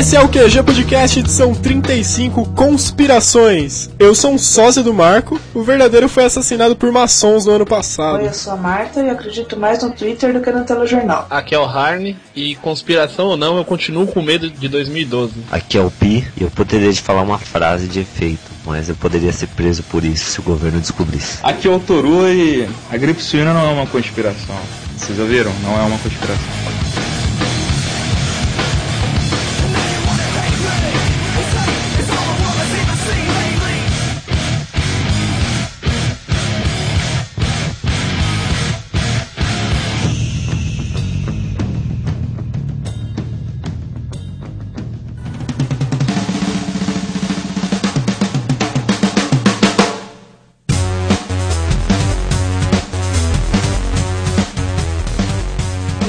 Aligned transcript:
Esse 0.00 0.16
é 0.16 0.20
o 0.22 0.30
QG 0.30 0.62
Podcast 0.62 1.18
edição 1.18 1.54
35 1.54 2.52
Conspirações. 2.54 3.90
Eu 3.98 4.14
sou 4.14 4.32
um 4.32 4.38
sócio 4.38 4.82
do 4.82 4.94
Marco, 4.94 5.38
o 5.52 5.62
verdadeiro 5.62 6.08
foi 6.08 6.24
assassinado 6.24 6.74
por 6.74 6.90
maçons 6.90 7.44
no 7.44 7.52
ano 7.52 7.66
passado. 7.66 8.16
Oi, 8.16 8.28
eu 8.28 8.32
sou 8.32 8.54
a 8.54 8.56
Marta 8.56 9.02
e 9.02 9.10
acredito 9.10 9.58
mais 9.58 9.82
no 9.82 9.90
Twitter 9.90 10.32
do 10.32 10.40
que 10.40 10.50
no 10.50 10.64
telejornal. 10.64 11.26
Aqui 11.28 11.54
é 11.54 11.58
o 11.58 11.66
Harney 11.66 12.16
e 12.34 12.56
conspiração 12.56 13.26
ou 13.26 13.36
não, 13.36 13.58
eu 13.58 13.64
continuo 13.66 14.06
com 14.06 14.22
medo 14.22 14.48
de 14.48 14.68
2012. 14.68 15.34
Aqui 15.52 15.76
é 15.76 15.82
o 15.82 15.90
Pi 15.90 16.26
e 16.34 16.44
eu 16.44 16.50
poderia 16.50 16.90
te 16.90 17.02
falar 17.02 17.20
uma 17.20 17.38
frase 17.38 17.86
de 17.86 18.00
efeito, 18.00 18.50
mas 18.64 18.88
eu 18.88 18.94
poderia 18.94 19.34
ser 19.34 19.48
preso 19.48 19.82
por 19.82 20.02
isso 20.02 20.30
se 20.30 20.40
o 20.40 20.42
governo 20.42 20.80
descobrisse. 20.80 21.40
Aqui 21.42 21.68
é 21.68 21.70
o 21.70 21.78
Toru 21.78 22.26
e 22.26 22.66
a 22.90 22.96
gripe 22.96 23.22
suína 23.22 23.52
não 23.52 23.68
é 23.68 23.72
uma 23.74 23.86
conspiração. 23.86 24.56
Vocês 24.96 25.18
ouviram? 25.18 25.52
Não 25.62 25.78
é 25.78 25.82
uma 25.82 25.98
conspiração. 25.98 26.99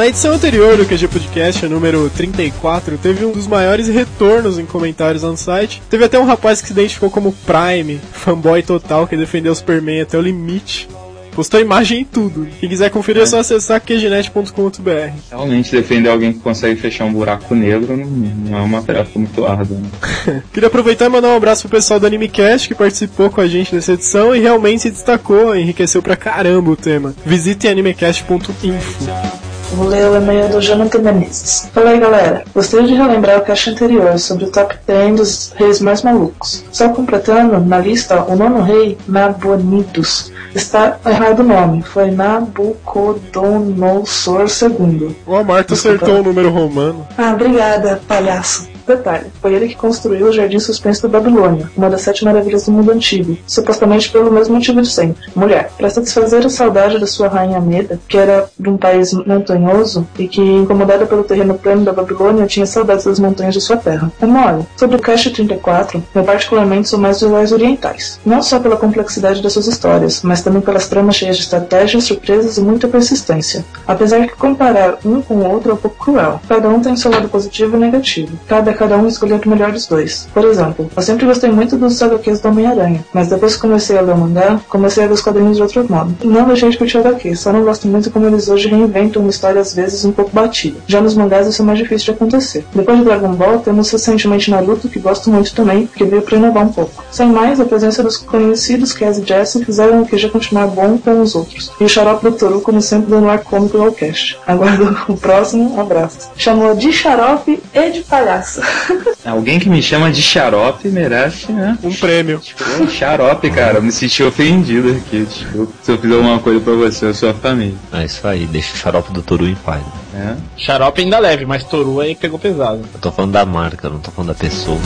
Na 0.02 0.08
edição 0.08 0.34
anterior 0.34 0.76
do 0.78 0.84
QG 0.84 1.08
Podcast, 1.08 1.68
número 1.68 2.10
34, 2.10 2.98
teve 2.98 3.24
um 3.24 3.32
dos 3.32 3.46
maiores 3.46 3.88
retornos 3.88 4.58
em 4.58 4.66
comentários 4.66 5.22
no 5.22 5.38
site. 5.38 5.80
Teve 5.92 6.04
até 6.04 6.18
um 6.18 6.26
rapaz 6.26 6.60
que 6.60 6.66
se 6.66 6.74
identificou 6.74 7.12
como 7.12 7.32
Prime, 7.46 8.02
fanboy 8.12 8.64
total, 8.64 9.06
que 9.06 9.16
defendeu 9.16 9.52
o 9.52 9.56
Superman 9.56 10.02
até 10.02 10.18
o 10.18 10.22
limite. 10.22 10.90
Postou 11.36 11.60
imagem 11.60 12.02
e 12.02 12.06
tudo. 12.06 12.48
Quem 12.60 12.68
quiser 12.68 12.90
conferir 12.90 13.22
é, 13.22 13.26
só 13.28 13.38
acessar 13.42 13.80
qgenet.com.br. 13.80 15.14
Realmente 15.30 15.72
defender 15.72 16.10
alguém 16.10 16.34
que 16.34 16.40
consegue 16.40 16.82
fechar 16.82 17.06
um 17.06 17.14
buraco 17.14 17.54
negro 17.54 17.96
não, 17.96 18.08
não 18.08 18.58
é 18.58 18.62
uma 18.64 18.82
tarefa 18.82 19.20
muito 19.20 19.46
árdua. 19.46 19.78
Né? 19.78 20.42
Queria 20.52 20.66
aproveitar 20.66 21.06
e 21.06 21.10
mandar 21.10 21.28
um 21.28 21.38
abraço 21.38 21.70
pro 21.70 21.78
pessoal 21.78 22.00
do 22.00 22.08
Animecast 22.08 22.68
que 22.68 22.74
participou 22.74 23.30
com 23.30 23.40
a 23.40 23.46
gente 23.46 23.76
nessa 23.76 23.94
edição 23.94 24.36
e 24.36 24.40
realmente 24.40 24.82
se 24.82 24.90
destacou, 24.90 25.56
enriqueceu 25.56 26.02
pra 26.02 26.16
caramba 26.16 26.72
o 26.72 26.76
tema. 26.76 27.14
Visite 27.24 27.68
animecast.info. 27.68 29.41
Vou 29.74 29.88
ler 29.88 30.10
o 30.10 30.18
e-mail 30.18 30.50
do 30.50 30.60
Jonathan 30.62 31.00
Menezes. 31.00 31.70
Fala 31.74 31.92
aí, 31.92 32.00
galera. 32.00 32.44
Gostaria 32.54 32.88
de 32.88 32.94
relembrar 32.94 33.40
o 33.40 33.42
cast 33.42 33.70
anterior 33.70 34.20
sobre 34.20 34.44
o 34.46 34.52
top 34.52 34.78
10 34.86 35.16
dos 35.16 35.54
reis 35.56 35.80
mais 35.80 36.04
malucos. 36.04 36.66
Só 36.72 36.90
completando, 36.90 37.58
na 37.60 37.80
lista, 37.80 38.22
o 38.24 38.36
nono 38.36 38.62
rei, 38.62 38.98
Nabonidos, 39.08 40.32
está 40.54 41.00
errado 41.06 41.40
o 41.40 41.44
nome. 41.44 41.82
Foi 41.84 42.12
Nabucodonosor 42.12 44.46
II. 44.62 45.16
O 45.26 45.42
Marta 45.44 45.74
acertou 45.74 46.20
o 46.20 46.24
número 46.24 46.50
romano. 46.50 47.08
Ah, 47.18 47.32
obrigada, 47.34 48.02
palhaço. 48.08 48.71
Detalhe, 48.86 49.26
foi 49.42 49.54
ele 49.54 49.68
que 49.68 49.76
construiu 49.76 50.28
o 50.28 50.32
Jardim 50.32 50.60
Suspenso 50.60 51.08
da 51.08 51.20
Babilônia, 51.20 51.70
uma 51.76 51.90
das 51.90 52.02
sete 52.02 52.26
maravilhas 52.26 52.66
do 52.66 52.72
mundo 52.72 52.92
antigo, 52.92 53.38
supostamente 53.48 54.12
pelo 54.12 54.32
mesmo 54.32 54.56
motivo 54.56 54.82
de 54.82 54.90
sempre, 54.90 55.30
mulher. 55.36 55.72
Para 55.78 55.90
satisfazer 55.90 56.46
a 56.46 56.50
saudade 56.50 57.00
da 57.00 57.08
sua 57.08 57.28
rainha 57.28 57.60
Meda, 57.60 58.00
que 58.08 58.18
era 58.18 58.50
de 58.60 58.70
um 58.70 58.78
país 58.78 59.14
montanhoso 59.14 60.08
e 60.18 60.28
que, 60.28 60.42
incomodada 60.42 61.06
pelo 61.06 61.24
terreno 61.24 61.56
plano 61.56 61.84
da 61.84 61.94
Babilônia, 61.94 62.46
tinha 62.46 62.66
saudades 62.66 63.06
das 63.06 63.20
montanhas 63.20 63.54
de 63.54 63.62
sua 63.62 63.78
terra. 63.78 64.12
É 64.22 64.26
mole. 64.26 64.66
Sobre 64.78 64.98
o 64.98 65.02
Cast 65.02 65.30
34, 65.30 66.04
eu 66.14 66.24
particularmente 66.24 66.90
sou 66.90 67.00
mais 67.00 67.20
dos 67.20 67.52
orientais. 67.52 68.20
Não 68.26 68.42
só 68.42 68.60
pela 68.60 68.78
complexidade 68.78 69.42
das 69.42 69.54
suas 69.54 69.68
histórias, 69.68 70.22
mas 70.24 70.42
também 70.42 70.62
pelas 70.62 70.88
tramas 70.88 71.16
cheias 71.16 71.38
de 71.38 71.44
estratégias, 71.44 72.04
surpresas 72.04 72.58
e 72.58 72.62
muita 72.62 72.88
persistência. 72.88 73.66
Apesar 73.88 74.28
que 74.28 74.36
comparar 74.36 74.98
um 75.06 75.22
com 75.22 75.36
o 75.36 75.50
outro 75.50 75.72
é 75.72 75.74
um 75.74 75.78
pouco 75.78 75.98
cruel. 75.98 76.40
Cada 76.48 76.70
um 76.70 76.80
tem 76.80 76.96
seu 76.96 77.12
lado 77.12 77.30
positivo 77.30 77.76
e 77.76 77.80
negativo. 77.80 78.38
Cada 78.48 78.71
cada 78.74 78.98
um 78.98 79.08
escolher 79.08 79.40
o 79.46 79.50
melhor 79.50 79.72
dos 79.72 79.88
dois. 79.88 80.28
Por 80.34 80.44
exemplo, 80.46 80.90
eu 80.96 81.02
sempre 81.02 81.26
gostei 81.26 81.50
muito 81.50 81.78
dos 81.78 82.02
HQs 82.02 82.40
do 82.40 82.50
Homem-Aranha, 82.50 83.04
mas 83.14 83.28
depois 83.30 83.56
que 83.56 83.62
comecei 83.62 83.98
a 83.98 84.02
ler 84.02 84.14
o 84.14 84.18
mangá, 84.18 84.60
comecei 84.70 85.04
a 85.04 85.08
ver 85.08 85.14
os 85.14 85.22
quadrinhos 85.22 85.58
de 85.58 85.64
outro 85.64 85.86
modo. 85.90 86.16
Não 86.24 86.46
deixei 86.46 86.70
de 86.70 86.78
curtir 86.78 86.98
HQ, 86.98 87.36
só 87.36 87.52
não 87.52 87.64
gosto 87.64 87.88
muito 87.88 88.10
como 88.12 88.28
eles 88.28 88.50
hoje 88.50 88.68
reinventam 88.68 89.22
uma 89.22 89.32
história 89.32 89.62
às 89.62 89.74
vezes 89.74 90.04
um 90.06 90.12
pouco 90.12 90.32
batida. 90.32 90.78
Já 90.88 91.02
nos 91.02 91.16
mangás 91.16 91.48
isso 91.48 91.62
é 91.62 91.66
mais 91.66 91.80
difícil 91.80 92.06
de 92.06 92.12
acontecer. 92.12 92.66
Depois 92.74 92.98
de 92.98 93.06
Dragon 93.06 93.34
Ball, 93.34 93.60
temos 93.60 93.92
recentemente 93.92 94.50
Naruto, 94.50 94.90
que 94.90 95.00
gosto 95.00 95.30
muito 95.30 95.54
também, 95.54 95.88
que 95.88 96.04
veio 96.04 96.22
para 96.22 96.38
inovar 96.38 96.66
um 96.66 96.74
pouco. 96.74 97.04
Sem 97.12 97.28
mais, 97.30 97.60
a 97.60 97.66
presença 97.66 98.04
dos 98.04 98.18
conhecidos 98.18 98.94
Cass 98.94 99.18
e 99.18 99.26
Jesse 99.26 99.64
fizeram 99.64 100.02
o 100.02 100.06
que 100.06 100.18
já 100.18 100.30
continuar 100.30 100.68
bom 100.68 100.98
com 100.98 101.22
os 101.22 101.36
outros. 101.36 101.72
E 101.80 101.84
o 101.84 101.90
xarope 101.90 102.24
do 102.24 102.32
Toru, 102.32 102.62
como 102.62 102.82
sempre, 102.82 103.12
dando 103.12 103.30
ar 103.30 103.40
cômico 103.40 103.78
ao 103.78 103.92
cast. 103.92 104.38
Aguardo 104.48 104.98
o 105.12 105.18
próximo, 105.18 105.80
abraço. 105.80 106.30
Chamou 106.38 106.76
de 106.76 106.92
xarope 106.92 107.62
e 107.74 107.90
de 107.90 108.02
palhaço. 108.02 108.61
Alguém 109.26 109.60
que 109.60 109.70
me 109.70 109.82
chama 109.82 110.12
de 110.12 110.22
xarope 110.22 110.88
merece, 110.90 111.52
né? 111.52 111.78
Um 111.84 111.94
prêmio. 111.94 112.40
Tipo, 112.40 112.88
xarope, 112.90 113.50
cara. 113.52 113.78
Eu 113.78 113.84
me 113.84 113.92
senti 113.92 114.24
ofendido 114.24 114.92
aqui. 114.92 115.26
Tipo, 115.26 115.72
se 115.82 115.92
eu 115.92 115.98
fizer 115.98 116.16
alguma 116.16 116.40
coisa 116.40 116.60
pra 116.60 116.74
você 116.74 117.06
ou 117.06 117.14
sua 117.14 117.34
família. 117.34 117.76
É 117.94 118.06
isso 118.06 118.28
aí, 118.28 118.46
deixa 118.46 118.74
o 118.74 118.78
xarope 118.78 119.12
do 119.12 119.22
Toru 119.22 119.48
em 119.48 119.56
paz. 119.56 119.84
É. 120.14 120.36
Xarope 120.58 121.02
ainda 121.02 121.20
leve, 121.20 121.46
mas 121.46 121.64
Toru 121.64 122.00
aí 122.00 122.16
pegou 122.16 122.40
pesado. 122.40 122.82
Eu 122.94 123.00
tô 123.00 123.12
falando 123.12 123.32
da 123.32 123.46
marca, 123.46 123.90
não 123.90 124.00
tô 124.00 124.12
falando 124.12 124.30
da 124.30 124.36
pessoa. 124.36 124.80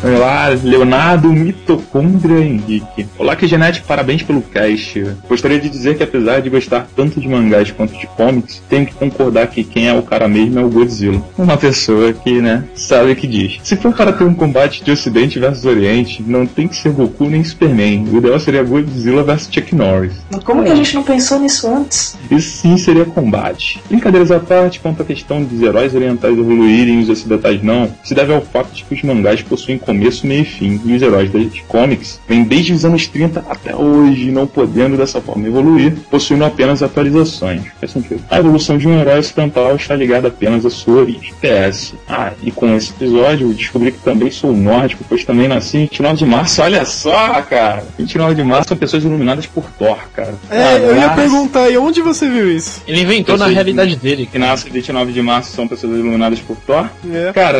Olá, 0.00 0.46
Leonardo 0.62 1.28
Mitocôndria 1.32 2.38
Henrique. 2.38 3.08
Olá, 3.18 3.34
que 3.34 3.48
parabéns 3.84 4.22
pelo 4.22 4.40
cast. 4.40 5.04
Gostaria 5.28 5.58
de 5.58 5.68
dizer 5.68 5.96
que 5.96 6.04
apesar 6.04 6.40
de 6.40 6.48
gostar 6.48 6.86
tanto 6.94 7.20
de 7.20 7.26
mangás 7.26 7.72
quanto 7.72 7.98
de 7.98 8.06
comics, 8.06 8.62
tenho 8.68 8.86
que 8.86 8.94
concordar 8.94 9.48
que 9.48 9.64
quem 9.64 9.88
é 9.88 9.92
o 9.92 10.02
cara 10.02 10.28
mesmo 10.28 10.60
é 10.60 10.62
o 10.62 10.68
Godzilla. 10.68 11.20
Uma 11.36 11.56
pessoa 11.56 12.12
que, 12.12 12.40
né, 12.40 12.62
sabe 12.76 13.10
o 13.10 13.16
que 13.16 13.26
diz. 13.26 13.58
Se 13.64 13.74
for 13.74 13.92
para 13.92 14.12
ter 14.12 14.22
um 14.22 14.34
combate 14.34 14.84
de 14.84 14.92
Ocidente 14.92 15.40
versus 15.40 15.64
Oriente, 15.64 16.22
não 16.24 16.46
tem 16.46 16.68
que 16.68 16.76
ser 16.76 16.92
Goku 16.92 17.28
nem 17.28 17.42
Superman. 17.42 18.06
O 18.12 18.18
ideal 18.18 18.38
seria 18.38 18.62
Godzilla 18.62 19.24
versus 19.24 19.52
Chuck 19.52 19.74
Norris. 19.74 20.12
Mas 20.30 20.44
como 20.44 20.62
é. 20.62 20.66
que 20.66 20.70
a 20.70 20.76
gente 20.76 20.94
não 20.94 21.02
pensou 21.02 21.40
nisso 21.40 21.66
antes? 21.66 22.16
Isso 22.30 22.58
sim 22.58 22.76
seria 22.76 23.04
combate. 23.04 23.82
Brincadeiras 23.88 24.30
à 24.30 24.38
parte, 24.38 24.78
quanto 24.78 25.02
à 25.02 25.04
questão 25.04 25.42
dos 25.42 25.60
heróis 25.60 25.92
orientais 25.92 26.38
evoluírem 26.38 27.00
e 27.00 27.02
os 27.02 27.08
ocidentais 27.08 27.60
não, 27.64 27.92
se 28.04 28.14
deve 28.14 28.32
ao 28.32 28.42
fato 28.42 28.72
de 28.72 28.84
que 28.84 28.94
os 28.94 29.02
mangás 29.02 29.42
possuem 29.42 29.76
começo, 29.88 30.26
meio 30.26 30.42
e 30.42 30.44
fim. 30.44 30.78
E 30.84 30.94
os 30.94 31.00
heróis 31.00 31.32
de 31.32 31.62
comics 31.62 32.20
vêm 32.28 32.44
desde 32.44 32.74
os 32.74 32.84
anos 32.84 33.06
30 33.06 33.42
até 33.48 33.74
hoje, 33.74 34.30
não 34.30 34.46
podendo 34.46 34.98
dessa 34.98 35.18
forma 35.18 35.46
evoluir, 35.46 35.94
possuindo 36.10 36.44
apenas 36.44 36.82
atualizações. 36.82 37.62
Faz 37.80 37.92
sentido. 37.92 38.20
A 38.30 38.38
evolução 38.38 38.76
de 38.76 38.86
um 38.86 39.00
herói 39.00 39.18
ocidental 39.18 39.74
está 39.76 39.96
ligada 39.96 40.28
apenas 40.28 40.66
à 40.66 40.70
sua 40.70 41.00
origem. 41.00 41.32
PS. 41.40 41.94
Ah, 42.06 42.32
e 42.42 42.50
com 42.50 42.74
esse 42.76 42.90
episódio 42.90 43.48
eu 43.48 43.54
descobri 43.54 43.90
que 43.92 43.98
também 44.00 44.30
sou 44.30 44.52
nórdico, 44.52 45.04
pois 45.08 45.24
também 45.24 45.48
nasci 45.48 45.78
em 45.78 45.80
29 45.86 46.16
de 46.16 46.26
março. 46.26 46.60
Olha 46.60 46.84
só, 46.84 47.40
cara! 47.42 47.84
29 47.96 48.34
de 48.34 48.44
março 48.44 48.68
são 48.68 48.76
pessoas 48.76 49.04
iluminadas 49.04 49.46
por 49.46 49.64
Thor, 49.78 49.98
cara. 50.12 50.34
É, 50.50 50.62
ah, 50.62 50.78
eu 50.78 50.96
ia 50.96 51.10
perguntar, 51.10 51.70
e 51.70 51.78
onde 51.78 52.02
você 52.02 52.28
viu 52.28 52.54
isso? 52.54 52.82
Ele 52.86 53.00
inventou 53.00 53.36
pessoas 53.36 53.48
na 53.48 53.54
realidade 53.54 53.96
dele. 53.96 54.28
Que 54.30 54.38
nasce 54.38 54.68
29 54.68 55.12
de 55.12 55.22
março 55.22 55.52
são 55.52 55.66
pessoas 55.66 55.98
iluminadas 55.98 56.40
por 56.40 56.56
Thor? 56.58 56.86
É. 57.10 57.32
Cara, 57.32 57.58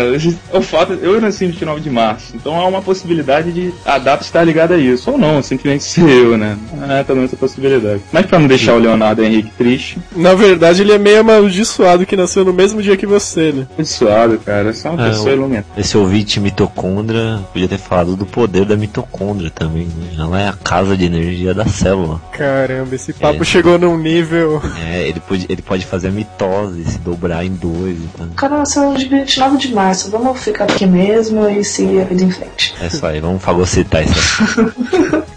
o 0.52 0.60
fato. 0.60 0.92
Eu 0.92 1.18
nasci 1.20 1.46
em 1.46 1.48
29 1.48 1.80
de 1.80 1.90
março. 1.90 2.17
Então 2.34 2.58
há 2.58 2.66
uma 2.66 2.82
possibilidade 2.82 3.52
de 3.52 3.72
a 3.84 3.98
data 3.98 4.22
estar 4.22 4.44
ligada 4.44 4.74
a 4.74 4.78
isso. 4.78 5.10
Ou 5.10 5.18
não, 5.18 5.42
simplesmente 5.42 5.84
ser 5.88 6.08
eu, 6.08 6.36
né? 6.36 6.56
É 6.88 7.02
também 7.02 7.24
essa 7.24 7.36
possibilidade. 7.36 8.02
Mas 8.12 8.26
pra 8.26 8.38
não 8.38 8.46
deixar 8.46 8.74
o 8.74 8.78
Leonardo 8.78 9.22
Henrique 9.22 9.50
triste. 9.56 9.98
Na 10.14 10.34
verdade, 10.34 10.82
ele 10.82 10.92
é 10.92 10.98
meio 10.98 11.20
amaldiçoado 11.20 12.06
que 12.06 12.16
nasceu 12.16 12.44
no 12.44 12.52
mesmo 12.52 12.82
dia 12.82 12.96
que 12.96 13.06
você, 13.06 13.52
né? 13.52 13.66
Amaldiçoado, 13.72 14.38
cara. 14.38 14.70
É 14.70 14.72
só 14.72 14.90
uma 14.90 15.06
é, 15.06 15.10
pessoa 15.10 15.30
iluminada. 15.32 15.66
Esse 15.76 15.96
ouvinte 15.96 16.40
mitocôndria 16.40 17.40
podia 17.52 17.68
ter 17.68 17.78
falado 17.78 18.16
do 18.16 18.26
poder 18.26 18.64
da 18.64 18.76
mitocôndria 18.76 19.50
também, 19.50 19.86
né? 19.86 20.14
Ela 20.18 20.40
é 20.40 20.48
a 20.48 20.52
casa 20.52 20.96
de 20.96 21.04
energia 21.04 21.54
da 21.54 21.66
célula. 21.66 22.20
Caramba, 22.32 22.94
esse 22.94 23.12
papo 23.12 23.42
é. 23.42 23.44
chegou 23.44 23.78
num 23.78 23.96
nível. 23.98 24.60
É, 24.84 25.08
ele 25.08 25.20
pode, 25.20 25.46
ele 25.48 25.62
pode 25.62 25.86
fazer 25.86 26.08
a 26.08 26.10
mitose, 26.10 26.84
se 26.84 26.98
dobrar 26.98 27.44
em 27.44 27.52
dois. 27.52 27.96
Então. 27.98 28.28
Cara, 28.36 28.58
nasceu 28.58 28.94
de 28.94 29.06
29 29.06 29.58
de 29.58 29.74
março. 29.74 30.10
Vamos 30.10 30.40
ficar 30.40 30.64
aqui 30.64 30.86
mesmo 30.86 31.48
e 31.48 31.64
seguir 31.64 32.00
vida 32.08 32.24
em 32.24 32.30
frente. 32.30 32.74
É 32.80 32.86
isso 32.86 33.04
aí, 33.06 33.20
vamos 33.20 33.42
fagocitar 33.42 34.02
isso 34.02 34.42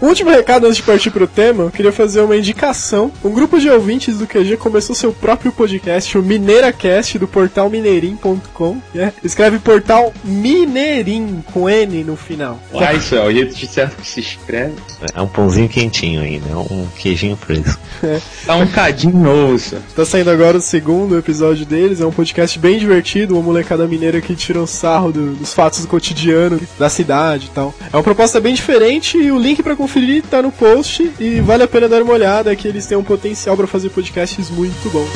último 0.00 0.30
recado 0.30 0.66
antes 0.66 0.76
de 0.78 0.82
partir 0.82 1.10
pro 1.10 1.26
tema, 1.28 1.64
eu 1.64 1.70
queria 1.70 1.92
fazer 1.92 2.20
uma 2.22 2.36
indicação. 2.36 3.10
Um 3.24 3.30
grupo 3.30 3.58
de 3.60 3.70
ouvintes 3.70 4.18
do 4.18 4.26
QG 4.26 4.56
começou 4.56 4.94
seu 4.96 5.12
próprio 5.12 5.52
podcast, 5.52 6.18
o 6.18 6.22
MineiraCast, 6.22 7.18
do 7.18 7.28
portal 7.28 7.70
mineirim.com. 7.70 8.78
né? 8.94 9.12
Escreve 9.22 9.58
portal 9.60 10.12
Mineirim, 10.24 11.42
com 11.52 11.68
N 11.68 12.02
no 12.04 12.16
final. 12.16 12.58
Ah, 12.74 12.92
isso 12.94 13.14
é 13.14 13.24
o 13.24 13.30
jeito 13.32 13.54
de 13.54 13.66
certo 13.66 13.96
que 14.02 14.06
se 14.08 14.20
escreve. 14.20 14.74
É 15.14 15.20
um 15.22 15.26
pãozinho 15.28 15.68
quentinho 15.68 16.20
ainda, 16.20 16.48
é 16.50 16.56
um 16.56 16.86
queijinho 16.98 17.36
fresco. 17.36 17.80
Tá 18.44 18.56
um 18.56 18.66
cadinho 18.66 19.16
novo. 19.16 19.62
Tá 19.94 20.04
saindo 20.04 20.28
agora 20.30 20.56
o 20.58 20.60
segundo 20.60 21.16
episódio 21.16 21.64
deles. 21.64 22.00
É 22.00 22.06
um 22.06 22.10
podcast 22.10 22.58
bem 22.58 22.76
divertido, 22.76 23.34
uma 23.34 23.42
molecada 23.42 23.86
mineira 23.86 24.20
que 24.20 24.34
tira 24.34 24.58
um 24.60 24.66
sarro 24.66 25.12
do- 25.12 25.34
dos 25.34 25.54
fatos 25.54 25.82
do 25.82 25.86
cotidiano, 25.88 26.58
da 26.78 26.88
cidade 26.88 27.46
e 27.46 27.50
tal. 27.50 27.74
É 27.92 27.96
uma 27.96 28.02
proposta 28.02 28.40
bem 28.40 28.54
diferente 28.54 29.18
e 29.18 29.30
o 29.30 29.38
link 29.38 29.62
pra 29.62 29.76
conferir 29.76 30.22
tá 30.22 30.42
no 30.42 30.52
post 30.52 31.10
e 31.18 31.40
vale 31.40 31.62
a 31.62 31.68
pena 31.68 31.88
dar 31.88 32.02
uma 32.02 32.12
olhada 32.12 32.54
que 32.56 32.66
eles 32.66 32.86
têm 32.86 32.98
um 32.98 33.04
potencial 33.04 33.56
pra 33.56 33.66
fazer 33.66 33.90
podcasts 33.90 34.50
muito 34.50 34.90
bom. 34.90 35.06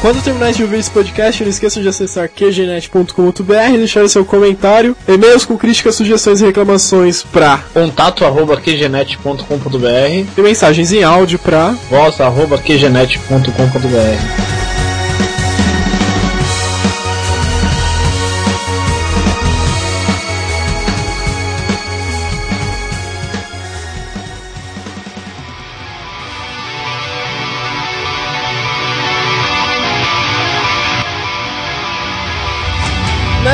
Quando 0.00 0.22
terminar 0.22 0.52
de 0.52 0.62
ouvir 0.62 0.78
esse 0.78 0.90
podcast, 0.90 1.42
não 1.42 1.50
esqueçam 1.50 1.82
de 1.82 1.88
acessar 1.88 2.26
qgnet.com.br 2.26 3.76
deixar 3.76 4.02
o 4.02 4.08
seu 4.08 4.24
comentário, 4.24 4.96
e-mails 5.06 5.44
com 5.44 5.58
críticas, 5.58 5.94
sugestões 5.94 6.40
e 6.40 6.46
reclamações 6.46 7.22
pra 7.22 7.58
Contato 7.74 8.24
arroba 8.24 8.56
qgenet.com.br 8.56 10.26
e 10.38 10.40
mensagens 10.40 10.90
em 10.92 11.04
áudio 11.04 11.38
pra 11.38 11.74
voz 11.90 12.18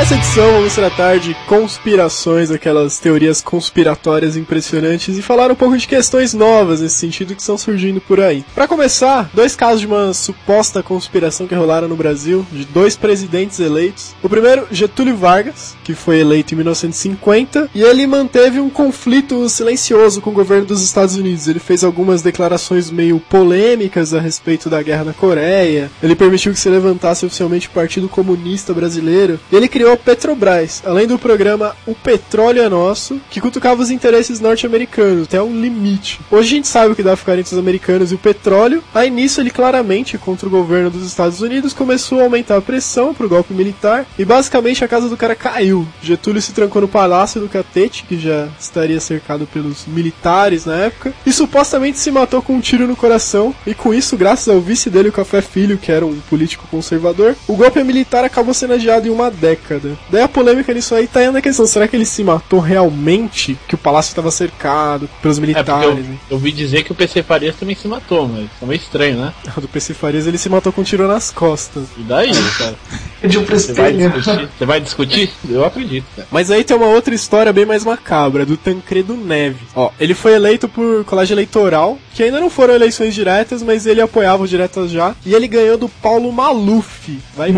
Nessa 0.07 0.19
edição 0.19 0.53
vamos 0.53 0.73
tratar 0.73 1.19
de 1.19 1.35
conspirações, 1.49 2.53
aquelas 2.53 3.01
teorias 3.01 3.41
conspiratórias 3.41 4.37
impressionantes 4.37 5.19
e 5.19 5.23
falar 5.23 5.51
um 5.51 5.57
pouco 5.57 5.77
de 5.77 5.89
questões 5.89 6.33
novas 6.33 6.81
nesse 6.81 6.95
sentido 6.95 7.35
que 7.35 7.41
estão 7.41 7.59
surgindo 7.59 8.01
por 8.01 8.21
aí. 8.21 8.45
Para 8.55 8.69
começar, 8.69 9.29
dois 9.35 9.57
casos 9.57 9.81
de 9.81 9.89
uma 9.89 10.15
suposta 10.15 10.81
conspiração 10.81 11.49
que 11.49 11.57
rolaram 11.57 11.89
no 11.89 11.97
Brasil, 11.97 12.47
de 12.53 12.65
dois 12.67 12.95
presidentes 12.95 13.59
eleitos. 13.59 14.15
O 14.23 14.29
primeiro, 14.29 14.69
Getúlio 14.71 15.17
Vargas, 15.17 15.75
que 15.83 15.93
foi 15.93 16.21
eleito 16.21 16.55
em 16.55 16.59
1950, 16.59 17.71
e 17.75 17.83
ele 17.83 18.07
manteve 18.07 18.61
um 18.61 18.71
conflito 18.71 19.49
silencioso 19.49 20.21
com 20.21 20.31
o 20.31 20.35
governo 20.35 20.67
dos 20.67 20.85
Estados 20.85 21.17
Unidos. 21.17 21.49
Ele 21.49 21.59
fez 21.59 21.83
algumas 21.83 22.23
declarações 22.23 22.93
meio 22.93 23.19
polêmicas 23.19 24.15
a 24.15 24.21
respeito 24.21 24.71
da 24.71 24.81
guerra 24.83 25.03
na 25.03 25.13
Coreia. 25.13 25.91
Ele 26.01 26.15
permitiu 26.15 26.53
que 26.53 26.61
se 26.61 26.69
levantasse 26.69 27.27
oficialmente 27.27 27.67
o 27.67 27.73
Partido 27.73 28.09
Comunista 28.09 28.73
Brasileiro. 28.73 29.41
E 29.51 29.57
ele 29.57 29.67
criou 29.67 29.96
Petrobras, 29.97 30.83
além 30.85 31.07
do 31.07 31.19
programa 31.19 31.77
O 31.87 31.95
Petróleo 31.95 32.63
é 32.63 32.69
Nosso, 32.69 33.21
que 33.31 33.41
cutucava 33.41 33.83
os 33.83 33.91
interesses 33.91 34.41
norte-americanos 34.41 35.25
até 35.25 35.43
um 35.43 35.61
limite. 35.61 36.21
Hoje 36.31 36.49
a 36.49 36.57
gente 36.57 36.69
sabe 36.69 36.93
o 36.93 36.97
que 36.97 37.03
dá 37.03 37.17
ficar 37.17 37.39
entre 37.39 37.53
os 37.53 37.59
americanos 37.59 38.13
e 38.13 38.15
o 38.15 38.19
petróleo. 38.19 38.83
Aí 38.95 39.11
nisso 39.11 39.41
ele 39.41 39.51
claramente, 39.51 40.19
contra 40.19 40.47
o 40.47 40.51
governo 40.51 40.91
dos 40.91 41.07
Estados 41.07 41.41
Unidos, 41.41 41.73
começou 41.73 42.21
a 42.21 42.25
aumentar 42.25 42.57
a 42.57 42.63
pressão 42.63 43.15
pro 43.15 43.29
golpe 43.29 43.53
militar 43.53 44.07
e 44.19 44.25
basicamente 44.25 44.85
a 44.85 44.89
casa 44.89 45.09
do 45.09 45.17
cara 45.17 45.35
caiu. 45.35 45.87
Getúlio 46.03 46.41
se 46.41 46.53
trancou 46.53 46.83
no 46.83 46.89
Palácio 46.89 47.41
do 47.41 47.49
Catete, 47.49 48.05
que 48.05 48.19
já 48.19 48.49
estaria 48.59 49.01
cercado 49.01 49.47
pelos 49.47 49.87
militares 49.87 50.67
na 50.67 50.77
época, 50.77 51.13
e 51.25 51.33
supostamente 51.33 51.99
se 51.99 52.11
matou 52.11 52.43
com 52.43 52.55
um 52.55 52.61
tiro 52.61 52.87
no 52.87 52.97
coração. 52.97 53.55
E 53.67 53.75
com 53.75 53.93
isso, 53.93 54.17
graças 54.17 54.49
ao 54.49 54.61
vice 54.61 54.91
dele, 54.91 55.09
o 55.09 55.13
Café 55.13 55.41
Filho, 55.41 55.79
que 55.79 55.93
era 55.93 56.05
um 56.05 56.19
político 56.29 56.67
conservador, 56.71 57.35
o 57.47 57.57
golpe 57.57 57.83
militar 57.83 58.25
acabou 58.25 58.55
sendo 58.55 58.75
adiado 58.75 59.07
em 59.07 59.11
uma 59.11 59.31
década. 59.31 59.86
Daí 60.11 60.23
a 60.23 60.29
polêmica 60.29 60.73
nisso 60.73 60.95
aí 60.95 61.07
tá 61.07 61.25
indo 61.25 61.37
a 61.39 61.43
questão: 61.43 61.67
será 61.67 61.87
que 61.89 61.97
ele 61.97 62.05
se 62.05 62.23
matou 62.25 62.61
realmente? 62.61 63.59
Que 63.69 63.75
o 63.75 63.79
palácio 63.79 64.11
estava 64.11 64.31
cercado 64.31 65.09
pelos 65.23 65.39
É 65.39 65.41
militares? 65.41 65.85
eu, 65.85 65.95
né? 65.97 66.19
eu 66.31 66.39
vi 66.39 66.53
dizer 66.53 66.83
que 66.85 66.93
o 66.93 66.95
PC 66.95 67.23
Farias 67.23 67.57
também 67.57 67.75
se 67.77 67.87
matou, 67.89 68.27
mas 68.29 68.49
é 68.63 68.67
meio 68.67 68.79
estranho, 68.79 69.17
né? 69.21 69.33
O 69.57 69.61
do 69.61 69.69
PC 69.69 69.95
Farias 69.95 70.27
ele 70.27 70.39
se 70.39 70.49
matou 70.49 70.73
com 70.73 70.81
um 70.81 70.85
tiro 70.85 71.07
nas 71.09 71.31
costas. 71.31 71.85
E 71.97 72.03
daí, 72.03 72.31
cara? 72.59 72.75
Pediu 73.21 73.43
pro 73.45 73.59
Você 73.59 73.73
vai 73.73 73.93
espelho. 73.93 74.11
discutir? 74.13 74.49
Você 74.59 74.65
vai 74.67 74.81
discutir? 74.81 75.31
Eu 75.49 75.65
acredito, 75.65 76.05
cara. 76.15 76.29
Mas 76.31 76.51
aí 76.51 76.63
tem 76.65 76.77
uma 76.77 76.87
outra 76.87 77.15
história 77.15 77.53
bem 77.53 77.65
mais 77.65 77.85
macabra, 77.85 78.45
do 78.45 78.57
Tancredo 78.57 79.17
Neves. 79.17 79.69
Ó, 79.75 79.91
ele 79.99 80.15
foi 80.15 80.35
eleito 80.35 80.69
por 80.69 81.05
colégio 81.05 81.35
eleitoral, 81.35 81.99
que 82.15 82.23
ainda 82.23 82.41
não 82.41 82.51
foram 82.51 82.75
eleições 82.75 83.15
diretas, 83.15 83.63
mas 83.63 83.87
ele 83.87 84.01
apoiava 84.01 84.43
os 84.43 84.51
diretas 84.51 84.91
já, 84.91 85.15
e 85.25 85.35
ele 85.35 85.49
ganhou 85.49 85.79
do 85.79 85.89
Paulo 85.89 86.31
Maluf. 86.33 87.19
Vai 87.37 87.53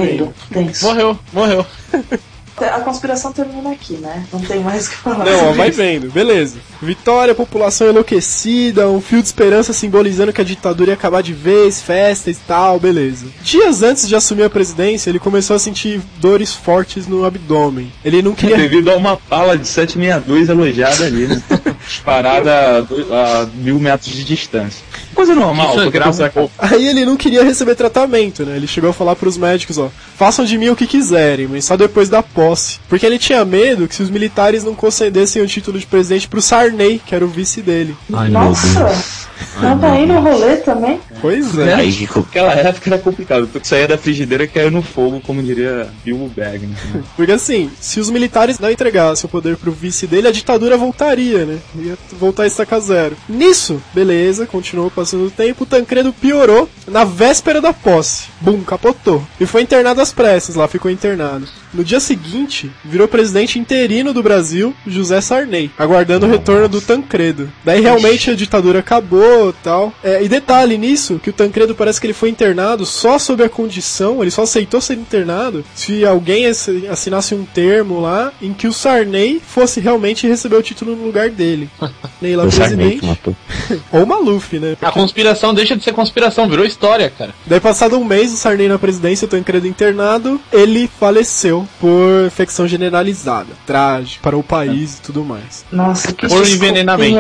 tenso. 0.53 0.85
Morreu, 0.87 1.19
morreu. 1.33 1.67
A 2.67 2.81
conspiração 2.81 3.33
termina 3.33 3.71
aqui, 3.71 3.95
né? 3.95 4.25
Não 4.33 4.41
tem 4.41 4.61
mais 4.61 4.87
o 4.87 4.91
que 4.91 4.97
falar. 4.97 5.25
Não, 5.25 5.35
ó, 5.35 5.39
sobre 5.39 5.57
vai 5.57 5.69
isso. 5.69 5.79
vendo, 5.79 6.11
beleza. 6.11 6.59
Vitória, 6.81 7.35
população 7.35 7.89
enlouquecida, 7.89 8.89
um 8.89 9.01
fio 9.01 9.21
de 9.21 9.27
esperança 9.27 9.73
simbolizando 9.73 10.33
que 10.33 10.41
a 10.41 10.45
ditadura 10.45 10.91
ia 10.91 10.95
acabar 10.95 11.23
de 11.23 11.33
vez, 11.33 11.83
festa 11.83 12.31
e 12.31 12.35
tal, 12.35 12.79
beleza. 12.79 13.27
Dias 13.43 13.83
antes 13.83 14.09
de 14.09 14.15
assumir 14.15 14.45
a 14.45 14.51
presidência, 14.51 15.11
ele 15.11 15.19
começou 15.19 15.57
a 15.57 15.59
sentir 15.59 16.01
dores 16.19 16.55
fortes 16.55 17.07
no 17.07 17.25
abdômen. 17.25 17.93
Ele 18.05 18.23
não 18.23 18.35
queria 18.35 18.57
Devido 18.57 18.91
a 18.91 18.97
uma 18.97 19.19
bala 19.29 19.57
de 19.57 19.67
762 19.67 20.51
alojada 20.51 21.05
ali, 21.05 21.27
né? 21.27 21.43
Disparada 21.87 22.87
a 23.11 23.47
mil 23.55 23.79
metros 23.79 24.13
de 24.13 24.25
distância. 24.25 24.88
Coisa 25.19 25.35
normal, 25.35 25.71
Isso 25.71 25.81
é 25.81 25.91
grave. 25.91 26.23
Aí 26.57 26.87
ele 26.87 27.05
não 27.05 27.17
queria 27.17 27.43
receber 27.43 27.75
tratamento, 27.75 28.47
né? 28.47 28.55
Ele 28.55 28.69
chegou 28.69 28.91
a 28.91 28.93
falar 28.93 29.17
pros 29.17 29.37
médicos, 29.37 29.77
ó, 29.77 29.91
façam 30.17 30.45
de 30.45 30.57
mim 30.57 30.69
o 30.69 30.77
que 30.77 30.87
quiserem, 30.87 31.49
mas 31.49 31.65
só 31.65 31.77
depois 31.77 32.09
da 32.09 32.23
posse. 32.23 32.79
Porque 32.89 33.05
ele 33.05 33.19
tinha 33.19 33.45
medo 33.45 33.89
que 33.89 33.97
se 33.97 34.03
os 34.05 34.11
militares 34.11 34.63
não 34.63 34.77
concedessem 34.77 35.43
o 35.43 35.47
título 35.49 35.77
de 35.77 35.87
presidente 35.87 36.29
pro 36.29 36.41
Sarney, 36.41 37.03
que 37.05 37.17
era 37.17 37.25
o 37.25 37.29
vice 37.29 37.61
dele. 37.61 37.97
Ai 38.13 38.29
meu 38.29 38.43
Deus. 38.45 38.75
Nossa, 38.75 39.28
tava 39.61 39.93
aí 39.93 40.07
no 40.07 40.21
rolê 40.21 40.57
também. 40.57 41.01
Pois 41.21 41.59
é. 41.59 41.75
Aí 41.75 42.09
Naquela 42.17 42.53
época 42.53 42.91
era 42.91 42.99
complicado. 42.99 43.47
Tu 43.47 43.67
saía 43.67 43.89
da 43.89 43.99
frigideira 43.99 44.45
e 44.45 44.49
caiu 44.49 44.71
no 44.71 44.83
fogo, 44.83 45.21
como 45.21 45.43
diria 45.43 45.89
Bilbo 46.05 46.29
Baggins. 46.29 46.79
Né? 46.93 47.03
Porque 47.17 47.33
assim, 47.33 47.71
se 47.81 48.01
os 48.01 48.11
militares 48.11 48.59
não 48.59 48.71
entregassem 48.71 49.27
o 49.27 49.31
poder 49.31 49.57
pro 49.57 49.73
vice 49.73 50.07
dele, 50.07 50.29
a 50.29 50.33
ditadura 50.33 50.77
voltaria, 50.77 51.45
né? 51.45 51.59
Ia 51.77 51.99
voltar 52.19 52.45
a 52.45 52.47
estaca 52.47 52.79
zero. 52.81 53.17
Nisso, 53.29 53.83
beleza, 53.93 54.47
continuou 54.47 54.91
passando 54.91 55.27
o 55.27 55.31
tempo, 55.31 55.65
o 55.65 55.67
Tancredo 55.67 56.13
piorou 56.13 56.69
na 56.87 57.05
véspera 57.05 57.61
da 57.61 57.73
posse. 57.73 58.27
Bum, 58.41 58.63
capotou. 58.63 59.25
E 59.41 59.47
foi 59.47 59.63
internado 59.63 60.01
às 60.01 60.13
pressas, 60.13 60.55
lá 60.55 60.69
ficou 60.69 60.91
internado. 60.91 61.47
No 61.75 61.85
dia 61.85 62.01
seguinte, 62.01 62.71
virou 62.85 63.07
presidente 63.09 63.59
interino 63.59 64.13
do 64.15 64.23
Brasil, 64.23 64.75
José 64.87 65.21
Sarney, 65.21 65.71
aguardando 65.79 66.27
o 66.27 66.31
retorno 66.31 66.69
do 66.69 66.81
Tancredo. 66.81 67.51
Daí 67.65 67.81
realmente 67.81 68.31
a 68.31 68.35
ditadura 68.35 68.79
acabou 68.79 69.53
tal. 69.63 69.93
É, 70.03 70.23
e 70.23 70.29
detalhe 70.29 70.79
nisso, 70.79 71.21
que 71.23 71.31
o 71.31 71.33
Tancredo 71.33 71.75
parece 71.75 72.01
que 72.01 72.07
ele 72.07 72.15
foi 72.15 72.31
internado 72.31 72.87
só 72.87 73.19
sob 73.19 73.43
a 73.43 73.49
condição, 73.49 74.23
ele 74.23 74.31
só 74.31 74.43
aceitou 74.43 74.81
ser 74.81 74.95
internado 74.95 75.65
se 75.75 76.05
alguém 76.07 76.47
assi- 76.47 76.87
assinasse 76.89 77.35
um 77.35 77.45
termo 77.45 78.01
lá 78.01 78.33
em 78.41 78.53
que 78.55 78.67
o 78.67 78.73
Sarney 78.73 79.41
fosse 79.47 79.81
realmente 79.81 80.27
receber 80.27 80.57
o 80.57 80.63
título 80.63 80.97
no 80.97 81.05
lugar 81.05 81.29
dele. 81.29 81.69
Ney 82.23 82.35
lá 82.35 82.45
o 82.45 82.51
Sarney 82.51 82.99
que 82.99 83.01
presidente. 83.01 83.07
matou. 83.07 83.37
Ou 83.93 84.07
Maluf, 84.07 84.59
né? 84.59 84.77
A 84.81 84.91
conspiração 84.91 85.53
deixa 85.53 85.77
de 85.77 85.85
ser 85.85 85.93
conspiração, 85.93 86.49
virou 86.49 86.65
história, 86.65 87.11
cara. 87.17 87.35
Daí, 87.47 87.61
passado 87.61 87.99
um 87.99 88.05
mês, 88.05 88.28
o 88.33 88.37
Sarney 88.37 88.69
na 88.69 88.79
presidência, 88.79 89.27
o 89.27 89.29
Tancredo 89.29 89.67
internado, 89.67 90.41
ele 90.53 90.89
faleceu 90.99 91.67
por 91.81 92.27
infecção 92.27 92.67
generalizada. 92.67 93.49
Trágico 93.67 94.23
para 94.23 94.37
o 94.37 94.43
país 94.43 94.99
e 94.99 95.03
tudo 95.03 95.25
mais. 95.25 95.65
Nossa, 95.71 96.13
que 96.13 96.29
Por 96.29 96.47
envenenamento. 96.47 97.19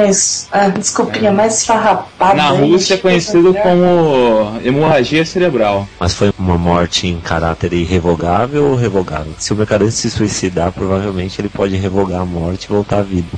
Ah, 0.51 0.69
desculpinha 0.69 1.33
mais 1.33 1.65
farrapada. 1.65 2.35
Na? 2.35 2.49
Rússia 2.51 2.95
é 2.95 2.97
conhecido 2.97 3.55
como 3.55 4.59
hemorragia 4.65 5.25
cerebral. 5.25 5.89
Mas 5.99 6.15
foi 6.15 6.33
uma 6.39 6.59
morte 6.59 7.07
em 7.07 7.21
caráter 7.21 7.73
irrevogável 7.73 8.67
ou 8.67 8.75
revogável? 8.75 9.33
Se 9.39 9.53
o 9.53 9.57
mercader 9.57 9.91
se 9.91 10.11
suicidar, 10.11 10.73
provavelmente 10.73 11.41
ele 11.41 11.49
pode 11.49 11.77
revogar 11.77 12.21
a 12.21 12.25
morte 12.25 12.65
e 12.65 12.69
voltar 12.69 12.99
à 12.99 13.03
vida. 13.03 13.29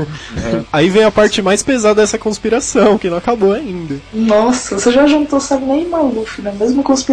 Aí 0.72 0.88
vem 0.88 1.04
a 1.04 1.10
parte 1.10 1.42
mais 1.42 1.62
pesada 1.62 2.00
dessa 2.00 2.18
conspiração, 2.18 2.98
que 2.98 3.08
não 3.08 3.16
acabou 3.16 3.52
ainda. 3.52 3.96
Nossa, 4.12 4.78
você 4.78 4.90
já 4.90 5.06
juntou 5.06 5.40
Sarney 5.40 5.84
e 5.84 5.88
Maluf 5.88 6.42
na 6.42 6.52
mesma 6.52 6.82
conspiração. 6.82 7.03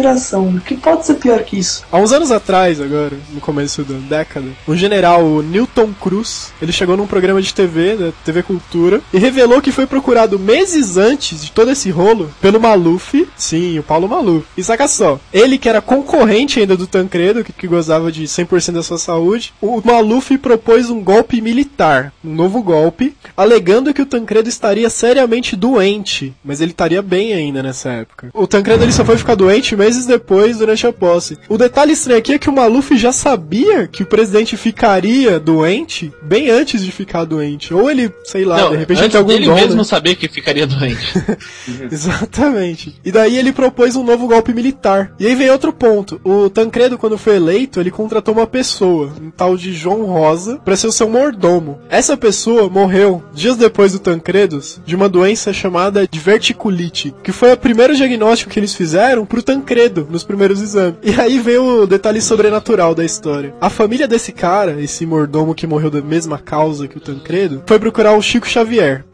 O 0.56 0.60
que 0.60 0.76
pode 0.76 1.06
ser 1.06 1.14
pior 1.14 1.42
que 1.42 1.58
isso? 1.58 1.84
Há 1.90 1.98
uns 1.98 2.12
anos 2.12 2.30
atrás, 2.30 2.80
agora, 2.80 3.12
no 3.32 3.40
começo 3.40 3.82
da 3.82 3.94
década, 4.16 4.46
um 4.66 4.76
general, 4.76 5.24
o 5.24 5.42
Newton 5.42 5.92
Cruz, 6.00 6.52
ele 6.60 6.72
chegou 6.72 6.96
num 6.96 7.06
programa 7.06 7.40
de 7.42 7.52
TV, 7.52 7.96
da 7.96 8.12
TV 8.24 8.42
Cultura, 8.42 9.00
e 9.12 9.18
revelou 9.18 9.60
que 9.60 9.72
foi 9.72 9.86
procurado 9.86 10.38
meses 10.38 10.96
antes 10.96 11.44
de 11.44 11.52
todo 11.52 11.70
esse 11.70 11.90
rolo 11.90 12.30
pelo 12.40 12.60
Maluf, 12.60 13.26
sim, 13.36 13.78
o 13.78 13.82
Paulo 13.82 14.08
Maluf. 14.08 14.46
E 14.56 14.62
saca 14.62 14.88
só, 14.88 15.20
ele 15.32 15.58
que 15.58 15.68
era 15.68 15.80
concorrente 15.80 16.60
ainda 16.60 16.76
do 16.76 16.86
Tancredo, 16.86 17.44
que, 17.44 17.52
que 17.52 17.66
gozava 17.66 18.10
de 18.10 18.24
100% 18.24 18.72
da 18.72 18.82
sua 18.82 18.98
saúde, 18.98 19.52
o 19.60 19.82
Maluf 19.84 20.36
propôs 20.38 20.90
um 20.90 21.02
golpe 21.02 21.40
militar, 21.40 22.12
um 22.24 22.34
novo 22.34 22.62
golpe, 22.62 23.14
alegando 23.36 23.92
que 23.92 24.02
o 24.02 24.06
Tancredo 24.06 24.48
estaria 24.48 24.88
seriamente 24.88 25.56
doente, 25.56 26.34
mas 26.44 26.60
ele 26.60 26.70
estaria 26.72 27.02
bem 27.02 27.32
ainda 27.32 27.62
nessa 27.62 27.90
época. 27.90 28.30
O 28.32 28.46
Tancredo 28.46 28.84
ele 28.84 28.92
só 28.92 29.04
foi 29.04 29.16
ficar 29.18 29.34
doente 29.34 29.74
meses 29.82 30.06
depois, 30.06 30.58
durante 30.58 30.86
a 30.86 30.92
posse. 30.92 31.36
O 31.48 31.58
detalhe 31.58 31.92
estranho 31.92 32.18
aqui 32.20 32.34
é 32.34 32.38
que 32.38 32.48
o 32.48 32.52
Maluf 32.52 32.96
já 32.96 33.10
sabia 33.10 33.88
que 33.88 34.04
o 34.04 34.06
presidente 34.06 34.56
ficaria 34.56 35.40
doente 35.40 36.12
bem 36.22 36.50
antes 36.50 36.84
de 36.84 36.92
ficar 36.92 37.24
doente. 37.24 37.74
Ou 37.74 37.90
ele, 37.90 38.12
sei 38.24 38.44
lá, 38.44 38.58
Não, 38.58 38.70
de 38.70 38.76
repente 38.76 38.98
antes 39.00 39.10
tem 39.10 39.18
algum 39.18 39.32
dele 39.32 39.46
dom, 39.46 39.54
mesmo 39.54 39.76
né? 39.76 39.84
saber 39.84 40.14
que 40.14 40.28
ficaria 40.28 40.66
doente. 40.66 41.12
Exatamente. 41.90 42.94
E 43.04 43.10
daí 43.10 43.36
ele 43.36 43.52
propôs 43.52 43.96
um 43.96 44.04
novo 44.04 44.28
golpe 44.28 44.54
militar. 44.54 45.12
E 45.18 45.26
aí 45.26 45.34
vem 45.34 45.50
outro 45.50 45.72
ponto. 45.72 46.20
O 46.22 46.48
Tancredo, 46.48 46.96
quando 46.96 47.18
foi 47.18 47.36
eleito, 47.36 47.80
ele 47.80 47.90
contratou 47.90 48.34
uma 48.34 48.46
pessoa, 48.46 49.12
um 49.20 49.30
tal 49.30 49.56
de 49.56 49.72
João 49.72 50.04
Rosa, 50.04 50.58
pra 50.64 50.76
ser 50.76 50.86
o 50.86 50.92
seu 50.92 51.08
mordomo. 51.08 51.80
Essa 51.88 52.16
pessoa 52.16 52.68
morreu 52.68 53.22
dias 53.34 53.56
depois 53.56 53.92
do 53.92 53.98
Tancredos 53.98 54.80
de 54.86 54.94
uma 54.94 55.08
doença 55.08 55.52
chamada 55.52 56.06
de 56.06 56.18
verticulite, 56.20 57.12
que 57.22 57.32
foi 57.32 57.52
o 57.52 57.56
primeiro 57.56 57.96
diagnóstico 57.96 58.50
que 58.50 58.60
eles 58.60 58.74
fizeram 58.74 59.26
pro 59.26 59.42
Tancredo 59.42 59.71
nos 60.10 60.24
primeiros 60.24 60.60
exames. 60.60 60.94
E 61.02 61.18
aí 61.20 61.38
vem 61.38 61.58
o 61.58 61.86
detalhe 61.86 62.20
sobrenatural 62.20 62.94
da 62.94 63.04
história. 63.04 63.54
A 63.60 63.70
família 63.70 64.06
desse 64.08 64.32
cara, 64.32 64.80
esse 64.80 65.04
mordomo 65.06 65.54
que 65.54 65.66
morreu 65.66 65.90
da 65.90 66.00
mesma 66.00 66.38
causa 66.38 66.86
que 66.88 66.96
o 66.96 67.00
Tancredo, 67.00 67.62
foi 67.66 67.78
procurar 67.78 68.12
o 68.16 68.22
Chico 68.22 68.46
Xavier. 68.48 69.04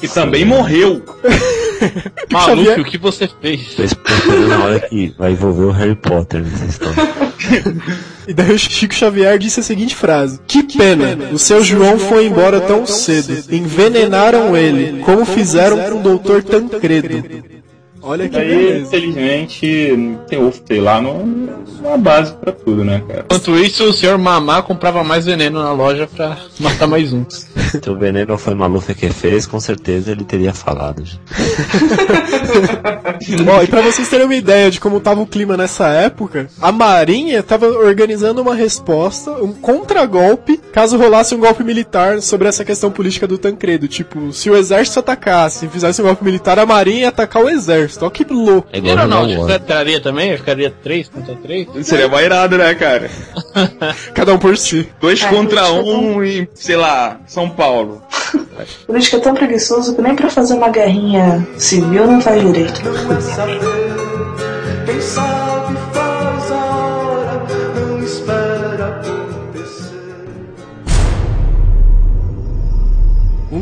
Que 0.00 0.08
também 0.08 0.44
morreu. 0.44 1.02
Maluco, 2.32 2.56
Xavier- 2.64 2.80
o 2.80 2.84
que 2.84 2.96
você 2.98 3.28
fez? 3.40 3.74
Tô 3.74 3.82
esperando 3.82 4.48
na 4.48 4.64
hora 4.64 4.80
que 4.80 5.14
vai 5.18 5.32
envolver 5.32 5.64
o 5.64 5.70
Harry 5.70 5.94
Potter 5.94 6.42
nessa 6.42 6.64
história. 6.64 7.14
E 8.26 8.32
daí 8.32 8.52
o 8.54 8.58
Chico 8.58 8.94
Xavier 8.94 9.38
disse 9.38 9.60
a 9.60 9.62
seguinte 9.62 9.94
frase: 9.94 10.40
Que 10.46 10.62
pena, 10.62 11.28
o 11.30 11.38
seu 11.38 11.62
João 11.62 11.98
foi 11.98 12.24
embora 12.26 12.58
tão 12.58 12.86
cedo. 12.86 13.34
Envenenaram 13.54 14.56
ele, 14.56 15.02
como 15.02 15.26
fizeram 15.26 15.76
com 15.90 15.98
o 16.00 16.02
doutor 16.02 16.42
Tancredo. 16.42 17.22
Olha 18.06 18.28
que 18.28 18.36
Aí, 18.36 18.48
beleza. 18.48 18.86
infelizmente, 18.96 20.18
tem 20.28 20.38
ovo, 20.38 20.60
sei 20.66 20.78
lá, 20.80 21.00
não, 21.00 21.24
não 21.24 21.94
há 21.94 21.96
base 21.96 22.34
pra 22.34 22.52
tudo, 22.52 22.84
né, 22.84 23.02
cara? 23.08 23.24
Enquanto 23.24 23.56
isso, 23.56 23.84
o 23.84 23.92
senhor 23.92 24.18
Mamá 24.18 24.62
comprava 24.62 25.02
mais 25.02 25.24
veneno 25.24 25.62
na 25.62 25.72
loja 25.72 26.06
pra 26.06 26.36
matar 26.60 26.86
mais 26.86 27.12
um. 27.14 27.24
Se 27.28 27.88
o 27.88 27.98
veneno 27.98 28.36
foi 28.36 28.54
Maluf 28.54 28.94
que 28.94 29.08
fez, 29.10 29.46
com 29.46 29.58
certeza 29.58 30.10
ele 30.12 30.22
teria 30.24 30.52
falado. 30.52 31.02
Ó, 33.48 33.62
e 33.62 33.66
pra 33.66 33.80
vocês 33.80 34.08
terem 34.08 34.26
uma 34.26 34.34
ideia 34.34 34.70
de 34.70 34.78
como 34.78 35.00
tava 35.00 35.20
o 35.20 35.26
clima 35.26 35.56
nessa 35.56 35.88
época, 35.88 36.48
a 36.60 36.70
Marinha 36.70 37.42
tava 37.42 37.66
organizando 37.66 38.42
uma 38.42 38.54
resposta, 38.54 39.30
um 39.42 39.52
contragolpe, 39.52 40.60
caso 40.72 40.98
rolasse 40.98 41.34
um 41.34 41.40
golpe 41.40 41.64
militar 41.64 42.20
sobre 42.20 42.48
essa 42.48 42.64
questão 42.64 42.90
política 42.90 43.26
do 43.26 43.38
Tancredo. 43.38 43.88
Tipo, 43.88 44.32
se 44.32 44.50
o 44.50 44.56
exército 44.56 45.00
atacasse 45.00 45.66
e 45.66 45.68
fizesse 45.68 46.00
um 46.02 46.04
golpe 46.04 46.24
militar, 46.24 46.58
a 46.58 46.66
Marinha 46.66 47.00
ia 47.00 47.08
atacar 47.08 47.42
o 47.42 47.48
exército. 47.48 47.93
Ó 48.02 48.10
que 48.10 48.24
louco. 48.24 48.68
É 48.72 48.78
igual 48.78 48.96
aeronáutica 48.96 49.40
War. 49.40 49.50
entraria 49.56 50.00
também? 50.00 50.36
Ficaria 50.36 50.70
3 50.70 51.08
contra 51.08 51.34
3? 51.36 51.68
Seria 51.82 52.08
mais 52.08 52.24
irado, 52.24 52.58
né, 52.58 52.74
cara? 52.74 53.10
Cada 54.14 54.34
um 54.34 54.38
por 54.38 54.56
si. 54.56 54.88
Dois 55.00 55.22
É, 55.22 55.28
contra 55.28 55.62
isso 55.62 55.70
é 55.70 55.80
um 55.80 56.24
em, 56.24 56.48
sei 56.54 56.76
lá, 56.76 57.20
São 57.26 57.48
Paulo. 57.48 58.02
Político 58.86 59.16
é 59.16 59.20
tão 59.20 59.34
preguiçoso 59.34 59.94
que 59.94 60.02
nem 60.02 60.14
pra 60.14 60.30
fazer 60.30 60.54
uma 60.54 60.68
guerrinha 60.68 61.46
civil 61.56 62.06
não 62.06 62.20
faz 62.20 62.40
direito. 62.40 62.82
Não 62.84 62.94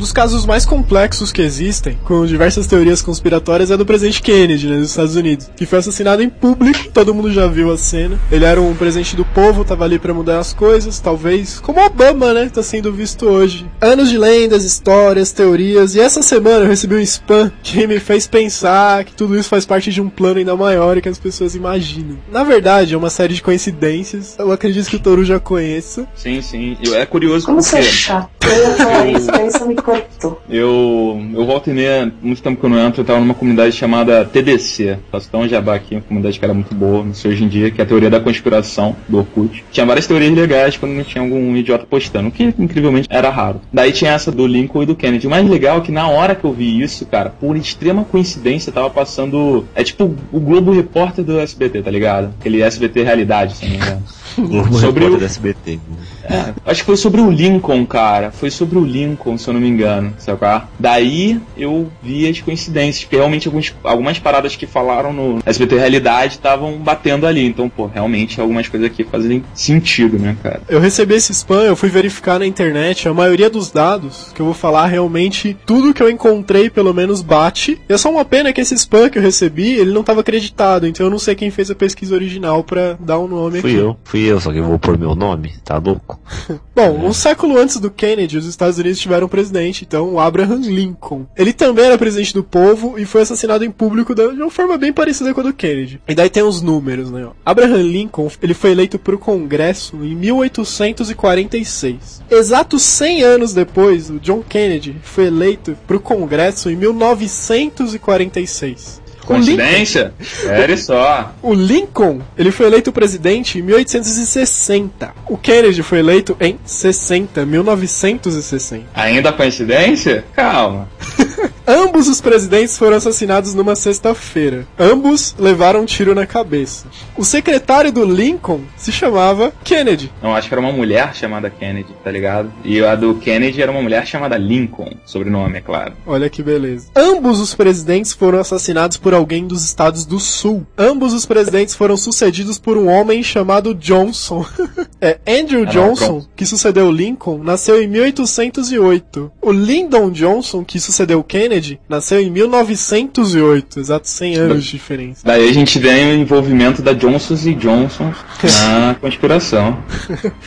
dos 0.03 0.13
casos 0.13 0.45
mais 0.45 0.67
complexos 0.67 1.31
que 1.31 1.41
existem, 1.41 1.97
com 2.05 2.27
diversas 2.27 2.67
teorias 2.67 3.01
conspiratórias, 3.01 3.71
é 3.71 3.77
do 3.77 3.87
presidente 3.87 4.21
Kennedy, 4.21 4.67
né, 4.67 4.79
dos 4.79 4.91
Estados 4.91 5.15
Unidos, 5.15 5.49
que 5.57 5.65
foi 5.65 5.79
assassinado 5.79 6.23
em 6.23 6.29
público, 6.29 6.89
todo 6.93 7.15
mundo 7.15 7.33
já 7.33 7.47
viu 7.47 7.73
a 7.73 7.79
cena. 7.79 8.19
Ele 8.31 8.45
era 8.45 8.61
um 8.61 8.75
presidente 8.75 9.15
do 9.15 9.25
povo, 9.25 9.65
tava 9.65 9.85
ali 9.85 10.01
pra 10.01 10.13
mudar 10.13 10.41
as 10.41 10.53
coisas, 10.53 10.99
talvez, 10.99 11.61
como 11.61 11.81
Obama, 11.81 12.35
né, 12.35 12.51
tá 12.53 12.65
sendo 12.65 12.93
visto 12.93 13.27
hoje. 13.27 13.65
Anos 13.81 14.11
de 14.11 14.19
lendas, 14.19 14.65
histórias, 14.65 15.31
teorias, 15.31 15.95
e 15.95 16.01
essa 16.01 16.21
semana 16.21 16.65
eu 16.65 16.69
recebi 16.69 16.97
um 16.97 17.01
spam 17.01 17.53
que 17.63 17.87
me 17.87 18.01
fez 18.01 18.27
pensar 18.27 19.05
que 19.05 19.15
tudo 19.15 19.39
isso 19.39 19.49
faz 19.49 19.65
parte 19.65 19.93
de 19.93 20.01
um 20.01 20.09
plano 20.09 20.41
ainda 20.41 20.57
maior 20.57 20.99
e 20.99 21.01
que 21.01 21.09
as 21.09 21.19
pessoas 21.19 21.55
imaginam. 21.55 22.19
Na 22.31 22.43
verdade, 22.43 22.95
é 22.95 22.97
uma 22.97 23.11
série 23.11 23.35
de 23.35 23.43
coincidências, 23.43 24.35
eu 24.37 24.51
acredito 24.51 24.91
que 24.91 24.97
o 24.97 25.01
Toru 25.01 25.25
já 25.25 25.39
conheça. 25.39 26.09
Sim, 26.17 26.43
sim. 26.43 26.77
É 26.93 27.07
curioso 27.07 27.47
Como 27.47 27.63
você 27.63 27.77
é 27.77 27.83
porque 27.83 27.95
chato. 27.95 28.33
Eu 28.45 28.63
ia 28.63 28.75
falar 28.75 29.07
isso, 29.07 29.31
me 29.67 29.77
cortou. 30.01 30.43
eu, 30.49 31.21
eu 31.35 31.45
volto 31.47 31.71
e 31.71 31.73
meia, 31.75 32.13
muito 32.23 32.43
tempo 32.43 32.59
que 32.61 32.65
eu 32.67 32.71
não 32.71 32.79
entro, 32.79 33.01
eu 33.03 33.05
tava 33.05 33.21
numa 33.21 33.35
comunidade 33.35 33.75
chamada 33.77 34.25
TDC. 34.25 34.99
Faço 35.11 35.29
um 35.35 35.49
jabá 35.49 35.75
aqui, 35.75 35.95
uma 35.95 36.01
comunidade 36.03 36.39
que 36.39 36.45
era 36.45 36.55
muito 36.55 36.75
boa, 36.75 37.05
não 37.05 37.15
sei 37.15 37.33
hoje 37.33 37.45
em 37.45 37.49
dia, 37.49 37.71
que 37.71 37.81
é 37.81 37.85
a 37.85 37.87
teoria 37.87 38.11
da 38.11 38.21
conspiração 38.21 38.95
do 39.09 39.19
Orkut. 39.19 39.65
Tinha 39.71 39.87
várias 39.87 40.07
teorias 40.07 40.33
legais 40.35 40.77
quando 40.77 40.93
não 40.93 41.05
tinha 41.05 41.23
algum 41.23 41.57
idiota 41.57 41.87
postando, 41.89 42.29
o 42.29 42.33
que 42.33 42.45
incrivelmente 42.59 43.09
era 43.11 43.31
raro. 43.31 43.61
Daí 43.73 43.93
tinha 43.93 44.13
essa 44.13 44.31
do 44.31 44.47
Lincoln 44.47 44.83
e 44.83 44.87
do 44.87 44.95
Kennedy. 44.97 45.27
O 45.27 45.31
mais 45.31 45.49
legal 45.49 45.79
é 45.79 45.81
que 45.81 45.93
na 45.93 46.09
hora 46.09 46.35
que 46.35 46.45
eu 46.45 46.53
vi 46.53 46.81
isso, 46.83 47.05
cara, 47.07 47.31
por 47.31 47.57
extrema 47.57 48.05
coincidência, 48.05 48.73
tava 48.73 48.91
passando. 48.91 49.65
É 49.75 49.83
tipo 49.85 50.15
o 50.33 50.41
Globo 50.41 50.73
Repórter 50.73 51.25
do 51.25 51.39
SBT, 51.39 51.83
tá 51.83 51.91
ligado? 51.91 52.33
Aquele 52.41 52.63
SBT 52.63 53.03
Realidade, 53.03 53.57
se 53.57 53.65
não 53.65 53.71
me 53.71 53.77
engano. 53.77 54.03
O 54.39 54.73
Sobre 54.79 55.05
repórter 55.05 55.17
o- 55.17 55.21
da 55.21 55.27
SBT. 55.27 55.79
É, 56.25 56.53
acho 56.67 56.81
que 56.81 56.87
foi 56.87 56.97
sobre 56.97 57.21
o 57.21 57.31
Lincoln, 57.31 57.85
cara. 57.87 58.31
Foi 58.31 58.51
sobre 58.51 58.79
o 58.79 58.85
Lincoln, 58.85 59.37
se 59.39 59.49
eu 59.49 59.55
não 59.55 59.61
me 59.61 59.69
engano, 59.69 60.13
sabe? 60.19 60.45
é? 60.45 60.63
Daí 60.79 61.41
eu 61.57 61.91
vi 62.03 62.29
as 62.29 62.41
coincidências, 62.41 63.05
porque 63.05 63.17
realmente 63.17 63.49
alguns, 63.49 63.75
algumas 63.85 64.19
paradas 64.19 64.57
que 64.57 64.67
falaram 64.67 65.13
no 65.13 65.39
SBT 65.45 65.77
Realidade 65.77 66.35
estavam 66.35 66.79
batendo 66.79 67.27
ali. 67.27 67.45
Então, 67.47 67.69
pô, 67.69 67.87
realmente 67.87 68.41
algumas 68.41 68.69
coisas 68.69 68.87
aqui 68.87 69.05
fazem 69.05 69.45
sentido, 69.55 70.19
né, 70.19 70.37
cara? 70.43 70.61
Eu 70.69 70.81
recebi 70.81 71.15
esse 71.15 71.33
spam, 71.33 71.63
eu 71.63 71.77
fui 71.77 71.89
verificar 71.89 72.39
na 72.39 72.47
internet, 72.47 73.09
a 73.09 73.15
maioria 73.15 73.51
dos 73.51 73.71
dados 73.71 74.33
que 74.35 74.41
eu 74.41 74.47
vou 74.47 74.55
falar 74.55 74.87
realmente, 74.87 75.57
tudo 75.67 75.95
que 75.95 76.03
eu 76.03 76.11
encontrei 76.11 76.71
pelo 76.71 76.93
menos 76.95 77.23
bate. 77.23 77.81
E 77.89 77.93
é 77.93 77.99
só 77.99 78.11
uma 78.11 78.25
pena 78.25 78.53
que 78.53 78.61
esse 78.61 78.75
spam 78.75 79.09
que 79.09 79.19
eu 79.19 79.23
recebi, 79.23 79.73
ele 79.73 79.93
não 79.93 80.01
estava 80.01 80.21
acreditado, 80.21 80.87
então 80.87 81.07
eu 81.07 81.11
não 81.11 81.19
sei 81.19 81.35
quem 81.35 81.51
fez 81.51 81.71
a 81.71 81.75
pesquisa 81.75 82.15
original 82.15 82.63
pra 82.65 82.97
dar 82.99 83.19
um 83.19 83.29
nome 83.29 83.61
Fui 83.61 83.73
aqui. 83.73 83.81
eu, 83.81 83.97
fui 84.05 84.21
eu, 84.21 84.41
só 84.41 84.53
que 84.53 84.59
eu 84.59 84.65
vou 84.65 84.79
pôr 84.79 84.99
meu 84.99 85.15
nome, 85.15 85.55
tá 85.65 85.79
louco? 85.79 86.12
Bom, 86.75 87.07
um 87.07 87.13
século 87.13 87.59
antes 87.59 87.79
do 87.79 87.91
Kennedy, 87.91 88.39
os 88.39 88.47
Estados 88.47 88.79
Unidos 88.79 89.01
tiveram 89.01 89.27
um 89.27 89.31
presidente, 89.31 89.85
então 89.85 90.15
o 90.15 90.21
Abraham 90.21 90.63
Lincoln. 90.63 91.27
Ele 91.37 91.53
também 91.53 91.85
era 91.85 91.99
presidente 91.99 92.35
do 92.35 92.43
povo 92.43 92.99
e 92.99 93.05
foi 93.05 93.21
assassinado 93.23 93.65
em 93.65 93.71
público 93.71 94.15
de 94.15 94.23
uma 94.23 94.51
forma 94.51 94.79
bem 94.79 94.93
parecida 94.93 95.35
com 95.35 95.41
a 95.41 95.45
do 95.45 95.53
Kennedy. 95.53 96.01
E 96.09 96.15
daí 96.15 96.31
tem 96.31 96.43
os 96.43 96.63
números, 96.63 97.11
né? 97.11 97.29
Abraham 97.45 97.83
Lincoln, 97.83 98.31
ele 98.43 98.55
foi 98.55 98.71
eleito 98.73 98.99
para 98.99 99.15
o 99.15 99.19
Congresso 99.19 99.97
em 99.97 100.15
1846. 100.15 102.23
Exatos 102.31 102.83
100 102.83 103.23
anos 103.23 103.53
depois, 103.53 104.09
o 104.11 104.19
John 104.19 104.43
Kennedy 104.43 104.97
foi 105.03 105.27
eleito 105.27 105.77
para 105.87 105.97
o 105.97 106.01
Congresso 106.01 106.71
em 106.71 106.77
1946. 106.77 109.02
Coincidência? 109.25 110.13
Espere 110.21 110.77
só. 110.77 111.33
o 111.43 111.55
Lincoln, 111.55 112.21
ele 112.37 112.51
foi 112.51 112.67
eleito 112.67 112.93
presidente 112.93 113.59
em 113.59 113.63
1860. 113.63 115.15
O 115.29 115.37
Kennedy 115.37 115.83
foi 115.83 115.99
eleito 115.99 116.37
em 116.41 116.59
60, 116.65 117.45
1960. 117.47 118.85
Ainda 118.95 119.33
coincidência? 119.33 120.25
Calma. 120.35 120.89
Ambos 121.75 122.07
os 122.07 122.21
presidentes 122.21 122.77
foram 122.77 122.99
assassinados 122.99 123.55
numa 123.55 123.75
sexta-feira. 123.75 124.67
Ambos 124.79 125.35
levaram 125.39 125.81
um 125.81 125.85
tiro 125.87 126.15
na 126.15 126.27
cabeça. 126.27 126.87
O 127.17 127.25
secretário 127.25 127.91
do 127.91 128.05
Lincoln 128.05 128.61
se 128.77 128.93
chamava 128.93 129.51
Kennedy. 129.65 130.13
Não, 130.23 130.35
acho 130.35 130.49
que 130.49 130.55
era 130.55 130.61
uma 130.61 130.71
mulher 130.71 131.15
chamada 131.15 131.49
Kennedy, 131.49 131.89
tá 132.05 132.11
ligado? 132.11 132.53
E 132.63 132.85
a 132.85 132.95
do 132.95 133.15
Kennedy 133.15 133.63
era 133.63 133.73
uma 133.73 133.81
mulher 133.81 134.07
chamada 134.07 134.37
Lincoln, 134.37 134.91
sobrenome, 135.07 135.57
é 135.57 135.61
claro. 135.63 135.95
Olha 136.07 136.29
que 136.29 136.43
beleza. 136.43 136.89
Ambos 136.95 137.41
os 137.41 137.55
presidentes 137.55 138.13
foram 138.13 138.39
assassinados 138.39 138.99
por 138.99 139.15
alguém 139.15 139.47
dos 139.47 139.65
estados 139.65 140.05
do 140.05 140.21
sul. 140.21 140.67
Ambos 140.77 141.15
os 141.15 141.25
presidentes 141.25 141.75
foram 141.75 141.97
sucedidos 141.97 142.59
por 142.59 142.77
um 142.77 142.87
homem 142.87 143.23
chamado 143.23 143.75
Johnson. 143.75 144.45
é 145.01 145.19
Andrew 145.27 145.63
Ah, 145.63 145.65
não, 145.65 145.73
Johnson, 145.73 146.07
pronto. 146.07 146.29
que 146.37 146.45
sucedeu 146.45 146.91
Lincoln, 146.91 147.39
nasceu 147.43 147.83
em 147.83 147.87
1808. 147.89 149.33
O 149.41 149.51
Lyndon 149.51 150.11
Johnson, 150.11 150.63
que 150.63 150.79
sucedeu 150.79 151.25
Kennedy, 151.25 151.62
nasceu 151.89 152.21
em 152.21 152.31
1908. 152.31 153.81
Exato 153.81 154.09
100 154.09 154.37
anos 154.37 154.65
de 154.65 154.71
diferença. 154.73 155.21
Daí 155.25 155.49
a 155.49 155.53
gente 155.53 155.79
vem 155.79 156.13
o 156.13 156.15
envolvimento 156.17 156.83
da 156.83 156.93
Johnson 156.93 157.35
e 157.49 157.55
Johnson 157.55 158.13
na 158.43 158.95
conspiração. 159.01 159.79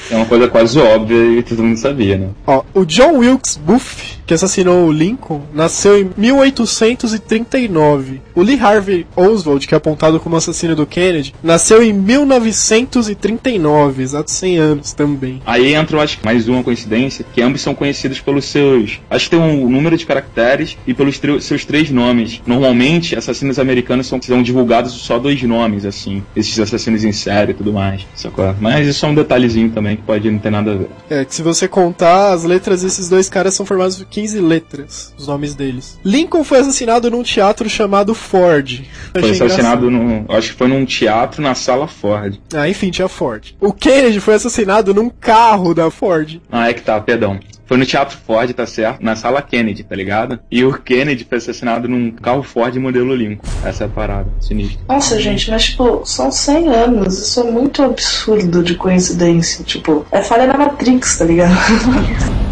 É 0.10 0.16
uma 0.16 0.26
coisa 0.26 0.48
quase 0.48 0.80
óbvia 0.80 1.40
e 1.40 1.44
todo 1.44 1.64
mundo 1.64 1.78
sabia, 1.78 2.18
né? 2.18 2.30
Ó, 2.46 2.64
o 2.74 2.86
John 2.86 3.18
Wilkes 3.18 3.58
Booth 3.58 4.20
que 4.26 4.34
assassinou 4.34 4.88
o 4.88 4.92
Lincoln, 4.92 5.42
nasceu 5.54 6.00
em 6.00 6.10
1839. 6.18 8.22
O 8.34 8.42
Lee 8.42 8.60
Harvey 8.60 9.06
Oswald, 9.16 9.68
que 9.68 9.74
é 9.74 9.78
apontado 9.78 10.20
como 10.20 10.36
assassino 10.36 10.76
do 10.76 10.86
Kennedy, 10.86 11.34
nasceu 11.42 11.82
em 11.84 11.94
1939, 11.94 14.04
exatos 14.04 14.34
100 14.34 14.58
anos 14.58 14.94
também. 14.94 15.42
Aí 15.46 15.74
entra, 15.74 16.02
acho, 16.02 16.20
mais 16.24 16.48
uma 16.48 16.64
coincidência, 16.64 17.26
que 17.34 17.42
ambos 17.42 17.62
são 17.62 17.76
conhecidos 17.76 18.20
pelos 18.20 18.46
seus. 18.46 19.00
Acho 19.10 19.30
que 19.30 19.36
tem 19.36 19.40
um 19.40 19.70
número 19.70 19.98
de 19.98 20.06
caracteres 20.06 20.78
e 20.88 20.94
pelos 20.94 21.20
seus 21.42 21.66
três 21.66 21.90
nomes. 21.90 22.42
Normalmente, 22.46 23.16
assassinos 23.16 23.60
americanos 23.60 24.08
são, 24.08 24.22
são 24.22 24.42
divulgados 24.42 24.94
só 24.94 25.20
dois 25.20 25.42
nomes, 25.44 25.86
assim. 25.86 26.24
Esses 26.36 26.60
assassinos 26.60 27.04
em 27.04 27.12
série 27.12 27.52
e 27.52 27.56
tudo 27.56 27.72
mais. 27.72 28.06
Sacou? 28.16 28.56
Mas 28.60 28.88
isso 28.88 29.06
é 29.06 29.10
um 29.10 29.16
detalhezinho 29.16 29.70
também 29.70 29.98
que 29.98 30.04
pode 30.04 30.30
não 30.30 30.40
ter 30.40 30.50
nada 30.50 30.72
a 30.72 30.76
ver. 30.76 30.90
É, 31.10 31.26
que 31.26 31.36
se 31.36 31.42
você 31.42 31.68
contar, 31.68 32.34
as 32.34 32.44
letras 32.44 32.82
desses 32.82 33.10
dois 33.10 33.30
caras 33.30 33.54
são 33.54 33.66
formadas 33.66 34.00
15 34.16 34.40
letras, 34.40 35.14
os 35.18 35.28
nomes 35.28 35.54
deles. 35.54 36.00
Lincoln 36.02 36.42
foi 36.46 36.60
assassinado 36.60 37.12
num 37.12 37.22
teatro 37.22 37.70
chamado 37.70 38.16
Ford. 38.16 38.82
Foi 39.12 39.22
Achei 39.22 39.32
assassinado 39.32 39.92
no. 39.92 40.26
Acho 40.30 40.52
que 40.52 40.58
foi 40.58 40.68
num 40.68 40.86
teatro 40.86 41.42
na 41.42 41.54
sala 41.54 41.88
Ford. 41.88 42.38
Ah, 42.54 42.68
enfim, 42.70 42.92
tinha 42.92 43.08
Ford. 43.10 43.54
O 43.60 43.74
Kennedy 43.74 44.20
foi 44.20 44.36
assassinado 44.36 44.94
num 44.94 45.10
carro 45.10 45.74
da 45.74 45.90
Ford. 45.90 46.42
Ah, 46.52 46.70
é 46.70 46.74
que 46.74 46.82
tá, 46.82 47.00
perdão. 47.00 47.40
Foi 47.66 47.78
no 47.78 47.86
Teatro 47.86 48.18
Ford, 48.26 48.52
tá 48.54 48.66
certo? 48.66 49.04
Na 49.04 49.16
sala 49.16 49.42
Kennedy, 49.42 49.84
tá 49.84 49.96
ligado? 49.96 50.40
E 50.52 50.64
o 50.64 50.74
Kennedy 50.74 51.26
foi 51.28 51.38
assassinado 51.38 51.88
num 51.88 52.12
carro 52.12 52.44
Ford 52.44 52.76
modelo 52.76 53.16
Lincoln. 53.16 53.44
Essa 53.66 53.86
é 53.86 53.88
a 53.88 53.90
parada, 53.90 54.30
sinistra. 54.40 54.80
Nossa, 54.88 55.20
gente, 55.20 55.50
mas 55.50 55.66
tipo, 55.66 56.06
são 56.06 56.32
100 56.32 56.70
anos. 56.70 57.18
Isso 57.18 57.40
é 57.40 57.52
muito 57.52 57.82
absurdo 57.82 58.64
de 58.64 58.76
coincidência. 58.76 59.64
Tipo, 59.64 60.06
é 60.12 60.22
falha 60.22 60.46
na 60.46 60.58
Matrix, 60.58 61.18
tá 61.18 61.26
ligado? 61.26 61.56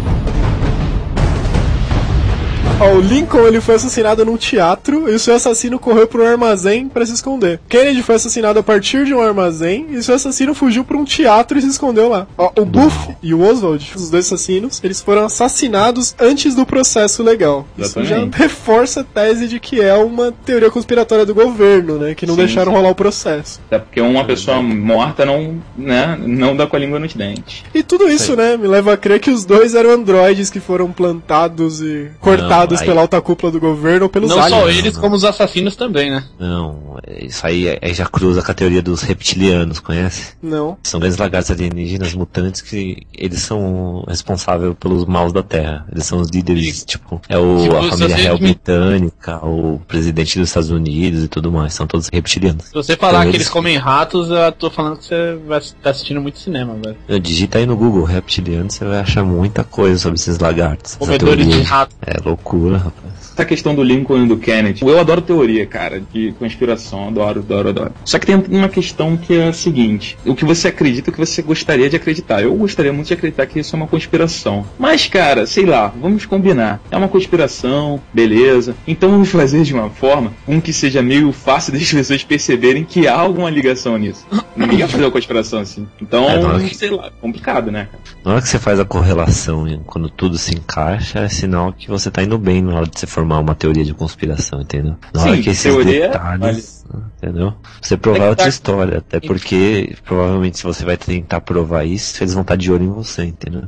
Ó, 2.80 2.94
o 2.94 3.00
Lincoln 3.00 3.46
ele 3.46 3.60
foi 3.60 3.76
assassinado 3.76 4.24
num 4.24 4.36
teatro 4.36 5.08
e 5.08 5.14
o 5.14 5.18
seu 5.18 5.36
assassino 5.36 5.78
correu 5.78 6.08
para 6.08 6.22
um 6.22 6.26
armazém 6.26 6.88
para 6.88 7.06
se 7.06 7.12
esconder. 7.12 7.60
Kennedy 7.68 8.02
foi 8.02 8.16
assassinado 8.16 8.58
a 8.58 8.62
partir 8.64 9.04
de 9.04 9.14
um 9.14 9.20
armazém 9.20 9.86
e 9.90 10.02
seu 10.02 10.16
assassino 10.16 10.54
fugiu 10.54 10.84
para 10.84 10.96
um 10.96 11.04
teatro 11.04 11.56
e 11.56 11.62
se 11.62 11.68
escondeu 11.68 12.08
lá. 12.08 12.26
Ó, 12.36 12.50
o 12.58 12.64
Buff 12.64 13.14
e 13.22 13.32
o 13.32 13.42
Oswald, 13.42 13.92
os 13.94 14.10
dois 14.10 14.26
assassinos, 14.26 14.80
eles 14.82 15.00
foram 15.00 15.24
assassinados 15.24 16.16
antes 16.18 16.54
do 16.56 16.66
processo 16.66 17.22
legal. 17.22 17.66
Isso 17.78 17.94
já 18.02 18.16
Exatamente. 18.16 18.36
reforça 18.38 19.00
a 19.00 19.04
tese 19.04 19.46
de 19.46 19.60
que 19.60 19.80
é 19.80 19.94
uma 19.94 20.32
teoria 20.44 20.70
conspiratória 20.70 21.24
do 21.24 21.34
governo, 21.34 21.96
né? 21.98 22.14
Que 22.14 22.26
não 22.26 22.34
Sim, 22.34 22.40
deixaram 22.40 22.72
sim. 22.72 22.76
rolar 22.76 22.90
o 22.90 22.94
processo. 22.94 23.60
Até 23.66 23.78
porque 23.78 24.00
uma 24.00 24.24
pessoa 24.24 24.60
morta 24.60 25.24
não, 25.24 25.62
né, 25.76 26.18
não 26.20 26.56
dá 26.56 26.66
com 26.66 26.74
a 26.74 26.78
língua 26.78 26.98
nos 26.98 27.14
dentes. 27.14 27.62
E 27.72 27.84
tudo 27.84 28.08
isso, 28.08 28.34
né, 28.34 28.56
me 28.56 28.66
leva 28.66 28.92
a 28.94 28.96
crer 28.96 29.20
que 29.20 29.30
os 29.30 29.44
dois 29.44 29.76
eram 29.76 29.90
androides 29.90 30.50
que 30.50 30.58
foram 30.58 30.90
plantados 30.90 31.80
e 31.80 32.10
cortados 32.20 32.63
Não, 32.63 32.63
aí- 32.80 32.86
pela 32.86 33.00
alta 33.00 33.20
cúpula 33.20 33.52
do 33.52 33.60
governo 33.60 34.04
ou 34.04 34.08
pelos 34.08 34.28
Não 34.30 34.40
aliens. 34.40 34.60
só 34.62 34.68
eles, 34.70 34.96
como 34.96 35.14
os 35.16 35.24
assassinos 35.24 35.76
também, 35.76 36.10
né? 36.10 36.24
Não, 36.38 36.98
isso 37.20 37.46
aí 37.46 37.68
é- 37.80 37.94
já 37.94 38.06
cruza 38.06 38.42
com 38.42 38.50
a 38.50 38.54
teoria 38.54 38.82
dos 38.82 39.02
reptilianos, 39.02 39.78
conhece? 39.80 40.34
Não. 40.42 40.76
São 40.82 40.98
grandes 41.00 41.18
lagartos 41.18 41.50
alienígenas 41.50 42.14
mutantes 42.14 42.60
que 42.60 43.02
eles 43.16 43.40
são 43.40 44.04
responsáveis 44.08 44.74
pelos 44.78 45.04
maus 45.04 45.32
da 45.32 45.42
Terra. 45.42 45.86
Eles 45.92 46.06
são 46.06 46.18
os 46.20 46.28
líderes, 46.30 46.84
tipo, 46.84 47.20
é 47.28 47.38
o, 47.38 47.76
a 47.76 47.88
família 47.90 48.16
real 48.16 48.38
britânica, 48.38 49.44
o 49.44 49.80
presidente 49.86 50.38
dos 50.38 50.48
Estados 50.48 50.70
Unidos 50.70 51.24
e 51.24 51.28
tudo 51.28 51.50
mais. 51.52 51.74
São 51.74 51.86
todos 51.86 52.08
reptilianos. 52.12 52.64
Se 52.66 52.74
você 52.74 52.96
falar 52.96 53.20
Então, 53.20 53.22
que 53.22 53.28
eles- 53.36 53.46
eles 53.46 53.48
comem 53.48 53.76
ratos, 53.76 54.30
eu 54.30 54.52
tô 54.52 54.70
falando 54.70 54.98
que 54.98 55.04
você 55.04 55.38
vai 55.46 55.58
estar 55.58 55.90
assistindo 55.90 56.20
muito 56.20 56.38
cinema, 56.38 56.74
velho. 56.82 56.96
Eu 57.08 57.18
Digita 57.18 57.58
aí 57.58 57.66
no 57.66 57.76
Google 57.76 58.04
reptiliano, 58.04 58.70
você 58.70 58.84
vai 58.84 59.00
achar 59.00 59.24
muita 59.24 59.64
coisa 59.64 59.98
sobre 59.98 60.18
esses 60.18 60.38
lagartos. 60.38 60.94
Comedores 60.96 61.44
de 61.44 61.50
teoria 61.50 61.68
rato. 61.68 61.96
É 62.06 62.20
loucura, 62.22 62.53
guulaha 62.54 62.90
Essa 63.34 63.44
questão 63.44 63.74
do 63.74 63.82
Lincoln 63.82 64.24
e 64.24 64.28
do 64.28 64.36
Kennedy, 64.36 64.82
eu 64.86 64.98
adoro 64.98 65.20
teoria, 65.20 65.66
cara, 65.66 66.00
de 66.12 66.32
conspiração, 66.38 67.08
adoro, 67.08 67.40
adoro, 67.40 67.68
adoro. 67.70 67.92
Só 68.04 68.16
que 68.18 68.26
tem 68.26 68.36
uma 68.48 68.68
questão 68.68 69.16
que 69.16 69.34
é 69.34 69.48
a 69.48 69.52
seguinte: 69.52 70.16
o 70.24 70.34
que 70.36 70.44
você 70.44 70.68
acredita, 70.68 71.10
o 71.10 71.12
que 71.12 71.18
você 71.18 71.42
gostaria 71.42 71.90
de 71.90 71.96
acreditar. 71.96 72.42
Eu 72.42 72.54
gostaria 72.54 72.92
muito 72.92 73.08
de 73.08 73.14
acreditar 73.14 73.46
que 73.46 73.58
isso 73.58 73.74
é 73.74 73.76
uma 73.76 73.88
conspiração. 73.88 74.64
Mas, 74.78 75.06
cara, 75.08 75.46
sei 75.46 75.66
lá, 75.66 75.92
vamos 76.00 76.24
combinar. 76.26 76.80
É 76.92 76.96
uma 76.96 77.08
conspiração, 77.08 78.00
beleza. 78.12 78.76
Então 78.86 79.10
vamos 79.10 79.28
fazer 79.30 79.62
de 79.64 79.74
uma 79.74 79.90
forma 79.90 80.32
um 80.46 80.60
que 80.60 80.72
seja 80.72 81.02
meio 81.02 81.32
fácil 81.32 81.72
das 81.72 81.90
pessoas 81.92 82.22
perceberem 82.22 82.84
que 82.84 83.08
há 83.08 83.16
alguma 83.18 83.50
ligação 83.50 83.98
nisso. 83.98 84.24
Ninguém 84.56 84.78
vai 84.78 84.88
fazer 84.88 85.04
uma 85.04 85.10
conspiração 85.10 85.58
assim. 85.60 85.88
Então, 86.00 86.28
É, 86.30 86.68
que- 86.68 86.76
sei 86.76 86.90
lá, 86.90 87.10
complicado, 87.20 87.72
né, 87.72 87.88
cara? 87.90 88.02
Na 88.24 88.32
hora 88.32 88.42
que 88.42 88.48
você 88.48 88.58
faz 88.60 88.78
a 88.78 88.84
correlação, 88.84 89.66
e 89.66 89.78
quando 89.84 90.08
tudo 90.08 90.38
se 90.38 90.54
encaixa, 90.54 91.18
é 91.18 91.28
sinal 91.28 91.72
que 91.72 91.88
você 91.88 92.10
tá 92.12 92.22
indo 92.22 92.38
bem 92.38 92.62
na 92.62 92.74
hora 92.76 92.86
de 92.86 92.98
você 92.98 93.06
formar 93.06 93.23
uma 93.24 93.54
teoria 93.54 93.84
de 93.84 93.94
conspiração, 93.94 94.60
entendeu? 94.60 94.96
Na 95.12 95.22
hora 95.22 95.36
Sim, 95.36 95.42
que 95.42 95.50
esses 95.50 95.62
teoria, 95.62 96.08
detalhes, 96.08 96.83
entendeu? 97.16 97.54
Você 97.80 97.96
provar 97.96 98.24
É 98.24 98.28
outra 98.30 98.44
tá- 98.44 98.48
história, 98.48 98.98
até 98.98 99.20
porque 99.20 99.94
provavelmente 100.04 100.58
se 100.58 100.64
você 100.64 100.84
vai 100.84 100.96
tentar 100.96 101.40
provar 101.40 101.84
isso, 101.84 102.22
eles 102.22 102.32
vão 102.34 102.42
estar 102.42 102.56
de 102.56 102.70
olho 102.72 102.84
em 102.84 102.90
você, 102.92 103.24
entendeu? 103.24 103.62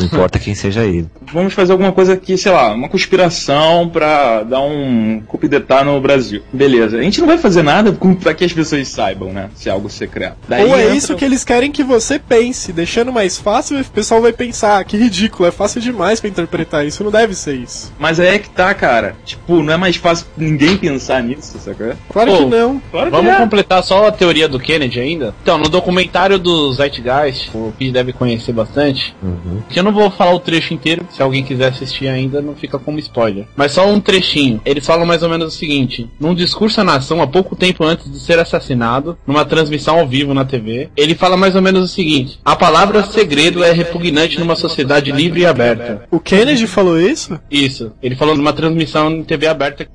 Não 0.00 0.06
importa 0.06 0.40
quem 0.40 0.52
seja 0.52 0.84
ele. 0.84 1.08
Vamos 1.32 1.54
fazer 1.54 1.70
alguma 1.70 1.92
coisa 1.92 2.16
que, 2.16 2.36
sei 2.36 2.50
lá, 2.50 2.72
uma 2.72 2.88
conspiração 2.88 3.88
pra 3.88 4.42
dar 4.42 4.60
um 4.60 5.22
cupidetá 5.28 5.84
no 5.84 6.00
Brasil. 6.00 6.42
Beleza. 6.52 6.98
A 6.98 7.02
gente 7.02 7.20
não 7.20 7.26
vai 7.28 7.38
fazer 7.38 7.62
nada 7.62 7.92
pra 8.20 8.34
que 8.34 8.44
as 8.44 8.52
pessoas 8.52 8.88
saibam, 8.88 9.32
né? 9.32 9.48
Se 9.54 9.68
é 9.68 9.72
algo 9.72 9.88
secreto. 9.88 10.36
Daí 10.48 10.64
Ou 10.64 10.76
é 10.76 10.82
entra- 10.86 10.94
isso 10.96 11.14
que 11.14 11.24
eles 11.24 11.44
querem 11.44 11.70
que 11.70 11.84
você 11.84 12.18
pense, 12.18 12.72
deixando 12.72 13.12
mais 13.12 13.38
fácil, 13.38 13.80
o 13.80 13.84
pessoal 13.84 14.20
vai 14.20 14.32
pensar, 14.32 14.80
ah, 14.80 14.84
que 14.84 14.96
ridículo, 14.96 15.48
é 15.48 15.52
fácil 15.52 15.80
demais 15.80 16.18
pra 16.18 16.28
interpretar 16.28 16.84
isso, 16.84 17.04
não 17.04 17.10
deve 17.12 17.34
ser 17.36 17.54
isso. 17.54 17.92
Mas 17.96 18.18
aí 18.18 18.28
é 18.34 18.38
que 18.40 18.50
tá, 18.50 18.74
cara. 18.74 19.14
Tipo, 19.24 19.62
não 19.62 19.72
é 19.72 19.76
mais 19.76 19.94
fácil 19.94 20.26
ninguém 20.36 20.76
pensar 20.76 21.22
nisso, 21.22 21.58
sacou? 21.60 21.92
Claro 22.12 22.30
Pô, 22.32 22.38
que 22.38 22.44
não. 22.46 22.50
Claro 22.90 23.10
Vamos 23.10 23.32
é. 23.32 23.36
completar 23.36 23.82
só 23.82 24.06
a 24.06 24.12
teoria 24.12 24.48
do 24.48 24.58
Kennedy 24.58 25.00
ainda? 25.00 25.34
Então, 25.42 25.58
no 25.58 25.68
documentário 25.68 26.38
do 26.38 26.72
Zeitgeist, 26.72 27.50
o 27.54 27.72
Pi 27.76 27.90
deve 27.90 28.12
conhecer 28.12 28.52
bastante, 28.52 29.14
Uhum. 29.22 29.62
que 29.68 29.78
eu 29.78 29.82
não 29.82 29.92
vou 29.92 30.10
falar 30.10 30.32
o 30.34 30.40
trecho 30.40 30.74
inteiro, 30.74 31.06
se 31.10 31.22
alguém 31.22 31.42
quiser 31.42 31.68
assistir 31.68 32.08
ainda, 32.08 32.40
não 32.40 32.54
fica 32.54 32.78
como 32.78 32.98
spoiler. 32.98 33.46
Mas 33.56 33.72
só 33.72 33.86
um 33.88 34.00
trechinho. 34.00 34.60
Eles 34.64 34.84
falam 34.86 35.06
mais 35.06 35.22
ou 35.22 35.28
menos 35.28 35.54
o 35.54 35.56
seguinte: 35.56 36.08
num 36.18 36.34
discurso 36.34 36.80
à 36.80 36.84
nação, 36.84 37.20
há 37.22 37.26
pouco 37.26 37.56
tempo 37.56 37.84
antes 37.84 38.10
de 38.10 38.18
ser 38.20 38.38
assassinado, 38.38 39.18
numa 39.26 39.44
transmissão 39.44 39.98
ao 39.98 40.06
vivo 40.06 40.34
na 40.34 40.44
TV, 40.44 40.88
ele 40.96 41.14
fala 41.14 41.36
mais 41.36 41.54
ou 41.54 41.62
menos 41.62 41.84
o 41.84 41.88
seguinte: 41.88 42.38
a 42.44 42.54
palavra 42.56 43.02
segredo 43.04 43.62
é 43.64 43.72
repugnante 43.72 44.38
numa 44.38 44.56
sociedade 44.56 45.10
livre 45.12 45.40
e 45.40 45.46
aberta. 45.46 46.02
O 46.10 46.20
Kennedy 46.20 46.66
falou 46.66 47.00
isso? 47.00 47.38
Isso. 47.50 47.92
Ele 48.02 48.14
falou 48.16 48.36
numa 48.36 48.52
transmissão 48.52 49.10
em 49.10 49.24
TV 49.24 49.46
aberta. 49.46 49.88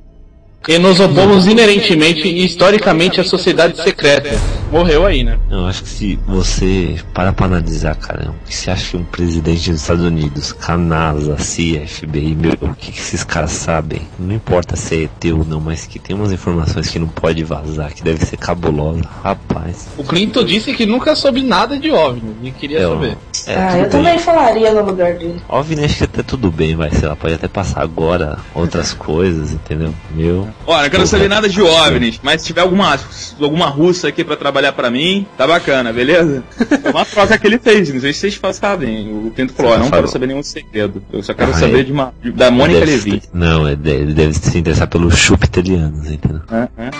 E 0.67 0.77
nos 0.77 0.99
opomos 0.99 1.47
inerentemente 1.47 2.27
e 2.27 2.45
historicamente 2.45 3.19
à 3.19 3.23
sociedade 3.23 3.81
secreta. 3.81 4.29
Morreu 4.71 5.05
aí, 5.07 5.23
né? 5.23 5.37
Eu 5.49 5.65
acho 5.65 5.81
que 5.83 5.89
se 5.89 6.19
você 6.25 6.95
para 7.13 7.33
pra 7.33 7.47
analisar, 7.47 7.95
cara, 7.95 8.29
o 8.29 8.47
que 8.47 8.55
você 8.55 8.69
acha 8.69 8.91
que 8.91 8.97
um 8.97 9.03
presidente 9.03 9.71
dos 9.71 9.81
Estados 9.81 10.05
Unidos, 10.05 10.53
Canasa, 10.53 11.37
CIA, 11.39 11.85
FBI, 11.87 12.35
meu, 12.35 12.53
o 12.61 12.75
que, 12.75 12.91
que 12.91 12.99
esses 12.99 13.23
caras 13.23 13.51
sabem? 13.51 14.03
Não 14.19 14.33
importa 14.35 14.75
se 14.75 14.95
é 14.95 15.03
ET 15.05 15.33
ou 15.33 15.43
não, 15.43 15.59
mas 15.59 15.87
que 15.87 15.97
tem 15.97 16.15
umas 16.15 16.31
informações 16.31 16.87
que 16.89 16.99
não 16.99 17.07
pode 17.07 17.43
vazar, 17.43 17.91
que 17.93 18.03
deve 18.03 18.23
ser 18.23 18.37
cabulosa. 18.37 19.01
Rapaz. 19.23 19.87
O 19.97 20.03
Clinton 20.03 20.43
disse 20.45 20.73
que 20.73 20.85
nunca 20.85 21.15
soube 21.15 21.41
nada 21.41 21.77
de 21.77 21.89
OVNI 21.91 22.35
e 22.43 22.51
queria 22.51 22.79
É, 22.79 22.87
saber. 22.87 23.17
É, 23.47 23.55
ah, 23.55 23.71
eu 23.77 23.81
bem. 23.81 23.89
também 23.89 24.19
falaria 24.19 24.71
no 24.73 24.85
lugar 24.85 25.15
dele. 25.15 25.41
OVNI 25.49 25.85
acho 25.85 25.97
que 25.97 26.03
até 26.03 26.21
tudo 26.23 26.51
bem, 26.51 26.75
vai, 26.75 26.91
sei 26.91 27.09
lá, 27.09 27.15
pode 27.15 27.33
até 27.33 27.47
passar 27.47 27.81
agora 27.81 28.37
outras 28.53 28.93
coisas, 28.93 29.51
entendeu? 29.51 29.93
Meu. 30.11 30.47
Olha, 30.65 30.83
não 30.83 30.89
quero 30.89 31.07
saber 31.07 31.27
nada 31.27 31.47
de 31.49 31.61
OVNIs, 31.61 32.19
mas 32.23 32.41
se 32.41 32.47
tiver 32.47 32.61
alguma, 32.61 32.97
alguma 33.39 33.67
russa 33.67 34.07
aqui 34.07 34.23
pra 34.23 34.35
trabalhar 34.35 34.71
pra 34.73 34.89
mim, 34.91 35.25
tá 35.37 35.45
bacana, 35.47 35.91
beleza? 35.93 36.43
É 36.83 36.89
uma 36.91 37.05
troca 37.05 37.37
que 37.37 37.47
ele 37.47 37.57
fez, 37.59 37.93
não 37.93 37.99
sei 38.01 38.13
se 38.13 38.19
vocês 38.31 38.55
sabem. 38.55 39.11
O 39.11 39.31
Pinto 39.31 39.53
falou, 39.53 39.71
não 39.73 39.85
falou. 39.85 39.91
quero 40.03 40.07
saber 40.07 40.27
nenhum 40.27 40.43
segredo. 40.43 41.03
Eu 41.11 41.21
só 41.23 41.33
quero 41.33 41.51
Ah, 41.51 41.55
saber 41.55 41.79
é. 41.79 41.83
de 41.83 41.91
uma, 41.91 42.13
de- 42.21 42.31
da 42.31 42.49
Mônica 42.51 42.79
Levi. 42.85 43.21
se- 43.21 43.29
Não, 43.33 43.67
ele 43.67 44.13
deve, 44.13 44.33
se 44.33 44.57
interessar 44.57 44.87
pelos 44.87 45.15
chupitelianos, 45.17 46.09
entendeu? 46.09 46.41
É, 46.51 46.67
é. 46.85 46.91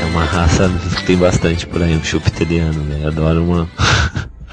É 0.00 0.04
uma 0.06 0.24
raça 0.24 0.70
que 0.98 1.04
tem 1.04 1.16
bastante 1.16 1.66
por 1.66 1.82
aí, 1.82 1.94
um 1.96 2.02
chupiteliano, 2.04 2.82
né? 2.84 3.06
Adoro 3.06 3.44
uma. 3.44 3.68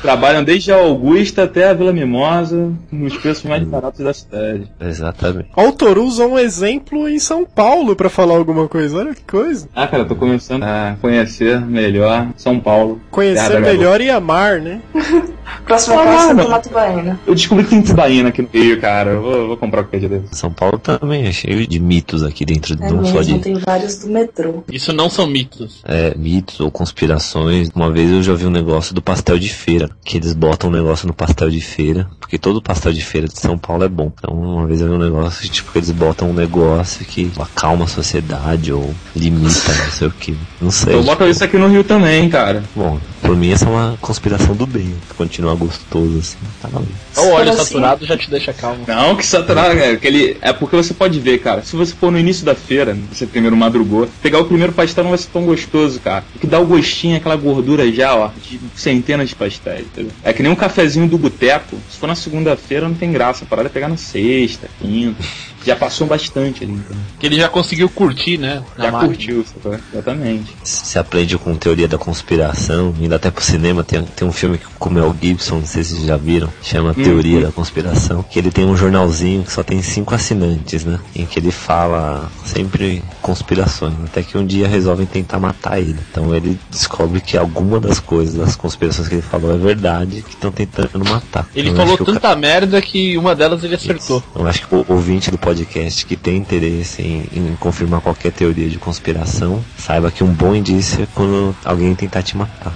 Trabalham 0.01 0.43
desde 0.43 0.71
a 0.71 0.77
Augusta 0.77 1.43
até 1.43 1.67
a 1.69 1.73
Vila 1.73 1.91
Mimosa, 1.91 2.71
nos 2.91 3.17
preços 3.17 3.43
mais 3.43 3.63
baratos 3.63 3.99
da 4.03 4.13
cidade. 4.13 4.63
Exatamente. 4.79 5.49
Ó, 5.55 5.67
O 5.67 5.71
Toru 5.73 6.05
usou 6.05 6.31
um 6.31 6.39
exemplo 6.39 7.07
em 7.09 7.19
São 7.19 7.45
Paulo 7.45 7.95
pra 7.95 8.09
falar 8.09 8.35
alguma 8.35 8.67
coisa, 8.67 8.97
olha 8.97 9.13
que 9.13 9.23
coisa. 9.23 9.67
Ah, 9.75 9.87
cara, 9.87 10.05
tô 10.05 10.15
começando 10.15 10.63
a 10.63 10.95
conhecer 11.01 11.59
melhor 11.61 12.27
São 12.37 12.59
Paulo. 12.59 13.01
Conhecer 13.11 13.59
melhor 13.59 13.99
e 14.01 14.09
amar, 14.09 14.59
né? 14.61 14.81
Próxima 15.65 16.01
Ah, 16.01 16.05
casa 16.05 16.31
é. 16.41 16.43
Tomato 16.43 16.69
Baena. 16.69 17.19
Eu 17.27 17.33
descobri 17.35 17.63
que 17.63 17.69
tem 17.71 17.81
tubaína 17.81 18.29
aqui 18.29 18.41
no 18.43 18.49
Rio, 18.53 18.79
cara. 18.79 19.11
Eu 19.11 19.21
vou, 19.21 19.47
vou 19.47 19.57
comprar 19.57 19.83
qualquer 19.83 19.99
dia 19.99 20.09
desse. 20.09 20.35
São 20.35 20.51
Paulo 20.51 20.77
também 20.79 21.25
é 21.25 21.31
cheio 21.31 21.65
de 21.67 21.79
mitos 21.79 22.23
aqui 22.23 22.45
dentro, 22.45 22.75
É 22.81 22.89
não 22.91 23.03
só 23.03 23.15
mesmo, 23.17 23.37
de 23.37 23.43
tem 23.43 23.53
vários 23.55 23.97
do 23.97 24.09
metrô. 24.09 24.63
Isso 24.71 24.93
não 24.93 25.09
são 25.09 25.25
mitos. 25.27 25.81
é, 25.85 26.13
mitos 26.15 26.59
ou 26.59 26.69
conspirações. 26.71 27.69
Uma 27.75 27.91
vez 27.91 28.11
eu 28.11 28.21
já 28.23 28.33
vi 28.33 28.45
um 28.45 28.51
negócio 28.51 28.93
do 28.93 29.01
pastel 29.01 29.37
de 29.39 29.49
feira, 29.49 29.88
que 30.03 30.17
eles 30.17 30.33
botam 30.33 30.69
um 30.69 30.73
negócio 30.73 31.07
no 31.07 31.13
pastel 31.13 31.49
de 31.49 31.61
feira, 31.61 32.07
porque 32.19 32.37
todo 32.37 32.61
pastel 32.61 32.93
de 32.93 33.01
feira 33.03 33.27
de 33.27 33.39
São 33.39 33.57
Paulo 33.57 33.83
é 33.83 33.89
bom. 33.89 34.11
Então 34.17 34.33
uma 34.33 34.65
vez 34.67 34.81
eu 34.81 34.87
vi 34.87 34.93
um 34.93 34.99
negócio 34.99 35.41
que 35.41 35.49
tipo 35.49 35.71
eles 35.77 35.91
botam 35.91 36.29
um 36.29 36.33
negócio 36.33 37.05
que 37.05 37.31
acalma 37.39 37.85
a 37.85 37.87
sociedade 37.87 38.71
ou 38.73 38.93
limita, 39.15 39.73
não 39.73 39.91
sei 39.91 40.07
o 40.07 40.11
que. 40.11 40.37
Não 40.61 40.71
sei. 40.71 40.93
Eu 40.95 41.03
boto 41.03 41.25
isso 41.25 41.43
aqui 41.43 41.57
no 41.57 41.67
Rio 41.67 41.83
também, 41.83 42.29
cara. 42.29 42.63
Bom, 42.75 42.99
por 43.21 43.35
mim 43.35 43.51
essa 43.51 43.65
é 43.65 43.69
uma 43.69 43.97
conspiração 44.01 44.55
do 44.55 44.65
bem. 44.65 44.93
Continuar 45.17 45.55
gostoso 45.55 46.19
assim, 46.19 46.37
tá 46.61 46.67
valendo. 46.67 46.89
Só 47.13 47.23
o 47.23 47.31
óleo 47.31 47.51
assim- 47.51 47.63
saturado 47.65 48.05
já 48.05 48.17
te 48.17 48.29
deixa 48.29 48.53
calmo. 48.53 48.83
Não, 48.87 49.15
que 49.15 49.25
saturado, 49.25 49.75
cara. 49.75 49.93
Aquele... 49.93 50.37
É 50.41 50.51
porque 50.53 50.75
você 50.75 50.93
pode 50.93 51.19
ver, 51.19 51.39
cara. 51.39 51.61
Se 51.61 51.75
você 51.75 51.93
for 51.93 52.11
no 52.11 52.19
início 52.19 52.45
da 52.45 52.55
feira, 52.55 52.97
você 53.11 53.25
primeiro 53.25 53.55
madrugou, 53.55 54.07
pegar 54.21 54.39
o 54.39 54.45
primeiro 54.45 54.73
pastel 54.73 55.03
não 55.03 55.11
vai 55.11 55.17
ser 55.17 55.29
tão 55.31 55.43
gostoso, 55.45 55.99
cara. 55.99 56.23
O 56.35 56.39
que 56.39 56.47
dá 56.47 56.59
o 56.59 56.65
gostinho 56.65 57.13
é 57.13 57.17
aquela 57.17 57.35
gordura 57.35 57.91
já, 57.91 58.15
ó, 58.15 58.29
de 58.49 58.59
centenas 58.75 59.29
de 59.29 59.35
pastéis, 59.35 59.78
entendeu? 59.81 60.11
É 60.23 60.33
que 60.33 60.43
nem 60.43 60.51
um 60.51 60.55
cafezinho 60.55 61.07
do 61.07 61.17
boteco. 61.17 61.77
Se 61.89 61.97
for 61.97 62.07
na 62.07 62.15
segunda-feira, 62.15 62.87
não 62.87 62.95
tem 62.95 63.11
graça. 63.11 63.43
A 63.43 63.47
parada 63.47 63.69
é 63.69 63.71
pegar 63.71 63.87
na 63.87 63.97
sexta, 63.97 64.69
quinta. 64.79 65.23
Já 65.65 65.75
passou 65.75 66.07
bastante 66.07 66.63
ali, 66.63 66.73
então. 66.73 66.95
Que 67.19 67.25
ele 67.25 67.35
já 67.37 67.49
conseguiu 67.49 67.89
curtir, 67.89 68.37
né? 68.37 68.63
Já 68.77 68.91
máquina. 68.91 69.07
curtiu? 69.07 69.45
Exatamente. 69.93 70.55
Se 70.63 70.97
aprende 70.97 71.37
com 71.37 71.55
teoria 71.55 71.87
da 71.87 71.97
conspiração, 71.97 72.93
indo 72.99 73.13
até 73.13 73.29
pro 73.29 73.43
cinema, 73.43 73.83
tem, 73.83 74.01
tem 74.03 74.27
um 74.27 74.31
filme 74.31 74.57
que- 74.57 74.65
com 74.77 74.89
o 74.89 74.93
Mel 74.93 75.15
Gibson, 75.21 75.55
não 75.57 75.65
sei 75.65 75.83
se 75.83 75.95
vocês 75.95 76.05
já 76.05 76.17
viram, 76.17 76.49
chama 76.63 76.93
Teoria 76.93 77.41
da 77.41 77.51
Conspiração, 77.51 78.23
que 78.23 78.39
ele 78.39 78.51
tem 78.51 78.65
um 78.65 78.75
jornalzinho 78.77 79.43
que 79.43 79.51
só 79.51 79.61
tem 79.63 79.81
cinco 79.81 80.15
assinantes, 80.15 80.85
né? 80.85 80.99
Em 81.15 81.25
que 81.25 81.39
ele 81.39 81.51
fala 81.51 82.31
sempre 82.45 83.03
conspirações, 83.21 83.93
até 84.05 84.23
que 84.23 84.37
um 84.37 84.45
dia 84.45 84.67
resolvem 84.67 85.05
tentar 85.05 85.39
matar 85.39 85.79
ele. 85.79 85.97
Então 86.11 86.33
ele 86.33 86.57
descobre 86.69 87.19
que 87.21 87.37
alguma 87.37 87.79
das 87.79 87.99
coisas, 87.99 88.35
das 88.35 88.55
conspirações 88.55 89.07
que 89.07 89.15
ele 89.15 89.21
falou 89.21 89.53
é 89.53 89.57
verdade, 89.57 90.21
que 90.21 90.29
estão 90.35 90.51
tentando 90.51 91.03
matar. 91.05 91.47
Ele 91.55 91.69
Então, 91.69 91.85
falou 91.85 92.05
tanta 92.05 92.35
merda 92.35 92.81
que 92.81 93.17
uma 93.17 93.35
delas 93.35 93.63
ele 93.63 93.75
acertou. 93.75 94.23
eu 94.35 94.47
acho 94.47 94.67
que 94.67 94.73
o 94.75 94.85
ouvinte 94.87 95.29
do 95.31 95.37
podcast 95.49 96.05
que 96.05 96.15
tem 96.15 96.37
interesse 96.37 97.01
em, 97.01 97.27
em 97.33 97.55
confirmar 97.55 98.01
qualquer 98.01 98.31
teoria 98.31 98.69
de 98.69 98.77
conspiração, 98.77 99.65
saiba 99.75 100.11
que 100.11 100.23
um 100.23 100.31
bom 100.31 100.53
indício 100.53 101.01
é 101.01 101.07
quando 101.15 101.55
alguém 101.65 101.95
tentar 101.95 102.21
te 102.21 102.37
matar. 102.37 102.71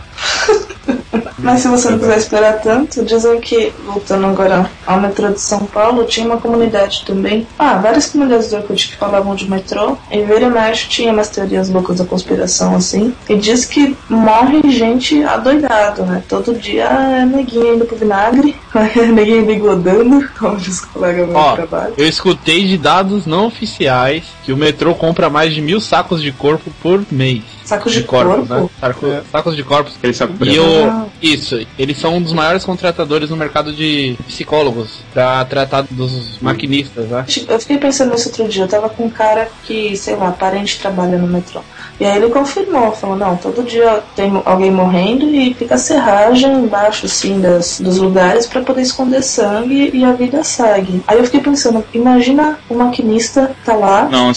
Mas 1.43 1.61
se 1.61 1.67
você 1.67 1.89
não 1.89 1.99
quiser 1.99 2.17
esperar 2.17 2.61
tanto, 2.61 3.03
dizem 3.03 3.39
que, 3.41 3.71
voltando 3.85 4.25
agora 4.25 4.69
ao 4.87 4.99
metrô 4.99 5.29
de 5.29 5.41
São 5.41 5.59
Paulo, 5.65 6.05
tinha 6.05 6.25
uma 6.25 6.37
comunidade 6.37 7.03
também. 7.05 7.45
Ah, 7.59 7.75
várias 7.75 8.07
comunidades 8.07 8.49
do 8.49 8.55
Orkut 8.57 8.87
que 8.87 8.95
falavam 8.95 9.35
de 9.35 9.49
metrô. 9.49 9.97
E 10.11 10.21
vira 10.23 10.41
e 10.45 10.49
mexe 10.49 10.87
tinha 10.87 11.11
umas 11.11 11.29
teorias 11.29 11.69
loucas 11.69 11.97
da 11.97 12.05
conspiração, 12.05 12.75
assim. 12.75 13.13
E 13.29 13.35
diz 13.35 13.65
que 13.65 13.95
morre 14.09 14.61
gente 14.71 15.21
adoidado, 15.23 16.03
né? 16.05 16.23
Todo 16.27 16.53
dia 16.55 16.85
é 16.85 17.25
neguinho 17.25 17.75
indo 17.75 17.85
pro 17.85 17.95
vinagre, 17.97 18.55
neguinho 19.13 19.45
bigodando, 19.45 20.27
como 20.39 20.57
diz 20.57 20.79
o 20.81 20.87
colega 20.89 21.25
meu 21.25 21.35
Ó, 21.35 21.49
de 21.51 21.55
trabalho. 21.57 21.93
eu 21.97 22.07
escutei 22.07 22.65
de 22.67 22.77
dados 22.77 23.25
não 23.25 23.47
oficiais 23.47 24.23
que 24.43 24.51
o 24.53 24.57
metrô 24.57 24.95
compra 24.95 25.29
mais 25.29 25.53
de 25.53 25.61
mil 25.61 25.79
sacos 25.81 26.21
de 26.21 26.31
corpo 26.31 26.71
por 26.81 27.03
mês. 27.11 27.41
Sacos 27.65 27.93
de, 27.93 28.03
corpos, 28.03 28.47
corpo? 28.47 28.53
né? 28.63 28.69
Saco- 28.79 29.07
Sacos 29.31 29.55
de 29.55 29.63
corpos. 29.63 29.95
Aquele 29.95 30.13
saco 30.13 30.33
E 30.41 30.55
eu, 30.55 30.65
Ah. 30.89 31.05
Isso, 31.33 31.65
eles 31.77 31.97
são 31.97 32.15
um 32.15 32.21
dos 32.21 32.33
maiores 32.33 32.63
contratadores 32.63 33.29
no 33.29 33.37
mercado 33.37 33.73
de 33.73 34.17
psicólogos 34.27 34.99
pra 35.13 35.43
tratar 35.45 35.85
dos 35.89 36.39
maquinistas, 36.41 37.07
né? 37.07 37.25
Eu 37.47 37.59
fiquei 37.59 37.77
pensando 37.77 38.11
nisso 38.11 38.29
outro 38.29 38.47
dia. 38.47 38.63
Eu 38.63 38.67
tava 38.67 38.89
com 38.89 39.05
um 39.05 39.09
cara 39.09 39.49
que, 39.63 39.95
sei 39.97 40.15
lá, 40.15 40.31
parente 40.31 40.79
trabalha 40.79 41.17
no 41.17 41.27
metrô. 41.27 41.61
E 41.99 42.05
aí 42.05 42.17
ele 42.17 42.29
confirmou, 42.29 42.91
falou, 42.91 43.15
não, 43.15 43.37
todo 43.37 43.63
dia 43.63 44.01
tem 44.15 44.41
alguém 44.45 44.71
morrendo 44.71 45.29
e 45.29 45.53
fica 45.53 45.77
serragem 45.77 46.51
embaixo, 46.51 47.05
assim, 47.05 47.39
das, 47.39 47.79
dos 47.79 47.97
lugares 47.97 48.47
pra 48.47 48.61
poder 48.61 48.81
esconder 48.81 49.21
sangue 49.21 49.91
e 49.93 50.03
a 50.03 50.11
vida 50.11 50.43
segue. 50.43 51.03
Aí 51.07 51.17
eu 51.17 51.23
fiquei 51.25 51.39
pensando, 51.39 51.83
imagina 51.93 52.57
o 52.67 52.75
maquinista 52.75 53.55
tá 53.63 53.75
lá, 53.75 54.09
Não, 54.09 54.31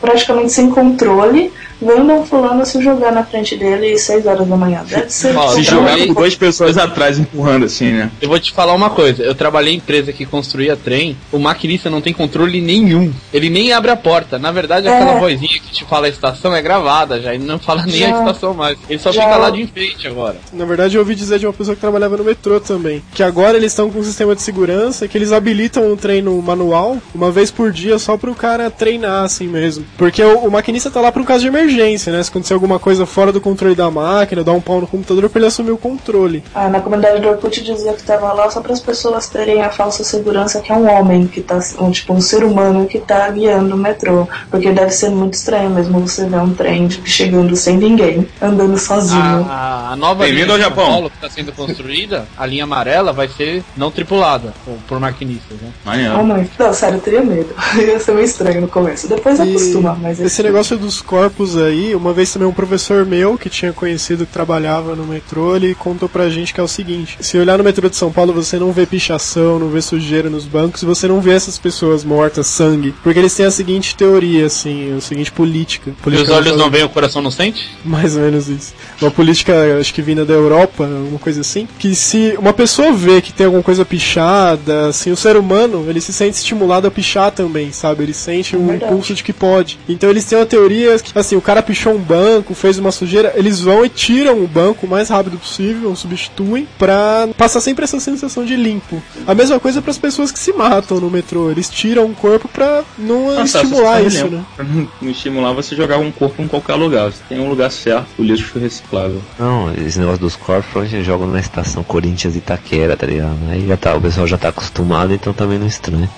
praticamente 0.00 0.52
sem 0.52 0.70
controle, 0.70 1.50
vendo 1.80 2.12
um 2.12 2.24
fulano 2.26 2.64
se 2.66 2.82
jogar 2.82 3.12
na 3.12 3.24
frente 3.24 3.56
dele 3.56 3.92
às 3.92 4.02
6 4.02 4.26
horas 4.26 4.46
da 4.48 4.56
manhã. 4.56 4.82
Deve 4.88 5.10
ser... 5.10 5.36
Ó, 5.36 5.48
se 5.48 5.62
jogar 5.62 5.96
com 5.98 6.14
duas 6.14 6.34
pessoas 6.34 6.76
atrás 6.78 7.18
empurrando 7.18 7.64
assim, 7.66 7.90
né? 7.92 8.10
Eu 8.20 8.28
vou 8.28 8.38
te 8.38 8.52
falar 8.52 8.74
uma 8.74 8.90
coisa, 8.90 9.22
eu 9.22 9.34
trabalhei 9.34 9.74
em 9.74 9.76
empresa 9.76 10.12
que 10.12 10.24
construía 10.26 10.76
trem, 10.76 11.16
o 11.32 11.38
maquinista 11.38 11.88
não 11.90 12.00
tem 12.00 12.12
controle 12.12 12.60
nenhum. 12.60 13.12
Ele 13.32 13.48
nem 13.50 13.72
abre 13.72 13.90
a 13.90 13.96
porta. 13.96 14.38
Na 14.38 14.50
verdade, 14.52 14.88
É. 14.88 14.94
aquela 14.96 15.18
vozinha 15.20 15.48
que 15.60 15.72
te 15.72 15.84
fala 15.84 16.06
a 16.06 16.10
estação 16.10 16.54
é 16.54 16.60
gravada 16.62 17.20
já, 17.20 17.34
ele 17.34 17.44
não 17.44 17.58
fala 17.58 17.84
nem 17.86 17.96
Já. 18.00 18.16
a 18.16 18.18
estação 18.20 18.54
mais. 18.54 18.78
Ele 18.88 18.98
só 18.98 19.12
Já. 19.12 19.22
fica 19.22 19.36
lá 19.36 19.50
de 19.50 19.62
enfeite 19.62 20.06
agora. 20.08 20.36
Na 20.52 20.64
verdade, 20.64 20.96
eu 20.96 21.00
ouvi 21.00 21.14
dizer 21.14 21.38
de 21.38 21.46
uma 21.46 21.52
pessoa 21.52 21.74
que 21.74 21.80
trabalhava 21.80 22.16
no 22.16 22.24
metrô 22.24 22.58
também. 22.60 23.02
Que 23.14 23.22
agora 23.22 23.56
eles 23.56 23.72
estão 23.72 23.90
com 23.90 23.98
um 24.00 24.04
sistema 24.04 24.34
de 24.34 24.42
segurança 24.42 25.06
que 25.08 25.16
eles 25.16 25.32
habilitam 25.32 25.90
um 25.92 25.96
treino 25.96 26.40
manual 26.42 26.98
uma 27.14 27.30
vez 27.30 27.50
por 27.50 27.70
dia 27.72 27.98
só 27.98 28.16
pro 28.16 28.34
cara 28.34 28.70
treinar 28.70 29.24
assim 29.24 29.46
mesmo. 29.46 29.84
Porque 29.96 30.22
o, 30.22 30.38
o 30.46 30.50
maquinista 30.50 30.90
tá 30.90 31.00
lá 31.00 31.10
pra 31.12 31.22
um 31.22 31.24
caso 31.24 31.40
de 31.40 31.48
emergência, 31.48 31.67
né? 31.76 32.22
Se 32.22 32.30
acontecer 32.30 32.54
alguma 32.54 32.78
coisa 32.78 33.06
fora 33.06 33.32
do 33.32 33.40
controle 33.40 33.74
da 33.74 33.90
máquina, 33.90 34.42
dar 34.44 34.52
um 34.52 34.60
pau 34.60 34.80
no 34.80 34.86
computador 34.86 35.28
pra 35.28 35.40
ele 35.40 35.46
assumir 35.48 35.70
o 35.70 35.78
controle. 35.78 36.42
Ah, 36.54 36.68
na 36.68 36.80
comunidade 36.80 37.20
do 37.20 37.28
Orkut 37.28 37.62
dizia 37.62 37.92
que 37.92 38.02
tava 38.02 38.32
lá 38.32 38.50
só 38.50 38.60
para 38.60 38.72
as 38.72 38.80
pessoas 38.80 39.28
terem 39.28 39.62
a 39.62 39.70
falsa 39.70 40.04
segurança 40.04 40.60
que 40.60 40.72
é 40.72 40.74
um 40.74 40.88
homem 40.90 41.26
que 41.26 41.40
tá, 41.40 41.60
um, 41.80 41.90
tipo, 41.90 42.12
um 42.12 42.20
ser 42.20 42.44
humano 42.44 42.86
que 42.86 42.98
tá 42.98 43.28
guiando 43.30 43.74
o 43.74 43.78
metrô. 43.78 44.26
Porque 44.50 44.72
deve 44.72 44.90
ser 44.90 45.10
muito 45.10 45.34
estranho 45.34 45.70
mesmo 45.70 46.00
você 46.00 46.26
ver 46.26 46.40
um 46.40 46.54
trem 46.54 46.88
tipo, 46.88 47.08
chegando 47.08 47.54
sem 47.56 47.76
ninguém, 47.76 48.26
andando 48.40 48.78
sozinho. 48.78 49.46
A, 49.48 49.90
a 49.92 49.96
nova 49.96 50.24
Bem-vindo 50.24 50.54
linha 50.54 50.54
ao 50.54 50.58
de 50.58 50.64
São 50.64 50.70
Japão. 50.70 50.92
Paulo 50.92 51.10
que 51.10 51.16
está 51.16 51.30
sendo 51.30 51.52
construída, 51.52 52.26
a 52.36 52.46
linha 52.46 52.64
amarela 52.64 53.12
vai 53.12 53.28
ser 53.28 53.62
não 53.76 53.90
tripulada 53.90 54.54
por, 54.64 54.74
por 54.88 55.00
maquinistas, 55.00 55.58
né? 55.60 55.70
Oh, 55.84 55.88
Maneiro. 55.88 56.24
mãe, 56.24 56.50
não, 56.58 56.72
sério, 56.72 56.96
eu 56.96 57.00
teria 57.00 57.22
medo. 57.22 57.54
Ia 57.76 58.00
ser 58.00 58.12
meio 58.12 58.24
estranho 58.24 58.60
no 58.62 58.68
começo. 58.68 59.08
Depois 59.08 59.38
E 59.38 59.42
acostuma, 59.42 59.98
mas 60.00 60.20
esse 60.20 60.42
negócio 60.42 60.76
dos 60.76 61.00
corpos 61.00 61.56
aí, 61.58 61.94
uma 61.94 62.12
vez 62.12 62.32
também 62.32 62.48
um 62.48 62.52
professor 62.52 63.04
meu 63.04 63.36
que 63.36 63.50
tinha 63.50 63.72
conhecido 63.72 64.26
que 64.26 64.32
trabalhava 64.32 64.94
no 64.94 65.04
metrô, 65.04 65.56
ele 65.56 65.74
contou 65.74 66.08
pra 66.08 66.28
gente 66.28 66.54
que 66.54 66.60
é 66.60 66.62
o 66.62 66.68
seguinte: 66.68 67.18
se 67.20 67.38
olhar 67.38 67.58
no 67.58 67.64
metrô 67.64 67.88
de 67.88 67.96
São 67.96 68.10
Paulo, 68.10 68.32
você 68.32 68.58
não 68.58 68.72
vê 68.72 68.86
pichação, 68.86 69.58
não 69.58 69.68
vê 69.68 69.82
sujeira 69.82 70.30
nos 70.30 70.44
bancos, 70.44 70.82
e 70.82 70.86
você 70.86 71.08
não 71.08 71.20
vê 71.20 71.32
essas 71.32 71.58
pessoas 71.58 72.04
mortas, 72.04 72.46
sangue, 72.46 72.94
porque 73.02 73.18
eles 73.18 73.34
têm 73.34 73.46
a 73.46 73.50
seguinte 73.50 73.96
teoria, 73.96 74.46
assim, 74.46 74.96
a 74.96 75.00
seguinte 75.00 75.32
política. 75.32 75.90
E 75.90 75.92
os 75.92 76.00
política 76.00 76.34
olhos 76.34 76.56
não 76.56 76.70
veem, 76.70 76.84
o 76.84 76.88
coração 76.88 77.20
não 77.22 77.30
sente? 77.30 77.68
mais 77.84 78.16
ou 78.16 78.22
menos 78.22 78.48
isso. 78.48 78.74
Uma 79.00 79.10
política, 79.10 79.78
acho 79.80 79.92
que 79.92 80.02
vinda 80.02 80.24
da 80.24 80.34
Europa, 80.34 80.84
uma 80.84 81.18
coisa 81.18 81.40
assim, 81.40 81.68
que 81.78 81.94
se 81.94 82.34
uma 82.38 82.52
pessoa 82.52 82.92
vê 82.92 83.20
que 83.20 83.32
tem 83.32 83.46
alguma 83.46 83.62
coisa 83.62 83.84
pichada, 83.84 84.88
assim, 84.88 85.10
o 85.10 85.16
ser 85.16 85.36
humano, 85.36 85.86
ele 85.88 86.00
se 86.00 86.12
sente 86.12 86.36
estimulado 86.36 86.86
a 86.86 86.90
pichar 86.90 87.30
também, 87.30 87.72
sabe? 87.72 88.02
Ele 88.04 88.14
sente 88.14 88.56
um 88.56 88.66
Verdade. 88.66 88.92
impulso 88.92 89.14
de 89.14 89.22
que 89.22 89.32
pode. 89.32 89.78
Então 89.88 90.10
eles 90.10 90.24
têm 90.24 90.38
uma 90.38 90.46
teoria 90.46 90.98
que, 90.98 91.16
assim, 91.18 91.36
o 91.36 91.40
cara 91.48 91.62
pichou 91.62 91.94
um 91.94 91.98
banco, 91.98 92.52
fez 92.54 92.78
uma 92.78 92.92
sujeira, 92.92 93.32
eles 93.34 93.58
vão 93.62 93.82
e 93.82 93.88
tiram 93.88 94.44
o 94.44 94.46
banco 94.46 94.84
o 94.84 94.88
mais 94.88 95.08
rápido 95.08 95.38
possível, 95.38 95.96
substituem, 95.96 96.68
pra 96.78 97.26
passar 97.38 97.62
sempre 97.62 97.84
essa 97.84 97.98
sensação 97.98 98.44
de 98.44 98.54
limpo. 98.54 99.02
A 99.26 99.34
mesma 99.34 99.58
coisa 99.58 99.80
para 99.80 99.90
as 99.90 99.96
pessoas 99.96 100.30
que 100.30 100.38
se 100.38 100.52
matam 100.52 101.00
no 101.00 101.10
metrô, 101.10 101.50
eles 101.50 101.70
tiram 101.70 102.04
o 102.04 102.14
corpo 102.14 102.48
pra 102.48 102.82
não 102.98 103.34
Nossa, 103.34 103.62
estimular 103.62 104.00
essa 104.04 104.08
isso, 104.18 104.26
né? 104.26 104.44
não- 104.58 104.88
não 105.00 105.10
estimular 105.10 105.54
você 105.54 105.74
jogar 105.74 105.96
um 105.96 106.12
corpo 106.12 106.42
em 106.42 106.46
qualquer 106.48 106.74
lugar. 106.74 107.10
Você 107.10 107.22
tem 107.30 107.40
um 107.40 107.48
lugar 107.48 107.70
certo, 107.70 108.08
o 108.18 108.22
lixo 108.22 108.58
reciclável. 108.58 109.22
Não, 109.38 109.72
esse 109.72 109.98
negócio 109.98 110.20
dos 110.20 110.36
corpos 110.36 110.76
hoje 110.76 111.02
jogam 111.02 111.26
na 111.28 111.40
estação 111.40 111.82
Corinthians 111.82 112.34
e 112.34 112.38
Itaquera, 112.38 112.94
tá 112.94 113.06
ligado? 113.06 113.38
Aí 113.50 113.66
já 113.66 113.76
tá, 113.78 113.94
o 113.94 114.00
pessoal 114.02 114.26
já 114.26 114.36
tá 114.36 114.48
acostumado, 114.50 115.14
então 115.14 115.32
também 115.32 115.58
não 115.58 115.66
estranha. 115.66 116.10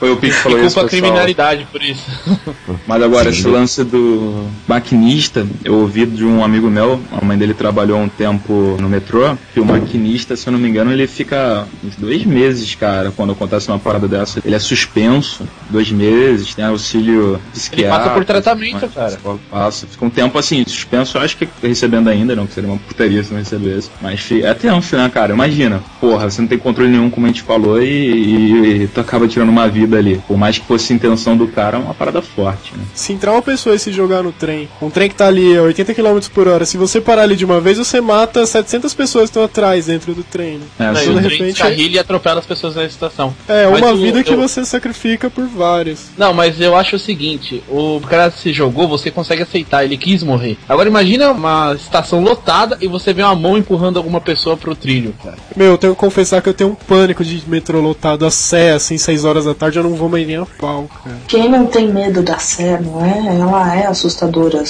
Foi 0.00 0.10
o 0.10 0.16
Pique 0.16 0.32
que 0.32 0.38
E 0.40 0.42
falou 0.42 0.58
isso, 0.64 0.74
culpa 0.74 0.86
a 0.86 0.90
criminalidade 0.90 1.66
por 1.70 1.82
isso. 1.82 2.02
Mas 2.88 3.02
agora, 3.02 3.30
Sim. 3.30 3.38
esse 3.38 3.48
lance 3.48 3.84
do 3.84 4.46
maquinista, 4.66 5.46
eu 5.62 5.74
ouvi 5.74 6.06
de 6.06 6.24
um 6.24 6.42
amigo 6.42 6.70
meu, 6.70 7.00
a 7.12 7.22
mãe 7.24 7.36
dele 7.36 7.52
trabalhou 7.52 7.98
um 7.98 8.08
tempo 8.08 8.76
no 8.80 8.88
metrô, 8.88 9.36
que 9.52 9.60
o 9.60 9.64
maquinista, 9.64 10.34
se 10.36 10.46
eu 10.48 10.52
não 10.52 10.58
me 10.58 10.68
engano, 10.68 10.90
ele 10.90 11.06
fica 11.06 11.66
uns 11.84 11.96
dois 11.96 12.24
meses, 12.24 12.74
cara, 12.74 13.12
quando 13.14 13.32
acontece 13.32 13.68
uma 13.68 13.78
parada 13.78 14.08
dessa. 14.08 14.40
Ele 14.44 14.54
é 14.54 14.58
suspenso, 14.58 15.46
dois 15.68 15.92
meses, 15.92 16.54
tem 16.54 16.64
auxílio 16.64 17.38
psiquiátrico. 17.52 17.98
passa 17.98 18.14
por 18.14 18.24
tratamento, 18.24 18.80
mas- 18.80 18.94
cara. 18.94 19.18
Passa, 19.50 19.86
fica 19.86 20.04
um 20.04 20.10
tempo 20.10 20.38
assim, 20.38 20.64
suspenso, 20.66 21.18
eu 21.18 21.22
acho 21.22 21.36
que 21.36 21.46
recebendo 21.62 22.08
ainda, 22.08 22.34
não, 22.34 22.46
que 22.46 22.54
seria 22.54 22.70
uma 22.70 22.78
putaria 22.78 23.22
se 23.22 23.32
não 23.32 23.38
recebesse. 23.38 23.90
Mas 24.00 24.26
é 24.32 24.54
tenso, 24.54 24.96
né, 24.96 25.10
cara? 25.12 25.34
Imagina, 25.34 25.82
porra, 26.00 26.30
você 26.30 26.40
não 26.40 26.48
tem 26.48 26.56
controle 26.56 26.90
nenhum, 26.90 27.10
como 27.10 27.26
a 27.26 27.28
gente 27.28 27.42
falou, 27.42 27.82
e, 27.82 27.84
e- 27.86 28.82
e 28.84 28.88
tu 28.88 28.98
acaba 29.00 29.28
tirando 29.28 29.50
uma 29.50 29.68
vida 29.68 29.89
dali. 29.90 30.22
Por 30.26 30.36
mais 30.36 30.58
que 30.58 30.64
fosse 30.66 30.92
a 30.92 30.96
intenção 30.96 31.36
do 31.36 31.46
cara, 31.48 31.76
é 31.76 31.80
uma 31.80 31.94
parada 31.94 32.22
forte, 32.22 32.72
né? 32.76 32.84
Se 32.94 33.12
entrar 33.12 33.32
uma 33.32 33.42
pessoa 33.42 33.74
e 33.74 33.78
se 33.78 33.92
jogar 33.92 34.22
no 34.22 34.32
trem, 34.32 34.68
um 34.80 34.88
trem 34.90 35.08
que 35.08 35.14
tá 35.14 35.26
ali 35.26 35.56
a 35.56 35.62
80 35.62 35.92
km 35.94 36.18
por 36.32 36.48
hora, 36.48 36.64
se 36.64 36.76
você 36.76 37.00
parar 37.00 37.22
ali 37.22 37.36
de 37.36 37.44
uma 37.44 37.60
vez, 37.60 37.78
você 37.78 38.00
mata 38.00 38.46
700 38.46 38.94
pessoas 38.94 39.24
que 39.24 39.30
estão 39.30 39.44
atrás 39.44 39.86
dentro 39.86 40.14
do 40.14 40.22
trem. 40.22 40.58
Né? 40.58 40.64
É, 40.78 40.84
Não, 40.92 41.02
e 41.02 41.08
o 41.10 41.14
de 41.20 41.28
trem 41.28 41.38
repente- 41.52 41.90
e 41.90 41.98
atropela 41.98 42.40
as 42.40 42.46
pessoas 42.46 42.74
na 42.76 42.84
estação. 42.84 43.34
É, 43.48 43.66
Mas 43.68 43.80
uma 43.82 43.92
o- 43.92 43.96
vida 43.96 44.22
que 44.22 44.32
eu- 44.32 44.36
você 44.38 44.64
sacrifica 44.64 45.28
por 45.28 45.46
várias. 45.46 46.10
Não, 46.16 46.32
mas 46.32 46.60
eu 46.60 46.76
acho 46.76 46.96
o 46.96 46.98
seguinte, 46.98 47.62
o 47.68 48.00
cara 48.08 48.30
se 48.30 48.52
jogou, 48.52 48.86
você 48.88 49.10
consegue 49.10 49.42
aceitar, 49.42 49.84
ele 49.84 49.96
quis 49.96 50.22
morrer. 50.22 50.56
Agora 50.68 50.88
imagina 50.88 51.30
uma 51.32 51.74
estação 51.74 52.20
lotada 52.22 52.78
e 52.80 52.86
você 52.86 53.12
vê 53.12 53.22
uma 53.22 53.34
mão 53.34 53.58
empurrando 53.58 53.96
alguma 53.96 54.20
pessoa 54.20 54.56
pro 54.56 54.74
trilho, 54.74 55.14
cara. 55.22 55.36
Meu, 55.56 55.72
eu 55.72 55.78
tenho 55.78 55.94
que 55.94 56.00
confessar 56.00 56.40
que 56.42 56.48
eu 56.48 56.54
tenho 56.54 56.70
um 56.70 56.74
pânico 56.74 57.24
de 57.24 57.42
metrô 57.48 57.80
lotado 57.80 58.24
a 58.24 58.30
sé, 58.30 58.72
assim, 58.72 58.96
6 58.98 59.24
horas 59.24 59.44
da 59.44 59.54
tarde, 59.54 59.78
eu 59.80 59.90
não 59.90 59.96
vou 59.96 60.08
mais 60.08 60.26
nem 60.26 60.36
a 60.36 60.46
pau, 60.46 60.88
cara. 61.02 61.16
Quem 61.26 61.50
não 61.50 61.66
tem 61.66 61.88
medo 61.88 62.22
da 62.22 62.38
Sé, 62.38 62.80
não 62.80 63.04
é? 63.04 63.36
Ela 63.36 63.76
é 63.76 63.86
assustadora. 63.86 64.62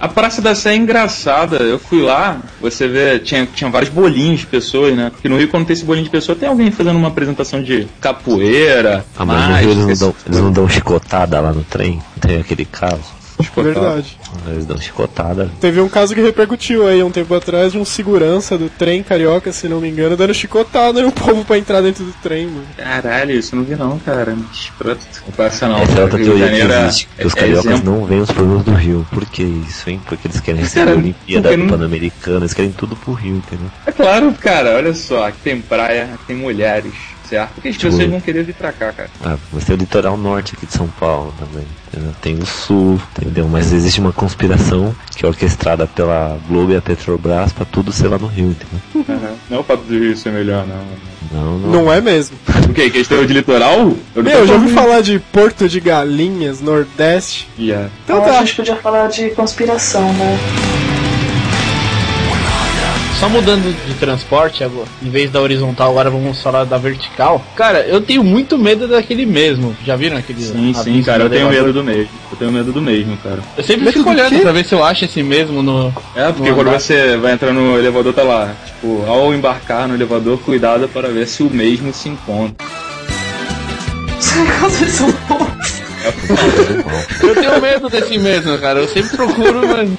A 0.00 0.08
Praça 0.08 0.40
da 0.40 0.54
Sé 0.54 0.72
é 0.72 0.76
engraçada. 0.76 1.56
Eu 1.56 1.78
fui 1.78 2.02
lá, 2.02 2.40
você 2.60 2.88
vê, 2.88 3.18
tinha, 3.18 3.46
tinha 3.46 3.70
vários 3.70 3.90
bolinhos 3.90 4.40
de 4.40 4.46
pessoas, 4.46 4.94
né? 4.94 5.10
Porque 5.10 5.28
no 5.28 5.36
Rio, 5.36 5.48
quando 5.48 5.66
tem 5.66 5.74
esse 5.74 5.84
bolinho 5.84 6.04
de 6.04 6.10
pessoa, 6.10 6.36
tem 6.36 6.48
alguém 6.48 6.70
fazendo 6.70 6.96
uma 6.96 7.08
apresentação 7.08 7.62
de 7.62 7.86
capoeira. 8.00 9.04
Ah, 9.16 9.24
mas 9.24 9.48
no 9.48 9.56
Rio 9.56 9.70
eles 9.70 10.00
não, 10.00 10.08
dão, 10.08 10.14
eles 10.26 10.40
não 10.40 10.52
dão 10.52 10.68
chicotada 10.68 11.40
lá 11.40 11.52
no 11.52 11.64
trem? 11.64 12.00
Tem 12.20 12.38
aquele 12.40 12.64
caso. 12.64 13.21
Escutado. 13.42 13.74
Verdade. 13.74 14.18
Eles 14.48 14.66
dão 14.66 14.76
chicotada. 14.78 15.50
Teve 15.60 15.80
um 15.80 15.88
caso 15.88 16.14
que 16.14 16.20
repercutiu 16.20 16.86
aí 16.86 17.02
um 17.02 17.10
tempo 17.10 17.34
atrás 17.34 17.72
de 17.72 17.78
um 17.78 17.84
segurança 17.84 18.56
do 18.56 18.68
trem 18.68 19.02
carioca, 19.02 19.52
se 19.52 19.68
não 19.68 19.80
me 19.80 19.88
engano, 19.88 20.16
dando 20.16 20.32
chicotada 20.34 21.02
no 21.02 21.12
povo 21.12 21.44
pra 21.44 21.58
entrar 21.58 21.80
dentro 21.80 22.04
do 22.04 22.12
trem, 22.22 22.46
mano. 22.46 22.64
Caralho, 22.76 23.32
isso 23.32 23.54
eu 23.54 23.58
não 23.60 23.64
vi 23.66 23.74
não, 23.76 23.98
cara. 23.98 24.36
Escroto. 24.52 25.00
Não 25.26 25.32
passa 25.34 25.68
não. 25.68 25.78
Essa 25.82 25.98
é 26.00 26.02
outra 26.02 26.18
teoria 26.18 26.48
que 26.48 26.60
é- 26.60 26.84
existe. 26.84 27.08
Que 27.16 27.22
é- 27.22 27.26
os 27.26 27.34
cariocas 27.34 27.64
exemplo. 27.66 27.92
não 27.92 28.04
veem 28.06 28.20
os 28.20 28.30
problemas 28.30 28.64
do 28.64 28.72
Rio. 28.72 29.06
Por 29.12 29.24
que 29.26 29.42
isso, 29.42 29.90
hein? 29.90 30.00
Porque 30.06 30.26
eles 30.28 30.40
querem 30.40 30.60
receber 30.62 30.90
a 30.90 30.94
Olimpíada 30.94 31.56
não- 31.56 31.68
Pan-Americana, 31.68 32.38
eles 32.38 32.54
querem 32.54 32.72
tudo 32.72 32.96
pro 32.96 33.12
Rio, 33.12 33.36
entendeu? 33.36 33.66
É 33.86 33.92
claro, 33.92 34.32
cara, 34.40 34.76
olha 34.76 34.94
só, 34.94 35.26
aqui 35.26 35.38
tem 35.44 35.60
praia, 35.60 36.04
aqui 36.14 36.24
tem 36.28 36.36
mulheres, 36.36 36.92
certo? 37.32 37.52
Porque 37.54 37.68
as 37.68 37.76
Tipo- 37.76 37.90
pessoas 37.92 38.10
vão 38.10 38.20
querer 38.20 38.44
vir 38.44 38.54
pra 38.54 38.72
cá, 38.72 38.92
cara. 38.92 39.08
Ah, 39.24 39.36
mas 39.52 39.64
tem 39.64 39.74
o 39.74 39.78
litoral 39.78 40.16
norte 40.18 40.54
aqui 40.56 40.66
de 40.66 40.72
São 40.74 40.86
Paulo 40.88 41.32
também. 41.38 41.66
entendeu? 41.88 42.14
Tem 42.22 42.34
o 42.38 42.46
sul, 42.46 43.00
entendeu? 43.18 43.46
Mas 43.48 43.70
existe 43.72 44.00
uma 44.00 44.12
conspiração 44.12 44.94
que 45.14 45.24
é 45.26 45.28
orquestrada 45.28 45.86
pela 45.86 46.38
Globo 46.48 46.72
e 46.72 46.76
a 46.76 46.80
Petrobras 46.82 47.52
pra 47.52 47.64
tudo 47.66 47.92
ser 47.92 48.08
lá 48.08 48.18
no 48.18 48.26
Rio, 48.26 48.54
entendeu? 48.94 49.16
Aham. 49.16 49.34
Não 49.50 49.56
é 49.58 49.60
o 49.60 49.62
fato 49.64 49.82
do 49.82 49.98
Rio 49.98 50.16
ser 50.16 50.32
melhor, 50.32 50.66
não. 50.66 50.82
Não, 51.32 51.58
não. 51.58 51.70
Não 51.84 51.92
é 51.92 52.00
mesmo. 52.00 52.36
O 52.68 52.72
que? 52.74 52.88
Questão 52.90 53.24
de 53.26 53.32
litoral? 53.32 53.92
Eu 54.14 54.22
Meu, 54.22 54.38
eu 54.40 54.46
já 54.46 54.54
ouvi 54.54 54.70
falar 54.72 55.00
de 55.02 55.18
Porto 55.18 55.68
de 55.68 55.80
Galinhas, 55.80 56.60
Nordeste. 56.60 57.48
Yeah. 57.58 57.88
Então 58.04 58.20
tá. 58.22 58.30
a 58.30 58.38
gente 58.40 58.56
podia 58.56 58.76
falar 58.76 59.08
de 59.08 59.30
conspiração, 59.30 60.12
né? 60.14 60.38
Só 63.22 63.28
mudando 63.28 63.72
de 63.86 63.94
transporte, 63.94 64.64
agora, 64.64 64.88
em 65.00 65.08
vez 65.08 65.30
da 65.30 65.40
horizontal, 65.40 65.90
agora 65.90 66.10
vamos 66.10 66.42
falar 66.42 66.64
da 66.64 66.76
vertical. 66.76 67.40
Cara, 67.54 67.86
eu 67.86 68.00
tenho 68.00 68.24
muito 68.24 68.58
medo 68.58 68.88
daquele 68.88 69.24
mesmo. 69.24 69.76
Já 69.86 69.94
viram 69.94 70.16
aquele? 70.16 70.42
Sim, 70.42 70.74
sim, 70.74 71.00
cara, 71.04 71.22
eu 71.22 71.30
tenho 71.30 71.48
medo 71.48 71.72
do 71.72 71.84
mesmo. 71.84 72.08
Eu 72.32 72.36
tenho 72.36 72.50
medo 72.50 72.72
do 72.72 72.82
mesmo, 72.82 73.16
cara. 73.18 73.38
Eu 73.56 73.62
sempre 73.62 73.84
Medo 73.84 73.98
fico 73.98 74.06
do 74.06 74.10
olhando 74.10 74.40
pra 74.40 74.50
ver 74.50 74.64
se 74.64 74.74
eu 74.74 74.82
acho 74.82 75.04
esse 75.04 75.22
mesmo 75.22 75.62
no. 75.62 75.94
É, 76.16 76.32
porque 76.32 76.50
No 76.50 76.56
quando 76.56 76.66
andar. 76.66 76.80
você 76.80 77.16
vai 77.16 77.34
entrar 77.34 77.52
no 77.52 77.78
elevador, 77.78 78.12
tá 78.12 78.24
lá. 78.24 78.56
Tipo, 78.66 79.04
ao 79.06 79.32
embarcar 79.32 79.86
no 79.86 79.94
elevador, 79.94 80.40
cuidado 80.40 80.88
para 80.88 81.08
ver 81.08 81.28
se 81.28 81.44
o 81.44 81.48
mesmo 81.48 81.94
se 81.94 82.08
encontra. 82.08 82.56
Eu 87.22 87.34
tenho 87.34 87.60
medo 87.60 87.88
desse 87.88 88.18
mesmo, 88.18 88.58
cara. 88.58 88.80
Eu 88.80 88.88
sempre 88.88 89.16
procuro, 89.16 89.66
mano. 89.66 89.96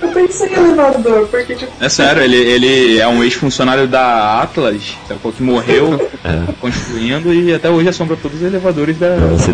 Eu 0.00 0.08
pensei 0.08 0.48
em 0.48 0.52
elevador, 0.54 1.26
porque 1.28 1.54
tipo, 1.54 1.72
É 1.80 1.88
sério, 1.88 2.22
ele, 2.22 2.36
ele 2.36 2.98
é 2.98 3.08
um 3.08 3.22
ex-funcionário 3.22 3.86
da 3.88 4.42
Atlas, 4.42 4.94
sacou? 5.08 5.32
que 5.32 5.42
morreu 5.42 6.10
É. 6.24 6.52
construindo 6.60 7.32
e 7.34 7.52
até 7.52 7.68
hoje 7.70 7.88
assombra 7.88 8.16
todos 8.16 8.40
os 8.40 8.46
elevadores 8.46 8.96
da, 8.98 9.16
da 9.16 9.26
você 9.26 9.52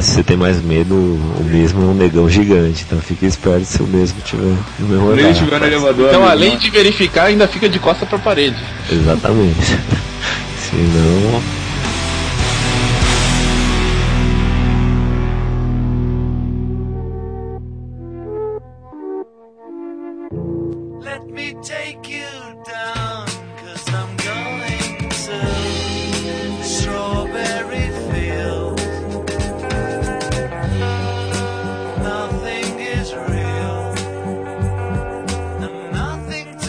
se 0.00 0.10
você 0.14 0.22
tem 0.22 0.36
mais 0.36 0.60
medo, 0.62 0.94
o 0.94 1.44
mesmo 1.44 1.82
é 1.82 1.86
um 1.86 1.94
negão 1.94 2.28
gigante. 2.28 2.84
Então 2.86 2.98
fique 3.00 3.24
esperto 3.26 3.64
se 3.64 3.82
o 3.82 3.86
mesmo 3.86 4.20
tiver 4.24 4.42
no 4.80 5.12
ele 5.12 5.20
andar. 5.22 5.30
estiver 5.32 5.60
no 5.60 5.66
elevador, 5.66 6.08
Então, 6.08 6.26
além 6.26 6.56
de 6.58 6.70
verificar, 6.70 7.24
ainda 7.26 7.46
fica 7.46 7.68
de 7.68 7.78
costa 7.78 8.04
pra 8.04 8.18
parede. 8.18 8.56
Exatamente. 8.90 9.54
Senão. 10.70 11.63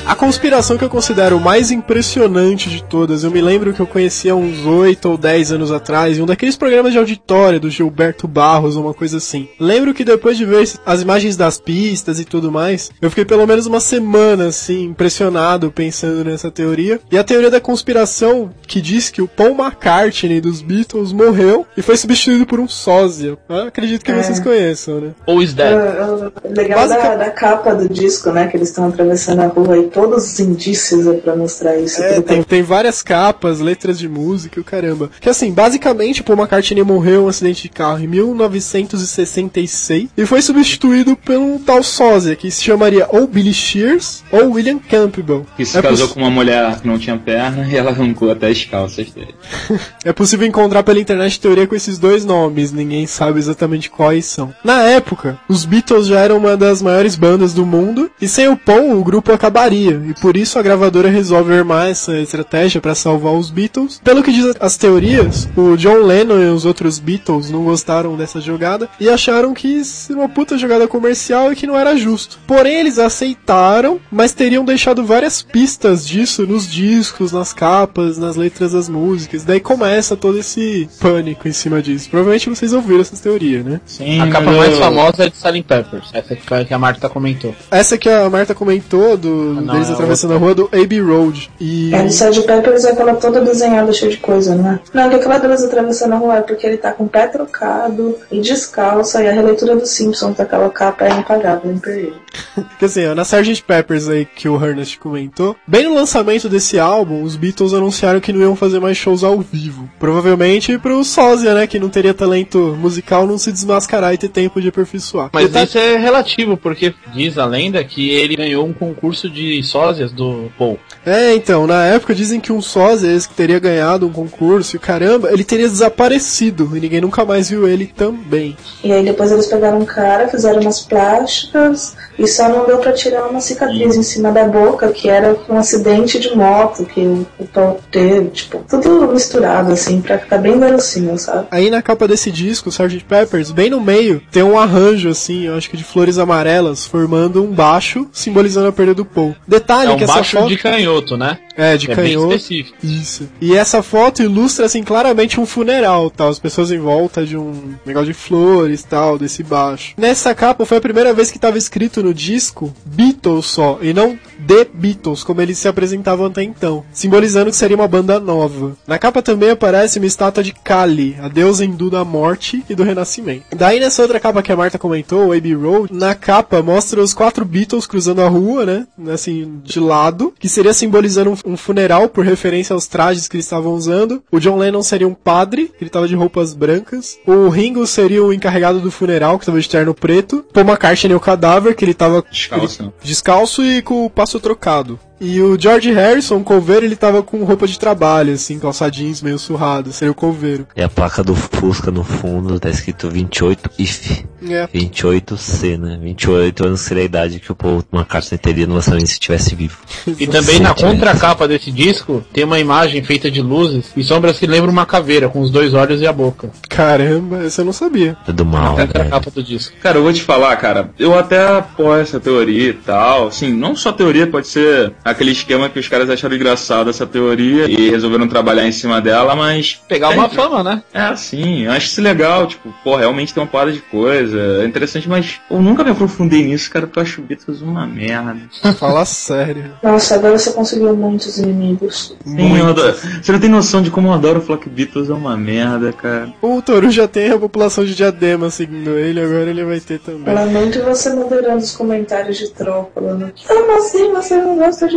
A 0.07 0.13
conspiração 0.15 0.77
que 0.77 0.83
eu 0.83 0.89
considero 0.89 1.39
mais 1.39 1.71
impressionante 1.71 2.69
de 2.69 2.83
todas, 2.83 3.23
eu 3.23 3.31
me 3.31 3.41
lembro 3.41 3.73
que 3.73 3.79
eu 3.79 3.87
conhecia 3.87 4.35
uns 4.35 4.63
8 4.63 5.09
ou 5.09 5.17
10 5.17 5.51
anos 5.53 5.71
atrás, 5.71 6.17
em 6.17 6.21
um 6.21 6.27
daqueles 6.27 6.55
programas 6.55 6.91
de 6.93 6.99
auditório 6.99 7.59
do 7.59 7.71
Gilberto 7.71 8.27
Barros, 8.27 8.75
uma 8.75 8.93
coisa 8.93 9.17
assim. 9.17 9.49
Lembro 9.59 9.95
que 9.95 10.05
depois 10.05 10.37
de 10.37 10.45
ver 10.45 10.69
as 10.85 11.01
imagens 11.01 11.35
das 11.35 11.57
pistas 11.59 12.19
e 12.19 12.23
tudo 12.25 12.51
mais, 12.51 12.91
eu 13.01 13.09
fiquei 13.09 13.25
pelo 13.25 13.47
menos 13.47 13.65
uma 13.65 13.79
semana 13.79 14.47
assim, 14.47 14.83
impressionado 14.83 15.71
pensando 15.71 16.23
nessa 16.23 16.51
teoria. 16.51 16.99
E 17.11 17.17
a 17.17 17.23
teoria 17.23 17.49
da 17.49 17.59
conspiração 17.59 18.51
que 18.67 18.79
diz 18.79 19.09
que 19.09 19.23
o 19.23 19.27
Paul 19.27 19.55
McCartney 19.59 20.39
dos 20.39 20.61
Beatles 20.61 21.11
morreu 21.11 21.65
e 21.75 21.81
foi 21.81 21.97
substituído 21.97 22.45
por 22.45 22.59
um 22.59 22.67
sósia. 22.67 23.37
Eu 23.49 23.55
acredito 23.67 24.05
que 24.05 24.11
É. 24.11 24.21
vocês 24.21 24.39
conheçam, 24.39 25.01
né? 25.01 25.09
Ou 25.25 25.41
is 25.41 25.51
é, 25.51 25.55
dead. 25.55 26.33
é 26.43 26.47
legal 26.49 26.87
da, 26.87 26.95
Basica- 26.95 27.15
da 27.17 27.31
capa 27.31 27.73
do 27.73 27.89
disco, 27.89 28.29
né? 28.31 28.45
Que 28.47 28.55
eles 28.55 28.69
estão 28.69 28.87
atravessando 28.87 29.39
a 29.41 29.47
rua 29.47 29.77
e 29.79 29.94
todos 29.95 30.25
os 30.25 30.39
indícios 30.41 31.07
é 31.07 31.13
pra 31.13 31.37
mostrar 31.37 31.77
isso. 31.77 32.03
É, 32.03 32.19
tem, 32.19 32.43
tem 32.43 32.61
várias 32.61 33.01
capas, 33.01 33.61
letras 33.61 33.97
de 33.97 34.09
música, 34.09 34.59
e 34.59 34.61
o 34.61 34.63
caramba. 34.63 35.09
Que 35.21 35.29
assim, 35.29 35.53
basicamente, 35.53 36.21
Paul 36.21 36.37
McCartney 36.37 36.83
morreu 36.83 37.21
em 37.21 37.25
um 37.25 37.29
acidente 37.29 37.63
de 37.63 37.69
carro 37.69 38.03
em 38.03 38.07
1966 38.07 40.09
e 40.17 40.25
foi 40.25 40.41
substituído 40.41 41.15
pelo 41.15 41.59
tal 41.59 41.81
sósia, 41.81 42.35
que 42.35 42.51
se 42.51 42.61
chamaria 42.61 43.07
ou 43.09 43.25
Billy 43.25 43.53
Shears 43.53 44.21
ou 44.29 44.51
William 44.51 44.79
Campbell. 44.79 45.45
Que 45.55 45.65
se 45.65 45.77
é, 45.77 45.81
casou 45.81 46.09
com 46.09 46.19
uma 46.19 46.29
mulher 46.29 46.81
que 46.81 46.87
não 46.87 46.99
tinha 46.99 47.15
perna 47.15 47.65
e 47.65 47.77
ela 47.77 47.91
arrancou 47.91 48.29
até 48.29 48.49
as 48.49 48.65
calças 48.65 49.09
dele. 49.11 49.33
é 50.03 50.11
possível 50.11 50.45
encontrar 50.45 50.83
pela 50.83 50.99
internet 50.99 51.39
teoria 51.39 51.65
com 51.65 51.75
esses 51.75 51.97
dois 51.97 52.25
nomes, 52.25 52.73
ninguém 52.73 53.07
sabe 53.07 53.39
exatamente 53.39 53.89
quais 53.89 54.25
são. 54.25 54.53
Na 54.61 54.81
época, 54.81 55.39
os 55.47 55.63
Beatles 55.63 56.07
já 56.07 56.19
eram 56.19 56.35
uma 56.37 56.57
das 56.57 56.81
maiores 56.81 57.15
bandas 57.15 57.53
do 57.53 57.65
mundo 57.65 58.11
e 58.21 58.27
sem 58.27 58.49
o 58.49 58.57
Paul 58.57 58.99
o 58.99 59.03
grupo 59.03 59.31
acabaria, 59.31 59.84
e 59.89 60.13
por 60.19 60.35
isso 60.37 60.57
a 60.57 60.61
gravadora 60.61 61.09
resolve 61.09 61.53
armar 61.53 61.87
essa 61.89 62.17
estratégia 62.19 62.81
para 62.81 62.95
salvar 62.95 63.33
os 63.33 63.49
Beatles. 63.49 64.01
Pelo 64.03 64.23
que 64.23 64.31
diz 64.31 64.55
as 64.59 64.77
teorias, 64.77 65.47
o 65.55 65.75
John 65.77 65.97
Lennon 66.05 66.39
e 66.41 66.49
os 66.49 66.65
outros 66.65 66.99
Beatles 66.99 67.49
não 67.49 67.63
gostaram 67.63 68.15
dessa 68.15 68.39
jogada 68.41 68.89
e 68.99 69.09
acharam 69.09 69.53
que 69.53 69.67
isso 69.67 70.11
era 70.11 70.21
uma 70.21 70.29
puta 70.29 70.57
jogada 70.57 70.87
comercial 70.87 71.51
e 71.51 71.55
que 71.55 71.67
não 71.67 71.77
era 71.77 71.95
justo. 71.95 72.39
Porém, 72.47 72.79
eles 72.79 72.97
aceitaram, 72.99 73.99
mas 74.11 74.33
teriam 74.33 74.63
deixado 74.65 75.03
várias 75.05 75.41
pistas 75.41 76.05
disso 76.07 76.45
nos 76.45 76.69
discos, 76.69 77.31
nas 77.31 77.53
capas, 77.53 78.17
nas 78.17 78.35
letras 78.35 78.73
das 78.73 78.89
músicas. 78.89 79.43
Daí 79.43 79.59
começa 79.59 80.15
todo 80.15 80.37
esse 80.37 80.87
pânico 80.99 81.47
em 81.47 81.51
cima 81.51 81.81
disso. 81.81 82.09
Provavelmente 82.09 82.49
vocês 82.49 82.73
ouviram 82.73 83.01
essas 83.01 83.19
teorias, 83.19 83.65
né? 83.65 83.81
Sim, 83.85 84.21
A 84.21 84.29
capa 84.29 84.51
mais 84.51 84.77
famosa 84.77 85.25
é 85.25 85.29
de 85.29 85.37
Silent 85.37 85.65
Peppers. 85.65 86.09
Essa 86.13 86.35
que, 86.35 86.73
a 86.73 86.79
Marta 86.79 87.09
comentou. 87.09 87.55
Essa 87.69 87.97
que 87.97 88.09
a 88.09 88.29
Marta 88.29 88.53
comentou, 88.55 89.17
do, 89.17 89.57
Ah, 89.59 89.61
deles 89.75 89.89
é 89.89 89.93
atravessando 89.93 90.33
a 90.33 90.37
rua 90.37 90.55
do 90.55 90.69
Abbey 90.73 90.99
Road. 91.01 91.49
E. 91.59 91.93
É, 91.93 92.01
do 92.01 92.07
Sgt. 92.07 92.41
Peppers 92.43 92.83
é 92.85 92.91
aquela 92.91 93.15
toda 93.15 93.41
desenhada 93.41 93.91
cheia 93.93 94.11
de 94.11 94.17
coisa, 94.17 94.55
não 94.55 94.71
é? 94.71 94.79
Não, 94.93 95.09
que 95.09 95.15
aquela 95.15 95.37
deles 95.37 95.63
atravessando 95.63 96.13
a 96.13 96.17
rua 96.17 96.37
é 96.37 96.41
porque 96.41 96.65
ele 96.65 96.77
tá 96.77 96.91
com 96.91 97.05
o 97.05 97.09
pé 97.09 97.27
trocado 97.27 98.15
e 98.31 98.41
descalço, 98.41 99.19
e 99.19 99.27
a 99.27 99.31
releitura 99.31 99.75
do 99.75 99.85
Simpsons 99.85 100.35
daquela 100.37 100.69
capa 100.69 101.05
é 101.05 101.11
impagável, 101.11 101.71
imperdível. 101.71 102.15
Porque 102.53 102.85
assim, 102.85 103.05
ó, 103.05 103.15
na 103.15 103.21
Sgt. 103.23 103.63
Peppers 103.63 104.07
aí 104.09 104.25
que 104.25 104.47
o 104.49 104.63
Ernest 104.63 104.99
comentou, 104.99 105.55
bem 105.67 105.83
no 105.83 105.93
lançamento 105.93 106.49
desse 106.49 106.77
álbum, 106.77 107.23
os 107.23 107.35
Beatles 107.35 107.73
anunciaram 107.73 108.19
que 108.19 108.33
não 108.33 108.41
iam 108.41 108.55
fazer 108.55 108.79
mais 108.79 108.97
shows 108.97 109.23
ao 109.23 109.39
vivo. 109.39 109.89
Provavelmente 109.99 110.77
pro 110.77 111.03
sósia, 111.03 111.53
né, 111.53 111.67
que 111.67 111.79
não 111.79 111.89
teria 111.89 112.13
talento 112.13 112.75
musical, 112.79 113.25
não 113.25 113.37
se 113.37 113.51
desmascarar 113.51 114.13
e 114.13 114.17
ter 114.17 114.29
tempo 114.29 114.61
de 114.61 114.67
aperfeiçoar. 114.69 115.29
Mas 115.33 115.45
Detalhe- 115.47 115.67
isso 115.67 115.77
é 115.77 115.97
relativo, 115.97 116.57
porque 116.57 116.93
diz 117.13 117.37
a 117.37 117.45
lenda 117.45 117.83
que 117.83 118.09
ele 118.09 118.35
ganhou 118.35 118.65
um 118.65 118.73
concurso 118.73 119.29
de 119.29 119.57
sósias 119.65 120.11
do 120.11 120.51
Paul. 120.57 120.79
É, 121.05 121.33
então, 121.35 121.67
na 121.67 121.85
época 121.85 122.15
dizem 122.15 122.39
que 122.39 122.51
um 122.51 122.61
sósia, 122.61 123.11
esse 123.11 123.27
que 123.27 123.35
teria 123.35 123.59
ganhado 123.59 124.07
um 124.07 124.11
concurso, 124.11 124.75
e 124.75 124.79
caramba, 124.79 125.31
ele 125.31 125.43
teria 125.43 125.67
desaparecido 125.67 126.75
e 126.75 126.79
ninguém 126.79 127.01
nunca 127.01 127.23
mais 127.25 127.49
viu 127.49 127.67
ele 127.67 127.87
também. 127.87 128.57
E 128.83 128.91
aí 128.91 129.03
depois 129.03 129.31
eles 129.31 129.47
pegaram 129.47 129.79
um 129.79 129.85
cara, 129.85 130.27
fizeram 130.27 130.61
umas 130.61 130.81
plásticas 130.81 131.95
e 132.17 132.27
só 132.27 132.49
não 132.49 132.65
deu 132.65 132.77
pra 132.79 132.93
tirar 132.93 133.27
uma 133.27 133.41
cicatriz 133.41 133.95
em 133.95 134.03
cima 134.03 134.31
da 134.31 134.45
boca, 134.45 134.91
que 134.91 135.09
era 135.09 135.35
um 135.49 135.57
acidente 135.57 136.19
de 136.19 136.35
moto 136.35 136.85
que 136.85 137.01
o 137.01 137.45
o 137.45 137.47
Paul 137.47 137.79
teve, 137.91 138.29
tipo, 138.29 138.63
tudo 138.67 139.07
misturado 139.11 139.71
assim, 139.71 140.01
pra 140.01 140.17
ficar 140.17 140.37
bem 140.37 140.59
verossímil, 140.59 141.17
sabe? 141.17 141.47
Aí 141.51 141.69
na 141.69 141.81
capa 141.81 142.07
desse 142.07 142.31
disco, 142.31 142.69
Sgt. 142.69 143.05
Peppers, 143.05 143.51
bem 143.51 143.69
no 143.69 143.79
meio, 143.79 144.21
tem 144.31 144.43
um 144.43 144.57
arranjo 144.57 145.09
assim, 145.09 145.45
eu 145.45 145.55
acho 145.55 145.69
que 145.69 145.77
de 145.77 145.83
flores 145.83 146.17
amarelas, 146.17 146.85
formando 146.85 147.43
um 147.43 147.51
baixo, 147.51 148.07
simbolizando 148.11 148.67
a 148.67 148.71
perda 148.71 148.93
do 148.93 149.05
Paul. 149.05 149.35
Detalhe 149.59 149.91
É 149.91 149.93
um 149.93 149.97
que 149.97 150.03
essa 150.03 150.13
baixo 150.13 150.37
foto... 150.37 150.49
de 150.49 150.57
canhoto, 150.57 151.15
né? 151.15 151.37
É, 151.57 151.77
de 151.77 151.89
é 151.89 151.95
canhoto. 151.95 152.35
específico. 152.35 152.77
Isso. 152.83 153.29
E 153.39 153.55
essa 153.55 153.81
foto 153.81 154.21
ilustra, 154.21 154.65
assim, 154.65 154.83
claramente 154.83 155.39
um 155.39 155.45
funeral, 155.45 156.09
tal. 156.09 156.29
As 156.29 156.39
pessoas 156.39 156.71
em 156.71 156.79
volta 156.79 157.25
de 157.25 157.37
um 157.37 157.75
negócio 157.85 158.07
de 158.07 158.13
flores, 158.13 158.83
tal, 158.83 159.17
desse 159.17 159.43
baixo. 159.43 159.93
Nessa 159.97 160.33
capa 160.35 160.65
foi 160.65 160.77
a 160.77 160.81
primeira 160.81 161.13
vez 161.13 161.31
que 161.31 161.37
estava 161.37 161.57
escrito 161.57 162.03
no 162.03 162.13
disco 162.13 162.73
Beatles 162.85 163.45
só, 163.45 163.79
e 163.81 163.93
não 163.93 164.17
The 164.47 164.67
Beatles, 164.73 165.23
como 165.23 165.41
eles 165.41 165.57
se 165.57 165.67
apresentavam 165.67 166.27
até 166.27 166.43
então, 166.43 166.83
simbolizando 166.91 167.49
que 167.49 167.55
seria 167.55 167.75
uma 167.75 167.87
banda 167.87 168.19
nova. 168.19 168.75
Na 168.85 168.99
capa 168.99 169.21
também 169.21 169.49
aparece 169.49 169.99
uma 169.99 170.05
estátua 170.05 170.43
de 170.43 170.53
Kali, 170.53 171.15
a 171.21 171.27
deusa 171.27 171.65
hindu 171.65 171.89
da 171.89 172.03
morte 172.03 172.63
e 172.69 172.75
do 172.75 172.83
renascimento. 172.83 173.45
Daí 173.55 173.79
nessa 173.79 174.01
outra 174.01 174.19
capa 174.19 174.43
que 174.43 174.51
a 174.51 174.55
Marta 174.55 174.77
comentou, 174.77 175.27
o 175.27 175.33
Abbey 175.33 175.53
Road, 175.53 175.93
na 175.93 176.13
capa 176.13 176.61
mostra 176.61 177.01
os 177.01 177.13
quatro 177.13 177.45
Beatles 177.45 177.87
cruzando 177.87 178.21
a 178.21 178.27
rua, 178.27 178.65
né, 178.65 178.87
assim, 179.11 179.61
de 179.63 179.79
lado, 179.79 180.33
que 180.37 180.49
seria 180.49 180.73
simbolizando 180.73 181.31
um, 181.31 181.37
um 181.45 181.55
funeral 181.57 182.09
por 182.09 182.25
referência 182.25 182.73
aos 182.73 182.87
trajes 182.87 183.27
que 183.27 183.35
eles 183.35 183.45
estavam 183.45 183.73
usando. 183.73 184.23
O 184.31 184.39
John 184.39 184.57
Lennon 184.57 184.81
seria 184.81 185.07
um 185.07 185.13
padre, 185.13 185.71
que 185.77 185.83
ele 185.83 185.89
tava 185.89 186.07
de 186.07 186.15
roupas 186.15 186.53
brancas. 186.53 187.17
O 187.25 187.49
Ringo 187.49 187.85
seria 187.85 188.23
o 188.23 188.33
encarregado 188.33 188.79
do 188.79 188.91
funeral, 188.91 189.37
que 189.39 189.45
tava 189.45 189.59
de 189.59 189.69
terno 189.69 189.93
preto. 189.93 190.45
Paul 190.53 190.65
McCartney 190.67 191.15
o 191.15 191.19
cadáver, 191.19 191.75
que 191.75 191.85
ele 191.85 191.93
tava 191.93 192.23
Descalço. 192.31 192.81
ele- 192.83 192.91
descalço 193.03 193.63
e 193.63 193.81
com 193.81 194.05
o 194.05 194.09
passo 194.09 194.39
trocado. 194.39 194.99
E 195.19 195.41
o 195.41 195.59
George 195.59 195.91
Harrison, 195.93 196.37
o 196.37 196.43
coveiro, 196.43 196.85
ele 196.85 196.95
tava 196.95 197.23
com 197.23 197.43
roupa 197.43 197.65
de 197.67 197.79
trabalho, 197.79 198.33
assim, 198.33 198.59
calça 198.59 198.89
jeans 198.91 199.21
meio 199.21 199.39
surrado, 199.39 199.91
seria 199.93 200.11
o 200.11 200.15
coveiro. 200.15 200.67
E 200.75 200.81
a 200.81 200.89
placa 200.89 201.23
do 201.23 201.33
Fusca 201.33 201.89
no 201.89 202.03
fundo 202.03 202.59
tá 202.59 202.69
escrito 202.69 203.09
28 203.09 203.69
IF. 203.79 204.25
É. 204.47 204.67
28C, 204.67 205.77
né? 205.79 205.97
28 206.01 206.65
anos 206.67 206.81
seria 206.81 207.03
a 207.03 207.05
idade 207.05 207.39
que 207.39 207.51
o 207.51 207.55
Paul 207.55 207.83
McCartney 207.91 208.37
teria 208.37 208.67
no 208.67 208.75
lançamento 208.75 209.07
se 209.07 209.13
estivesse 209.13 209.55
vivo. 209.55 209.77
E 210.19 210.27
também 210.27 210.59
na 210.59 210.73
contracapa 210.73 211.47
desse 211.47 211.71
disco 211.71 212.23
tem 212.33 212.43
uma 212.43 212.59
imagem 212.59 213.01
feita 213.03 213.31
de 213.31 213.41
luzes 213.41 213.91
e 213.95 214.03
sombras 214.03 214.37
que 214.37 214.45
lembram 214.45 214.71
uma 214.71 214.85
caveira 214.85 215.29
com 215.29 215.39
os 215.41 215.49
dois 215.49 215.73
olhos 215.73 216.01
e 216.01 216.05
a 216.07 216.13
boca. 216.13 216.49
Caramba, 216.69 217.43
essa 217.45 217.61
eu 217.61 217.65
não 217.65 217.73
sabia. 217.73 218.15
É 218.27 218.31
do 218.31 218.45
mal, 218.45 218.71
Na 218.75 218.85
velho. 218.85 218.87
contracapa 218.87 219.31
do 219.31 219.41
disco. 219.43 219.75
Cara, 219.81 219.97
eu 219.97 220.03
vou 220.03 220.13
te 220.13 220.21
falar, 220.21 220.55
cara, 220.57 220.91
eu 220.99 221.17
até 221.17 221.57
apoio 221.57 222.01
essa 222.01 222.19
teoria 222.19 222.69
e 222.69 222.73
tal. 222.73 223.27
Assim, 223.29 223.51
não 223.51 223.75
só 223.75 223.91
teoria, 223.91 224.27
pode 224.27 224.47
ser 224.47 224.93
aquele 225.05 225.31
esquema 225.31 225.69
que 225.69 225.77
os 225.79 225.87
caras 225.87 226.09
acharam 226.09 226.35
engraçado 226.35 226.89
essa 226.89 227.05
teoria 227.05 227.69
e 227.69 227.91
resolveram 227.91 228.27
trabalhar 228.27 228.67
em 228.67 228.71
cima 228.71 228.99
dela, 228.99 229.35
mas. 229.35 229.79
Pegar 229.87 230.11
é, 230.13 230.15
uma 230.15 230.27
fama, 230.27 230.63
né? 230.63 230.81
É 230.91 231.01
assim, 231.01 231.61
eu 231.65 231.71
acho 231.71 231.85
isso 231.87 232.01
legal, 232.01 232.47
tipo, 232.47 232.73
pô, 232.83 232.95
realmente 232.95 233.33
tem 233.33 233.43
uma 233.43 233.49
parada 233.49 233.71
de 233.71 233.79
coisa, 233.81 234.37
é 234.63 234.65
interessante, 234.65 235.07
mas 235.07 235.39
eu 235.49 235.61
nunca 235.61 235.83
me 235.83 235.91
aprofundei 235.91 236.43
nisso, 236.43 236.71
cara, 236.71 236.87
porque 236.87 236.99
eu 236.99 237.03
acho 237.03 237.21
Beatles 237.21 237.61
uma 237.61 237.85
merda. 237.85 238.37
Fala 238.79 239.05
sério. 239.05 239.71
Nossa, 239.83 240.15
agora 240.15 240.37
você 240.37 240.51
conseguiu 240.51 240.95
muitos 240.95 241.37
inimigos. 241.37 242.15
Sim, 242.25 242.57
eu 242.57 242.67
adoro- 242.67 242.95
Você 243.21 243.31
não 243.31 243.39
tem 243.39 243.49
noção 243.49 243.81
de 243.81 243.91
como 243.91 244.07
eu 244.07 244.13
adoro 244.13 244.41
falar 244.41 244.59
que 244.59 244.69
Beatles 244.69 245.09
é 245.09 245.13
uma 245.13 245.37
merda, 245.37 245.93
cara. 245.93 246.33
O 246.41 246.61
Toru 246.61 246.89
já 246.89 247.07
tem 247.07 247.31
a 247.31 247.37
população 247.37 247.85
de 247.85 247.93
diadema 247.93 248.49
seguindo 248.49 248.97
ele, 248.97 249.21
agora 249.21 249.49
ele 249.49 249.63
vai 249.63 249.79
ter 249.79 249.99
também. 249.99 250.33
Lamento 250.33 250.81
você 250.83 251.13
moderando 251.13 251.57
os 251.59 251.75
comentários 251.75 252.37
de 252.37 252.55
falando 252.55 253.33
Como 253.47 253.77
assim 253.77 254.11
você 254.13 254.37
não 254.37 254.55
gosta 254.55 254.87
de 254.87 254.94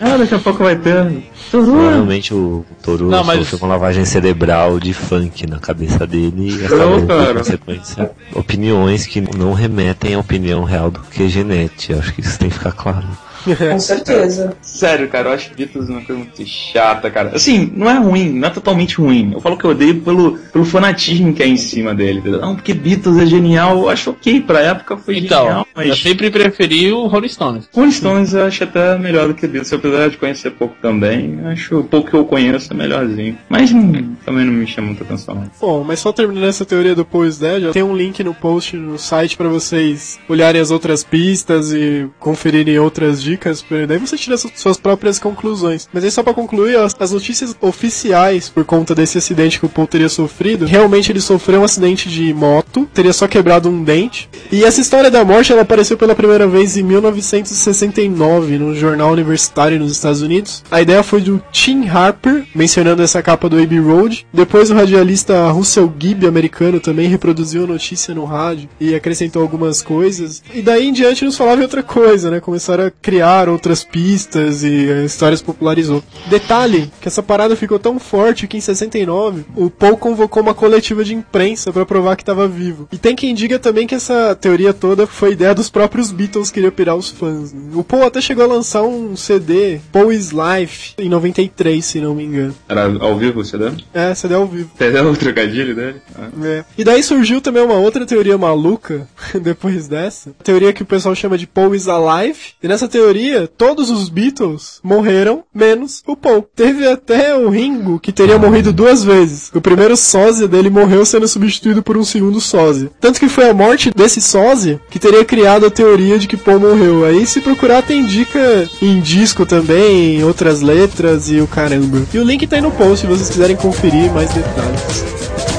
Ah, 0.00 0.16
daqui 0.16 0.34
a 0.34 0.38
pouco 0.38 0.62
vai 0.64 0.76
ter. 0.76 1.22
Provavelmente 1.50 2.34
o 2.34 2.64
Toru 2.82 3.08
Não, 3.08 3.22
mas- 3.24 3.38
sofreu 3.40 3.60
uma 3.60 3.68
lavagem 3.74 4.04
cerebral 4.04 4.78
de 4.80 4.92
funk 4.92 5.46
na 5.46 5.58
cabeça 5.58 6.06
dele 6.06 6.50
e 6.50 6.52
Não, 6.58 6.66
acabou 6.66 7.00
por 7.00 7.06
cara. 7.08 7.34
consequência 7.34 8.10
opiniões 8.34 9.06
que 9.06 9.20
não 9.20 9.52
remetem 9.52 10.14
à 10.14 10.18
opinião 10.18 10.64
real 10.64 10.90
do 10.90 11.00
que 11.00 11.28
Genete. 11.28 11.92
Acho 11.92 12.12
que 12.14 12.20
isso 12.20 12.38
tem 12.38 12.48
que 12.48 12.54
ficar 12.58 12.72
claro. 12.72 13.06
Com 13.70 13.78
certeza. 13.80 14.56
Sério, 14.62 15.08
cara, 15.08 15.28
eu 15.28 15.32
acho 15.34 15.54
Beatles 15.54 15.88
uma 15.88 16.00
coisa 16.02 16.22
muito 16.22 16.44
chata, 16.46 17.10
cara. 17.10 17.32
Assim, 17.34 17.70
não 17.74 17.88
é 17.88 17.98
ruim, 17.98 18.30
não 18.32 18.48
é 18.48 18.50
totalmente 18.50 18.96
ruim. 18.96 19.32
Eu 19.32 19.40
falo 19.40 19.56
que 19.56 19.64
eu 19.64 19.70
odeio 19.70 20.00
pelo, 20.00 20.38
pelo 20.52 20.64
fanatismo 20.64 21.32
que 21.32 21.42
é 21.42 21.46
em 21.46 21.56
cima 21.56 21.94
dele. 21.94 22.18
entendeu? 22.18 22.40
Não, 22.40 22.54
porque 22.54 22.74
Beatles 22.74 23.18
é 23.18 23.26
genial, 23.26 23.78
eu 23.78 23.88
acho 23.88 24.10
ok, 24.10 24.40
pra 24.40 24.60
época 24.60 24.96
foi 24.96 25.18
Então, 25.18 25.44
genial, 25.44 25.66
eu 25.76 25.88
mas. 25.88 25.98
sempre 25.98 26.30
preferi 26.30 26.92
o 26.92 27.06
Rolling 27.06 27.28
Stones. 27.28 27.68
Rolling 27.74 27.90
Stones 27.92 28.32
eu 28.34 28.44
acho 28.44 28.64
até 28.64 28.98
melhor 28.98 29.28
do 29.28 29.34
que 29.34 29.46
Beatles, 29.46 29.72
apesar 29.72 30.08
de 30.10 30.16
conhecer 30.16 30.50
pouco 30.50 30.74
também. 30.80 31.38
eu 31.42 31.48
Acho 31.48 31.78
o 31.80 31.84
pouco 31.84 32.10
que 32.10 32.16
eu 32.16 32.24
conheço 32.24 32.72
é 32.72 32.76
melhorzinho. 32.76 33.36
Mas 33.48 33.72
hum, 33.72 34.14
também 34.24 34.44
não 34.44 34.52
me 34.52 34.66
chama 34.66 34.88
muita 34.88 35.04
atenção. 35.04 35.42
Bom, 35.60 35.84
mas 35.84 36.00
só 36.00 36.12
terminando 36.12 36.48
essa 36.48 36.64
teoria 36.64 36.94
do 36.94 37.04
Paul 37.04 37.26
Dead, 37.30 37.64
ó, 37.68 37.72
tem 37.72 37.82
um 37.82 37.96
link 37.96 38.22
no 38.22 38.34
post 38.34 38.76
no 38.76 38.98
site 38.98 39.36
pra 39.36 39.48
vocês 39.48 40.18
olharem 40.28 40.60
as 40.60 40.70
outras 40.70 41.02
pistas 41.02 41.72
e 41.72 42.06
conferirem 42.18 42.78
outras 42.78 43.22
dicas, 43.22 43.35
pra- 43.36 43.86
daí 43.86 43.98
você 43.98 44.16
tira 44.16 44.36
su- 44.36 44.50
suas 44.54 44.76
próprias 44.76 45.18
conclusões. 45.18 45.88
Mas 45.92 46.04
aí 46.04 46.10
só 46.10 46.22
pra 46.22 46.34
concluir, 46.34 46.76
ó, 46.76 46.86
as 46.98 47.12
notícias 47.12 47.54
oficiais 47.60 48.48
por 48.48 48.64
conta 48.64 48.94
desse 48.94 49.18
acidente 49.18 49.58
que 49.60 49.66
o 49.66 49.68
Paul 49.68 49.86
teria 49.86 50.08
sofrido, 50.08 50.66
realmente 50.66 51.10
ele 51.12 51.20
sofreu 51.20 51.60
um 51.60 51.64
acidente 51.64 52.08
de 52.08 52.32
moto, 52.34 52.88
teria 52.92 53.12
só 53.12 53.26
quebrado 53.28 53.68
um 53.68 53.82
dente. 53.82 54.28
E 54.50 54.64
essa 54.64 54.80
história 54.80 55.10
da 55.10 55.24
morte 55.24 55.52
ela 55.52 55.62
apareceu 55.62 55.96
pela 55.96 56.14
primeira 56.14 56.46
vez 56.46 56.76
em 56.76 56.82
1969 56.82 58.58
no 58.58 58.74
jornal 58.74 59.12
universitário 59.12 59.78
nos 59.78 59.92
Estados 59.92 60.22
Unidos. 60.22 60.62
A 60.70 60.80
ideia 60.80 61.02
foi 61.02 61.20
do 61.20 61.42
Tim 61.52 61.86
Harper, 61.88 62.44
mencionando 62.54 63.02
essa 63.02 63.22
capa 63.22 63.48
do 63.48 63.60
Abbey 63.60 63.78
Road. 63.80 64.26
Depois 64.32 64.70
o 64.70 64.74
radialista 64.74 65.48
Russell 65.50 65.92
Gibb, 65.98 66.26
americano, 66.26 66.80
também 66.80 67.08
reproduziu 67.08 67.64
a 67.64 67.66
notícia 67.66 68.14
no 68.14 68.24
rádio 68.24 68.68
e 68.80 68.94
acrescentou 68.94 69.42
algumas 69.42 69.82
coisas. 69.82 70.42
E 70.54 70.62
daí 70.62 70.88
em 70.88 70.92
diante 70.92 71.24
nos 71.24 71.36
falava 71.36 71.62
outra 71.62 71.82
coisa, 71.82 72.30
né? 72.30 72.40
Começaram 72.40 72.86
a 72.86 72.90
criar 72.90 73.25
outras 73.48 73.84
pistas 73.84 74.62
e 74.62 74.90
a 74.90 75.04
história 75.04 75.36
se 75.36 75.42
popularizou. 75.42 76.02
Detalhe, 76.28 76.90
que 77.00 77.08
essa 77.08 77.22
parada 77.22 77.56
ficou 77.56 77.78
tão 77.78 77.98
forte 77.98 78.46
que 78.46 78.56
em 78.56 78.60
69 78.60 79.44
o 79.56 79.70
Paul 79.70 79.96
convocou 79.96 80.42
uma 80.42 80.54
coletiva 80.54 81.04
de 81.04 81.14
imprensa 81.14 81.72
para 81.72 81.86
provar 81.86 82.16
que 82.16 82.22
estava 82.22 82.46
vivo. 82.48 82.88
E 82.92 82.98
tem 82.98 83.16
quem 83.16 83.34
diga 83.34 83.58
também 83.58 83.86
que 83.86 83.94
essa 83.94 84.34
teoria 84.34 84.72
toda 84.72 85.06
foi 85.06 85.32
ideia 85.32 85.54
dos 85.54 85.68
próprios 85.68 86.10
Beatles 86.10 86.50
que 86.50 86.54
queriam 86.54 86.72
pirar 86.72 86.96
os 86.96 87.10
fãs. 87.10 87.52
né? 87.52 87.70
O 87.74 87.84
Paul 87.84 88.04
até 88.04 88.20
chegou 88.20 88.44
a 88.44 88.48
lançar 88.48 88.82
um 88.82 89.16
CD, 89.16 89.80
Paul 89.92 90.12
is 90.12 90.30
Life, 90.30 90.94
em 90.98 91.08
93, 91.08 91.84
se 91.84 92.00
não 92.00 92.14
me 92.14 92.24
engano. 92.24 92.54
Era 92.68 92.84
ao 93.00 93.16
vivo 93.16 93.44
você 93.44 93.58
dá? 93.58 93.72
É, 93.92 94.14
CD 94.14 94.34
ao 94.34 94.46
vivo. 94.46 94.70
Entendeu 94.76 95.10
o 95.10 95.16
trocadilho 95.16 95.74
dele? 95.74 96.00
Ah. 96.14 96.28
É. 96.44 96.64
E 96.78 96.84
daí 96.84 97.02
surgiu 97.02 97.40
também 97.40 97.62
uma 97.62 97.74
outra 97.74 98.06
teoria 98.06 98.38
maluca, 98.38 99.06
depois 99.40 99.88
dessa. 99.88 100.32
Teoria 100.42 100.72
que 100.72 100.82
o 100.82 100.86
pessoal 100.86 101.14
chama 101.14 101.36
de 101.38 101.46
Paul 101.46 101.74
is 101.74 101.88
Alive. 101.88 102.38
E 102.62 102.68
nessa 102.68 102.88
teoria, 102.88 103.15
todos 103.56 103.90
os 103.90 104.08
Beatles 104.08 104.80
morreram, 104.82 105.44
menos 105.54 106.02
o 106.06 106.16
Paul. 106.16 106.46
Teve 106.54 106.86
até 106.86 107.34
o 107.34 107.48
Ringo, 107.48 107.98
que 107.98 108.12
teria 108.12 108.38
morrido 108.38 108.72
duas 108.72 109.04
vezes. 109.04 109.50
O 109.54 109.60
primeiro 109.60 109.96
sósia 109.96 110.48
dele 110.48 110.70
morreu 110.70 111.04
sendo 111.04 111.26
substituído 111.28 111.82
por 111.82 111.96
um 111.96 112.04
segundo 112.04 112.40
sósia. 112.40 112.90
Tanto 113.00 113.20
que 113.20 113.28
foi 113.28 113.48
a 113.48 113.54
morte 113.54 113.90
desse 113.94 114.20
sósia 114.20 114.80
que 114.90 114.98
teria 114.98 115.24
criado 115.24 115.66
a 115.66 115.70
teoria 115.70 116.18
de 116.18 116.28
que 116.28 116.36
Paul 116.36 116.60
morreu. 116.60 117.04
Aí 117.04 117.26
se 117.26 117.40
procurar 117.40 117.82
tem 117.82 118.04
dica 118.04 118.68
em 118.82 119.00
disco 119.00 119.46
também, 119.46 120.16
em 120.16 120.24
outras 120.24 120.60
letras 120.60 121.28
e 121.30 121.40
o 121.40 121.46
caramba. 121.46 122.02
E 122.12 122.18
o 122.18 122.24
link 122.24 122.46
tá 122.46 122.56
aí 122.56 122.62
no 122.62 122.70
post 122.70 123.00
se 123.00 123.06
vocês 123.06 123.28
quiserem 123.28 123.56
conferir 123.56 124.10
mais 124.12 124.32
detalhes. 124.32 125.55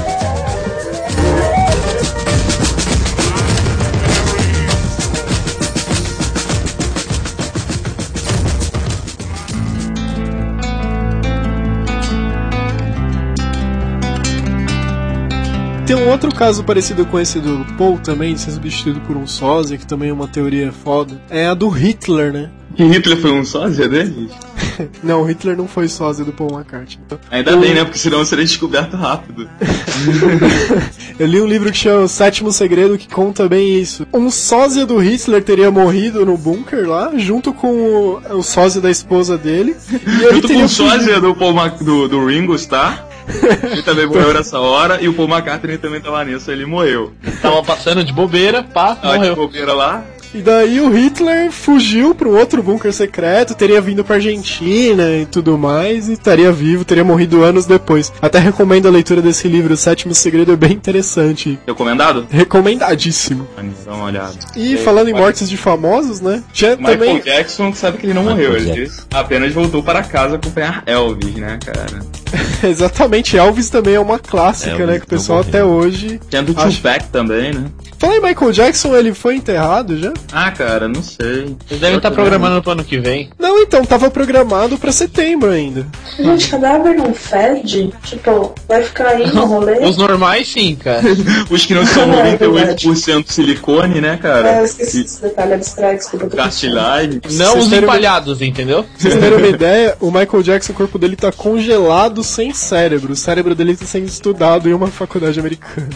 Tem 15.88 15.96
um 15.96 16.10
outro 16.10 16.34
caso 16.36 16.64
parecido 16.66 17.06
com 17.06 17.18
esse 17.18 17.40
do 17.40 17.66
Paul 17.78 17.98
também, 17.98 18.34
de 18.34 18.42
ser 18.42 18.52
substituído 18.52 19.00
por 19.02 19.16
um 19.16 19.26
sósia, 19.26 19.78
que 19.78 19.88
também 19.88 20.10
é 20.10 20.14
uma 20.14 20.28
teoria 20.28 20.70
foda. 20.84 21.20
É 21.30 21.48
a 21.48 21.54
do 21.54 21.70
Hitler, 21.70 22.34
né? 22.34 22.50
Que 22.76 22.84
Hitler 22.84 23.18
foi 23.18 23.32
um 23.32 23.44
sósia 23.46 23.88
dele? 23.88 24.30
Não, 25.02 25.22
o 25.22 25.26
Hitler 25.26 25.58
não 25.58 25.68
foi 25.68 25.88
sósia 25.88 26.24
do 26.24 26.32
Paul 26.32 26.52
McCartney. 26.52 27.00
Ainda 27.32 27.56
O- 27.58 27.60
bem, 27.60 27.74
né? 27.74 27.84
Porque 27.84 27.98
senão 27.98 28.24
seria 28.24 28.46
descoberto 28.46 28.96
rápido. 28.96 29.50
Eu 31.18 31.26
li 31.26 31.42
um 31.42 31.48
livro 31.48 31.72
que 31.72 31.78
chama 31.78 32.04
O 32.04 32.08
Sétimo 32.08 32.52
Segredo 32.52 32.96
que 32.98 33.08
conta 33.08 33.48
bem 33.50 33.80
isso. 33.80 34.06
Um 34.14 34.30
sósia 34.30 34.86
do 34.86 34.98
Hitler 35.00 35.44
teria 35.44 35.72
morrido 35.72 36.24
no 36.26 36.38
bunker 36.38 36.88
lá, 36.88 37.12
junto 37.18 37.52
com 37.54 37.68
o, 37.68 38.38
o 38.38 38.44
sósia 38.44 38.80
da 38.80 38.92
esposa 38.92 39.36
dele. 39.38 39.76
E 39.92 39.96
ele 39.96 40.34
Junto 40.36 40.42
com 40.44 40.48
teria 40.50 40.66
o 40.66 40.70
sósia 40.70 41.20
do, 41.20 41.34
Paul 41.34 41.54
Mac- 41.54 41.82
do, 41.82 42.08
do 42.08 42.26
Ringo 42.28 42.54
Starr. 42.56 43.07
Ele 43.72 43.84
também 43.84 44.06
morreu 44.06 44.34
nessa 44.34 44.60
hora. 44.60 45.02
E 45.02 45.08
o 45.10 45.14
Paul 45.14 45.28
McCartney 45.30 45.78
também 45.78 46.00
tava 46.02 46.24
nisso, 46.24 46.50
ele 46.50 46.66
morreu. 46.66 47.14
Tava 47.42 47.62
passando 47.64 48.04
de 48.04 48.14
bobeira, 48.14 48.64
pá, 48.64 48.96
Tava 48.96 49.14
de 49.14 49.20
morreu. 49.20 49.36
bobeira 49.36 49.74
lá. 49.74 50.04
E 50.34 50.40
daí 50.40 50.80
o 50.82 50.90
Hitler 50.90 51.52
fugiu 51.52 52.14
para 52.14 52.28
um 52.28 52.38
outro 52.38 52.62
bunker 52.62 52.92
secreto, 52.94 53.56
teria 53.56 53.82
vindo 53.82 54.04
pra 54.04 54.16
Argentina 54.18 55.10
e 55.16 55.26
tudo 55.26 55.58
mais, 55.58 56.10
e 56.10 56.14
estaria 56.14 56.52
vivo, 56.52 56.84
teria 56.86 57.04
morrido 57.04 57.44
anos 57.44 57.66
depois. 57.66 58.12
Até 58.22 58.38
recomendo 58.40 58.88
a 58.88 58.92
leitura 58.92 59.22
desse 59.22 59.48
livro, 59.48 59.74
O 59.74 59.78
Sétimo 59.78 60.14
Segredo, 60.14 60.52
é 60.52 60.56
bem 60.56 60.74
interessante. 60.74 61.58
Recomendado? 61.66 62.28
Recomendadíssimo. 62.30 63.48
Vamos 63.56 63.76
dar 63.86 63.94
uma 63.94 64.06
olhada. 64.06 64.34
E 64.56 64.78
falando 64.78 65.10
em 65.10 65.14
mortes 65.14 65.50
de 65.50 65.58
famosos, 65.58 66.22
né? 66.22 66.44
Já 66.54 66.76
Michael 66.76 66.98
também. 67.00 67.20
Jackson 67.22 67.74
sabe 67.74 67.98
que 67.98 68.06
ele 68.06 68.14
não 68.14 68.24
Michael 68.24 68.52
morreu, 68.52 68.58
ele 68.62 68.86
Jackson. 68.86 69.04
apenas 69.14 69.54
voltou 69.54 69.82
para 69.82 70.04
casa 70.04 70.36
acompanhar 70.36 70.84
Elvis, 70.86 71.36
né, 71.36 71.58
cara? 71.66 72.00
Exatamente, 72.70 73.38
Elvis 73.38 73.70
também 73.70 73.96
é 73.96 74.00
uma 74.00 74.20
clássica, 74.20 74.72
Elvis 74.72 74.88
né? 74.88 75.00
Que 75.00 75.06
o 75.06 75.10
pessoal 75.10 75.40
até 75.40 75.64
hoje. 75.64 76.20
Tinha 76.30 76.44
do 76.44 76.54
Acho- 76.60 76.78
Tupac 76.78 77.06
também, 77.10 77.54
né? 77.54 77.66
Fala 78.00 78.16
em 78.16 78.22
Michael 78.22 78.52
Jackson, 78.52 78.96
ele 78.96 79.14
foi 79.14 79.36
enterrado 79.38 79.98
já? 79.98 80.14
Ah, 80.32 80.52
cara, 80.52 80.88
não 80.88 81.02
sei. 81.02 81.56
Eles 81.70 81.82
devem 81.82 81.98
estar 81.98 82.12
programando 82.12 82.62
pro 82.62 82.72
ano 82.74 82.84
que 82.84 83.00
vem. 83.00 83.30
Não, 83.40 83.60
então, 83.60 83.84
tava 83.84 84.12
programado 84.12 84.78
pra 84.78 84.92
setembro 84.92 85.50
ainda. 85.50 85.88
Gente, 86.16 86.48
cadáver 86.50 86.96
não 86.96 87.12
fede? 87.14 87.92
Tipo, 88.04 88.54
vai 88.68 88.84
ficar 88.84 89.08
aí 89.08 89.26
no 89.34 89.46
rolê? 89.46 89.80
Os 89.86 89.98
normais, 89.98 90.48
sim, 90.48 90.76
cara. 90.76 91.02
Os 91.50 91.66
que 91.66 91.74
não 91.74 91.86
são 91.86 92.08
É, 92.18 92.38
98% 92.38 93.26
silicone, 93.32 94.00
né, 94.00 94.10
É, 94.12 94.14
eu 94.14 94.18
cara? 94.20 94.64
esqueci 94.64 95.02
esse 95.02 95.22
detalhe 95.22 95.54
abstrato, 95.54 95.96
desculpa. 95.96 96.28
Cartilagem. 96.30 97.20
Não 97.32 97.52
Vocês 97.54 97.66
os 97.68 97.74
empalhados, 97.74 98.42
entendeu? 98.42 98.84
Pra 98.84 98.92
vocês 98.98 99.16
terem 99.16 99.38
uma 99.38 99.48
ideia, 99.48 99.98
o 100.00 100.12
Michael 100.12 100.44
Jackson, 100.44 100.72
o 100.72 100.76
corpo 100.76 101.00
dele 101.00 101.16
tá 101.16 101.32
congelado 101.32 102.24
sem 102.24 102.54
cérebro. 102.54 103.14
O 103.14 103.16
cérebro 103.16 103.56
dele 103.56 103.76
tá 103.76 103.86
sendo 103.86 104.06
estudado 104.08 104.70
em 104.70 104.74
uma 104.74 104.88
faculdade 104.88 105.40
americana. 105.40 105.88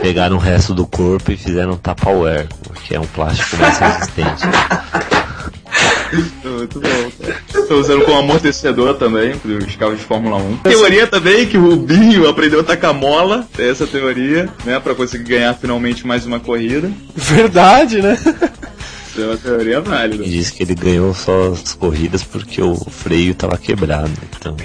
Pegaram 0.00 0.36
o 0.36 0.38
resto 0.38 0.74
do 0.74 0.86
corpo 0.86 1.32
e 1.32 1.36
fizeram 1.36 1.76
Tupperware, 1.76 2.48
que 2.84 2.94
é 2.94 3.00
um 3.00 3.06
plástico 3.06 3.56
mais 3.56 3.78
resistente. 3.78 4.44
Muito 6.44 6.80
bom, 6.80 7.10
cara. 7.20 7.66
Tô 7.66 7.74
usando 7.80 8.04
como 8.04 8.18
amortecedor 8.18 8.94
também 8.94 9.36
pros 9.36 9.76
carros 9.76 9.98
de 9.98 10.04
Fórmula 10.04 10.36
1. 10.36 10.56
Teoria 10.58 11.06
também 11.06 11.46
que 11.46 11.58
o 11.58 11.70
Rubinho 11.70 12.28
aprendeu 12.28 12.60
a 12.60 12.64
tacar 12.64 12.94
mola. 12.94 13.46
Essa 13.58 13.86
teoria, 13.86 14.48
né? 14.64 14.80
Pra 14.80 14.94
conseguir 14.94 15.24
ganhar 15.24 15.54
finalmente 15.54 16.06
mais 16.06 16.24
uma 16.24 16.40
corrida. 16.40 16.90
Verdade, 17.14 18.00
né? 18.00 18.18
Isso 19.18 19.24
é 19.24 19.26
uma 19.26 19.36
teoria 19.36 19.80
válida. 19.80 20.24
E 20.24 20.28
diz 20.28 20.50
que 20.50 20.62
ele 20.62 20.76
ganhou 20.76 21.12
só 21.12 21.48
as 21.48 21.74
corridas 21.74 22.22
porque 22.22 22.62
o 22.62 22.76
freio 22.76 23.34
tava 23.34 23.58
quebrado. 23.58 24.12
Então, 24.38 24.56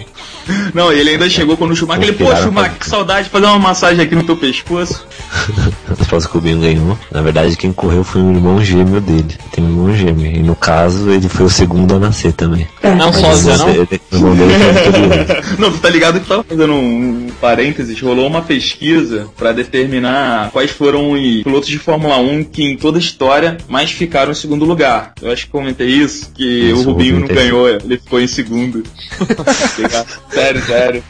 Não, 0.75 0.93
e 0.93 0.99
ele 0.99 1.11
ainda 1.11 1.27
chegou 1.27 1.57
quando 1.57 1.71
o 1.71 1.75
Schumacher. 1.75 2.03
Ele, 2.03 2.13
pô, 2.13 2.35
Schumacher, 2.35 2.77
que 2.77 2.87
saudade 2.87 3.23
de 3.23 3.29
fazer 3.31 3.47
uma 3.47 3.57
massagem 3.57 4.05
aqui 4.05 4.13
no 4.13 4.23
teu 4.23 4.37
pescoço. 4.37 5.07
as 5.89 6.07
provas 6.07 6.27
que 6.27 6.37
o 6.37 6.41
Binho 6.41 6.59
ganhou. 6.59 6.97
Na 7.11 7.21
verdade, 7.21 7.57
quem 7.57 7.73
correu 7.73 8.03
foi 8.03 8.21
o 8.21 8.31
irmão 8.31 8.63
gêmeo 8.63 9.01
dele. 9.01 9.35
Tem 9.51 9.63
um 9.63 9.69
irmão 9.69 9.95
gêmeo. 9.95 10.27
E 10.27 10.43
no 10.43 10.55
caso, 10.55 11.09
ele 11.09 11.27
foi 11.27 11.47
o 11.47 11.49
segundo 11.49 11.95
a 11.95 11.99
nascer 11.99 12.33
também. 12.33 12.67
Não 12.83 13.09
O 13.09 13.13
sósia, 13.13 13.57
não? 13.57 13.73
Não, 15.57 15.71
tu 15.71 15.79
tá 15.79 15.89
ligado 15.89 16.19
que 16.19 16.27
tava 16.27 16.43
fazendo 16.43 16.73
um, 16.73 17.27
um 17.27 17.27
parênteses, 17.41 17.99
rolou 17.99 18.27
uma 18.27 18.41
pesquisa 18.41 19.27
pra 19.35 19.51
determinar 19.51 20.51
quais 20.51 20.71
foram 20.71 21.11
os 21.11 21.43
pilotos 21.43 21.69
de 21.69 21.79
Fórmula 21.79 22.17
1 22.17 22.43
que 22.45 22.63
em 22.63 22.77
toda 22.77 22.97
a 22.97 23.01
história 23.01 23.57
mais 23.67 23.91
ficaram 23.91 24.31
segundo 24.43 24.65
lugar. 24.65 25.13
Eu 25.21 25.31
acho 25.31 25.45
que 25.45 25.51
comentei 25.51 25.87
isso, 25.87 26.29
que 26.33 26.43
Isso, 26.71 26.81
o 26.81 26.83
Rubinho 26.91 27.21
não 27.21 27.27
ganhou, 27.27 27.67
ele 27.69 27.97
ficou 27.97 28.19
em 28.19 28.27
segundo. 28.27 28.83
sério, 30.29 30.61
sério. 30.65 31.03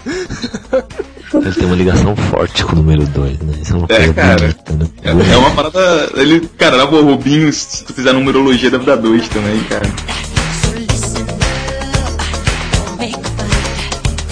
Ele 1.33 1.51
tem 1.51 1.65
uma 1.65 1.75
ligação 1.75 2.15
forte 2.15 2.63
com 2.63 2.73
o 2.73 2.75
número 2.75 3.05
2, 3.07 3.39
né? 3.39 3.53
Isso 3.61 3.73
é 3.73 3.77
uma 3.77 3.85
É, 3.89 3.95
coisa 3.97 4.13
cara. 4.13 4.39
bonita, 4.39 4.73
né? 4.73 4.87
É, 5.03 5.33
é 5.33 5.37
uma 5.37 5.49
parada. 5.51 6.09
Ele, 6.15 6.47
cara, 6.57 6.77
na 6.77 6.85
boa, 6.85 7.01
o 7.01 7.05
Rubinho, 7.05 7.51
se 7.51 7.83
tu 7.83 7.91
fizer 7.93 8.13
numerologia, 8.13 8.69
deve 8.69 8.85
dar 8.85 8.97
dois 8.97 9.27
também, 9.29 9.59
cara. 9.63 9.85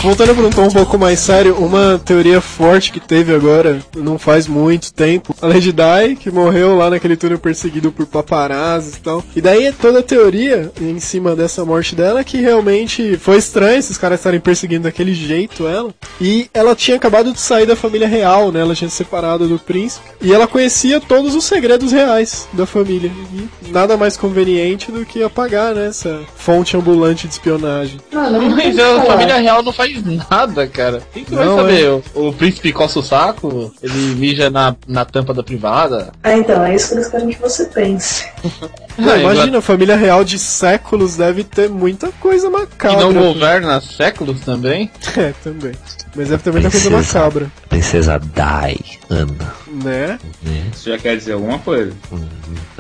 Voltando 0.01 0.33
para 0.33 0.47
um 0.47 0.49
tom 0.49 0.63
um 0.63 0.71
pouco 0.71 0.97
mais 0.97 1.19
sério, 1.19 1.55
uma 1.57 2.01
teoria 2.03 2.41
forte 2.41 2.91
que 2.91 2.99
teve 2.99 3.35
agora, 3.35 3.79
não 3.95 4.17
faz 4.17 4.47
muito 4.47 4.91
tempo, 4.91 5.35
a 5.39 5.45
Lady 5.45 5.71
Di, 5.71 6.15
que 6.19 6.31
morreu 6.31 6.75
lá 6.75 6.89
naquele 6.89 7.15
túnel 7.15 7.37
perseguido 7.37 7.91
por 7.91 8.07
paparazzi 8.07 8.97
e 8.97 8.99
tal. 8.99 9.23
E 9.35 9.39
daí 9.39 9.67
é 9.67 9.71
toda 9.71 9.99
a 9.99 10.03
teoria 10.03 10.71
em 10.81 10.99
cima 10.99 11.35
dessa 11.35 11.63
morte 11.63 11.95
dela 11.95 12.23
que 12.23 12.37
realmente 12.41 13.15
foi 13.15 13.37
estranho 13.37 13.77
esses 13.77 13.95
caras 13.95 14.19
estarem 14.19 14.39
perseguindo 14.39 14.83
daquele 14.83 15.13
jeito 15.13 15.67
ela. 15.67 15.93
E 16.19 16.49
ela 16.51 16.75
tinha 16.75 16.97
acabado 16.97 17.31
de 17.31 17.39
sair 17.39 17.67
da 17.67 17.75
família 17.75 18.07
real, 18.07 18.51
né? 18.51 18.61
Ela 18.61 18.73
tinha 18.73 18.89
se 18.89 18.95
separado 18.95 19.47
do 19.47 19.59
príncipe. 19.59 20.03
E 20.19 20.33
ela 20.33 20.47
conhecia 20.47 20.99
todos 20.99 21.35
os 21.35 21.45
segredos 21.45 21.91
reais 21.91 22.47
da 22.53 22.65
família. 22.65 23.11
E 23.63 23.71
nada 23.71 23.95
mais 23.95 24.17
conveniente 24.17 24.91
do 24.91 25.05
que 25.05 25.21
apagar, 25.21 25.75
né? 25.75 25.87
Essa 25.87 26.21
fonte 26.35 26.75
ambulante 26.75 27.27
de 27.27 27.33
espionagem. 27.33 27.99
Mano, 28.11 28.41
não 28.41 28.49
Mas 28.49 28.79
a 28.79 29.01
família 29.03 29.37
real 29.37 29.61
não 29.61 29.71
faz 29.71 29.90
nada, 29.99 30.67
cara. 30.67 31.01
Quem 31.13 31.23
que 31.23 31.33
vai 31.35 31.45
Não, 31.45 31.57
saber? 31.57 31.89
O, 32.15 32.27
o 32.29 32.33
príncipe 32.33 32.71
coça 32.71 32.99
o 32.99 33.03
saco, 33.03 33.73
ele 33.81 34.15
mija 34.15 34.49
na, 34.49 34.75
na 34.87 35.03
tampa 35.05 35.33
da 35.33 35.43
privada. 35.43 36.11
Ah, 36.23 36.37
então, 36.37 36.63
é 36.63 36.75
isso 36.75 36.89
que 36.89 36.95
eles 36.95 37.07
querem 37.09 37.29
que 37.29 37.39
você 37.41 37.65
pense. 37.65 38.25
Não, 38.97 39.13
Ah, 39.13 39.17
imagina, 39.17 39.57
a 39.59 39.61
família 39.61 39.95
real 39.95 40.23
de 40.23 40.37
séculos 40.37 41.15
deve 41.15 41.43
ter 41.45 41.69
muita 41.69 42.09
coisa 42.19 42.47
Que 42.47 42.53
macabra. 42.53 42.99
não 42.99 43.13
governa 43.13 43.77
há 43.77 43.81
séculos 43.81 44.41
também. 44.41 44.91
É, 45.17 45.33
também. 45.43 45.71
Mas 46.15 46.27
deve 46.27 46.43
coisa 46.51 46.69
Princesa. 46.69 46.89
macabra, 47.19 47.51
Princesa 47.69 48.19
Dai, 48.35 48.77
Ana. 49.09 49.53
né? 49.83 50.19
Né? 50.43 50.65
Isso 50.73 50.89
já 50.89 50.97
quer 50.97 51.15
dizer 51.17 51.33
alguma 51.33 51.57
coisa. 51.59 51.93
Hum, 52.11 52.19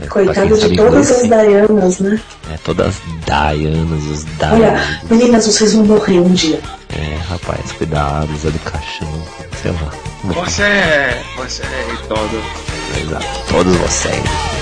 é, 0.01 0.07
Coitado 0.07 0.47
de 0.57 0.75
todas 0.75 1.09
inglês, 1.09 1.11
as. 1.11 1.47
Dianas, 1.47 1.99
né? 1.99 2.21
É, 2.51 2.57
todas 2.57 2.87
as 2.87 3.01
Dianas, 3.25 4.03
os 4.03 4.25
Olha, 4.41 4.57
Dianas. 4.57 5.03
meninas, 5.09 5.45
vocês 5.45 5.73
vão 5.73 5.85
morrer 5.85 6.19
um 6.19 6.33
dia. 6.33 6.59
É, 6.89 7.15
rapaz, 7.29 7.71
cuidado, 7.71 8.35
Zé 8.37 8.49
do 8.51 8.59
Caixão, 8.59 9.27
sei 9.61 9.71
lá. 9.71 9.91
Você 10.43 10.63
é. 10.63 11.23
Você 11.37 11.63
é 11.63 11.95
todo. 12.09 12.43
Exato, 13.01 13.25
todos 13.49 13.75
vocês. 13.77 14.60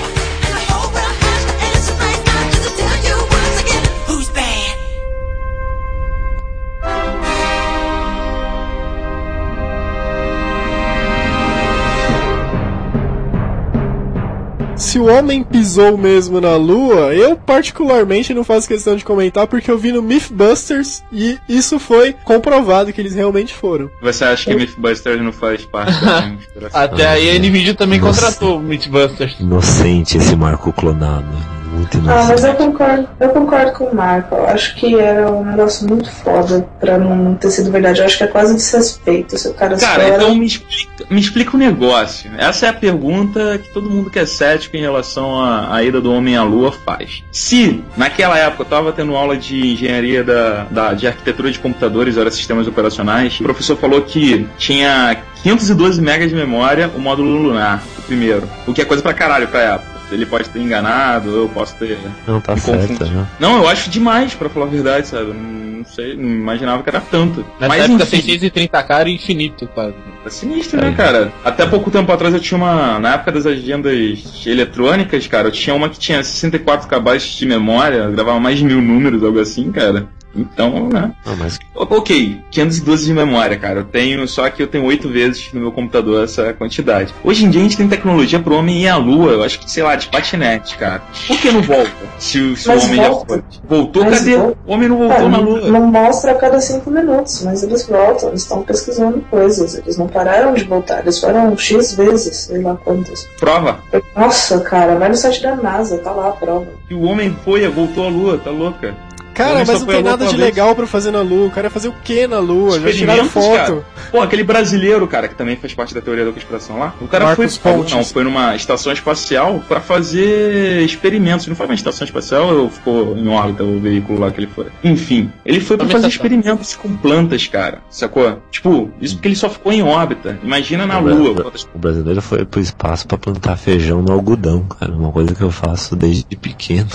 Se 15.00 15.04
o 15.04 15.08
homem 15.08 15.46
pisou 15.46 15.98
mesmo 15.98 16.42
na 16.42 16.58
lua, 16.58 17.16
eu 17.16 17.34
particularmente 17.34 18.34
não 18.34 18.44
faço 18.44 18.68
questão 18.68 18.98
de 18.98 19.06
comentar 19.06 19.48
porque 19.48 19.72
eu 19.72 19.78
vi 19.78 19.94
no 19.94 20.02
Mythbusters 20.02 21.02
e 21.10 21.40
isso 21.48 21.80
foi 21.80 22.12
comprovado 22.26 22.92
que 22.92 23.00
eles 23.00 23.16
realmente 23.16 23.54
foram. 23.54 23.90
Você 24.02 24.26
acha 24.26 24.52
que 24.52 24.54
Mythbusters 24.58 25.22
não 25.22 25.32
faz 25.32 25.64
parte 25.64 26.04
da? 26.04 26.34
Até 26.74 27.08
aí 27.08 27.30
a 27.34 27.40
Nvidia 27.40 27.76
também 27.76 27.98
Nossa. 27.98 28.20
contratou 28.20 28.58
o 28.58 28.62
Mythbusters. 28.62 29.40
Inocente 29.40 30.18
esse 30.18 30.36
Marco 30.36 30.74
clonado. 30.74 31.59
Muito 31.80 31.98
Ah, 32.10 32.26
mas 32.28 32.44
eu 32.44 32.54
concordo, 32.56 33.08
eu 33.20 33.30
concordo 33.30 33.72
com 33.74 33.86
o 33.86 33.96
Marco. 33.96 34.36
Eu 34.36 34.48
acho 34.48 34.76
que 34.76 34.96
era 35.00 35.32
um 35.32 35.46
negócio 35.46 35.88
muito 35.88 36.10
foda 36.12 36.68
pra 36.80 36.98
não 36.98 37.36
ter 37.36 37.52
sido 37.52 37.72
verdade. 37.72 38.00
Eu 38.00 38.06
acho 38.06 38.18
que 38.18 38.24
é 38.24 38.28
quase 38.28 38.54
desrespeito 38.56 39.38
se 39.38 39.48
o 39.48 39.54
cara 39.54 39.78
Cara, 39.78 40.04
estoura. 40.04 40.24
então 40.24 40.36
me 40.36 40.46
explica, 40.46 41.06
me 41.10 41.20
explica 41.22 41.56
o 41.56 41.60
negócio. 41.60 42.30
Essa 42.38 42.66
é 42.66 42.70
a 42.70 42.74
pergunta 42.74 43.58
que 43.64 43.70
todo 43.74 43.90
mundo 43.90 44.10
que 44.10 44.20
é 44.20 44.26
cético 44.26 44.76
em 44.76 44.82
relação 44.82 45.40
à, 45.42 45.74
à 45.76 45.84
ida 45.84 46.02
do 46.02 46.12
homem 46.12 46.36
à 46.36 46.44
lua 46.44 46.72
faz. 46.72 47.24
Se, 47.32 47.82
naquela 47.96 48.38
época, 48.38 48.64
eu 48.64 48.68
tava 48.68 48.92
tendo 48.92 49.16
aula 49.16 49.38
de 49.38 49.74
engenharia 49.74 50.24
da, 50.24 50.66
da- 50.70 50.94
de 50.94 51.08
arquitetura 51.08 51.50
de 51.52 51.60
computadores, 51.60 52.18
era 52.18 52.30
sistemas 52.30 52.68
operacionais, 52.68 53.40
o 53.40 53.44
professor 53.44 53.78
falou 53.78 54.02
que 54.02 54.46
tinha 54.58 55.18
512 55.44 56.02
megas 56.02 56.30
de 56.30 56.36
memória 56.36 56.90
o 56.96 57.00
módulo 57.00 57.30
lunar, 57.42 57.82
o 57.98 58.02
primeiro. 58.02 58.50
O 58.68 58.74
que 58.74 58.82
é 58.82 58.86
coisa 58.86 59.02
pra 59.02 59.14
caralho 59.14 59.48
pra 59.48 59.62
época. 59.62 59.89
Ele 60.12 60.26
pode 60.26 60.50
ter 60.50 60.60
enganado, 60.60 61.30
eu 61.30 61.50
posso 61.50 61.76
ter 61.76 61.98
Não, 62.28 62.42
tá 62.42 62.58
certo, 62.58 63.06
né? 63.06 63.28
Não, 63.40 63.58
eu 63.58 63.68
acho 63.68 63.90
demais, 63.90 64.34
pra 64.34 64.50
falar 64.50 64.66
a 64.66 64.70
verdade, 64.70 65.08
sabe? 65.08 65.34
Não, 65.34 65.80
não 65.80 65.86
sei, 65.86 66.16
não 66.16 66.30
imaginava 66.30 66.84
que 66.84 66.90
era 66.90 67.00
tanto. 67.00 67.46
Nessa 67.60 67.68
Mas 67.68 67.84
época, 67.86 68.04
enfim. 68.04 68.50
630k 68.50 68.86
era 68.90 69.10
infinito, 69.10 69.68
quase. 69.74 69.94
Tá 70.24 70.30
sinistro, 70.30 70.82
né, 70.82 70.94
cara? 70.96 71.32
Até 71.44 71.66
pouco 71.66 71.90
tempo 71.90 72.12
atrás 72.12 72.34
eu 72.34 72.40
tinha 72.40 72.58
uma. 72.58 73.00
Na 73.00 73.14
época 73.14 73.32
das 73.32 73.46
agendas 73.46 74.46
eletrônicas, 74.46 75.26
cara, 75.28 75.48
eu 75.48 75.52
tinha 75.52 75.76
uma 75.76 75.90
que 75.90 75.98
tinha 75.98 76.24
64 76.24 76.88
KB 76.88 77.18
de 77.18 77.46
memória, 77.46 78.10
gravava 78.10 78.40
mais 78.40 78.58
de 78.58 78.66
mil 78.66 78.82
números, 78.82 79.24
algo 79.24 79.40
assim, 79.40 79.72
cara. 79.72 80.08
Então, 80.36 80.88
né? 80.90 81.12
Não, 81.26 81.36
mas 81.38 81.58
Ok, 81.76 82.40
512 82.52 83.06
de 83.06 83.14
memória, 83.14 83.58
cara. 83.58 83.80
Eu 83.80 83.84
tenho, 83.86 84.28
só 84.28 84.48
que 84.50 84.62
eu 84.62 84.68
tenho 84.68 84.84
oito 84.86 85.10
vezes 85.10 85.50
no 85.54 85.60
meu 85.62 85.72
computador 85.72 86.24
essa 86.24 86.54
quantidade. 86.54 87.14
Hoje 87.24 87.46
em 87.46 87.50
dia 87.50 87.62
a 87.62 87.64
gente 87.64 87.78
tem 87.78 87.88
tecnologia 87.88 88.40
pro 88.40 88.56
homem 88.56 88.84
ir 88.84 88.88
à 88.88 88.98
lua, 88.98 89.32
eu 89.32 89.44
acho 89.44 89.60
que, 89.60 89.72
sei 89.72 89.82
lá, 89.82 89.96
de 89.96 90.08
patinete, 90.08 90.78
cara. 90.78 91.02
Por 91.28 91.38
que 91.40 91.52
não 91.52 91.62
volta? 91.62 91.90
Se, 92.20 92.40
o- 92.40 92.56
se 92.56 92.70
o 92.70 92.74
homem 92.74 92.96
já 92.96 93.10
volta. 93.10 93.26
foi. 93.28 93.44
Voltou? 93.68 94.04
Mas 94.04 94.20
Cadê? 94.20 94.38
volta. 94.38 94.58
O 94.68 94.74
homem 94.74 94.90
não 94.90 94.98
voltou 94.98 95.18
Ah, 95.26 95.30
na 95.30 95.38
não, 95.38 95.44
lua. 95.44 95.62
não 95.62 95.88
mostra 95.88 96.32
a 96.32 96.36
cada 96.36 96.60
cinco 96.60 96.92
minutos, 96.92 97.42
mas 97.44 97.64
eles 97.64 97.88
voltam, 97.88 98.30
eles 98.30 98.42
estão 98.42 98.62
pesquisando 98.62 99.20
coisas, 99.32 99.76
eles 99.76 99.98
não 99.98 100.08
pararam 100.08 100.54
de 100.54 100.64
voltar, 100.66 101.00
eles 101.00 101.20
foram 101.20 101.58
X 101.58 101.94
vezes, 101.96 102.36
sei 102.38 102.62
lá 102.62 102.76
quantas. 102.76 103.28
Prova. 103.40 103.80
Nossa, 104.16 104.60
cara, 104.62 104.96
vai 104.96 105.10
no 105.10 105.16
site 105.16 105.42
da 105.42 105.56
NASA, 105.56 105.98
tá 106.00 106.12
lá 106.12 106.30
a 106.30 106.32
prova. 106.34 106.68
Que 106.88 106.94
o 106.94 107.02
homem 107.04 107.36
foi, 107.44 107.68
voltou 107.70 108.06
à 108.06 108.10
lua, 108.10 108.38
tá 108.38 108.52
louca? 108.52 108.96
Cara, 109.40 109.64
mas 109.66 109.80
não 109.80 109.88
tem 109.88 110.04
nada 110.04 110.26
de 110.26 110.36
vez. 110.36 110.50
legal 110.50 110.76
pra 110.76 110.86
fazer 110.86 111.12
na 111.12 111.22
Lua. 111.22 111.48
O 111.48 111.52
cara 111.52 111.68
ia 111.68 111.72
fazer 111.72 111.88
o 111.88 111.94
que 112.04 112.28
na 112.28 112.40
Lua? 112.40 112.80
Já 112.80 112.92
tiraram 112.92 113.26
foto. 113.30 113.56
cara. 113.56 113.84
Pô, 114.12 114.22
aquele 114.22 114.44
brasileiro, 114.44 115.08
cara, 115.08 115.28
que 115.28 115.36
também 115.36 115.56
faz 115.56 115.74
parte 115.74 115.94
da 115.94 116.02
teoria 116.02 116.26
da 116.26 116.32
conspiração 116.32 116.78
lá. 116.80 116.94
O 117.02 117.08
cara 117.08 117.26
Marcos 117.26 117.58
foi, 117.58 117.72
Pontes. 117.74 117.94
não, 117.94 118.04
foi 118.04 118.24
numa 118.24 118.56
estação 118.56 118.92
espacial 118.92 119.64
pra 119.68 119.80
fazer 119.80 120.82
experimentos. 120.84 121.48
Não 121.48 121.56
foi 121.56 121.66
uma 121.66 121.76
estação 121.76 122.06
espacial 122.06 122.54
ou 122.56 122.70
ficou 122.70 123.16
em 123.18 123.28
órbita 123.28 123.64
o 123.64 123.80
veículo 123.80 124.20
lá 124.20 124.32
que 124.32 124.40
ele 124.40 124.50
foi? 124.54 124.68
Enfim, 124.84 125.32
ele 125.46 125.60
foi 125.60 125.78
pra 125.78 125.86
Uma 125.86 125.92
fazer 125.94 126.08
estação. 126.08 126.26
experimentos 126.26 126.76
com 126.76 126.96
plantas, 126.98 127.48
cara. 127.48 127.80
Sacou? 127.90 128.42
Tipo, 128.52 128.90
isso 129.02 129.16
porque 129.16 129.28
ele 129.30 129.36
só 129.36 129.50
ficou 129.50 129.72
em 129.72 129.82
órbita. 129.82 130.38
Imagina 130.44 130.86
na 130.86 131.00
o, 131.00 131.08
Lua. 131.08 131.44
quantas- 131.44 131.68
o 131.74 131.78
brasileiro 131.78 132.22
foi 132.22 132.46
pro 132.46 132.60
espaço 132.60 133.08
pra 133.08 133.18
plantar 133.18 133.56
feijão 133.58 134.02
no 134.02 134.12
algodão, 134.12 134.64
cara. 134.64 134.92
Uma 134.92 135.12
coisa 135.12 135.34
que 135.34 135.42
eu 135.42 135.52
faço 135.52 135.96
desde 135.96 136.24
pequeno. 136.36 136.90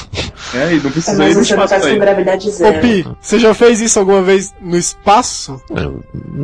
É, 0.55 0.75
e 0.75 0.81
não 0.81 0.89
É, 0.89 0.93
precisa 0.93 1.13
ir 1.15 1.19
mas 1.19 1.37
no 1.37 1.45
você 1.45 1.57
não 1.57 1.65
espaço 1.65 1.69
faz 1.69 1.83
com 1.83 1.89
aí. 1.89 1.95
Gravidade 2.35 2.49
Ô 2.49 2.51
zero. 2.51 2.81
Pi, 2.81 3.07
você 3.21 3.39
já 3.39 3.55
fez 3.55 3.81
isso 3.81 3.99
alguma 3.99 4.23
vez 4.23 4.55
no 4.61 4.77
espaço? 4.77 5.61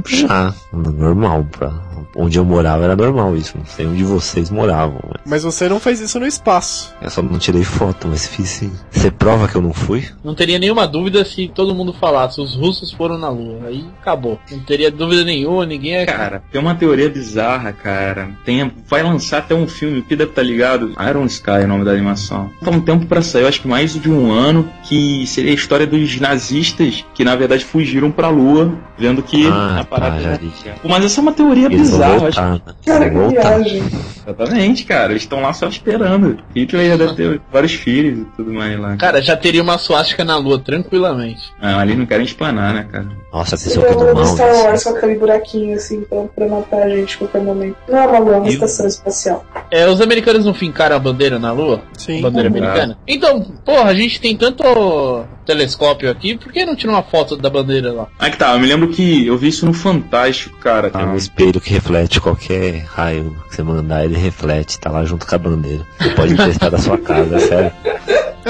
Já, 0.07 0.55
normal. 0.73 1.47
Pra, 1.51 1.73
onde 2.17 2.39
eu 2.39 2.45
morava 2.45 2.85
era 2.85 2.97
normal 2.97 3.37
isso. 3.37 3.57
Não 3.57 3.67
sei 3.67 3.87
onde 3.87 4.05
vocês 4.05 4.51
moravam. 4.51 5.01
Mas 5.25 5.41
Mas 5.41 5.55
você 5.55 5.69
não 5.69 5.81
fez 5.81 6.01
isso 6.01 6.19
no 6.21 6.27
espaço. 6.27 6.95
eu 7.01 7.11
só 7.11 7.23
não 7.23 7.39
tirei 7.39 7.65
foto, 7.65 8.07
mas 8.09 8.27
fiz 8.27 8.49
sim. 8.49 8.73
Você 8.91 9.11
prova 9.11 9.49
que 9.49 9.57
eu 9.57 9.63
não 9.63 9.73
fui? 9.73 10.07
Não 10.23 10.35
teria 10.35 10.59
nenhuma 10.59 10.87
dúvida 10.87 11.25
se 11.25 11.49
todo 11.49 11.75
mundo 11.75 11.93
falasse, 11.93 12.41
os 12.41 12.55
russos 12.55 12.93
foram 12.93 13.17
na 13.17 13.29
Lua. 13.31 13.69
Aí 13.69 13.85
acabou. 14.01 14.39
Não 14.51 14.61
teria 14.61 14.91
dúvida 14.91 15.25
nenhuma, 15.25 15.65
ninguém 15.65 15.97
é. 15.97 16.07
Cara, 16.07 16.43
tem 16.53 16.61
uma 16.61 16.75
teoria 16.75 17.09
bizarra, 17.09 17.73
cara. 17.73 18.31
Tem, 18.45 18.71
vai 18.87 19.03
lançar 19.03 19.39
até 19.39 19.55
um 19.55 19.67
filme, 19.67 20.01
o 20.01 20.03
que 20.03 20.15
deve 20.17 20.31
estar 20.31 20.43
ligado? 20.43 20.93
Iron 21.09 21.25
Sky 21.27 21.51
é 21.51 21.65
o 21.65 21.69
nome 21.69 21.85
da 21.85 21.93
animação. 21.93 22.51
Tá 22.63 22.71
um 22.71 22.81
tempo 22.81 23.07
pra 23.07 23.23
sair, 23.23 23.43
eu 23.43 23.49
acho 23.49 23.63
que 23.63 23.69
mais 23.69 23.95
de 23.95 24.11
um 24.11 24.31
ano, 24.31 24.69
que 24.85 25.27
seria 25.27 25.53
história 25.71 25.87
dos 25.87 26.19
nazistas 26.19 27.05
que 27.15 27.23
na 27.25 27.37
verdade 27.37 27.65
fugiram 27.65 28.11
pra 28.11 28.29
lua, 28.29 28.75
vendo 28.99 29.23
que 29.23 29.47
Ah, 29.47 29.79
a 29.81 29.85
parada. 29.85 30.37
tá, 30.37 30.73
Mas 30.89 31.05
essa 31.05 31.21
é 31.21 31.23
uma 31.23 31.33
teoria 31.33 31.67
Eles 31.67 31.91
bizarra, 31.91 32.27
acho 32.27 32.41
voltar? 32.41 32.61
Cara, 32.85 33.09
que 33.11 33.29
viagem. 33.29 33.83
Exatamente, 34.27 34.85
cara. 34.85 35.13
Eles 35.13 35.23
estão 35.23 35.41
lá 35.41 35.53
só 35.53 35.69
esperando. 35.69 36.39
Hitler 36.57 36.89
já 36.89 36.97
deve 36.97 37.15
ter 37.15 37.41
vários 37.53 37.73
filhos 37.75 38.19
e 38.19 38.25
tudo 38.37 38.53
mais 38.53 38.79
lá. 38.81 38.97
Cara, 38.97 39.23
já 39.23 39.37
teria 39.37 39.63
uma 39.63 39.79
suástica 39.79 40.25
na 40.25 40.37
Lua, 40.37 40.59
tranquilamente. 40.59 41.41
Ah, 41.63 41.79
ali 41.79 41.95
não 41.95 42.05
querem 42.05 42.25
explanar, 42.27 42.75
né, 42.75 42.87
cara? 42.91 43.07
Nossa, 43.33 43.57
Você 43.57 43.69
atenção 43.79 43.83
vê 43.83 43.89
que 43.89 43.95
o 43.95 43.99
do 44.01 44.07
do 44.07 44.15
mal. 44.15 44.27
Star? 44.27 44.55
Wars 44.65 44.83
com 44.85 44.91
aquele 44.91 45.15
buraquinho 45.19 45.77
assim 45.77 46.01
pra, 46.03 46.23
pra 46.35 46.49
matar 46.49 46.83
a 46.83 46.89
gente 46.89 47.15
a 47.15 47.19
qualquer 47.19 47.41
momento. 47.43 47.77
Não 47.89 47.99
é 47.99 48.07
uma 48.07 48.19
lua, 48.19 48.35
é 48.35 48.39
uma 48.39 48.49
E- 48.49 48.55
estação 48.55 48.87
espacial. 48.89 49.45
É, 49.71 49.89
os 49.89 50.01
americanos 50.01 50.45
não 50.45 50.53
fincaram 50.53 50.97
a 50.97 50.99
bandeira 50.99 51.39
na 51.39 51.53
Lua? 51.53 51.81
Sim. 51.97 52.19
A 52.19 52.23
bandeira 52.23 52.51
Uhum. 52.51 52.57
americana? 52.57 52.99
Então, 53.07 53.41
porra, 53.65 53.85
a 53.91 53.95
gente 53.95 54.21
tem 54.21 54.37
tanto 54.37 55.25
telescópio 55.47 56.11
aqui, 56.11 56.37
por 56.37 56.53
que 56.53 56.65
não 56.65 56.75
tira 56.77 56.93
uma 56.93 57.03
foto 57.03 57.37
da 57.37 57.49
bandeira 57.51 57.93
lá? 57.93 58.09
Ah, 58.19 58.31
que 58.31 58.37
tá. 58.37 58.53
Eu 58.53 58.59
me 58.61 58.67
lembro 58.67 58.89
que 58.89 59.27
eu 59.27 59.37
vi 59.39 59.49
isso 59.49 59.65
no 59.67 59.73
Fantástico, 59.73 60.59
cara. 60.59 60.91
Tem 60.91 61.05
um 61.07 61.17
espelho 61.17 61.61
que 61.61 61.71
reflete 61.73 62.21
qualquer 62.21 62.85
raio 62.87 63.37
que 63.49 63.57
você 63.57 63.63
mandar, 63.63 64.05
ele 64.05 64.17
reflete, 64.17 64.79
tá 64.79 64.91
lá 64.91 65.05
junto 65.05 65.27
com 65.27 65.35
a 65.35 65.39
bandeira. 65.39 65.87
Você 65.99 66.11
pode 66.11 66.33
emprestar 66.33 66.71
da 66.71 66.79
sua 66.79 66.99
casa, 66.99 67.37
é 67.37 67.39
sério. 67.47 67.73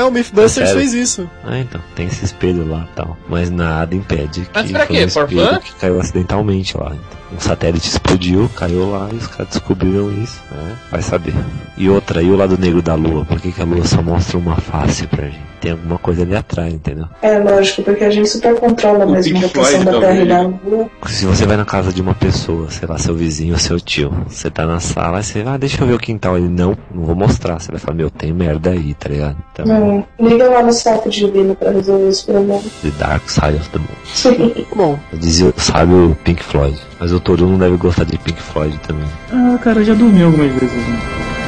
É, 0.00 0.04
o 0.04 0.10
Mythbusters 0.10 0.70
fez 0.72 0.94
isso. 0.94 1.28
Ah, 1.44 1.58
então, 1.58 1.80
tem 1.94 2.06
esse 2.06 2.24
espelho 2.24 2.66
lá 2.66 2.88
e 2.90 2.96
tal. 2.96 3.18
Mas 3.28 3.50
nada 3.50 3.94
impede 3.94 4.40
que 4.42 4.50
Mas 4.54 4.70
pra 4.72 4.86
quê? 4.86 5.04
um 5.04 5.10
fun? 5.10 5.58
que 5.60 5.72
caiu 5.74 6.00
acidentalmente 6.00 6.76
lá. 6.76 6.92
Então, 6.94 7.19
um 7.32 7.40
satélite 7.40 7.88
explodiu, 7.88 8.50
caiu 8.56 8.90
lá 8.90 9.08
e 9.12 9.16
os 9.16 9.26
caras 9.26 9.48
descobriram 9.48 10.10
isso, 10.12 10.40
né? 10.50 10.76
Vai 10.90 11.02
saber. 11.02 11.34
E 11.76 11.88
outra, 11.88 12.22
e 12.22 12.30
o 12.30 12.36
lado 12.36 12.58
negro 12.58 12.82
da 12.82 12.94
lua? 12.94 13.24
Por 13.24 13.40
que, 13.40 13.52
que 13.52 13.60
a 13.60 13.64
lua 13.64 13.84
só 13.84 14.02
mostra 14.02 14.36
uma 14.38 14.56
face 14.56 15.06
pra 15.06 15.26
gente? 15.26 15.50
Tem 15.60 15.72
alguma 15.72 15.98
coisa 15.98 16.22
ali 16.22 16.34
atrás, 16.34 16.72
entendeu? 16.72 17.06
É 17.20 17.38
lógico, 17.38 17.82
porque 17.82 18.04
a 18.04 18.10
gente 18.10 18.30
super 18.30 18.54
controla 18.58 19.04
O 19.04 19.10
mesmo 19.10 19.36
a 19.36 19.40
Pink 19.42 19.58
rotação 19.58 19.82
Floyd 19.82 20.00
da 20.00 20.06
Terra 20.06 20.22
e 20.22 20.28
da. 20.28 20.42
Lua. 20.42 20.90
Se 21.06 21.26
você 21.26 21.44
vai 21.46 21.56
na 21.56 21.64
casa 21.66 21.92
de 21.92 22.00
uma 22.00 22.14
pessoa, 22.14 22.70
sei 22.70 22.88
lá, 22.88 22.96
seu 22.98 23.14
vizinho 23.14 23.52
ou 23.52 23.58
seu 23.58 23.78
tio, 23.78 24.10
você 24.26 24.50
tá 24.50 24.64
na 24.66 24.80
sala, 24.80 25.18
aí 25.18 25.22
você, 25.24 25.44
ah, 25.46 25.58
deixa 25.58 25.82
eu 25.82 25.86
ver 25.86 25.94
o 25.94 25.98
quintal. 25.98 26.38
Ele, 26.38 26.48
não, 26.48 26.76
não 26.92 27.04
vou 27.04 27.14
mostrar. 27.14 27.60
Você 27.60 27.70
vai 27.70 27.78
falar, 27.78 27.96
meu, 27.96 28.10
tem 28.10 28.32
merda 28.32 28.70
aí, 28.70 28.94
tá 28.94 29.08
ligado? 29.10 29.36
Então, 29.52 29.66
Não, 29.66 30.06
liga 30.18 30.48
lá 30.48 30.62
no 30.62 30.72
saco 30.72 31.10
divino 31.10 31.54
pra 31.54 31.70
resolver 31.70 32.08
esse 32.08 32.24
problema. 32.24 32.62
The 32.82 32.90
Dark 32.98 33.28
Side 33.28 33.56
of 33.56 33.68
the 33.70 33.78
Moon. 33.78 34.64
Bom, 34.74 34.98
Eu 35.12 35.18
dizia 35.18 35.48
o 35.48 35.60
sábio 35.60 36.16
Pink 36.24 36.42
Floyd. 36.42 36.80
Mas 37.00 37.12
o 37.12 37.18
Toru 37.18 37.46
não 37.48 37.58
deve 37.58 37.78
gostar 37.78 38.04
de 38.04 38.18
Pink 38.18 38.40
Floyd 38.40 38.78
também. 38.86 39.08
Ah, 39.32 39.58
cara, 39.58 39.82
já 39.82 39.94
dormi 39.94 40.22
algumas 40.22 40.52
vezes. 40.52 40.76
Né? 40.76 41.39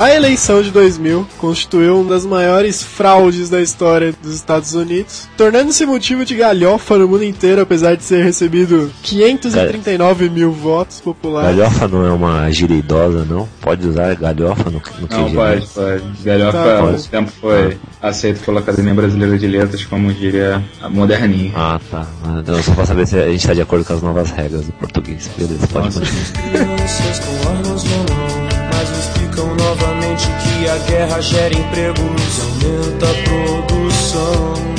A 0.00 0.14
eleição 0.14 0.62
de 0.62 0.70
2000 0.70 1.28
constituiu 1.36 2.00
uma 2.00 2.08
das 2.14 2.24
maiores 2.24 2.82
fraudes 2.82 3.50
da 3.50 3.60
história 3.60 4.14
dos 4.22 4.34
Estados 4.34 4.72
Unidos, 4.74 5.28
tornando-se 5.36 5.84
motivo 5.84 6.24
de 6.24 6.34
galhofa 6.34 6.96
no 6.96 7.06
mundo 7.06 7.22
inteiro, 7.22 7.60
apesar 7.60 7.96
de 7.96 8.04
ter 8.04 8.24
recebido 8.24 8.90
539 9.02 10.30
mil 10.30 10.52
votos 10.52 11.00
populares. 11.00 11.54
Galhofa 11.54 11.86
não 11.86 12.06
é 12.06 12.10
uma 12.10 12.50
gíria 12.50 12.76
idosa, 12.76 13.26
não? 13.28 13.46
Pode 13.60 13.86
usar 13.86 14.14
galhofa 14.16 14.70
no, 14.70 14.80
no 15.00 15.08
Não, 15.10 15.30
pode, 15.34 15.66
pode. 15.66 16.02
Galhofa, 16.24 16.58
Tá, 16.58 16.78
pode. 16.80 17.08
tempo 17.08 17.32
foi 17.38 17.76
aceito 18.00 18.40
pela 18.42 18.60
Academia 18.60 18.94
Brasileira 18.94 19.38
de 19.38 19.46
Letras 19.46 19.84
como 19.84 20.10
diria 20.14 20.64
a 20.80 20.88
moderninha. 20.88 21.52
Ah, 21.54 21.78
tá. 21.90 22.06
Ah, 22.24 22.38
Então, 22.40 22.62
só 22.62 22.72
pra 22.72 22.86
saber 22.86 23.06
se 23.06 23.18
a 23.18 23.28
gente 23.28 23.46
tá 23.46 23.52
de 23.52 23.60
acordo 23.60 23.84
com 23.84 23.92
as 23.92 24.00
novas 24.02 24.30
regras 24.30 24.64
do 24.64 24.72
português. 24.72 25.28
Beleza, 25.36 25.66
pode 25.66 25.84
Nossa. 25.86 26.00
continuar. 26.00 28.29
A 30.70 30.78
guerra 30.78 31.20
gera 31.20 31.52
empregos, 31.52 32.40
aumenta 32.40 33.06
a 33.10 33.14
produção. 33.24 34.69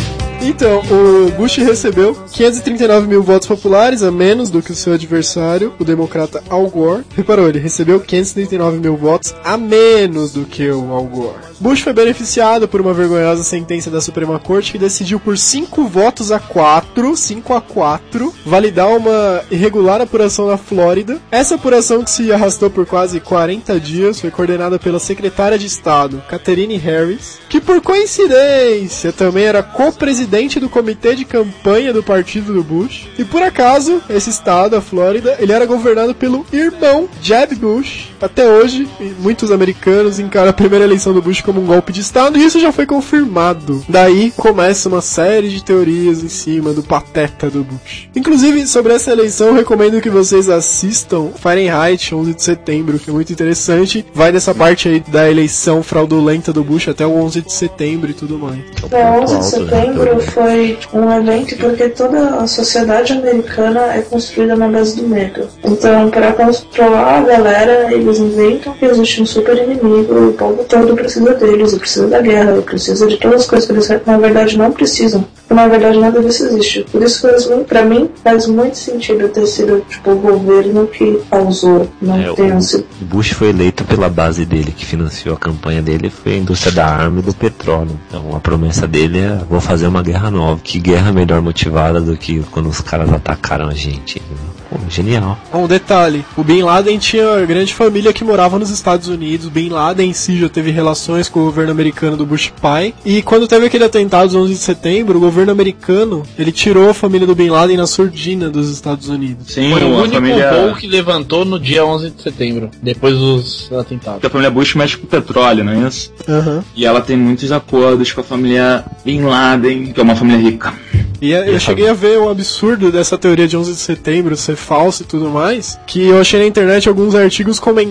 Então, 0.43 0.81
o 0.89 1.31
Bush 1.33 1.57
recebeu 1.57 2.15
539 2.31 3.07
mil 3.07 3.21
votos 3.21 3.47
populares, 3.47 4.01
a 4.01 4.11
menos 4.11 4.49
do 4.49 4.59
que 4.61 4.71
o 4.71 4.75
seu 4.75 4.93
adversário, 4.93 5.71
o 5.79 5.85
democrata 5.85 6.43
Al 6.49 6.67
Gore. 6.67 7.03
Reparou, 7.15 7.47
ele 7.47 7.59
recebeu 7.59 7.99
539 7.99 8.79
mil 8.79 8.97
votos 8.97 9.35
a 9.43 9.55
menos 9.55 10.33
do 10.33 10.43
que 10.43 10.67
o 10.67 10.91
Al 10.91 11.03
Gore. 11.03 11.51
Bush 11.59 11.81
foi 11.81 11.93
beneficiado 11.93 12.67
por 12.67 12.81
uma 12.81 12.91
vergonhosa 12.91 13.43
sentença 13.43 13.91
da 13.91 14.01
Suprema 14.01 14.39
Corte 14.39 14.71
que 14.71 14.79
decidiu 14.79 15.19
por 15.19 15.37
5 15.37 15.83
votos 15.85 16.31
a 16.31 16.39
4, 16.39 17.15
5 17.15 17.53
a 17.53 17.61
4, 17.61 18.33
validar 18.43 18.87
uma 18.87 19.43
irregular 19.51 20.01
apuração 20.01 20.47
na 20.47 20.57
Flórida. 20.57 21.19
Essa 21.29 21.53
apuração 21.53 22.03
que 22.03 22.09
se 22.09 22.33
arrastou 22.33 22.71
por 22.71 22.87
quase 22.87 23.19
40 23.19 23.79
dias 23.79 24.19
foi 24.19 24.31
coordenada 24.31 24.79
pela 24.79 24.97
secretária 24.97 25.57
de 25.57 25.67
Estado, 25.67 26.23
Catherine 26.27 26.77
Harris, 26.77 27.37
que 27.47 27.61
por 27.61 27.79
coincidência 27.79 29.13
também 29.13 29.43
era 29.43 29.61
co-presidente 29.61 30.30
do 30.59 30.69
comitê 30.69 31.13
de 31.13 31.25
campanha 31.25 31.91
do 31.91 32.01
partido 32.01 32.53
do 32.53 32.63
Bush. 32.63 33.07
E 33.19 33.25
por 33.25 33.43
acaso, 33.43 34.01
esse 34.09 34.29
estado, 34.29 34.75
a 34.75 34.81
Flórida, 34.81 35.35
ele 35.39 35.51
era 35.51 35.65
governado 35.65 36.15
pelo 36.15 36.45
irmão 36.53 37.09
Jeb 37.21 37.55
Bush. 37.55 38.10
Até 38.21 38.47
hoje, 38.47 38.87
muitos 39.19 39.51
americanos 39.51 40.19
encaram 40.19 40.49
a 40.49 40.53
primeira 40.53 40.85
eleição 40.85 41.13
do 41.13 41.21
Bush 41.21 41.41
como 41.41 41.61
um 41.61 41.65
golpe 41.65 41.91
de 41.91 42.01
estado 42.01 42.37
e 42.37 42.45
isso 42.45 42.59
já 42.59 42.71
foi 42.71 42.85
confirmado. 42.85 43.83
Daí 43.89 44.31
começa 44.37 44.87
uma 44.87 45.01
série 45.01 45.49
de 45.49 45.63
teorias 45.63 46.23
em 46.23 46.29
cima 46.29 46.71
do 46.71 46.83
pateta 46.83 47.49
do 47.49 47.63
Bush. 47.63 48.09
Inclusive, 48.15 48.67
sobre 48.67 48.93
essa 48.93 49.11
eleição, 49.11 49.53
recomendo 49.53 50.01
que 50.01 50.09
vocês 50.09 50.49
assistam 50.49 51.29
Fahrenheit 51.35 52.13
11 52.13 52.33
de 52.33 52.43
setembro, 52.43 52.99
que 52.99 53.09
é 53.09 53.13
muito 53.13 53.33
interessante. 53.33 54.05
Vai 54.13 54.31
dessa 54.31 54.53
parte 54.53 54.87
aí 54.87 54.99
da 54.99 55.29
eleição 55.29 55.81
fraudulenta 55.81 56.53
do 56.53 56.63
Bush 56.63 56.89
até 56.89 57.05
o 57.05 57.13
11 57.15 57.41
de 57.41 57.53
setembro 57.53 58.11
e 58.11 58.13
tudo 58.13 58.37
mais. 58.37 58.59
É, 58.91 59.19
11 59.19 59.37
de 59.39 59.45
setembro 59.45 60.21
foi 60.21 60.77
um 60.93 61.11
evento 61.11 61.57
porque 61.57 61.89
toda 61.89 62.35
a 62.35 62.47
sociedade 62.47 63.13
americana 63.13 63.93
é 63.93 64.01
construída 64.01 64.55
na 64.55 64.67
base 64.67 64.97
do 64.97 65.07
medo. 65.07 65.47
Então, 65.63 66.09
para 66.09 66.33
controlar 66.33 67.19
a 67.19 67.21
galera, 67.21 67.93
eles 67.93 68.10
eles 68.11 68.19
inventam 68.19 68.73
que 68.73 68.85
existe 68.85 69.21
um 69.21 69.25
super 69.25 69.57
inimigo, 69.57 70.29
o 70.29 70.33
povo 70.33 70.63
todo 70.65 70.93
precisa 70.95 71.33
deles, 71.33 71.73
e 71.73 71.79
precisa 71.79 72.07
da 72.07 72.21
guerra, 72.21 72.57
e 72.57 72.61
precisa 72.61 73.07
de 73.07 73.17
todas 73.17 73.41
as 73.41 73.47
coisas 73.47 73.65
que 73.67 73.73
eles 73.73 74.05
na 74.05 74.17
verdade 74.17 74.57
não 74.57 74.71
precisam. 74.71 75.25
E, 75.49 75.53
na 75.53 75.67
verdade 75.67 75.99
nada 75.99 76.21
disso 76.21 76.45
existe. 76.45 76.85
Por 76.91 77.01
isso 77.01 77.21
faz 77.21 77.47
muito, 77.47 77.65
pra 77.65 77.83
mim, 77.83 78.09
faz 78.23 78.47
muito 78.47 78.77
sentido 78.77 79.27
ter 79.29 79.45
sido 79.47 79.83
tipo, 79.89 80.11
o 80.11 80.15
governo 80.15 80.87
que 80.87 81.19
causou, 81.29 81.89
não 82.01 82.19
É, 82.19 82.33
tenha 82.33 82.61
sido. 82.61 82.85
Bush 83.01 83.31
foi 83.31 83.49
eleito 83.49 83.83
pela 83.83 84.09
base 84.09 84.45
dele, 84.45 84.73
que 84.75 84.85
financiou 84.85 85.35
a 85.35 85.37
campanha 85.37 85.81
dele, 85.81 86.09
foi 86.09 86.33
a 86.33 86.37
indústria 86.37 86.71
da 86.71 86.85
arma 86.85 87.19
e 87.19 87.23
do 87.23 87.33
petróleo. 87.33 87.99
Então 88.07 88.35
a 88.35 88.39
promessa 88.39 88.87
dele 88.87 89.19
é: 89.19 89.39
vou 89.49 89.61
fazer 89.61 89.87
uma 89.87 90.01
guerra 90.01 90.29
nova. 90.31 90.59
Que 90.63 90.79
guerra 90.79 91.11
melhor 91.11 91.41
motivada 91.41 91.99
do 92.01 92.15
que 92.15 92.43
quando 92.51 92.69
os 92.69 92.81
caras 92.81 93.11
atacaram 93.11 93.67
a 93.67 93.73
gente? 93.73 94.21
Pô, 94.69 94.77
genial. 94.89 95.37
Um 95.53 95.67
detalhe, 95.67 96.25
o 96.37 96.43
Bin 96.43 96.63
Laden 96.63 96.97
tinha 96.97 97.45
grande 97.45 97.73
família 97.73 98.00
que 98.13 98.23
morava 98.23 98.57
nos 98.57 98.69
Estados 98.69 99.07
Unidos. 99.07 99.47
Bin 99.49 99.69
Laden 99.69 100.09
em 100.09 100.13
si 100.13 100.37
já 100.39 100.49
teve 100.49 100.71
relações 100.71 101.29
com 101.29 101.41
o 101.41 101.45
governo 101.45 101.71
americano 101.71 102.17
do 102.17 102.25
Bush 102.25 102.51
pai. 102.61 102.93
E 103.05 103.21
quando 103.21 103.47
teve 103.47 103.65
aquele 103.67 103.83
atentado 103.83 104.27
dos 104.27 104.35
11 104.35 104.53
de 104.53 104.59
setembro, 104.59 105.17
o 105.17 105.21
governo 105.21 105.51
americano, 105.51 106.23
ele 106.37 106.51
tirou 106.51 106.89
a 106.89 106.93
família 106.93 107.27
do 107.27 107.35
Bin 107.35 107.49
Laden 107.49 107.77
na 107.77 107.85
surdina 107.87 108.49
dos 108.49 108.69
Estados 108.69 109.09
Unidos. 109.09 109.53
Sim, 109.53 109.71
Foi 109.71 109.83
o 109.83 109.95
único 109.97 110.15
família, 110.15 110.51
voo 110.53 110.75
que 110.75 110.87
levantou 110.87 111.45
no 111.45 111.59
dia 111.59 111.85
11 111.85 112.09
de 112.09 112.21
setembro, 112.21 112.69
depois 112.81 113.15
dos 113.17 113.71
atentados. 113.73 114.23
a 114.23 114.29
família 114.29 114.49
Bush 114.51 114.75
mexe 114.75 114.97
com 114.97 115.05
petróleo, 115.07 115.63
não 115.63 115.73
é 115.73 115.87
isso? 115.87 116.11
Aham. 116.27 116.63
E 116.75 116.85
ela 116.85 117.01
tem 117.01 117.15
muitos 117.17 117.51
acordos 117.51 118.11
com 118.11 118.21
a 118.21 118.23
família 118.23 118.83
Bin 119.05 119.21
Laden, 119.21 119.91
que 119.93 119.99
é 119.99 120.03
uma 120.03 120.15
família 120.15 120.41
rica. 120.41 120.73
E 121.21 121.33
eu 121.33 121.59
cheguei 121.59 121.87
a 121.87 121.93
ver 121.93 122.17
o 122.17 122.29
absurdo 122.29 122.91
dessa 122.91 123.15
teoria 123.15 123.47
de 123.47 123.55
11 123.55 123.73
de 123.73 123.77
setembro 123.77 124.35
ser 124.35 124.55
falsa 124.55 125.03
e 125.03 125.05
tudo 125.05 125.29
mais, 125.29 125.79
que 125.85 126.01
eu 126.07 126.19
achei 126.19 126.39
na 126.39 126.47
internet 126.47 126.89
alguns 126.89 127.13
artigos 127.13 127.59
comentando 127.59 127.90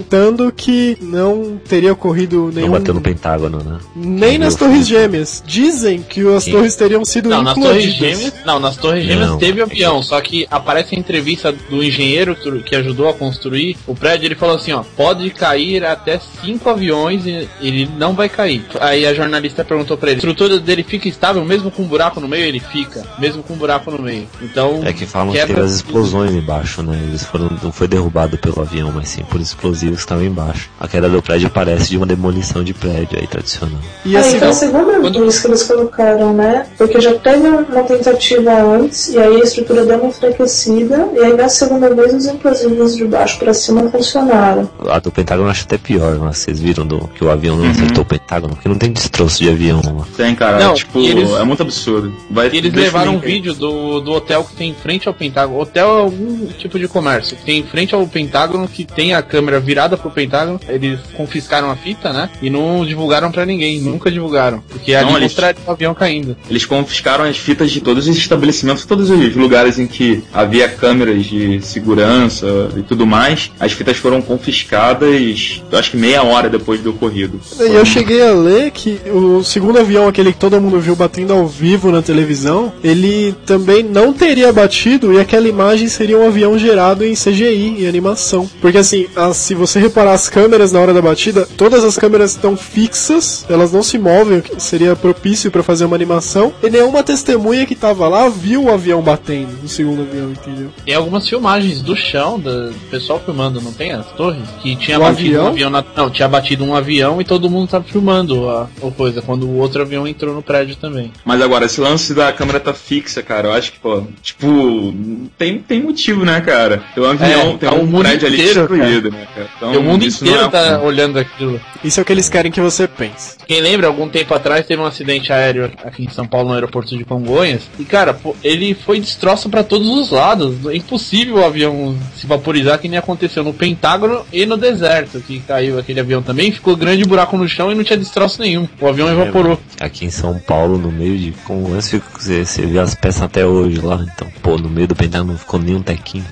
que 0.56 0.96
não 1.00 1.58
teria 1.68 1.92
ocorrido 1.92 2.46
Não 2.46 2.52
nenhum... 2.52 2.70
bateu 2.70 2.94
no 2.94 3.00
Pentágono, 3.00 3.58
né? 3.58 3.78
Nem 3.94 4.38
nas 4.38 4.54
Torres. 4.54 4.86
Gêmeas. 4.86 5.42
Dizem 5.46 6.02
que 6.02 6.26
as 6.34 6.44
Sim. 6.44 6.52
torres 6.52 6.74
teriam 6.76 7.04
sido 7.04 7.28
Não, 7.28 7.42
nas 7.42 7.54
Torres. 7.54 7.92
Gêmeas, 7.92 8.32
não, 8.44 8.58
nas 8.58 8.76
Torres 8.76 9.04
Gêmeas 9.04 9.30
Não. 9.30 9.38
teve 9.38 9.62
avião, 9.62 10.02
só 10.02 10.20
que 10.20 10.46
aparece 10.50 10.94
a 10.94 10.98
entrevista 10.98 11.52
do 11.52 11.82
engenheiro 11.82 12.36
que 12.64 12.74
ajudou 12.74 13.08
a 13.08 13.14
construir 13.14 13.76
o 13.86 13.94
prédio, 13.94 14.26
ele 14.26 14.34
falou 14.34 14.56
assim, 14.56 14.72
ó, 14.72 14.82
pode 14.96 15.28
cair 15.30 15.84
até 15.84 16.20
cinco 16.42 16.70
aviões 16.70 17.26
e 17.26 17.48
ele 17.60 17.88
não 17.98 18.14
vai 18.14 18.28
cair. 18.28 18.64
Aí 18.80 19.06
a 19.06 19.14
jornalista 19.14 19.64
perguntou 19.64 19.96
pra 19.96 20.10
ele, 20.10 20.16
a 20.16 20.18
estrutura 20.18 20.58
dele 20.58 20.82
fica 20.82 21.08
estável 21.08 21.44
mesmo 21.44 21.70
com 21.70 21.82
um 21.82 21.86
buraco 21.86 22.20
no 22.20 22.28
meio? 22.28 22.44
Ele 22.44 22.60
fica, 22.60 23.04
mesmo 23.18 23.42
com 23.42 23.54
um 23.54 23.56
buraco 23.56 23.90
no 23.90 24.02
meio. 24.02 24.26
Então, 24.42 24.80
É 24.84 24.92
que 24.92 25.06
falam 25.06 25.32
que 25.32 25.46
teve 25.46 25.60
as 25.60 25.72
explosões 25.72 26.32
embaixo, 26.32 26.82
né? 26.82 26.98
Eles 27.08 27.24
foram, 27.24 27.50
não 27.62 27.72
foi 27.72 27.88
derrubado 27.88 28.38
pelo 28.38 28.60
avião, 28.60 28.92
mas 28.94 29.08
sim 29.08 29.22
por 29.24 29.40
explosivos 29.40 29.89
que 29.96 30.00
estavam 30.00 30.24
embaixo. 30.24 30.68
A 30.78 30.86
queda 30.88 31.08
do 31.08 31.22
prédio 31.22 31.50
parece 31.50 31.90
de 31.90 31.96
uma 31.96 32.06
demolição 32.06 32.62
de 32.64 32.72
prédio 32.74 33.18
aí 33.18 33.26
tradicional. 33.26 33.78
E 34.04 34.16
Ah, 34.16 34.20
assim, 34.20 34.36
então 34.36 34.48
a 34.50 34.52
segunda 34.52 35.00
quando- 35.00 35.20
vez 35.20 35.40
que 35.40 35.46
eles 35.46 35.62
colocaram, 35.62 36.32
né? 36.32 36.66
Porque 36.78 37.00
já 37.00 37.14
teve 37.14 37.48
uma 37.48 37.82
tentativa 37.82 38.50
antes, 38.62 39.08
e 39.08 39.18
aí 39.18 39.40
a 39.40 39.44
estrutura 39.44 39.84
deu 39.84 39.98
uma 39.98 40.08
enfraquecida, 40.08 41.08
e 41.14 41.18
aí 41.18 41.34
na 41.34 41.48
segunda 41.48 41.92
vez 41.94 42.14
os 42.14 42.26
implosivos 42.26 42.96
de 42.96 43.04
baixo 43.04 43.38
pra 43.38 43.52
cima 43.54 43.88
funcionaram. 43.90 44.68
A 44.88 44.98
do 44.98 45.10
Pentágono 45.10 45.48
eu 45.48 45.50
acho 45.50 45.64
até 45.64 45.78
pior, 45.78 46.18
mas 46.18 46.38
vocês 46.38 46.58
viram 46.60 46.86
do, 46.86 47.08
que 47.08 47.24
o 47.24 47.30
avião 47.30 47.56
não 47.56 47.70
acertou 47.70 48.02
o 48.02 48.06
Pentágono? 48.06 48.54
Porque 48.54 48.68
não 48.68 48.76
tem 48.76 48.92
destroço 48.92 49.38
de 49.42 49.48
avião 49.48 49.80
lá. 49.84 50.04
Tem, 50.16 50.34
cara, 50.34 50.58
Não, 50.58 50.74
tipo, 50.74 50.98
eles- 51.00 51.30
é 51.30 51.44
muito 51.44 51.62
absurdo. 51.62 52.12
Vai, 52.30 52.48
E 52.52 52.56
eles 52.56 52.72
levaram 52.72 53.14
um 53.16 53.18
vídeo 53.20 53.54
do, 53.54 54.00
do 54.00 54.12
hotel 54.12 54.44
que 54.44 54.54
tem 54.56 54.70
em 54.70 54.74
frente 54.74 55.08
ao 55.08 55.14
Pentágono. 55.14 55.60
Hotel 55.60 55.86
é 55.98 56.00
algum 56.00 56.46
tipo 56.58 56.78
de 56.78 56.88
comércio. 56.88 57.36
que 57.36 57.44
Tem 57.44 57.58
em 57.60 57.64
frente 57.64 57.94
ao 57.94 58.06
Pentágono, 58.06 58.66
que 58.68 58.84
tem 58.84 59.14
a 59.14 59.22
câmera 59.22 59.60
virada 59.70 59.96
pro 59.96 60.10
Pentágono. 60.10 60.58
Eles 60.68 60.98
confiscaram 61.16 61.70
a 61.70 61.76
fita, 61.76 62.12
né? 62.12 62.28
E 62.42 62.50
não 62.50 62.84
divulgaram 62.84 63.30
pra 63.30 63.46
ninguém. 63.46 63.78
Nunca 63.80 64.10
divulgaram. 64.10 64.60
Porque 64.68 64.92
ali 64.92 65.04
Não, 65.06 65.12
eles- 65.16 65.28
mostraram 65.30 65.58
o 65.64 65.70
avião 65.70 65.94
caindo. 65.94 66.36
Eles 66.50 66.64
confiscaram 66.64 67.22
as 67.24 67.36
fitas 67.36 67.70
de 67.70 67.80
todos 67.80 68.08
os 68.08 68.16
estabelecimentos, 68.16 68.84
todos 68.84 69.08
os 69.10 69.36
lugares 69.36 69.78
em 69.78 69.86
que 69.86 70.24
havia 70.34 70.68
câmeras 70.68 71.24
de 71.24 71.60
segurança 71.62 72.46
e 72.76 72.82
tudo 72.82 73.06
mais. 73.06 73.52
As 73.60 73.70
fitas 73.72 73.96
foram 73.96 74.20
confiscadas, 74.20 75.62
acho 75.72 75.90
que 75.92 75.96
meia 75.96 76.22
hora 76.24 76.48
depois 76.48 76.80
do 76.80 76.90
ocorrido. 76.90 77.40
E 77.60 77.72
eu 77.74 77.84
cheguei 77.84 78.22
a 78.26 78.32
ler 78.32 78.70
que 78.72 78.98
o 79.06 79.44
segundo 79.44 79.78
avião, 79.78 80.08
aquele 80.08 80.32
que 80.32 80.38
todo 80.38 80.60
mundo 80.60 80.80
viu 80.80 80.96
batendo 80.96 81.32
ao 81.32 81.46
vivo 81.46 81.92
na 81.92 82.02
televisão, 82.02 82.72
ele 82.82 83.34
também 83.46 83.82
não 83.82 84.12
teria 84.12 84.52
batido 84.52 85.12
e 85.12 85.20
aquela 85.20 85.48
imagem 85.48 85.86
seria 85.88 86.18
um 86.18 86.26
avião 86.26 86.58
gerado 86.58 87.04
em 87.04 87.14
CGI, 87.14 87.82
em 87.82 87.86
animação. 87.86 88.48
Porque 88.60 88.78
assim, 88.78 89.06
as- 89.14 89.36
se 89.36 89.54
você 89.60 89.78
reparar 89.78 90.12
as 90.12 90.28
câmeras 90.28 90.72
na 90.72 90.80
hora 90.80 90.92
da 90.94 91.02
batida, 91.02 91.46
todas 91.56 91.84
as 91.84 91.96
câmeras 91.96 92.32
estão 92.32 92.56
fixas, 92.56 93.44
elas 93.48 93.72
não 93.72 93.82
se 93.82 93.98
movem, 93.98 94.38
o 94.38 94.42
que 94.42 94.60
seria 94.60 94.96
propício 94.96 95.50
para 95.50 95.62
fazer 95.62 95.84
uma 95.84 95.94
animação, 95.96 96.52
e 96.62 96.70
nenhuma 96.70 97.02
testemunha 97.02 97.66
que 97.66 97.74
tava 97.74 98.08
lá 98.08 98.28
viu 98.28 98.64
o 98.64 98.70
avião 98.72 99.00
batendo, 99.02 99.56
o 99.64 99.68
segundo 99.68 100.02
avião, 100.02 100.30
entendeu? 100.30 100.70
Tem 100.84 100.94
algumas 100.94 101.28
filmagens 101.28 101.82
do 101.82 101.94
chão, 101.96 102.38
do 102.38 102.72
pessoal 102.90 103.20
filmando, 103.24 103.60
não 103.60 103.72
tem 103.72 103.92
as 103.92 104.06
torres? 104.12 104.42
Que 104.62 104.74
tinha 104.76 104.98
O 104.98 105.02
batido 105.02 105.20
avião? 105.28 105.44
um 105.44 105.48
avião 105.48 105.70
na. 105.70 105.84
Não, 105.96 106.10
tinha 106.10 106.28
batido 106.28 106.64
um 106.64 106.74
avião 106.74 107.20
e 107.20 107.24
todo 107.24 107.50
mundo 107.50 107.68
tava 107.68 107.84
filmando 107.84 108.48
a, 108.48 108.68
a 108.82 108.90
coisa, 108.90 109.20
quando 109.22 109.46
o 109.46 109.56
outro 109.58 109.82
avião 109.82 110.06
entrou 110.06 110.34
no 110.34 110.42
prédio 110.42 110.76
também. 110.76 111.12
Mas 111.24 111.40
agora, 111.42 111.66
esse 111.66 111.80
lance 111.80 112.14
da 112.14 112.32
câmera 112.32 112.58
tá 112.60 112.72
fixa, 112.72 113.22
cara, 113.22 113.48
eu 113.48 113.52
acho 113.52 113.72
que, 113.72 113.78
pô, 113.78 114.02
tipo, 114.22 114.94
tem, 115.38 115.58
tem 115.58 115.82
motivo, 115.82 116.24
né, 116.24 116.40
cara? 116.40 116.82
Tem 116.94 117.02
um 117.04 117.10
avião, 117.10 117.40
É, 117.40 117.56
tem 117.58 117.68
tá 117.68 117.74
um 117.74 117.80
o 117.82 117.86
mundo 117.86 118.02
prédio 118.02 118.26
ali 118.26 118.40
inteiro, 118.40 118.60
destruído, 118.68 119.10
né, 119.10 119.26
cara? 119.34 119.49
Então, 119.56 119.74
e 119.74 119.76
o 119.76 119.82
mundo 119.82 120.04
isso 120.06 120.24
inteiro 120.24 120.44
é- 120.44 120.48
tá 120.48 120.80
olhando 120.80 121.18
aquilo. 121.18 121.60
Isso 121.84 122.00
é 122.00 122.02
o 122.02 122.06
que 122.06 122.12
eles 122.12 122.28
querem 122.28 122.50
que 122.50 122.60
você 122.60 122.88
pense. 122.88 123.36
Quem 123.46 123.60
lembra, 123.60 123.86
algum 123.88 124.08
tempo 124.08 124.32
atrás 124.34 124.66
teve 124.66 124.80
um 124.80 124.86
acidente 124.86 125.32
aéreo 125.32 125.70
aqui 125.84 126.04
em 126.04 126.08
São 126.08 126.26
Paulo, 126.26 126.48
no 126.48 126.54
aeroporto 126.54 126.96
de 126.96 127.04
Congonhas. 127.04 127.62
E 127.78 127.84
cara, 127.84 128.14
pô, 128.14 128.34
ele 128.42 128.74
foi 128.74 129.00
destroço 129.00 129.50
pra 129.50 129.62
todos 129.62 129.86
os 129.88 130.10
lados. 130.10 130.54
É 130.66 130.76
impossível 130.76 131.36
o 131.36 131.44
avião 131.44 131.94
se 132.16 132.26
vaporizar, 132.26 132.78
que 132.78 132.88
nem 132.88 132.98
aconteceu 132.98 133.44
no 133.44 133.52
Pentágono 133.52 134.24
e 134.32 134.46
no 134.46 134.56
deserto, 134.56 135.20
que 135.20 135.40
caiu 135.40 135.78
aquele 135.78 136.00
avião 136.00 136.22
também. 136.22 136.50
Ficou 136.52 136.74
grande 136.76 137.04
buraco 137.04 137.36
no 137.36 137.48
chão 137.48 137.70
e 137.70 137.74
não 137.74 137.84
tinha 137.84 137.98
destroço 137.98 138.40
nenhum. 138.40 138.66
O 138.80 138.86
avião 138.88 139.08
evaporou. 139.10 139.58
Aqui 139.78 140.04
em 140.06 140.10
São 140.10 140.38
Paulo, 140.38 140.78
no 140.78 140.90
meio 140.90 141.18
de 141.18 141.32
Congonhas, 141.44 141.86
você, 142.18 142.44
você 142.44 142.66
vê 142.66 142.78
as 142.78 142.94
peças 142.94 143.22
até 143.22 143.44
hoje 143.44 143.80
lá. 143.80 144.04
Então, 144.14 144.26
pô, 144.42 144.56
no 144.56 144.68
meio 144.68 144.86
do 144.88 144.94
Pentágono 144.96 145.32
não 145.32 145.38
ficou 145.38 145.60
nenhum 145.60 145.82
tequinho. 145.82 146.24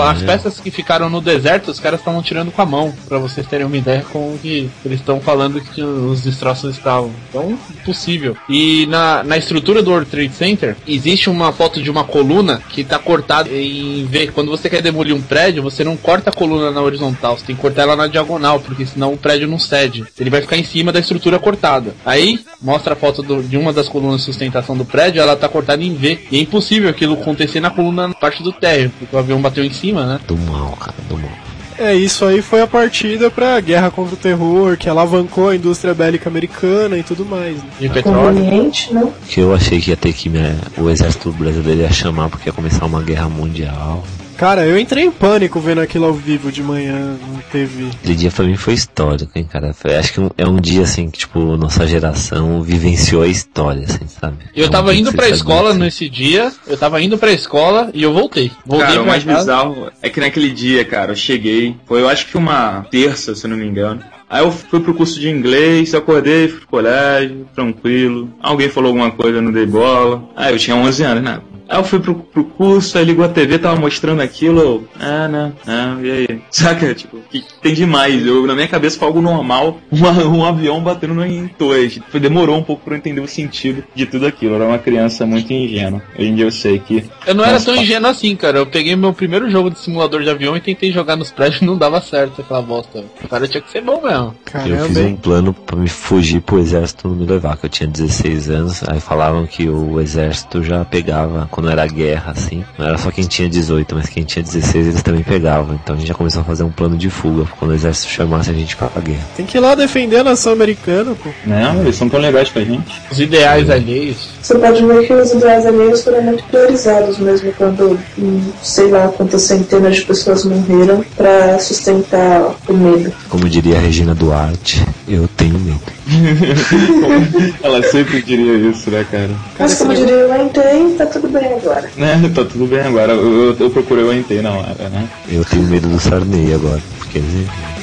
As 0.00 0.22
peças 0.22 0.60
que 0.60 0.70
ficaram 0.70 1.08
no 1.10 1.20
deserto, 1.20 1.70
os 1.70 1.80
caras 1.80 2.00
estavam 2.00 2.22
tirando 2.22 2.50
com 2.52 2.60
a 2.62 2.66
mão, 2.66 2.92
pra 3.08 3.18
vocês 3.18 3.46
terem 3.46 3.66
uma 3.66 3.76
ideia 3.76 4.04
como 4.12 4.38
que 4.38 4.70
eles 4.84 5.00
estão 5.00 5.20
falando 5.20 5.60
que 5.60 5.82
os 5.82 6.22
destroços 6.22 6.76
estavam. 6.76 7.10
Então, 7.28 7.58
impossível. 7.70 8.36
E 8.48 8.86
na, 8.86 9.22
na 9.22 9.36
estrutura 9.36 9.82
do 9.82 9.90
World 9.90 10.10
Trade 10.10 10.32
Center, 10.34 10.76
existe 10.86 11.30
uma 11.30 11.52
foto 11.52 11.82
de 11.82 11.90
uma 11.90 12.04
coluna 12.04 12.60
que 12.68 12.84
tá 12.84 12.98
cortada 12.98 13.48
em 13.50 14.04
V. 14.06 14.28
Quando 14.28 14.50
você 14.50 14.68
quer 14.68 14.82
demolir 14.82 15.14
um 15.14 15.20
prédio, 15.22 15.62
você 15.62 15.82
não 15.84 15.96
corta 15.96 16.30
a 16.30 16.32
coluna 16.32 16.70
na 16.70 16.80
horizontal, 16.82 17.36
você 17.36 17.46
tem 17.46 17.56
que 17.56 17.62
cortar 17.62 17.82
ela 17.82 17.96
na 17.96 18.06
diagonal, 18.06 18.60
porque 18.60 18.84
senão 18.86 19.12
o 19.14 19.18
prédio 19.18 19.48
não 19.48 19.58
cede. 19.58 20.04
Ele 20.18 20.30
vai 20.30 20.40
ficar 20.40 20.56
em 20.56 20.64
cima 20.64 20.92
da 20.92 21.00
estrutura 21.00 21.38
cortada. 21.38 21.94
Aí, 22.04 22.40
mostra 22.60 22.92
a 22.94 22.96
foto 22.96 23.22
do- 23.22 23.42
de 23.42 23.56
uma 23.56 23.72
das 23.72 23.88
colunas 23.88 24.20
de 24.20 24.26
sustentação 24.26 24.76
do 24.76 24.84
prédio, 24.84 25.20
ela 25.22 25.36
tá 25.36 25.48
cortada 25.48 25.82
em 25.82 25.94
V. 25.94 26.18
E 26.30 26.38
é 26.38 26.40
impossível 26.40 26.88
aquilo 26.90 27.14
acontecer 27.14 27.60
na 27.60 27.70
coluna 27.70 28.08
na 28.08 28.14
parte 28.14 28.42
do 28.42 28.52
térreo, 28.52 28.92
porque 28.98 29.14
o 29.14 29.18
avião 29.18 29.40
bateu 29.40 29.64
em 29.64 29.69
cima, 29.72 30.06
né? 30.06 30.20
Do 30.26 30.36
mal, 30.36 30.72
cara, 30.78 30.94
do 31.08 31.16
mal. 31.18 31.30
É, 31.78 31.94
isso 31.94 32.26
aí 32.26 32.42
foi 32.42 32.60
a 32.60 32.66
partida 32.66 33.30
pra 33.30 33.58
guerra 33.58 33.90
contra 33.90 34.12
o 34.14 34.16
terror, 34.18 34.76
que 34.76 34.86
alavancou 34.86 35.48
a 35.48 35.56
indústria 35.56 35.94
bélica 35.94 36.28
americana 36.28 36.98
e 36.98 37.02
tudo 37.02 37.24
mais. 37.24 37.56
né? 37.56 37.62
De 37.80 37.88
petróleo. 37.88 38.36
Conveniente, 38.38 38.92
né? 38.92 39.10
Que 39.26 39.40
eu 39.40 39.54
achei 39.54 39.80
que 39.80 39.88
ia 39.88 39.96
ter 39.96 40.12
que 40.12 40.28
me, 40.28 40.40
o 40.76 40.90
exército 40.90 41.32
brasileiro 41.32 41.80
ia 41.80 41.90
chamar 41.90 42.28
porque 42.28 42.50
ia 42.50 42.52
começar 42.52 42.84
uma 42.84 43.00
guerra 43.02 43.30
mundial. 43.30 44.04
Cara, 44.40 44.64
eu 44.66 44.78
entrei 44.78 45.04
em 45.04 45.10
pânico 45.10 45.60
vendo 45.60 45.82
aquilo 45.82 46.06
ao 46.06 46.14
vivo 46.14 46.50
de 46.50 46.62
manhã, 46.62 47.14
não 47.20 47.42
teve. 47.52 47.90
Aquele 47.90 48.14
dia 48.14 48.30
pra 48.30 48.42
mim 48.46 48.56
foi 48.56 48.72
histórico, 48.72 49.30
hein, 49.38 49.44
cara. 49.44 49.74
Foi- 49.74 49.94
acho 49.94 50.14
que 50.14 50.20
um- 50.22 50.30
é 50.38 50.48
um 50.48 50.58
dia 50.58 50.80
assim 50.80 51.10
que, 51.10 51.18
tipo, 51.18 51.58
nossa 51.58 51.86
geração 51.86 52.62
vivenciou 52.62 53.20
a 53.20 53.26
história, 53.28 53.84
assim, 53.84 54.06
sabe? 54.08 54.38
Eu 54.56 54.64
É 54.64 54.68
um 54.68 54.70
tava 54.70 54.94
indo 54.94 55.12
pra 55.12 55.28
escola 55.28 55.72
sabe, 55.72 55.80
nesse 55.84 56.08
dia, 56.08 56.50
eu 56.66 56.78
tava 56.78 57.02
indo 57.02 57.18
pra 57.18 57.30
escola 57.30 57.90
e 57.92 58.02
eu 58.02 58.14
voltei. 58.14 58.50
Voltei 58.64 58.88
Cara, 58.88 59.02
o 59.02 59.06
mais 59.06 59.24
casa. 59.24 59.40
bizarro 59.40 59.90
é 60.00 60.08
que 60.08 60.20
naquele 60.20 60.48
dia, 60.48 60.86
cara, 60.86 61.12
eu 61.12 61.16
cheguei, 61.16 61.76
foi 61.84 62.00
eu 62.00 62.08
acho 62.08 62.26
que 62.26 62.38
uma 62.38 62.86
terça, 62.90 63.34
se 63.34 63.44
eu 63.44 63.50
não 63.50 63.58
me 63.58 63.66
engano. 63.66 64.00
Aí 64.30 64.42
eu 64.42 64.50
fui 64.50 64.80
pro 64.80 64.94
curso 64.94 65.20
de 65.20 65.28
inglês, 65.28 65.92
acordei, 65.94 66.48
fui 66.48 66.60
pro 66.60 66.68
colégio, 66.68 67.46
tranquilo. 67.54 68.30
Alguém 68.40 68.70
falou 68.70 68.88
alguma 68.88 69.10
coisa, 69.10 69.36
eu 69.36 69.42
não 69.42 69.52
dei 69.52 69.66
bola. 69.66 70.22
Aí 70.34 70.54
eu 70.54 70.58
tinha 70.58 70.76
11 70.76 71.02
anos, 71.02 71.22
né? 71.22 71.40
Aí 71.70 71.78
eu 71.78 71.84
fui 71.84 72.00
pro, 72.00 72.16
pro 72.16 72.42
curso, 72.44 72.98
aí 72.98 73.04
ligou 73.04 73.24
a 73.24 73.28
TV, 73.28 73.56
tava 73.58 73.78
mostrando 73.80 74.20
aquilo. 74.20 74.88
Ah, 74.98 75.28
né? 75.28 75.52
Ah, 75.66 75.96
e 76.02 76.10
aí? 76.10 76.42
Saca? 76.50 76.92
Tipo, 76.94 77.18
que 77.30 77.44
tem 77.62 77.72
demais. 77.74 78.26
Eu, 78.26 78.44
na 78.46 78.54
minha 78.56 78.66
cabeça 78.66 78.98
foi 78.98 79.06
algo 79.06 79.22
normal, 79.22 79.78
uma- 79.90 80.24
um 80.24 80.44
avião 80.44 80.82
batendo 80.82 81.24
em 81.24 81.46
torres. 81.46 82.00
Foi, 82.10 82.18
demorou 82.18 82.58
um 82.58 82.62
pouco 82.62 82.82
pra 82.84 82.94
eu 82.94 82.98
entender 82.98 83.20
o 83.20 83.28
sentido 83.28 83.84
de 83.94 84.04
tudo 84.04 84.26
aquilo. 84.26 84.52
Eu 84.54 84.56
era 84.56 84.64
uma 84.66 84.78
criança 84.78 85.24
muito 85.24 85.52
ingênua. 85.52 86.02
Hoje 86.18 86.28
em 86.28 86.34
dia 86.34 86.44
eu 86.44 86.50
sei 86.50 86.80
que. 86.80 87.04
Eu 87.24 87.34
não 87.36 87.44
era 87.44 87.52
Nossa, 87.54 87.66
tão 87.66 87.76
ingênuo 87.80 88.10
assim, 88.10 88.34
cara. 88.34 88.58
Eu 88.58 88.66
peguei 88.66 88.96
meu 88.96 89.12
primeiro 89.12 89.48
jogo 89.48 89.70
de 89.70 89.78
simulador 89.78 90.22
de 90.24 90.28
avião 90.30 90.56
e 90.56 90.60
tentei 90.60 90.90
jogar 90.90 91.14
nos 91.14 91.30
prédios 91.30 91.62
e 91.62 91.64
não 91.66 91.78
dava 91.78 92.00
certo 92.00 92.40
aquela 92.40 92.60
bosta. 92.62 93.04
O 93.22 93.28
cara 93.28 93.46
tinha 93.46 93.60
que 93.60 93.70
ser 93.70 93.80
bom 93.82 94.02
mesmo. 94.02 94.34
Eu 94.66 94.86
fiz 94.86 94.96
Caramba, 94.96 95.00
um 95.08 95.16
plano 95.16 95.52
pra 95.54 95.76
me 95.76 95.88
fugir 95.88 96.40
pro 96.40 96.58
exército 96.58 97.06
não 97.06 97.14
me 97.14 97.26
levar, 97.26 97.56
que 97.56 97.66
eu 97.66 97.70
tinha 97.70 97.86
16 97.88 98.50
anos, 98.50 98.82
aí 98.88 98.98
falavam 99.00 99.46
que 99.46 99.68
o 99.68 100.00
exército 100.00 100.62
já 100.64 100.84
pegava 100.84 101.46
quando 101.60 101.70
era 101.70 101.86
guerra, 101.86 102.32
assim. 102.34 102.64
Não 102.78 102.86
era 102.86 102.96
só 102.96 103.10
quem 103.10 103.24
tinha 103.24 103.46
18, 103.48 103.94
mas 103.94 104.08
quem 104.08 104.24
tinha 104.24 104.42
16 104.42 104.86
eles 104.86 105.02
também 105.02 105.22
pegavam. 105.22 105.74
Então 105.74 105.94
a 105.94 105.98
gente 105.98 106.08
já 106.08 106.14
começou 106.14 106.40
a 106.40 106.44
fazer 106.44 106.64
um 106.64 106.70
plano 106.70 106.96
de 106.96 107.10
fuga, 107.10 107.44
quando 107.58 107.72
o 107.72 107.74
exército 107.74 108.08
chamasse 108.08 108.50
a 108.50 108.54
gente 108.54 108.74
pra 108.74 108.88
guerra. 109.00 109.20
tem 109.36 109.44
que 109.44 109.58
ir 109.58 109.60
lá 109.60 109.74
defender 109.74 110.16
a 110.16 110.24
nação 110.24 110.54
americana, 110.54 111.14
pô. 111.22 111.28
Não, 111.44 111.82
eles 111.82 111.96
são 111.96 112.08
tão 112.08 112.18
legais 112.18 112.48
com 112.48 112.60
a 112.60 112.64
gente. 112.64 113.00
Os 113.10 113.20
ideais 113.20 113.68
alheios. 113.68 114.30
Você 114.40 114.58
pode 114.58 114.84
ver 114.84 115.06
que 115.06 115.12
os 115.12 115.32
ideais 115.32 115.66
alheios 115.66 116.02
foram 116.02 116.22
muito 116.22 116.42
priorizados 116.44 117.18
mesmo 117.18 117.52
quando, 117.52 117.98
hum, 118.18 118.40
sei 118.62 118.88
lá, 118.88 119.08
quantas 119.08 119.42
centenas 119.42 119.96
de 119.96 120.02
pessoas 120.02 120.44
morreram 120.46 121.04
pra 121.14 121.58
sustentar 121.58 122.54
o 122.66 122.72
medo. 122.72 123.12
Como 123.28 123.48
diria 123.50 123.76
a 123.76 123.80
Regina 123.80 124.14
Duarte, 124.14 124.82
eu 125.06 125.28
tenho 125.36 125.58
medo. 125.58 125.80
Ela 127.62 127.82
sempre 127.82 128.22
diria 128.22 128.70
isso, 128.70 128.90
né, 128.90 129.04
cara? 129.10 129.30
Mas 129.58 129.74
como 129.74 129.94
diria 129.94 130.14
eu 130.14 130.46
entrei, 130.46 130.94
tá 130.96 131.06
tudo 131.06 131.28
bem 131.28 131.49
agora. 131.52 131.90
Né, 131.96 132.30
tá 132.34 132.44
tudo 132.44 132.66
bem 132.66 132.80
agora. 132.80 133.12
Eu, 133.12 133.48
eu, 133.48 133.56
eu 133.58 133.70
procurei 133.70 134.04
o 134.04 134.12
NT 134.12 134.42
na 134.42 134.52
hora, 134.52 134.88
né? 134.88 135.08
Eu 135.28 135.44
tenho 135.44 135.62
medo 135.64 135.88
do 135.88 136.00
Sarney 136.00 136.54
agora, 136.54 136.80
porque 136.98 137.20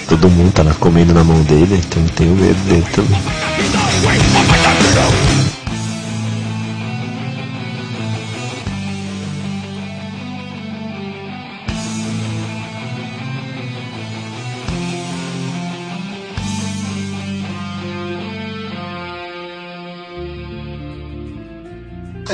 todo 0.07 0.30
mundo 0.30 0.51
tá 0.53 0.63
comendo 0.80 1.13
na 1.13 1.24
mão 1.24 1.41
dele, 1.43 1.82
então 1.86 2.01
eu 2.01 2.09
tenho 2.09 2.36
medo 2.36 2.59
dele 2.68 2.86
também. 2.93 3.22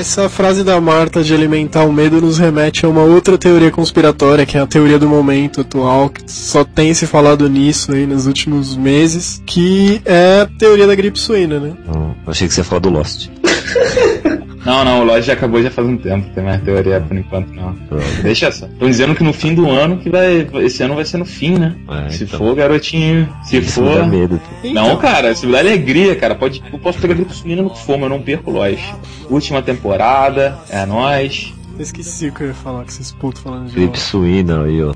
Essa 0.04 0.28
frase 0.28 0.62
da 0.62 0.78
Marta 0.82 1.24
de 1.24 1.32
alimentar 1.32 1.86
o 1.86 1.90
medo 1.90 2.20
nos 2.20 2.36
remete 2.36 2.84
a 2.84 2.88
uma 2.90 3.00
outra 3.00 3.38
teoria 3.38 3.70
conspiratória, 3.70 4.44
que 4.44 4.58
é 4.58 4.60
a 4.60 4.66
teoria 4.66 4.98
do 4.98 5.08
momento 5.08 5.62
atual, 5.62 6.10
que 6.10 6.30
só 6.30 6.62
tem 6.62 6.92
se 6.92 7.06
falado 7.06 7.48
nisso 7.48 7.90
aí 7.90 8.06
nos 8.06 8.26
últimos 8.26 8.76
meses, 8.76 9.42
que 9.46 10.02
é 10.04 10.42
a 10.42 10.46
teoria 10.58 10.86
da 10.86 10.94
gripe 10.94 11.18
suína, 11.18 11.58
né? 11.58 11.72
Eu 11.86 12.14
achei 12.26 12.46
que 12.46 12.52
você 12.52 12.60
ia 12.60 12.64
falar 12.64 12.80
do 12.80 12.90
Lost. 12.90 13.30
Não, 14.64 14.84
não, 14.84 15.00
o 15.00 15.04
Lost 15.04 15.22
já 15.26 15.34
acabou 15.34 15.62
já 15.62 15.70
faz 15.70 15.86
um 15.86 15.96
tempo. 15.96 16.28
Tem 16.34 16.42
mais 16.42 16.62
teoria 16.62 17.00
por 17.00 17.16
enquanto, 17.16 17.48
não. 17.54 17.76
Deixa 18.22 18.50
só. 18.50 18.66
Estão 18.66 18.88
dizendo 18.88 19.14
que 19.14 19.22
no 19.22 19.32
fim 19.32 19.54
do 19.54 19.68
ano, 19.68 19.98
que 19.98 20.08
vai. 20.08 20.46
Esse 20.64 20.82
ano 20.82 20.94
vai 20.94 21.04
ser 21.04 21.18
no 21.18 21.24
fim, 21.26 21.58
né? 21.58 21.76
É, 22.06 22.10
Se 22.10 22.24
então. 22.24 22.38
for, 22.38 22.54
garotinho. 22.54 23.28
Se 23.44 23.58
Isso 23.58 23.82
me 23.82 23.88
for. 23.88 23.98
dá 24.00 24.06
medo. 24.06 24.40
Não, 24.72 24.96
cara, 24.96 25.32
isso 25.32 25.46
me 25.46 25.52
dá 25.52 25.58
alegria, 25.58 26.16
cara. 26.16 26.34
Pode, 26.34 26.62
eu 26.72 26.78
posso 26.78 26.98
pegar 26.98 27.14
gripe 27.14 27.34
suína 27.34 27.62
no 27.62 27.70
que 27.70 27.78
for, 27.84 27.98
mas 27.98 28.04
eu 28.10 28.16
não 28.16 28.22
perco 28.22 28.50
o 28.50 28.54
Lost. 28.54 28.82
Última 29.28 29.60
temporada, 29.62 30.58
é 30.70 30.86
nóis. 30.86 31.52
Eu 31.76 31.82
esqueci 31.82 32.28
o 32.28 32.32
que 32.32 32.42
eu 32.42 32.48
ia 32.48 32.54
falar, 32.54 32.84
que 32.84 32.92
vocês 32.92 33.10
putos 33.12 33.42
falando 33.42 33.66
de 33.66 33.74
Gripe 33.74 33.98
suína 33.98 34.62
aí, 34.62 34.82
ó. 34.82 34.94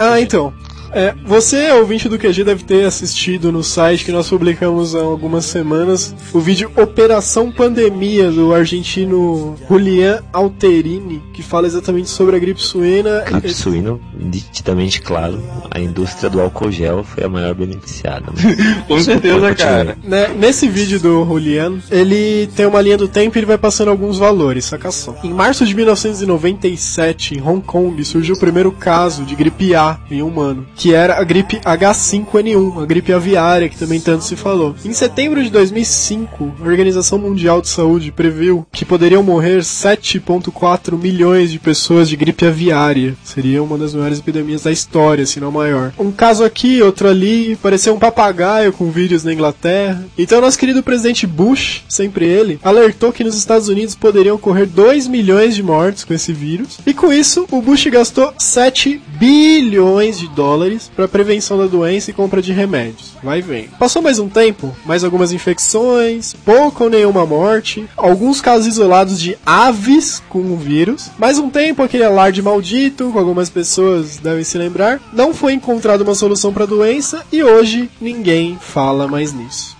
Ah, 0.00 0.18
então. 0.20 0.52
É, 0.94 1.12
você, 1.26 1.72
ouvinte 1.72 2.08
do 2.08 2.16
QG, 2.16 2.44
deve 2.44 2.62
ter 2.62 2.84
assistido 2.84 3.50
no 3.50 3.64
site 3.64 4.04
que 4.04 4.12
nós 4.12 4.28
publicamos 4.28 4.94
há 4.94 5.00
algumas 5.00 5.44
semanas 5.44 6.14
o 6.32 6.38
vídeo 6.38 6.70
Operação 6.76 7.50
Pandemia 7.50 8.30
do 8.30 8.54
argentino 8.54 9.56
Julian 9.68 10.22
Alterini, 10.32 11.20
que 11.32 11.42
fala 11.42 11.66
exatamente 11.66 12.08
sobre 12.08 12.36
a 12.36 12.38
gripe 12.38 12.60
suína. 12.60 13.22
Gripe 13.22 13.52
suína, 13.52 13.98
nitidamente 14.16 15.02
claro, 15.02 15.42
a 15.68 15.80
indústria 15.80 16.30
do 16.30 16.40
álcool 16.40 16.70
gel 16.70 17.02
foi 17.02 17.24
a 17.24 17.28
maior 17.28 17.54
beneficiada. 17.54 18.26
Mas... 18.32 18.56
Com 18.86 19.00
certeza, 19.00 19.54
cara. 19.54 19.98
Né, 20.04 20.28
nesse 20.28 20.68
vídeo 20.68 21.00
do 21.00 21.24
Julian, 21.24 21.80
ele 21.90 22.48
tem 22.54 22.66
uma 22.66 22.80
linha 22.80 22.96
do 22.96 23.08
tempo 23.08 23.36
e 23.36 23.40
ele 23.40 23.46
vai 23.46 23.58
passando 23.58 23.88
alguns 23.88 24.16
valores, 24.16 24.66
saca 24.66 24.92
só. 24.92 25.16
Em 25.24 25.32
março 25.32 25.66
de 25.66 25.74
1997, 25.74 27.34
em 27.34 27.42
Hong 27.42 27.62
Kong, 27.62 28.04
surgiu 28.04 28.36
o 28.36 28.38
primeiro 28.38 28.70
caso 28.70 29.24
de 29.24 29.34
gripe 29.34 29.74
A 29.74 29.98
em 30.08 30.22
humano, 30.22 30.64
que 30.84 30.92
era 30.92 31.18
a 31.18 31.24
gripe 31.24 31.60
H5N1, 31.60 32.82
a 32.82 32.84
gripe 32.84 33.10
aviária, 33.10 33.70
que 33.70 33.78
também 33.78 33.98
tanto 33.98 34.22
se 34.22 34.36
falou. 34.36 34.76
Em 34.84 34.92
setembro 34.92 35.42
de 35.42 35.48
2005, 35.48 36.56
a 36.60 36.62
Organização 36.62 37.18
Mundial 37.18 37.62
de 37.62 37.70
Saúde 37.70 38.12
previu 38.12 38.66
que 38.70 38.84
poderiam 38.84 39.22
morrer 39.22 39.60
7,4 39.60 40.98
milhões 40.98 41.50
de 41.50 41.58
pessoas 41.58 42.06
de 42.06 42.16
gripe 42.16 42.44
aviária. 42.44 43.16
Seria 43.24 43.62
uma 43.62 43.78
das 43.78 43.94
maiores 43.94 44.18
epidemias 44.18 44.64
da 44.64 44.70
história, 44.70 45.24
se 45.24 45.40
não 45.40 45.50
maior. 45.50 45.90
Um 45.98 46.12
caso 46.12 46.44
aqui, 46.44 46.82
outro 46.82 47.08
ali, 47.08 47.56
pareceu 47.62 47.94
um 47.94 47.98
papagaio 47.98 48.70
com 48.70 48.90
vídeos 48.90 49.24
na 49.24 49.32
Inglaterra. 49.32 50.04
Então, 50.18 50.42
nosso 50.42 50.58
querido 50.58 50.82
presidente 50.82 51.26
Bush, 51.26 51.82
sempre 51.88 52.26
ele, 52.26 52.60
alertou 52.62 53.10
que 53.10 53.24
nos 53.24 53.38
Estados 53.38 53.70
Unidos 53.70 53.94
poderiam 53.94 54.36
ocorrer 54.36 54.66
2 54.66 55.08
milhões 55.08 55.54
de 55.54 55.62
mortes 55.62 56.04
com 56.04 56.12
esse 56.12 56.34
vírus. 56.34 56.78
E 56.84 56.92
com 56.92 57.10
isso, 57.10 57.46
o 57.50 57.62
Bush 57.62 57.86
gastou 57.86 58.34
7 58.36 59.00
bilhões 59.18 60.18
de 60.18 60.28
dólares 60.28 60.73
para 60.94 61.08
prevenção 61.08 61.58
da 61.58 61.66
doença 61.66 62.10
e 62.10 62.14
compra 62.14 62.42
de 62.42 62.52
remédios. 62.52 63.12
Vai 63.22 63.40
vendo. 63.40 63.70
Passou 63.78 64.02
mais 64.02 64.18
um 64.18 64.28
tempo, 64.28 64.74
mais 64.84 65.04
algumas 65.04 65.32
infecções, 65.32 66.34
pouca 66.44 66.84
ou 66.84 66.90
nenhuma 66.90 67.26
morte, 67.26 67.86
alguns 67.96 68.40
casos 68.40 68.66
isolados 68.66 69.20
de 69.20 69.36
aves 69.44 70.22
com 70.28 70.40
o 70.40 70.56
vírus. 70.56 71.10
Mais 71.18 71.38
um 71.38 71.50
tempo, 71.50 71.82
aquele 71.82 72.04
alarde 72.04 72.42
maldito, 72.42 73.10
com 73.10 73.18
algumas 73.18 73.50
pessoas 73.50 74.16
devem 74.18 74.44
se 74.44 74.58
lembrar. 74.58 75.00
Não 75.12 75.32
foi 75.34 75.52
encontrada 75.52 76.04
uma 76.04 76.14
solução 76.14 76.52
para 76.52 76.64
a 76.64 76.68
doença 76.68 77.24
e 77.32 77.42
hoje 77.42 77.90
ninguém 78.00 78.58
fala 78.60 79.06
mais 79.08 79.32
nisso. 79.32 79.73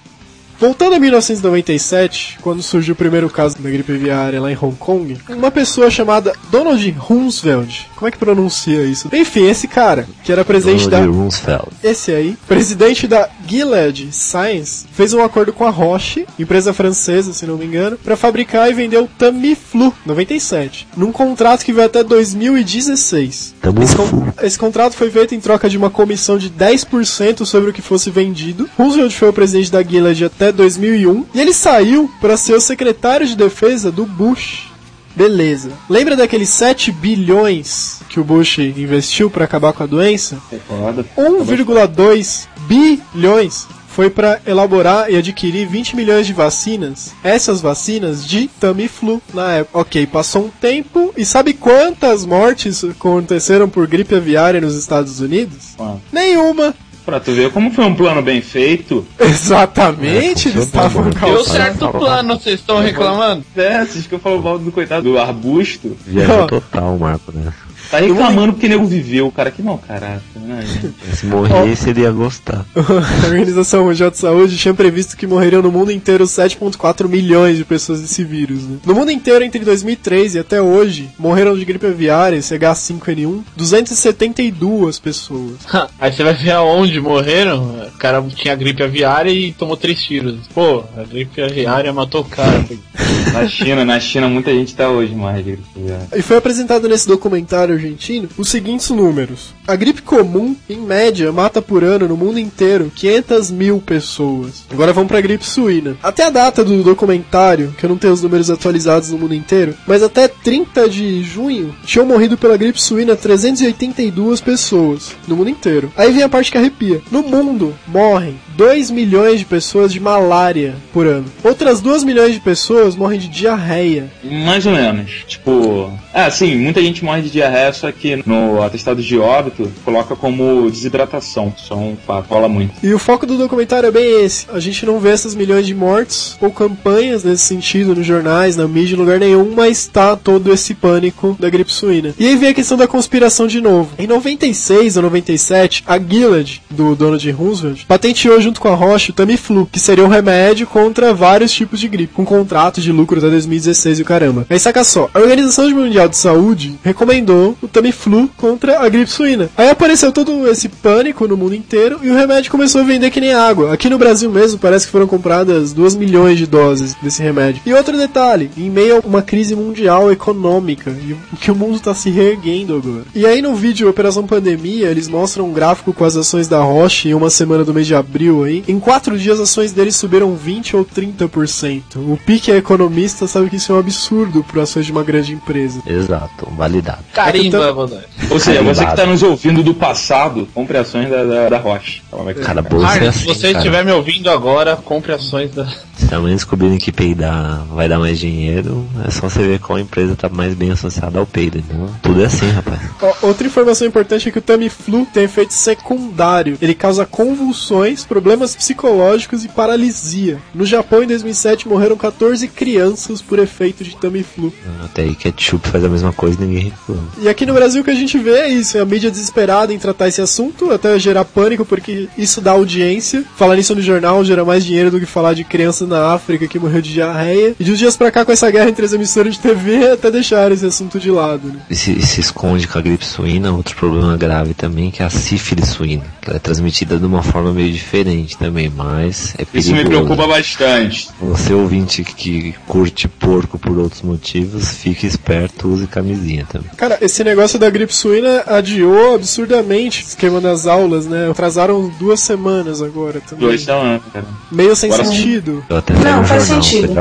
Voltando 0.59 0.95
a 0.95 0.99
1997, 0.99 2.39
quando 2.41 2.63
surgiu 2.63 2.95
o 2.95 2.97
primeiro 2.97 3.29
caso 3.29 3.57
da 3.59 3.69
gripe 3.69 3.93
aviária 3.93 4.41
lá 4.41 4.51
em 4.51 4.59
Hong 4.61 4.77
Kong, 4.77 5.19
uma 5.29 5.51
pessoa 5.51 5.91
chamada 5.91 6.33
Donald 6.51 6.91
Rumsfeld, 6.91 7.89
como 7.97 8.09
é 8.09 8.11
que 8.11 8.19
pronuncia 8.19 8.83
isso? 8.85 9.09
Enfim, 9.13 9.47
esse 9.49 9.67
cara, 9.69 10.07
que 10.23 10.33
era 10.33 10.45
presidente 10.45 10.89
Donald 10.89 11.13
da 11.13 11.19
Rumsfeld. 11.19 11.69
esse 11.83 12.13
aí, 12.13 12.37
presidente 12.47 13.07
da 13.07 13.29
Gilead 13.47 14.09
Science, 14.13 14.87
fez 14.93 15.13
um 15.15 15.23
acordo 15.23 15.53
com 15.53 15.65
a 15.67 15.71
Roche, 15.71 16.27
empresa 16.39 16.73
francesa, 16.73 17.33
se 17.33 17.47
não 17.47 17.57
me 17.57 17.65
engano, 17.67 17.97
para 17.97 18.17
fabricar 18.17 18.71
e 18.71 18.75
vender 18.75 18.99
o 18.99 19.07
Tamiflu 19.07 19.93
97, 20.07 20.87
num 20.97 21.13
contrato 21.13 21.65
que 21.65 21.73
vai 21.73 21.85
até 21.87 22.03
2016. 22.03 23.55
Tamo 23.61 23.83
Esse, 23.83 23.95
con- 23.97 24.33
esse 24.43 24.59
contrato 24.59 24.95
foi 24.95 25.11
feito 25.11 25.35
em 25.35 25.41
troca 25.41 25.69
de 25.69 25.77
uma 25.77 25.91
comissão 25.91 26.39
de 26.39 26.51
10% 26.51 27.45
sobre 27.45 27.71
o 27.71 27.73
que 27.73 27.83
fosse 27.83 28.11
vendido. 28.11 28.69
Roosevelt 28.77 29.13
foi 29.15 29.29
o 29.29 29.33
presidente 29.33 29.71
da 29.71 29.83
Gilead 29.83 30.25
até 30.25 30.51
2001 30.53 31.27
e 31.35 31.41
ele 31.41 31.53
saiu 31.53 32.11
para 32.21 32.37
ser 32.37 32.55
o 32.55 32.61
secretário 32.61 33.27
de 33.27 33.37
defesa 33.37 33.91
do 33.91 34.05
Bush. 34.07 34.71
Beleza. 35.17 35.71
Lembra 35.89 36.17
daqueles 36.17 36.49
7 36.49 36.91
bilhões 36.91 38.01
que 38.09 38.19
o 38.19 38.25
Bush 38.25 38.59
investiu 38.59 39.31
para 39.31 39.45
acabar 39.45 39.73
com 39.73 39.85
a 39.85 39.87
doença? 39.87 40.39
É 40.53 40.57
foda. 40.67 41.05
1,2 41.17 42.49
bilhões 42.67 43.67
foi 43.95 44.11
para 44.11 44.41
elaborar 44.45 45.09
e 45.09 45.17
adquirir 45.17 45.69
20 45.69 45.95
milhões 45.95 46.27
de 46.27 46.33
vacinas. 46.33 47.12
Essas 47.23 47.61
vacinas 47.61 48.27
de 48.27 48.49
Tamiflu 48.49 49.23
na 49.33 49.53
época. 49.53 49.79
Ok, 49.79 50.05
passou 50.09 50.47
um 50.47 50.49
tempo 50.49 51.15
e 51.17 51.25
sabe 51.25 51.55
quantas 51.55 52.25
mortes 52.27 52.83
aconteceram 52.83 53.69
por 53.69 53.87
gripe 53.87 54.17
aviária 54.17 54.61
nos 54.61 54.75
Estados 54.75 55.21
Unidos? 55.21 55.77
Mano, 55.79 56.03
Nenhuma. 56.12 56.75
Pra 57.07 57.21
tu 57.21 57.33
ver 57.33 57.53
como 57.53 57.71
foi 57.71 57.85
um 57.85 57.95
plano 57.95 58.23
bem 58.23 58.41
feito. 58.41 59.07
Exatamente, 59.21 60.49
É, 60.49 60.53
eles 60.53 60.65
estavam. 60.65 61.11
Deu 61.11 61.45
certo 61.45 61.85
o 61.87 61.91
plano, 61.91 62.39
vocês 62.39 62.61
estão 62.61 62.81
reclamando? 62.81 63.45
É, 63.55 63.85
vocês 63.85 64.07
que 64.07 64.15
eu 64.15 64.19
falo 64.19 64.43
mal 64.43 64.59
do 64.59 64.73
coitado 64.73 65.03
do 65.03 65.19
arbusto. 65.19 65.97
Ó. 66.43 66.47
total, 66.47 66.97
Marco, 66.97 67.31
né? 67.31 67.53
Tá 67.95 68.01
reclamando 68.01 68.53
porque 68.53 68.69
nego 68.69 68.85
viveu, 68.87 69.31
cara. 69.31 69.51
Que 69.51 69.63
mau 69.63 69.79
caráter, 69.79 70.41
né? 70.41 70.65
Se 71.15 71.27
morresse, 71.27 71.91
ele 71.91 72.01
ia 72.01 72.11
gostar. 72.11 72.65
A 72.75 73.27
Organização 73.27 73.85
Mundial 73.85 74.11
de 74.11 74.19
Saúde 74.19 74.57
tinha 74.57 74.75
previsto 74.75 75.17
que 75.17 75.27
morreriam 75.27 75.63
no 75.63 75.71
mundo 75.71 75.93
inteiro 75.93 76.25
7,4 76.25 77.09
milhões 77.09 77.57
de 77.57 77.65
pessoas 77.65 78.01
desse 78.01 78.25
vírus. 78.25 78.65
Né? 78.65 78.79
No 78.85 78.95
mundo 78.95 79.13
inteiro, 79.13 79.45
entre 79.45 79.65
2003 79.65 80.35
e 80.35 80.39
até 80.41 80.61
hoje, 80.61 81.09
morreram 81.19 81.57
de 81.57 81.65
gripe 81.65 81.87
aviária, 81.87 82.37
esse 82.37 82.59
H5N1, 82.59 83.43
272 83.57 84.99
pessoas. 84.99 85.59
Aí 86.01 86.13
você 86.13 86.25
vai 86.25 86.35
ver 86.35 86.53
aonde 86.53 87.01
morreram. 87.01 87.87
O 87.95 87.99
cara 87.99 88.23
tinha 88.35 88.57
gripe 88.57 88.83
aviária 88.83 89.31
e 89.31 89.53
tomou 89.53 89.77
três 89.77 90.03
tiros. 90.03 90.49
Pô, 90.53 90.83
a 90.97 91.05
gripe 91.05 91.41
aviária 91.41 91.93
matou 91.93 92.23
o 92.23 92.25
cara. 92.25 92.65
Na 93.33 93.49
China, 93.49 93.85
na 93.85 93.99
China, 93.99 94.29
muita 94.29 94.53
gente 94.53 94.75
tá 94.75 94.89
hoje 94.89 95.13
mais 95.15 95.39
de 95.39 95.53
gripe 95.53 95.69
aviária. 95.77 96.09
E 96.15 96.23
foi 96.23 96.37
apresentado 96.37 96.89
nesse 96.89 97.07
documentário 97.09 97.79
argentino 97.85 98.28
os 98.37 98.49
seguintes 98.49 98.91
números. 98.91 99.55
A 99.66 99.76
gripe 99.76 100.03
comum, 100.03 100.57
em 100.68 100.78
média, 100.78 101.32
mata 101.32 101.62
por 101.62 101.85
ano 101.85 102.09
no 102.09 102.16
mundo 102.16 102.39
inteiro 102.39 102.91
500 102.95 103.51
mil 103.51 103.80
pessoas. 103.80 104.64
Agora 104.70 104.93
vamos 104.93 105.09
pra 105.09 105.20
gripe 105.20 105.45
suína. 105.45 105.97
Até 106.03 106.24
a 106.24 106.30
data 106.30 106.64
do 106.64 106.82
documentário, 106.82 107.74
que 107.78 107.85
eu 107.85 107.91
não 107.91 107.97
tenho 107.97 108.12
os 108.12 108.22
números 108.22 108.51
atualizados 108.51 109.11
no 109.11 109.18
mundo 109.18 109.35
inteiro, 109.35 109.74
mas 109.87 110.03
até 110.03 110.28
30 110.28 110.89
de 110.89 111.22
junho 111.22 111.74
tinham 111.85 112.07
morrido 112.07 112.37
pela 112.37 112.57
gripe 112.57 112.80
suína 112.80 113.16
382 113.16 114.41
pessoas 114.41 115.14
no 115.26 115.37
mundo 115.37 115.51
inteiro. 115.51 115.93
Aí 115.97 116.12
vem 116.12 116.22
a 116.22 116.28
parte 116.28 116.51
que 116.51 116.59
arrepia. 116.59 117.03
No 117.11 117.22
mundo 117.22 117.74
morrem 117.87 118.39
2 118.57 118.91
milhões 118.91 119.41
de 119.41 119.45
pessoas 119.45 119.93
de 119.93 120.01
malária 120.01 120.75
por 120.93 121.07
ano. 121.07 121.27
Outras 121.43 121.81
2 121.81 122.05
milhões 122.05 122.35
de 122.35 122.41
pessoas 122.41 122.97
morrem 122.97 123.19
de 123.19 123.29
diarreia. 123.29 124.11
Mais 124.23 124.67
ou 124.67 124.73
menos. 124.73 125.25
Tipo. 125.27 125.93
É, 126.13 126.31
sim, 126.31 126.57
muita 126.57 126.81
gente 126.81 127.05
morre 127.05 127.23
de 127.23 127.31
diarreia, 127.31 127.73
só 127.73 127.91
que 127.91 128.23
no 128.25 128.63
atestado 128.63 129.03
de 129.03 129.19
óbito 129.19 129.71
coloca 129.85 130.15
como 130.15 130.71
desidratação. 130.71 131.53
É 131.71 131.75
um 131.75 131.97
fato, 132.07 132.29
rola 132.29 132.49
muito. 132.49 132.75
E 132.83 132.95
o 132.95 132.99
foco 132.99 133.27
do 133.27 133.37
documentário 133.37 133.89
é 133.89 133.91
bem 133.91 134.25
esse. 134.25 134.47
A 134.53 134.61
gente 134.61 134.87
não 134.87 135.01
vê 135.01 135.11
essas 135.11 135.35
milhões 135.35 135.67
de 135.67 135.75
mortes 135.75 136.37
ou 136.41 136.51
campanhas 136.51 137.25
nesse 137.25 137.43
sentido 137.45 137.95
nos 137.95 138.07
jornais, 138.07 138.57
na 138.57 138.69
mídia, 138.69 138.95
em 138.95 138.99
lugar 138.99 139.19
nenhum, 139.19 139.53
mas 139.55 139.87
tá 139.87 140.15
todo 140.15 140.53
esse 140.53 140.75
pânico 140.75 141.37
da 141.39 141.51
gripe 141.51 141.73
suína. 141.73 142.15
E 142.19 142.27
aí 142.27 142.37
vem 142.37 142.51
a 142.51 142.55
questão 142.55 142.77
da 142.77 142.87
conspiração 142.87 143.47
de 143.47 143.61
novo. 143.61 143.91
Em 143.99 144.07
96 144.07 144.97
ou 144.97 145.03
97, 145.03 145.83
a 145.87 145.99
Gilead, 145.99 146.63
do 146.71 146.95
Donald 146.95 147.31
Roosevelt, 147.31 147.85
patenteou 147.87 148.41
junto 148.45 148.61
com 148.61 148.69
a 148.69 148.75
Roche 148.75 149.11
o 149.11 149.15
Tamiflu, 149.15 149.67
que 149.73 149.81
seria 149.81 150.05
um 150.05 150.09
remédio 150.09 150.67
contra 150.67 151.15
vários 151.15 151.51
tipos 151.51 151.81
de 151.81 151.89
gripe, 151.89 152.13
com 152.13 152.25
contrato 152.25 152.81
de 152.81 152.93
lucro 152.93 153.19
até 153.19 153.31
2016 153.31 153.99
e 153.99 154.03
o 154.03 154.05
caramba. 154.05 154.47
Aí 154.51 154.59
saca 154.59 154.85
só, 154.85 155.09
a 155.15 155.19
Organização 155.19 155.69
Mundial 155.71 156.09
de 156.09 156.17
Saúde 156.17 156.79
recomendou 156.85 157.57
o 157.63 157.67
Tamiflu 157.67 158.29
contra 158.37 158.81
a 158.81 158.89
gripe 158.89 159.11
suína. 159.11 159.49
Aí 159.57 159.71
apareceu 159.71 160.13
todo 160.13 160.47
esse 160.49 160.69
pânico 160.69 161.27
no 161.27 161.37
mundo 161.37 161.55
inteiro 161.55 162.01
e 162.03 162.11
o 162.11 162.15
remédio 162.15 162.51
começou 162.51 162.83
a 162.83 162.85
vender 162.85 163.11
que 163.11 163.21
nem 163.21 163.33
água. 163.33 163.73
Aqui 163.73 163.89
no 163.89 163.99
Brasil 163.99 164.31
mesmo 164.31 164.59
parece 164.59 164.87
que 164.87 164.93
foram 164.93 165.07
compradas 165.07 165.73
2 165.73 165.97
milhões 165.97 166.39
de 166.39 166.47
doses 166.47 166.95
desse 167.03 167.23
remédio. 167.23 167.63
E 167.65 167.73
outro 167.73 167.97
detalhe, 167.97 168.51
em 168.57 168.69
meio 168.69 168.97
a 168.99 169.01
uma 169.01 169.23
crise 169.23 169.57
mundial 169.57 170.13
econômica, 170.13 170.91
e 170.91 171.37
que 171.37 171.51
o 171.51 171.55
mundo 171.55 171.81
tá 171.81 171.95
se 171.95 172.11
reerguendo 172.11 172.77
agora. 172.77 173.05
E 173.15 173.25
aí 173.25 173.41
no 173.41 173.55
vídeo 173.55 173.89
Operação 173.89 174.27
Pandemia, 174.27 174.89
eles 174.89 175.09
mostram 175.09 175.49
um 175.49 175.53
gráfico 175.53 175.93
com 175.93 176.05
as 176.05 176.17
ações 176.17 176.47
da 176.47 176.61
Roche 176.61 177.09
em 177.09 177.15
uma 177.15 177.31
semana 177.31 177.65
do 177.65 177.73
mês 177.73 177.87
de 177.87 177.95
abril 177.95 178.34
aí. 178.43 178.64
Em 178.66 178.80
quatro 178.80 179.16
dias 179.18 179.39
as 179.41 179.49
ações 179.51 179.72
deles 179.72 179.95
subiram 179.97 180.35
20 180.35 180.76
ou 180.76 180.85
30%. 180.85 181.82
O 181.97 182.18
pique 182.26 182.51
é 182.51 182.57
economista 182.57 183.26
sabe 183.26 183.49
que 183.51 183.57
isso 183.57 183.72
é 183.72 183.74
um 183.76 183.78
absurdo 183.78 184.43
para 184.45 184.62
ações 184.62 184.87
de 184.87 184.93
uma 184.93 185.03
grande 185.05 185.32
empresa. 185.32 185.80
Exato, 185.87 186.49
validado. 186.57 187.05
Carimba, 187.12 187.47
Então- 187.47 187.74
Godoy. 187.74 187.99
Ou 188.30 188.39
seja, 188.41 188.55
Carimbado. 188.59 188.76
você 188.78 188.87
que 188.87 188.97
tá 188.97 189.07
nos 189.07 189.22
ouvindo 189.22 189.62
do 189.62 189.74
passado, 189.74 190.49
compre 190.55 190.78
ações 190.78 191.09
da, 191.09 191.24
da, 191.24 191.49
da 191.51 191.59
Roche. 191.59 192.03
Cara, 192.43 192.62
bolsa 192.62 192.99
é 193.05 193.09
assim, 193.09 193.20
se 193.20 193.26
você 193.26 193.47
cara. 193.49 193.59
estiver 193.59 193.85
me 193.85 193.93
ouvindo 193.93 194.30
agora, 194.30 194.76
compre 194.76 195.12
ações 195.12 195.51
da. 195.53 195.66
Se 195.97 196.12
amanhã 196.14 196.35
descobrirem 196.35 196.76
que 196.78 196.91
peidar 196.91 197.64
vai 197.72 197.89
dar 197.89 197.99
mais 197.99 198.18
dinheiro, 198.18 198.85
é 199.07 199.11
só 199.11 199.28
você 199.28 199.41
ver 199.43 199.59
qual 199.61 199.78
empresa 199.78 200.16
tá 200.16 200.28
mais 200.28 200.55
bem 200.55 200.70
associada 200.72 201.18
ao 201.18 201.26
peido. 201.26 201.59
Então, 201.59 201.89
tudo 202.03 202.22
é 202.22 202.26
assim, 202.26 202.49
rapaz. 202.51 202.80
Ó, 203.01 203.14
Outra 203.28 203.47
informação 203.47 203.87
importante 203.87 204.28
é 204.28 204.32
que 204.32 204.39
o 204.39 204.43
Tamiflu 204.43 205.07
tem 205.12 205.24
efeito 205.24 205.53
secundário. 205.53 206.59
Ele 206.61 206.74
causa 206.74 207.05
convulsões, 207.07 208.05
problemas 208.05 208.24
psicológicos 208.57 209.45
e 209.45 209.49
paralisia. 209.49 210.39
No 210.55 210.64
Japão, 210.64 211.03
em 211.03 211.07
2007, 211.07 211.68
morreram 211.68 211.97
14 211.97 212.49
crianças 212.49 213.20
por 213.20 213.39
efeito 213.39 213.85
de 213.85 213.97
Tamiflu. 213.97 214.53
Até 214.85 215.03
aí 215.03 215.14
ketchup 215.14 215.68
faz 215.68 215.85
a 215.85 215.89
mesma 215.89 216.12
coisa 216.12 216.37
e 216.43 216.47
ninguém 216.47 216.64
reclama. 216.64 217.09
E 217.20 217.29
aqui 217.29 217.45
no 217.45 217.53
Brasil 217.53 217.83
o 217.83 217.85
que 217.85 217.91
a 217.91 217.95
gente 217.95 218.18
vê 218.18 218.39
é 218.39 218.49
isso, 218.49 218.79
é 218.79 218.81
a 218.81 218.85
mídia 218.85 219.11
desesperada 219.11 219.72
em 219.72 219.79
tratar 219.79 220.09
esse 220.09 220.20
assunto, 220.20 220.72
até 220.72 220.99
gerar 220.99 221.25
pânico, 221.25 221.64
porque 221.64 222.09
isso 222.16 222.41
dá 222.41 222.53
audiência. 222.53 223.25
Falar 223.37 223.59
isso 223.59 223.75
no 223.75 223.83
jornal 223.83 224.25
gera 224.25 224.45
mais 224.45 224.64
dinheiro 224.64 224.91
do 224.91 225.01
que 225.01 225.07
falar 225.07 225.35
de 225.35 225.45
criança 225.45 225.87
na 225.87 226.14
África 226.14 226.47
que 226.47 226.59
morreu 226.59 226.81
de 226.81 226.93
diarreia. 226.93 227.55
E 227.59 227.64
de 227.64 227.72
uns 227.72 227.79
dias 227.79 227.97
pra 227.97 228.11
cá, 228.11 228.25
com 228.25 228.33
essa 228.33 228.51
guerra 228.51 228.70
entre 228.70 228.85
as 228.85 228.93
emissoras 228.93 229.35
de 229.35 229.41
TV, 229.41 229.89
até 229.93 230.11
deixaram 230.11 230.55
esse 230.55 230.66
assunto 230.66 230.99
de 230.99 231.11
lado. 231.11 231.49
Né? 231.49 231.61
E 231.68 231.77
se, 231.77 231.93
e 231.93 232.03
se 232.03 232.20
esconde 232.20 232.66
com 232.66 232.79
a 232.79 232.83
gripe 232.83 233.05
suína, 233.05 233.53
outro 233.53 233.77
problema 233.77 234.16
grave 234.16 234.55
também, 234.55 234.91
que 234.91 235.03
é 235.03 235.07
a 235.07 235.11
sífilis 235.11 235.68
suína. 235.68 236.05
Que 236.20 236.31
ela 236.31 236.37
é 236.37 236.41
transmitida 236.41 236.99
de 236.99 237.05
uma 237.05 237.22
forma 237.22 237.53
meio 237.53 237.72
diferente 237.72 238.14
também, 238.39 238.71
mas 238.75 239.35
é 239.39 239.45
perigoso. 239.45 239.59
Isso 239.59 239.75
me 239.75 239.85
preocupa 239.85 240.27
bastante. 240.27 241.09
Você 241.21 241.53
ouvinte 241.53 242.03
que 242.05 242.55
curte 242.67 243.09
porco 243.09 243.59
por 243.59 243.77
outros 243.79 244.03
motivos, 244.03 244.69
fique 244.77 245.07
esperto, 245.07 245.69
use 245.69 245.87
camisinha 245.87 246.47
também. 246.51 246.71
Cara, 246.77 246.99
esse 247.01 247.23
negócio 247.25 247.59
da 247.59 247.69
gripe 247.69 247.95
suína 247.95 248.43
adiou 248.47 249.15
absurdamente 249.15 250.03
o 250.03 250.07
esquema 250.07 250.41
das 250.41 250.67
aulas, 250.67 251.07
né? 251.07 251.29
Atrasaram 251.31 251.89
duas 251.99 252.21
semanas 252.21 252.81
agora 252.81 253.21
também. 253.21 253.47
Dois 253.49 253.62
semanas, 253.62 254.03
cara. 254.12 254.27
Meio 254.51 254.77
sem 254.77 254.93
Agora- 254.93 255.09
sentido. 255.09 255.65
Eu 255.69 255.77
até 255.79 255.95
Não, 255.95 256.25
faz 256.25 256.47
jornal, 256.47 256.62
sentido. 256.62 256.95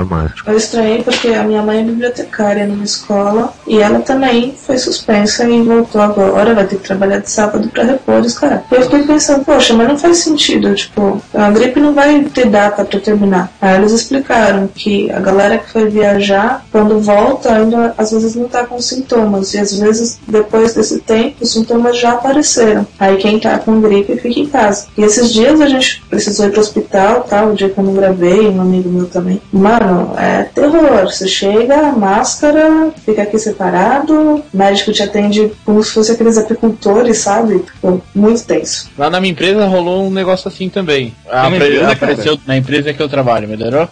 Eu 0.48 0.58
estranhei 0.58 1.04
porque 1.04 1.28
a 1.30 1.44
minha 1.44 1.62
mãe 1.62 1.80
é 1.80 1.84
bibliotecária 1.84 2.66
numa 2.66 2.84
escola 2.84 3.54
e 3.68 3.80
ela 3.80 4.00
também 4.00 4.54
foi 4.56 4.78
suspensa 4.78 5.48
e 5.48 5.62
voltou 5.62 6.02
agora, 6.02 6.54
vai 6.54 6.66
ter 6.66 6.78
que 6.78 6.84
trabalhar 6.84 7.20
de 7.20 7.30
sábado 7.30 7.68
pra 7.70 7.84
repor 7.84 8.22
os 8.22 8.38
caras. 8.38 8.62
Eu 8.72 8.82
fiquei 8.84 9.04
pensando, 9.04 9.44
poxa, 9.46 9.74
mas 9.74 9.88
não 9.88 9.98
faz 9.98 10.18
sentido, 10.18 10.74
tipo, 10.74 11.02
a 11.34 11.50
gripe 11.52 11.80
não 11.80 11.94
vai 11.94 12.24
ter 12.24 12.48
data 12.48 12.84
pra 12.86 13.00
terminar. 13.00 13.52
Aí 13.62 13.78
eles 13.78 13.92
explicaram 13.92 14.68
que 14.68 15.12
a 15.12 15.20
galera 15.20 15.58
que 15.58 15.70
foi 15.70 15.90
viajar, 15.90 16.66
quando 16.72 17.00
volta, 17.00 17.54
ainda 17.54 17.94
às 17.98 18.12
vezes 18.12 18.36
não 18.36 18.48
tá 18.48 18.66
com 18.66 18.80
sintomas 18.80 19.54
e 19.54 19.60
às 19.60 19.78
vezes 19.78 20.20
depois 20.28 20.74
desse 20.74 21.00
tempo 21.00 21.38
os 21.42 21.54
sintomas 21.54 22.00
já 22.00 22.14
apareceram. 22.14 22.86
Aí 23.00 23.18
quem 23.18 23.40
tá 23.40 23.58
com 23.60 23.82
gripe 23.82 24.16
fica 24.18 24.40
em 24.40 24.48
casa. 24.48 24.88
E 24.98 25.04
esses 25.04 25.34
dias 25.34 25.60
a 25.60 25.68
gente 25.68 26.04
precisou 26.10 26.48
ir 26.48 26.52
pro 26.52 26.62
hospital, 26.62 27.22
tá? 27.24 27.46
O 27.46 27.56
dia 27.56 27.70
que 27.70 27.78
eu 27.78 27.84
não 27.84 27.94
gravei, 27.94 28.48
um 28.48 28.62
amigo 28.62 28.90
meu 28.90 29.08
também. 29.08 29.42
Mano, 29.52 30.14
é 30.18 30.44
terror. 30.44 31.06
Você 31.06 31.28
chega, 31.28 31.92
máscara, 31.92 32.92
fica 33.06 33.24
aqui 33.24 33.38
separado, 33.38 34.44
médico 34.54 34.92
te 34.92 35.04
atende 35.04 35.52
como 35.66 35.84
se 35.84 35.92
fosse 35.92 36.12
aqueles 36.12 36.38
apicultores, 36.38 37.18
sabe? 37.20 37.60
Tipo, 37.60 38.02
muito 38.14 38.44
tenso. 38.46 38.90
Lá 38.98 39.10
na 39.10 39.20
minha 39.20 39.32
empresa 39.32 39.66
rolou 39.66 40.08
um 40.08 40.12
negócio 40.12 40.48
assim 40.48 40.70
também. 40.70 40.93
A 41.30 41.48
uma 41.48 41.58
apre- 41.58 41.78
empresa, 41.78 42.40
na 42.46 42.58
empresa 42.58 42.94
que 42.94 43.02
eu 43.02 43.10
trabalho, 43.10 43.48
melhorou? 43.48 43.88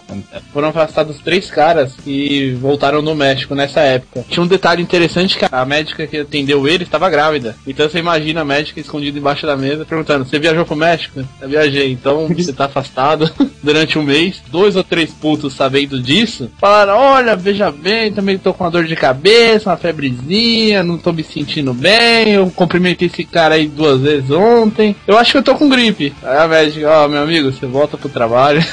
Foram 0.52 0.68
afastados 0.68 1.18
três 1.18 1.50
caras 1.50 1.94
que 2.02 2.56
voltaram 2.60 3.00
no 3.02 3.14
México 3.14 3.54
nessa 3.54 3.80
época. 3.80 4.24
Tinha 4.28 4.42
um 4.42 4.46
detalhe 4.46 4.82
interessante 4.82 5.36
que 5.38 5.46
a 5.50 5.64
médica 5.64 6.06
que 6.06 6.18
atendeu 6.18 6.66
ele 6.68 6.84
estava 6.84 7.08
grávida. 7.10 7.56
Então 7.66 7.88
você 7.88 7.98
imagina 7.98 8.40
a 8.42 8.44
médica 8.44 8.80
escondida 8.80 9.18
embaixo 9.18 9.46
da 9.46 9.56
mesa 9.56 9.84
perguntando: 9.84 10.24
Você 10.24 10.38
viajou 10.38 10.64
pro 10.64 10.76
México? 10.76 11.22
Eu 11.40 11.48
viajei, 11.48 11.92
então 11.92 12.28
você 12.34 12.52
tá 12.52 12.66
afastado 12.66 13.30
durante 13.62 13.98
um 13.98 14.02
mês. 14.02 14.42
Dois 14.50 14.76
ou 14.76 14.84
três 14.84 15.10
putos 15.10 15.54
sabendo 15.54 16.00
disso 16.00 16.50
falaram: 16.60 16.96
Olha, 16.98 17.34
veja 17.36 17.70
bem, 17.70 18.12
também 18.12 18.38
tô 18.38 18.52
com 18.54 18.64
uma 18.64 18.70
dor 18.70 18.84
de 18.84 18.96
cabeça, 18.96 19.70
uma 19.70 19.76
febrezinha, 19.76 20.82
não 20.82 20.98
tô 20.98 21.12
me 21.12 21.22
sentindo 21.24 21.72
bem. 21.74 22.30
Eu 22.34 22.50
cumprimentei 22.50 23.08
esse 23.08 23.24
cara 23.24 23.54
aí 23.54 23.66
duas 23.68 24.00
vezes 24.00 24.30
ontem. 24.30 24.94
Eu 25.06 25.16
acho 25.18 25.32
que 25.32 25.38
eu 25.38 25.42
tô 25.42 25.54
com 25.54 25.68
gripe. 25.68 26.12
Aí 26.22 26.38
a 26.38 26.48
médica: 26.48 26.81
Ó, 26.84 27.08
meu 27.08 27.22
amigo, 27.22 27.52
você 27.52 27.66
volta 27.66 27.96
pro 27.96 28.08
trabalho. 28.08 28.64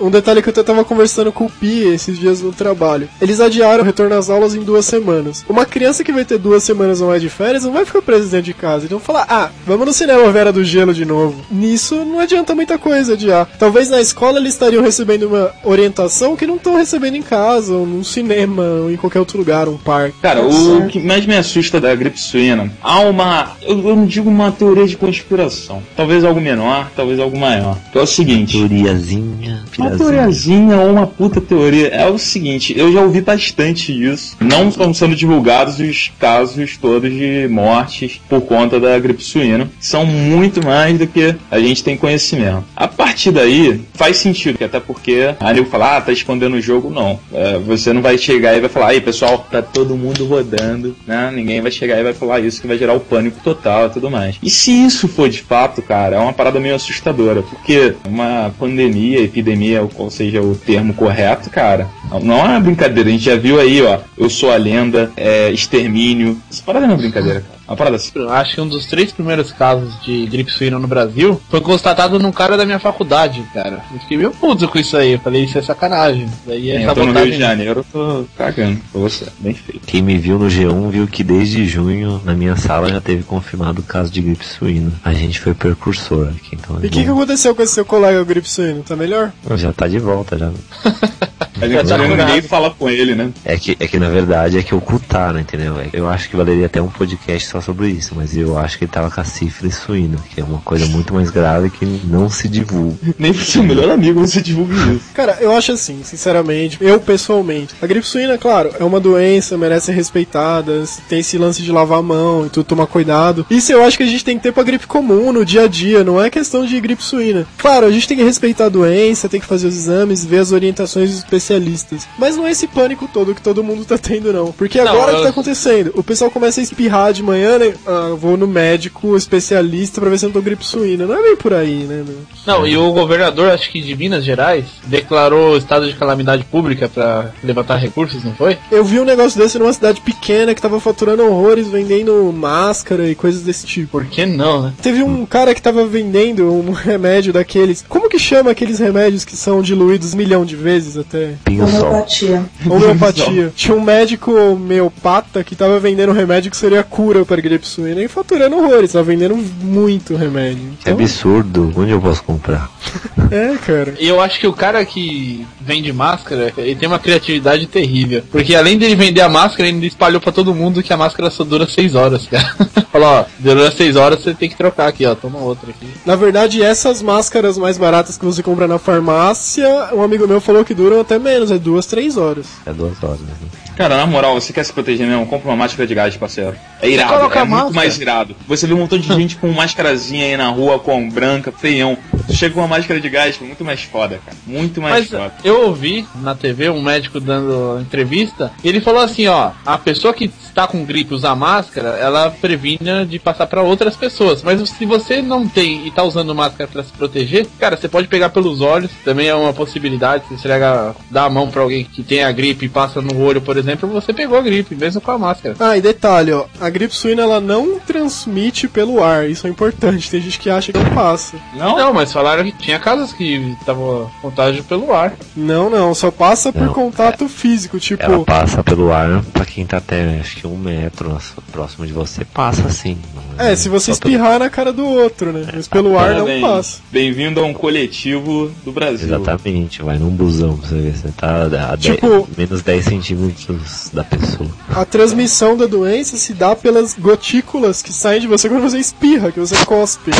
Um 0.00 0.10
detalhe 0.10 0.40
que 0.40 0.48
eu 0.48 0.52
até 0.52 0.62
tava 0.62 0.84
conversando 0.84 1.32
com 1.32 1.46
o 1.46 1.50
Pi 1.50 1.80
esses 1.92 2.16
dias 2.16 2.40
no 2.40 2.52
trabalho. 2.52 3.08
Eles 3.20 3.40
adiaram 3.40 3.82
o 3.82 3.86
retorno 3.86 4.14
às 4.14 4.30
aulas 4.30 4.54
em 4.54 4.62
duas 4.62 4.84
semanas. 4.84 5.44
Uma 5.48 5.66
criança 5.66 6.04
que 6.04 6.12
vai 6.12 6.24
ter 6.24 6.38
duas 6.38 6.62
semanas 6.62 7.00
ou 7.00 7.08
mais 7.08 7.20
de 7.20 7.28
férias 7.28 7.64
não 7.64 7.72
vai 7.72 7.84
ficar 7.84 8.00
presa 8.02 8.30
dentro 8.30 8.44
de 8.44 8.54
casa. 8.54 8.82
Eles 8.82 8.90
vão 8.90 9.00
falar, 9.00 9.26
ah, 9.28 9.50
vamos 9.66 9.86
no 9.86 9.92
cinema 9.92 10.30
Vera 10.30 10.52
do 10.52 10.62
Gelo 10.62 10.94
de 10.94 11.04
novo. 11.04 11.44
Nisso 11.50 11.96
não 12.04 12.20
adianta 12.20 12.54
muita 12.54 12.78
coisa 12.78 13.14
adiar. 13.14 13.48
Talvez 13.58 13.90
na 13.90 14.00
escola 14.00 14.38
eles 14.38 14.52
estariam 14.52 14.82
recebendo 14.82 15.24
uma 15.24 15.50
orientação 15.64 16.36
que 16.36 16.46
não 16.46 16.56
estão 16.56 16.76
recebendo 16.76 17.16
em 17.16 17.22
casa, 17.22 17.74
ou 17.74 17.84
num 17.84 18.04
cinema, 18.04 18.62
ou 18.62 18.92
em 18.92 18.96
qualquer 18.96 19.18
outro 19.18 19.38
lugar, 19.38 19.68
um 19.68 19.76
parque. 19.76 20.18
Cara, 20.22 20.42
o 20.42 20.86
que 20.86 21.00
mais 21.00 21.26
me 21.26 21.36
assusta 21.36 21.80
da 21.80 21.94
gripe 21.94 22.20
suína, 22.20 22.72
há 22.80 23.00
uma. 23.00 23.52
Eu, 23.62 23.76
eu 23.88 23.96
não 23.96 24.06
digo 24.06 24.30
uma 24.30 24.52
teoria 24.52 24.86
de 24.86 24.96
conspiração. 24.96 25.82
Talvez 25.96 26.24
algo 26.24 26.40
menor, 26.40 26.88
talvez 26.94 27.18
algo 27.18 27.27
maior. 27.36 27.76
Que 27.92 27.98
é 27.98 28.00
o 28.00 28.06
seguinte. 28.06 28.56
Teoriazinha, 28.58 29.64
Uma 29.78 29.90
pirazinha. 29.90 29.98
teoriazinha 29.98 30.76
ou 30.76 30.90
uma 30.92 31.06
puta 31.06 31.40
teoria. 31.40 31.88
É 31.88 32.06
o 32.06 32.18
seguinte, 32.18 32.76
eu 32.76 32.92
já 32.92 33.00
ouvi 33.02 33.20
bastante 33.20 33.92
isso. 33.92 34.36
Não 34.40 34.68
estão 34.68 34.92
sendo 34.94 35.14
divulgados 35.14 35.78
os 35.78 36.10
casos 36.18 36.76
todos 36.76 37.10
de 37.10 37.48
mortes 37.48 38.20
por 38.28 38.40
conta 38.42 38.78
da 38.80 38.98
gripe 38.98 39.22
suína. 39.22 39.68
São 39.80 40.04
muito 40.06 40.64
mais 40.64 40.98
do 40.98 41.06
que 41.06 41.34
a 41.50 41.58
gente 41.58 41.82
tem 41.82 41.96
conhecimento. 41.96 42.64
A 42.76 42.86
partir 42.88 43.30
daí, 43.30 43.80
faz 43.94 44.18
sentido, 44.18 44.62
até 44.64 44.80
porque 44.80 45.34
a 45.40 45.52
nego 45.52 45.68
fala, 45.68 45.96
ah, 45.96 46.00
tá 46.00 46.12
escondendo 46.12 46.56
o 46.56 46.60
jogo. 46.60 46.90
Não. 46.90 47.18
É, 47.32 47.58
você 47.58 47.92
não 47.92 48.02
vai 48.02 48.16
chegar 48.18 48.56
e 48.56 48.60
vai 48.60 48.68
falar, 48.68 48.88
aí 48.88 49.00
pessoal, 49.00 49.46
tá 49.50 49.60
todo 49.62 49.96
mundo 49.96 50.26
rodando, 50.26 50.94
né? 51.06 51.30
Ninguém 51.34 51.60
vai 51.60 51.70
chegar 51.70 51.98
e 51.98 52.02
vai 52.02 52.12
falar 52.14 52.40
isso, 52.40 52.60
que 52.60 52.66
vai 52.66 52.78
gerar 52.78 52.94
o 52.94 53.00
pânico 53.00 53.38
total 53.42 53.86
e 53.86 53.90
tudo 53.90 54.10
mais. 54.10 54.36
E 54.42 54.50
se 54.50 54.70
isso 54.70 55.08
for 55.08 55.28
de 55.28 55.42
fato, 55.42 55.82
cara, 55.82 56.16
é 56.16 56.18
uma 56.18 56.32
parada 56.32 56.60
meio 56.60 56.74
assustadora, 56.74 57.17
porque 57.42 57.94
uma 58.06 58.52
pandemia, 58.58 59.20
epidemia, 59.20 59.86
ou 59.96 60.10
seja, 60.10 60.40
o 60.40 60.54
termo 60.54 60.94
correto, 60.94 61.50
cara, 61.50 61.88
não 62.22 62.38
é 62.38 62.48
uma 62.50 62.60
brincadeira. 62.60 63.08
A 63.08 63.12
gente 63.12 63.24
já 63.24 63.36
viu 63.36 63.60
aí, 63.60 63.82
ó, 63.82 63.98
Eu 64.16 64.30
Sou 64.30 64.50
a 64.52 64.56
Lenda, 64.56 65.10
é, 65.16 65.50
Extermínio. 65.50 66.40
Essa 66.50 66.62
parada 66.62 66.86
não 66.86 66.94
é 66.94 66.98
brincadeira, 66.98 67.40
cara. 67.40 67.57
Uma 67.68 67.76
parada 67.76 67.96
assim. 67.96 68.10
Acho 68.30 68.54
que 68.54 68.60
um 68.62 68.66
dos 68.66 68.86
três 68.86 69.12
primeiros 69.12 69.52
casos 69.52 70.00
de 70.02 70.24
gripe 70.24 70.50
suína 70.50 70.78
no 70.78 70.88
Brasil 70.88 71.38
foi 71.50 71.60
constatado 71.60 72.18
num 72.18 72.32
cara 72.32 72.56
da 72.56 72.64
minha 72.64 72.78
faculdade, 72.78 73.44
cara. 73.52 73.84
Eu 73.92 74.00
fiquei 74.00 74.16
meio 74.16 74.30
puto 74.30 74.66
com 74.66 74.78
isso 74.78 74.96
aí. 74.96 75.12
Eu 75.12 75.18
falei, 75.18 75.44
isso 75.44 75.58
é 75.58 75.62
sacanagem. 75.62 76.26
Daí 76.46 76.70
é 76.70 76.86
eu 76.86 76.94
tô 76.94 77.04
no 77.04 77.12
Rio 77.12 77.30
de 77.30 77.38
Janeiro, 77.38 77.80
eu 77.80 77.84
tô 77.92 78.24
cagando 78.38 78.80
você. 78.92 79.26
Bem 79.38 79.52
feito. 79.52 79.86
Quem 79.86 80.00
me 80.00 80.16
viu 80.16 80.38
no 80.38 80.46
G1 80.46 80.90
viu 80.90 81.06
que 81.06 81.22
desde 81.22 81.66
junho 81.66 82.22
na 82.24 82.34
minha 82.34 82.56
sala 82.56 82.88
já 82.88 83.02
teve 83.02 83.22
confirmado 83.22 83.80
o 83.82 83.84
caso 83.84 84.10
de 84.10 84.22
gripe 84.22 84.46
suína. 84.46 84.92
A 85.04 85.12
gente 85.12 85.38
foi 85.38 85.52
precursor 85.52 86.28
aqui, 86.28 86.56
então 86.56 86.76
é 86.76 86.84
E 86.84 86.86
o 86.86 86.90
que, 86.90 87.04
que 87.04 87.10
aconteceu 87.10 87.54
com 87.54 87.62
esse 87.62 87.74
seu 87.74 87.84
colega 87.84 88.24
gripe 88.24 88.48
suíno? 88.48 88.82
Tá 88.82 88.96
melhor? 88.96 89.30
Já 89.56 89.74
tá 89.74 89.86
de 89.86 89.98
volta 89.98 90.38
já. 90.38 90.50
A 91.60 91.66
gente 91.66 91.88
tá 91.88 91.98
não 91.98 92.08
curado. 92.08 92.26
ninguém 92.28 92.42
fala 92.42 92.70
com 92.70 92.88
ele, 92.88 93.14
né? 93.14 93.32
É 93.44 93.56
que, 93.56 93.76
é 93.80 93.86
que 93.88 93.98
na 93.98 94.08
verdade 94.08 94.58
é 94.58 94.62
que 94.62 94.74
ocultaram, 94.74 95.40
entendeu? 95.40 95.78
É 95.80 95.88
que 95.88 95.96
Eu 95.96 96.08
acho 96.08 96.28
que 96.28 96.36
valeria 96.36 96.66
até 96.66 96.80
um 96.80 96.88
podcast 96.88 97.48
só 97.48 97.57
sobre 97.62 97.88
isso, 97.88 98.12
mas 98.16 98.36
eu 98.36 98.56
acho 98.58 98.78
que 98.78 98.84
ele 98.84 98.92
tava 98.92 99.10
com 99.10 99.20
a 99.20 99.24
sífilis 99.24 99.76
suína, 99.76 100.18
que 100.34 100.40
é 100.40 100.44
uma 100.44 100.58
coisa 100.60 100.86
muito 100.86 101.12
mais 101.14 101.30
grave 101.30 101.70
que 101.70 101.84
não 102.04 102.28
se 102.30 102.48
divulga. 102.48 102.96
Nem 103.18 103.32
pro 103.32 103.44
seu 103.44 103.62
melhor 103.62 103.90
amigo 103.90 104.20
você 104.20 104.40
divulga 104.40 104.74
isso. 104.74 105.00
Cara, 105.14 105.38
eu 105.40 105.52
acho 105.52 105.72
assim, 105.72 106.00
sinceramente, 106.04 106.78
eu 106.80 106.98
pessoalmente. 107.00 107.74
A 107.80 107.86
gripe 107.86 108.06
suína, 108.06 108.36
claro, 108.38 108.70
é 108.78 108.84
uma 108.84 109.00
doença, 109.00 109.56
merece 109.58 109.86
ser 109.86 109.92
respeitada, 109.92 110.84
tem 111.08 111.20
esse 111.20 111.38
lance 111.38 111.62
de 111.62 111.72
lavar 111.72 111.98
a 111.98 112.02
mão 112.02 112.46
e 112.46 112.50
tudo, 112.50 112.64
tomar 112.66 112.86
cuidado. 112.86 113.46
Isso 113.50 113.72
eu 113.72 113.82
acho 113.84 113.96
que 113.96 114.02
a 114.02 114.06
gente 114.06 114.24
tem 114.24 114.36
que 114.36 114.42
ter 114.42 114.52
pra 114.52 114.62
gripe 114.62 114.86
comum, 114.86 115.32
no 115.32 115.44
dia 115.44 115.62
a 115.64 115.66
dia, 115.68 116.04
não 116.04 116.22
é 116.22 116.28
questão 116.30 116.64
de 116.66 116.78
gripe 116.80 117.02
suína. 117.02 117.46
Claro, 117.56 117.86
a 117.86 117.90
gente 117.90 118.06
tem 118.08 118.16
que 118.16 118.22
respeitar 118.24 118.66
a 118.66 118.68
doença, 118.68 119.28
tem 119.28 119.40
que 119.40 119.46
fazer 119.46 119.66
os 119.68 119.76
exames, 119.76 120.24
ver 120.24 120.38
as 120.38 120.52
orientações 120.52 121.10
dos 121.10 121.18
especialistas. 121.18 122.06
Mas 122.18 122.36
não 122.36 122.46
é 122.46 122.50
esse 122.50 122.66
pânico 122.66 123.08
todo 123.12 123.34
que 123.34 123.40
todo 123.42 123.62
mundo 123.64 123.84
tá 123.84 123.96
tendo, 123.96 124.32
não. 124.32 124.52
Porque 124.52 124.80
Não, 124.80 124.88
agora 124.92 125.06
o 125.06 125.10
eu- 125.10 125.16
que 125.18 125.22
tá 125.24 125.28
acontecendo? 125.30 125.92
O 125.94 126.02
pessoal 126.02 126.30
começa 126.30 126.60
a 126.60 126.62
espirrar 126.62 127.12
de 127.12 127.22
manhã, 127.22 127.47
né? 127.56 127.72
Ah, 127.86 128.16
vou 128.18 128.36
no 128.36 128.48
médico 128.48 129.16
especialista 129.16 130.00
pra 130.00 130.10
ver 130.10 130.18
se 130.18 130.24
eu 130.24 130.30
não 130.30 130.34
tô 130.34 130.42
gripe 130.42 130.66
suína. 130.66 131.06
Não 131.06 131.14
é 131.14 131.22
bem 131.22 131.36
por 131.36 131.54
aí, 131.54 131.84
né, 131.84 132.02
meu? 132.04 132.18
Não, 132.44 132.66
e 132.66 132.76
o 132.76 132.92
governador, 132.92 133.50
acho 133.50 133.70
que 133.70 133.80
de 133.80 133.94
Minas 133.94 134.24
Gerais, 134.24 134.64
declarou 134.84 135.56
estado 135.56 135.86
de 135.86 135.94
calamidade 135.94 136.44
pública 136.44 136.88
pra 136.88 137.30
levantar 137.44 137.76
recursos, 137.76 138.24
não 138.24 138.34
foi? 138.34 138.58
Eu 138.70 138.84
vi 138.84 138.98
um 138.98 139.04
negócio 139.04 139.38
desse 139.38 139.58
numa 139.58 139.72
cidade 139.72 140.00
pequena 140.00 140.54
que 140.54 140.60
tava 140.60 140.80
faturando 140.80 141.24
horrores, 141.24 141.68
vendendo 141.68 142.32
máscara 142.32 143.08
e 143.08 143.14
coisas 143.14 143.42
desse 143.42 143.66
tipo. 143.66 143.92
Por 143.92 144.06
que 144.06 144.26
não, 144.26 144.62
né? 144.62 144.72
Teve 144.82 145.02
um 145.02 145.24
cara 145.24 145.54
que 145.54 145.62
tava 145.62 145.86
vendendo 145.86 146.52
um 146.52 146.72
remédio 146.72 147.32
daqueles. 147.32 147.84
Como 147.88 148.08
que 148.08 148.18
chama 148.18 148.50
aqueles 148.50 148.78
remédios 148.78 149.24
que 149.24 149.36
são 149.36 149.62
diluídos 149.62 150.14
milhão 150.14 150.44
de 150.44 150.56
vezes 150.56 150.96
até? 150.96 151.34
Homeopatia. 151.48 152.44
Homeopatia. 152.68 153.52
Tinha 153.54 153.76
um 153.76 153.80
médico 153.80 154.32
homeopata 154.32 155.44
que 155.44 155.54
tava 155.54 155.78
vendendo 155.78 156.10
um 156.10 156.14
remédio 156.14 156.50
que 156.50 156.56
seria 156.56 156.80
a 156.80 156.84
cura 156.84 157.24
para 157.38 157.40
gripe 157.40 157.66
suína 157.66 158.02
e 158.02 158.08
faturando 158.08 158.56
horrores. 158.56 158.92
Tava 158.92 159.04
vendendo 159.04 159.36
muito 159.36 160.16
remédio. 160.16 160.72
Que 160.80 160.90
Então, 160.90 160.94
absurdo. 160.94 161.72
Onde 161.76 161.92
eu 161.92 162.00
posso 162.00 162.22
comprar? 162.24 162.70
é, 163.30 163.56
cara. 163.56 163.94
E 163.98 164.08
eu 164.08 164.20
acho 164.20 164.40
que 164.40 164.46
o 164.46 164.52
cara 164.52 164.84
que 164.84 165.46
vende 165.60 165.92
máscara, 165.92 166.52
ele 166.56 166.74
tem 166.74 166.88
uma 166.88 166.98
criatividade 166.98 167.66
terrível. 167.66 168.22
Porque 168.30 168.54
além 168.54 168.76
dele 168.78 168.96
vender 168.96 169.20
a 169.20 169.28
máscara, 169.28 169.68
ele 169.68 169.86
espalhou 169.86 170.20
pra 170.20 170.32
todo 170.32 170.54
mundo 170.54 170.82
que 170.82 170.92
a 170.92 170.96
máscara 170.96 171.30
só 171.30 171.44
dura 171.44 171.68
6 171.68 171.94
horas, 171.94 172.26
cara. 172.26 172.56
Falou, 172.90 173.08
ó, 173.08 173.24
dura 173.38 173.70
6 173.70 173.96
horas, 173.96 174.22
você 174.22 174.34
tem 174.34 174.48
que 174.48 174.56
trocar 174.56 174.88
aqui, 174.88 175.06
ó. 175.06 175.14
Toma 175.14 175.38
outra 175.38 175.70
aqui. 175.70 175.86
Na 176.04 176.16
verdade, 176.16 176.62
essas 176.62 177.02
máscaras 177.02 177.56
mais 177.56 177.78
baratas 177.78 178.16
que 178.16 178.24
você 178.24 178.42
compra 178.42 178.66
na 178.66 178.78
farmácia, 178.78 179.90
um 179.92 180.02
amigo 180.02 180.26
meu 180.26 180.40
falou 180.40 180.64
que 180.64 180.74
duram 180.74 181.00
até 181.00 181.18
menos, 181.18 181.50
é 181.50 181.58
duas, 181.58 181.86
três 181.86 182.16
horas. 182.16 182.46
É 182.66 182.72
duas 182.72 183.02
horas, 183.02 183.20
né? 183.20 183.34
Cara, 183.78 183.96
na 183.96 184.06
moral, 184.06 184.34
você 184.34 184.52
quer 184.52 184.64
se 184.64 184.72
proteger 184.72 185.06
mesmo? 185.06 185.24
Compra 185.24 185.50
uma 185.50 185.56
máscara 185.56 185.86
de 185.86 185.94
gás, 185.94 186.16
parceiro. 186.16 186.56
É 186.82 186.90
irado, 186.90 187.14
é 187.14 187.18
muito 187.20 187.48
máscara. 187.48 187.72
mais 187.72 188.00
irado. 188.00 188.36
Você 188.48 188.66
vê 188.66 188.74
um 188.74 188.78
montão 188.78 188.98
de 188.98 189.06
gente 189.06 189.36
com 189.36 189.46
máscarazinha 189.52 190.24
aí 190.24 190.36
na 190.36 190.48
rua, 190.48 190.80
com 190.80 191.08
branca, 191.08 191.52
feião. 191.52 191.96
Tu 192.26 192.34
chega 192.34 192.54
com 192.54 192.60
uma 192.60 192.66
máscara 192.66 193.00
de 193.00 193.08
gás, 193.08 193.38
muito 193.40 193.64
mais 193.64 193.80
foda, 193.84 194.20
cara. 194.26 194.36
Muito 194.44 194.82
mais 194.82 195.08
Mas 195.08 195.20
foda. 195.20 195.32
eu 195.44 195.66
ouvi 195.66 196.04
na 196.16 196.34
TV 196.34 196.68
um 196.70 196.82
médico 196.82 197.20
dando 197.20 197.80
entrevista, 197.80 198.50
e 198.64 198.68
ele 198.68 198.80
falou 198.80 199.00
assim, 199.00 199.28
ó, 199.28 199.52
a 199.64 199.78
pessoa 199.78 200.12
que 200.12 200.24
está 200.24 200.66
com 200.66 200.84
gripe 200.84 201.14
usar 201.14 201.36
máscara, 201.36 201.90
ela 201.90 202.32
previne 202.32 203.06
de 203.08 203.20
passar 203.20 203.46
pra 203.46 203.62
outras 203.62 203.96
pessoas. 203.96 204.42
Mas 204.42 204.68
se 204.70 204.84
você 204.86 205.22
não 205.22 205.46
tem 205.46 205.86
e 205.86 205.90
tá 205.92 206.02
usando 206.02 206.34
máscara 206.34 206.68
pra 206.68 206.82
se 206.82 206.90
proteger, 206.92 207.46
cara, 207.60 207.76
você 207.76 207.88
pode 207.88 208.08
pegar 208.08 208.30
pelos 208.30 208.60
olhos, 208.60 208.90
também 209.04 209.28
é 209.28 209.34
uma 209.36 209.52
possibilidade. 209.52 210.24
Se 210.26 210.36
você 210.36 210.48
chega, 210.48 210.96
dá 211.12 211.26
a 211.26 211.30
mão 211.30 211.48
pra 211.48 211.62
alguém 211.62 211.84
que 211.84 212.02
tem 212.02 212.24
a 212.24 212.32
gripe 212.32 212.66
e 212.66 212.68
passa 212.68 213.00
no 213.00 213.20
olho, 213.22 213.40
por 213.40 213.56
exemplo, 213.56 213.67
você 213.76 214.12
pegou 214.12 214.38
a 214.38 214.42
gripe, 214.42 214.74
mesmo 214.74 215.00
com 215.00 215.10
a 215.10 215.18
máscara. 215.18 215.54
Ah, 215.58 215.76
e 215.76 215.80
detalhe, 215.80 216.32
ó, 216.32 216.44
a 216.60 216.68
gripe 216.70 216.94
suína 216.94 217.22
ela 217.22 217.40
não 217.40 217.78
transmite 217.80 218.68
pelo 218.68 219.02
ar, 219.02 219.28
isso 219.28 219.46
é 219.46 219.50
importante. 219.50 220.10
Tem 220.10 220.20
gente 220.20 220.38
que 220.38 220.50
acha 220.50 220.72
que 220.72 220.78
não 220.78 220.90
passa. 220.90 221.36
Não? 221.54 221.76
Não, 221.76 221.92
mas 221.92 222.12
falaram 222.12 222.44
que 222.44 222.52
tinha 222.52 222.78
casos 222.78 223.12
que 223.12 223.56
tava 223.64 224.10
contágio 224.22 224.62
pelo 224.64 224.92
ar. 224.94 225.14
Não, 225.36 225.68
não, 225.70 225.94
só 225.94 226.10
passa 226.10 226.52
por 226.52 226.62
Não, 226.66 226.72
contato 226.72 227.28
físico, 227.28 227.78
tipo, 227.78 228.02
Ela 228.02 228.24
passa 228.24 228.62
pelo 228.62 228.92
ar 228.92 229.22
pra 229.32 229.44
quem 229.44 229.66
tá 229.66 229.78
até 229.78 230.18
acho 230.20 230.36
que 230.36 230.46
um 230.46 230.56
metro 230.56 231.16
próximo 231.52 231.86
de 231.86 231.92
você, 231.92 232.24
passa 232.24 232.68
sim. 232.70 232.98
Não 233.36 233.44
é, 233.44 233.54
se 233.54 233.68
você 233.68 233.86
pelo- 233.86 233.94
espirrar 234.14 234.38
na 234.38 234.50
cara 234.50 234.72
do 234.72 234.84
outro, 234.86 235.32
né? 235.32 235.46
Mas 235.54 235.68
pelo 235.68 235.98
ar 235.98 236.10
não 236.10 236.24
Parabéns. 236.24 236.40
passa. 236.42 236.80
Bem-vindo 236.90 237.40
a 237.40 237.44
um 237.44 237.52
coletivo 237.52 238.50
do 238.64 238.72
Brasil. 238.72 239.06
Exatamente, 239.06 239.82
vai 239.82 239.98
num 239.98 240.10
busão 240.10 240.56
pra 240.56 240.68
você 240.68 240.74
ver. 240.76 240.96
Você 240.96 241.08
tá 241.16 241.44
a 241.72 241.76
Tipo- 241.76 242.08
10 242.08 242.36
menos 242.36 242.62
10 242.62 242.84
centímetros 242.84 243.57
da 243.92 244.04
pessoa. 244.04 244.50
A 244.74 244.84
transmissão 244.84 245.56
da 245.56 245.66
doença 245.66 246.16
se 246.16 246.32
dá 246.32 246.54
pelas 246.54 246.94
gotículas 246.94 247.82
que 247.82 247.92
saem 247.92 248.20
de 248.20 248.26
você 248.26 248.48
quando 248.48 248.62
você 248.62 248.78
espirra, 248.78 249.32
que 249.32 249.40
você 249.40 249.56
cospe. 249.64 250.10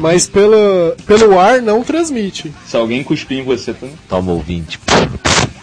Mas 0.00 0.26
pela, 0.26 0.96
pelo 1.06 1.38
ar 1.38 1.60
não 1.60 1.82
transmite. 1.82 2.52
Se 2.66 2.76
alguém 2.76 3.02
cuspir 3.02 3.38
em 3.38 3.44
você, 3.44 3.72
tu... 3.72 3.88
Toma 4.08 4.32
ouvinte. 4.32 4.78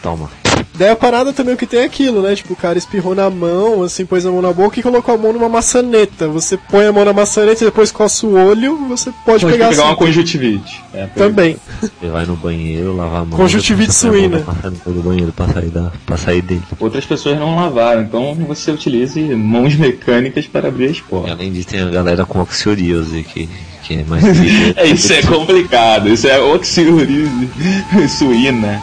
Toma. 0.01 0.44
Daí 0.77 0.89
a 0.89 0.95
parada 0.95 1.31
também 1.31 1.53
o 1.53 1.57
que 1.57 1.65
tem 1.65 1.79
é 1.81 1.83
aquilo, 1.85 2.21
né? 2.21 2.35
Tipo, 2.35 2.53
o 2.53 2.55
cara 2.55 2.77
espirrou 2.77 3.15
na 3.15 3.29
mão, 3.29 3.83
assim, 3.83 4.05
pôs 4.05 4.25
a 4.25 4.31
mão 4.31 4.41
na 4.41 4.51
boca 4.51 4.79
e 4.79 4.83
colocou 4.83 5.15
a 5.15 5.17
mão 5.17 5.31
numa 5.33 5.47
maçaneta. 5.49 6.27
Você 6.27 6.57
põe 6.57 6.85
a 6.85 6.91
mão 6.91 7.05
na 7.05 7.13
maçaneta 7.13 7.63
e 7.63 7.67
depois 7.67 7.91
coça 7.91 8.25
o 8.27 8.33
olho, 8.33 8.77
você 8.87 9.11
pode, 9.25 9.41
pode 9.41 9.45
pegar, 9.45 9.69
pegar 9.69 9.81
assim, 9.81 9.89
uma 9.91 9.95
conjuntivite. 9.95 10.83
É, 10.93 11.07
também. 11.07 11.57
Você 11.81 12.07
vai 12.07 12.25
no 12.25 12.35
banheiro, 12.35 12.95
lava 12.95 13.19
a 13.19 13.25
mão. 13.25 13.37
Conjuntivite 13.39 13.93
suína. 13.93 14.39
do 14.85 15.01
banheiro 15.01 15.31
pra 15.31 15.47
sair, 15.47 15.69
da, 15.69 15.91
pra 16.05 16.17
sair 16.17 16.41
dele. 16.41 16.63
Outras 16.79 17.05
pessoas 17.05 17.39
não 17.39 17.55
lavaram, 17.55 18.01
então 18.01 18.35
você 18.47 18.71
utilize 18.71 19.19
mãos 19.35 19.75
mecânicas 19.75 20.45
para 20.47 20.67
abrir 20.67 20.89
as 20.91 20.97
E 20.97 21.01
portas. 21.03 21.31
além 21.31 21.51
disso, 21.51 21.69
tem 21.69 21.81
a 21.81 21.89
galera 21.89 22.25
com 22.25 22.39
oxoriose 22.41 23.23
que, 23.23 23.49
que 23.83 23.95
é 23.95 24.03
mais. 24.03 24.23
É, 24.75 24.87
isso 24.87 25.13
é 25.13 25.21
complicado, 25.21 26.09
isso 26.09 26.27
é 26.27 26.39
oxiurise 26.39 27.49
suína. 28.09 28.81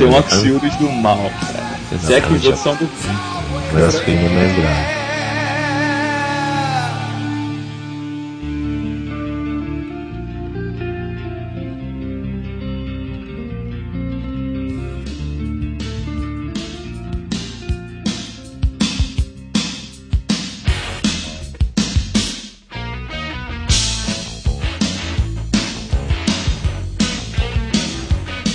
Um 0.00 0.14
oxiuris 0.16 0.74
do 0.76 0.90
mal, 0.90 1.18
cara. 1.40 1.72
Isso 1.92 2.12
é 2.12 2.20
que 2.20 2.32
os 2.32 2.44
outros 2.44 2.62
são 2.62 2.74
do 2.76 2.88
suína 3.90 4.40
é 4.40 4.91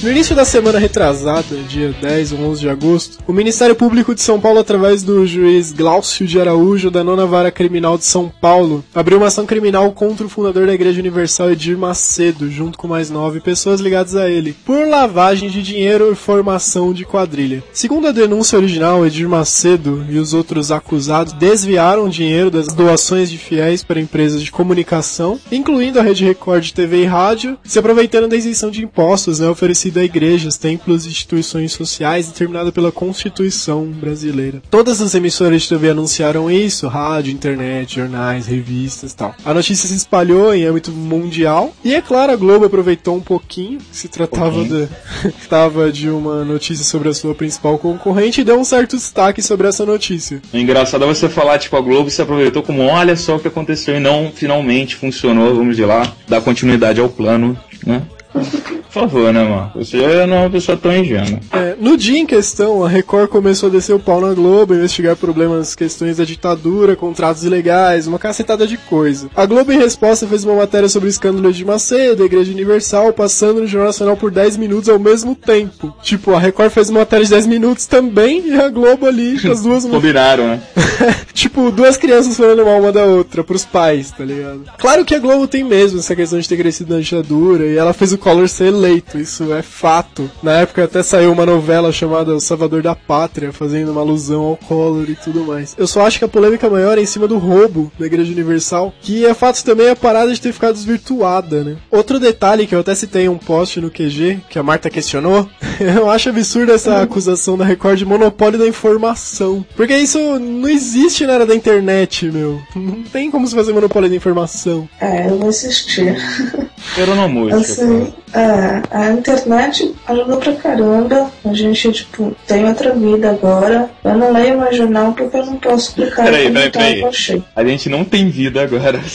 No 0.07 0.13
início 0.13 0.33
da 0.33 0.45
semana 0.45 0.79
retrasada, 0.79 1.57
dia 1.67 1.93
10 2.01 2.31
ou 2.31 2.39
11 2.39 2.61
de 2.61 2.69
agosto, 2.69 3.17
o 3.27 3.33
Ministério 3.33 3.75
Público 3.75 4.15
de 4.15 4.21
São 4.21 4.39
Paulo, 4.39 4.57
através 4.57 5.03
do 5.03 5.27
juiz 5.27 5.73
Glaucio 5.73 6.25
de 6.25 6.39
Araújo, 6.39 6.89
da 6.89 7.03
nona 7.03 7.25
vara 7.25 7.51
criminal 7.51 7.97
de 7.97 8.05
São 8.05 8.31
Paulo, 8.39 8.85
abriu 8.95 9.17
uma 9.17 9.27
ação 9.27 9.45
criminal 9.45 9.91
contra 9.91 10.25
o 10.25 10.29
fundador 10.29 10.65
da 10.65 10.73
Igreja 10.73 11.01
Universal, 11.01 11.51
Edir 11.51 11.77
Macedo, 11.77 12.49
junto 12.49 12.77
com 12.77 12.87
mais 12.87 13.09
nove 13.09 13.41
pessoas 13.41 13.81
ligadas 13.81 14.15
a 14.15 14.29
ele, 14.29 14.55
por 14.65 14.87
lavagem 14.87 15.49
de 15.49 15.61
dinheiro 15.61 16.09
e 16.09 16.15
formação 16.15 16.93
de 16.93 17.03
quadrilha. 17.03 17.61
Segundo 17.73 18.07
a 18.07 18.13
denúncia 18.13 18.57
original, 18.57 19.05
Edir 19.05 19.27
Macedo 19.27 20.05
e 20.09 20.17
os 20.17 20.33
outros 20.33 20.71
acusados 20.71 21.33
desviaram 21.33 22.07
dinheiro 22.07 22.49
das 22.49 22.67
doações 22.67 23.29
de 23.29 23.37
fiéis 23.37 23.83
para 23.83 23.99
empresas 23.99 24.41
de 24.41 24.53
comunicação, 24.53 25.37
incluindo 25.51 25.99
a 25.99 26.01
Rede 26.01 26.23
Record 26.23 26.71
TV 26.71 27.01
e 27.01 27.05
rádio, 27.05 27.57
se 27.61 27.77
aproveitando 27.77 28.29
da 28.29 28.37
isenção 28.37 28.71
de 28.71 28.81
impostos 28.81 29.41
né, 29.41 29.49
oferecida 29.49 29.96
a 29.99 30.03
igrejas, 30.03 30.57
templos 30.57 31.05
e 31.05 31.09
instituições 31.09 31.71
sociais 31.71 32.27
determinada 32.27 32.71
pela 32.71 32.91
Constituição 32.91 33.85
brasileira. 33.85 34.61
Todas 34.69 35.01
as 35.01 35.15
emissoras 35.15 35.63
de 35.63 35.69
TV 35.69 35.89
anunciaram 35.89 36.49
isso, 36.49 36.87
rádio, 36.87 37.33
internet, 37.33 37.95
jornais, 37.95 38.47
revistas 38.47 39.11
e 39.11 39.15
tal. 39.15 39.35
A 39.43 39.53
notícia 39.53 39.87
se 39.87 39.95
espalhou 39.95 40.53
em 40.53 40.65
âmbito 40.65 40.91
mundial 40.91 41.73
e, 41.83 41.93
é 41.93 42.01
claro, 42.01 42.31
a 42.31 42.35
Globo 42.35 42.65
aproveitou 42.65 43.15
um 43.15 43.21
pouquinho, 43.21 43.79
se 43.91 44.07
tratava 44.07 44.63
de, 44.63 44.87
tava 45.49 45.91
de 45.91 46.09
uma 46.09 46.43
notícia 46.43 46.83
sobre 46.83 47.09
a 47.09 47.13
sua 47.13 47.33
principal 47.33 47.77
concorrente 47.77 48.41
e 48.41 48.43
deu 48.43 48.59
um 48.59 48.63
certo 48.63 48.95
destaque 48.95 49.41
sobre 49.41 49.67
essa 49.67 49.85
notícia. 49.85 50.41
O 50.53 50.57
engraçado 50.57 51.03
é 51.03 51.07
você 51.07 51.29
falar, 51.29 51.59
tipo, 51.59 51.75
a 51.75 51.81
Globo 51.81 52.09
se 52.09 52.21
aproveitou 52.21 52.63
como 52.63 52.83
olha 52.83 53.15
só 53.15 53.35
o 53.35 53.39
que 53.39 53.47
aconteceu 53.47 53.95
e 53.95 53.99
não 53.99 54.31
finalmente 54.33 54.95
funcionou, 54.95 55.55
vamos 55.55 55.75
de 55.75 55.85
lá, 55.85 56.13
dar 56.27 56.41
continuidade 56.41 56.99
ao 56.99 57.09
plano, 57.09 57.57
né? 57.85 58.03
Por 58.43 59.01
favor, 59.01 59.33
né, 59.33 59.43
mano? 59.43 59.71
Você 59.75 60.25
não 60.25 60.37
é 60.37 60.39
uma 60.41 60.49
pessoa 60.49 60.77
tão 60.77 60.95
ingênua. 60.95 61.39
É, 61.51 61.75
no 61.79 61.97
dia 61.97 62.17
em 62.17 62.25
questão, 62.25 62.83
a 62.83 62.89
Record 62.89 63.29
começou 63.29 63.69
a 63.69 63.71
descer 63.71 63.93
o 63.93 63.99
pau 63.99 64.19
na 64.19 64.33
Globo, 64.33 64.73
investigar 64.73 65.15
problemas, 65.15 65.75
questões 65.75 66.17
da 66.17 66.23
ditadura, 66.23 66.95
contratos 66.95 67.43
ilegais, 67.43 68.07
uma 68.07 68.17
cacetada 68.17 68.65
de 68.65 68.77
coisa. 68.77 69.29
A 69.35 69.45
Globo, 69.45 69.71
em 69.71 69.77
resposta, 69.77 70.25
fez 70.25 70.43
uma 70.43 70.55
matéria 70.55 70.89
sobre 70.89 71.07
o 71.07 71.11
escândalo 71.11 71.51
de 71.51 71.63
Macedo, 71.63 72.23
a 72.23 72.25
Igreja 72.25 72.51
Universal, 72.51 73.13
passando 73.13 73.61
no 73.61 73.67
Jornal 73.67 73.89
Nacional 73.89 74.17
por 74.17 74.31
10 74.31 74.57
minutos 74.57 74.89
ao 74.89 74.97
mesmo 74.97 75.35
tempo. 75.35 75.93
Tipo, 76.01 76.33
a 76.33 76.39
Record 76.39 76.71
fez 76.71 76.89
uma 76.89 77.01
matéria 77.01 77.25
de 77.25 77.31
10 77.31 77.45
minutos 77.45 77.85
também, 77.85 78.47
e 78.47 78.59
a 78.59 78.69
Globo 78.69 79.05
ali, 79.05 79.35
as 79.47 79.61
duas... 79.61 79.85
Combinaram, 79.85 80.47
né? 80.47 80.61
tipo, 81.33 81.69
duas 81.71 81.97
crianças 81.97 82.35
falando 82.35 82.65
mal 82.65 82.79
uma 82.79 82.91
da 82.91 83.05
outra, 83.05 83.43
pros 83.43 83.65
pais, 83.65 84.11
tá 84.11 84.23
ligado? 84.23 84.63
Claro 84.77 85.05
que 85.05 85.13
a 85.13 85.19
Globo 85.19 85.47
tem 85.47 85.63
mesmo 85.63 85.99
essa 85.99 86.15
questão 86.15 86.39
de 86.39 86.47
ter 86.47 86.57
crescido 86.57 86.95
na 86.95 87.01
ditadura, 87.01 87.65
e 87.65 87.77
ela 87.77 87.93
fez 87.93 88.11
o 88.13 88.17
Collor 88.27 88.49
ser 88.49 88.65
eleito, 88.65 89.17
isso 89.17 89.53
é 89.53 89.61
fato. 89.61 90.29
Na 90.43 90.57
época 90.57 90.83
até 90.83 91.01
saiu 91.01 91.31
uma 91.31 91.45
novela 91.45 91.93
chamada 91.93 92.35
O 92.35 92.41
Salvador 92.41 92.81
da 92.81 92.93
Pátria, 92.93 93.53
fazendo 93.53 93.93
uma 93.93 94.01
alusão 94.01 94.43
ao 94.43 94.57
Collor 94.57 95.09
e 95.09 95.15
tudo 95.15 95.45
mais. 95.45 95.73
Eu 95.77 95.87
só 95.87 96.05
acho 96.05 96.19
que 96.19 96.25
a 96.25 96.27
polêmica 96.27 96.69
maior 96.69 96.97
é 96.97 97.01
em 97.01 97.05
cima 97.05 97.25
do 97.25 97.37
roubo 97.37 97.89
da 97.97 98.05
Igreja 98.05 98.33
Universal, 98.33 98.93
que 98.99 99.25
é 99.25 99.33
fato 99.33 99.63
também 99.63 99.89
a 99.89 99.95
parada 99.95 100.33
de 100.33 100.41
ter 100.41 100.51
ficado 100.51 100.73
desvirtuada, 100.73 101.63
né? 101.63 101.77
Outro 101.89 102.19
detalhe 102.19 102.67
que 102.67 102.75
eu 102.75 102.81
até 102.81 102.93
citei 102.95 103.23
em 103.23 103.29
um 103.29 103.37
post 103.37 103.79
no 103.79 103.89
QG, 103.89 104.41
que 104.49 104.59
a 104.59 104.63
Marta 104.63 104.89
questionou, 104.89 105.47
eu 105.79 106.09
acho 106.09 106.27
absurda 106.27 106.73
essa 106.73 107.01
acusação 107.01 107.57
da 107.57 107.63
Record 107.63 107.97
de 107.97 108.05
monopólio 108.05 108.59
da 108.59 108.67
informação. 108.67 109.65
Porque 109.73 109.95
isso 109.95 110.19
não 110.37 110.67
existe 110.67 111.25
na 111.25 111.31
era 111.31 111.45
da 111.45 111.55
internet, 111.55 112.29
meu. 112.29 112.61
Não 112.75 113.03
tem 113.03 113.31
como 113.31 113.47
se 113.47 113.55
fazer 113.55 113.71
monopólio 113.71 114.09
da 114.09 114.15
informação. 114.17 114.89
É, 114.99 115.29
eu 115.29 115.39
vou 115.39 115.47
assistir. 115.47 116.17
Era 116.97 117.15
no 117.15 117.27
música. 117.27 117.59
Assim, 117.59 118.13
é, 118.33 118.81
a 118.91 119.11
internet 119.11 119.95
ajudou 120.07 120.37
pra 120.37 120.53
caramba. 120.53 121.31
A 121.45 121.53
gente, 121.53 121.91
tipo, 121.91 122.35
tem 122.45 122.65
outra 122.65 122.93
vida 122.93 123.29
agora. 123.29 123.89
Eu 124.03 124.17
não 124.17 124.31
leio 124.31 124.57
mais 124.57 124.75
jornal 124.75 125.13
porque 125.13 125.37
eu 125.37 125.45
não 125.45 125.57
posso 125.57 125.89
explicar 125.89 126.25
Peraí, 126.25 126.51
peraí, 126.51 126.71
tá 126.71 126.79
peraí. 126.79 127.43
A 127.55 127.63
gente 127.63 127.89
não 127.89 128.03
tem 128.03 128.29
vida 128.29 128.61
agora. 128.61 128.99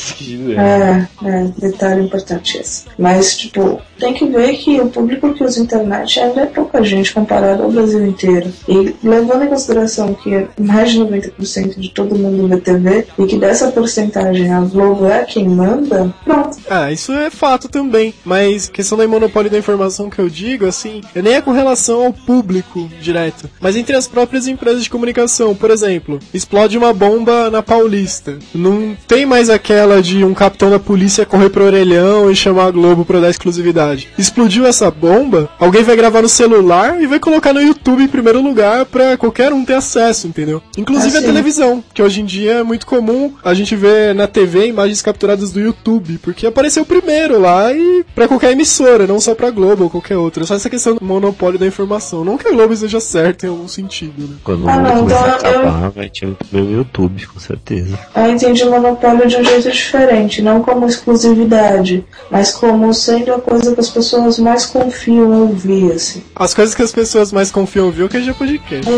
É, 0.52 1.06
é, 1.24 1.44
detalhe 1.58 2.02
importante 2.02 2.58
esse. 2.58 2.84
Mas, 2.98 3.36
tipo, 3.36 3.80
tem 3.98 4.12
que 4.12 4.26
ver 4.26 4.56
que 4.56 4.80
o 4.80 4.88
público 4.88 5.32
que 5.32 5.44
usa 5.44 5.60
internet 5.60 6.20
ainda 6.20 6.42
é 6.42 6.46
pouca 6.46 6.82
gente 6.82 7.12
comparado 7.12 7.62
ao 7.62 7.70
Brasil 7.70 8.04
inteiro. 8.06 8.52
E 8.68 8.94
levando 9.02 9.44
em 9.44 9.48
consideração 9.48 10.14
que 10.14 10.46
mais 10.58 10.90
de 10.90 11.00
90% 11.00 11.78
de 11.78 11.90
todo 11.90 12.16
mundo 12.16 12.48
vê 12.48 12.56
TV 12.56 13.06
e 13.18 13.26
que 13.26 13.38
dessa 13.38 13.70
porcentagem 13.70 14.52
a 14.52 14.60
Globo 14.60 15.06
é 15.06 15.24
quem 15.24 15.48
manda, 15.48 16.12
pronto. 16.24 16.58
Ah, 16.68 16.90
isso 16.90 17.12
é 17.12 17.30
fato 17.52 17.68
também. 17.68 18.14
Mas 18.24 18.68
questão 18.68 18.96
da 18.96 19.06
monopólio 19.06 19.50
da 19.50 19.58
informação 19.58 20.08
que 20.08 20.18
eu 20.18 20.28
digo, 20.28 20.66
assim, 20.66 21.02
nem 21.14 21.34
é 21.34 21.40
com 21.42 21.52
relação 21.52 22.06
ao 22.06 22.12
público 22.12 22.88
direto, 23.00 23.50
mas 23.60 23.76
entre 23.76 23.94
as 23.94 24.06
próprias 24.06 24.46
empresas 24.46 24.82
de 24.82 24.90
comunicação. 24.90 25.54
Por 25.54 25.70
exemplo, 25.70 26.18
explode 26.32 26.78
uma 26.78 26.92
bomba 26.94 27.50
na 27.50 27.62
Paulista. 27.62 28.38
Não 28.54 28.96
tem 29.06 29.26
mais 29.26 29.50
aquela 29.50 30.00
de 30.00 30.24
um 30.24 30.32
capitão 30.32 30.70
da 30.70 30.78
polícia 30.78 31.26
correr 31.26 31.50
pro 31.50 31.64
orelhão 31.64 32.30
e 32.30 32.36
chamar 32.36 32.66
a 32.66 32.70
Globo 32.70 33.04
pra 33.04 33.20
dar 33.20 33.30
exclusividade. 33.30 34.08
Explodiu 34.16 34.66
essa 34.66 34.90
bomba, 34.90 35.50
alguém 35.58 35.82
vai 35.82 35.96
gravar 35.96 36.22
no 36.22 36.28
celular 36.28 37.02
e 37.02 37.06
vai 37.06 37.18
colocar 37.18 37.52
no 37.52 37.60
YouTube 37.60 38.02
em 38.02 38.08
primeiro 38.08 38.40
lugar 38.40 38.86
pra 38.86 39.16
qualquer 39.16 39.52
um 39.52 39.64
ter 39.64 39.74
acesso, 39.74 40.26
entendeu? 40.26 40.62
Inclusive 40.78 41.16
Ah, 41.16 41.20
a 41.20 41.22
televisão, 41.22 41.84
que 41.92 42.02
hoje 42.02 42.22
em 42.22 42.24
dia 42.24 42.52
é 42.52 42.62
muito 42.62 42.86
comum 42.86 43.32
a 43.44 43.52
gente 43.52 43.76
ver 43.76 44.14
na 44.14 44.26
TV 44.26 44.68
imagens 44.68 45.02
capturadas 45.02 45.50
do 45.52 45.60
YouTube, 45.60 46.18
porque 46.22 46.46
apareceu 46.46 46.84
primeiro 46.84 47.41
lá 47.42 47.72
e 47.72 48.04
pra 48.14 48.26
qualquer 48.28 48.52
emissora, 48.52 49.06
não 49.06 49.20
só 49.20 49.34
pra 49.34 49.50
Globo 49.50 49.84
ou 49.84 49.90
qualquer 49.90 50.16
outra. 50.16 50.44
Só 50.46 50.54
essa 50.54 50.70
questão 50.70 50.94
do 50.94 51.04
monopólio 51.04 51.58
da 51.58 51.66
informação. 51.66 52.24
Não 52.24 52.38
que 52.38 52.48
a 52.48 52.52
Globo 52.52 52.72
esteja 52.72 53.00
certa 53.00 53.46
em 53.46 53.50
algum 53.50 53.68
sentido, 53.68 54.26
né? 54.28 54.36
Quando 54.44 54.64
o 54.64 54.68
Ah, 54.68 54.76
não, 54.78 54.96
a 54.96 55.00
então 55.00 55.26
eu- 55.26 55.34
acabar, 55.34 55.90
vai 55.90 56.08
ter 56.08 56.26
o 56.26 56.36
meu 56.50 56.70
YouTube, 56.70 57.26
com 57.26 57.38
certeza. 57.40 57.98
Eu 58.16 58.26
entendi 58.32 58.62
o 58.64 58.70
monopólio 58.70 59.26
de 59.28 59.36
um 59.36 59.44
jeito 59.44 59.70
diferente, 59.70 60.40
não 60.40 60.62
como 60.62 60.86
exclusividade, 60.86 62.04
mas 62.30 62.52
como 62.52 62.92
sendo 62.94 63.32
a 63.34 63.40
coisa 63.40 63.74
que 63.74 63.80
as 63.80 63.90
pessoas 63.90 64.38
mais 64.38 64.64
confiam 64.66 65.32
em 65.34 65.40
ouvir, 65.40 65.92
assim. 65.92 66.22
As 66.36 66.54
coisas 66.54 66.74
que 66.74 66.82
as 66.82 66.92
pessoas 66.92 67.32
mais 67.32 67.50
confiam 67.50 67.90
viu 67.90 68.08
que 68.08 68.16
é 68.16 68.20
já 68.20 68.32
podcast. 68.34 68.88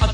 A 0.00 0.06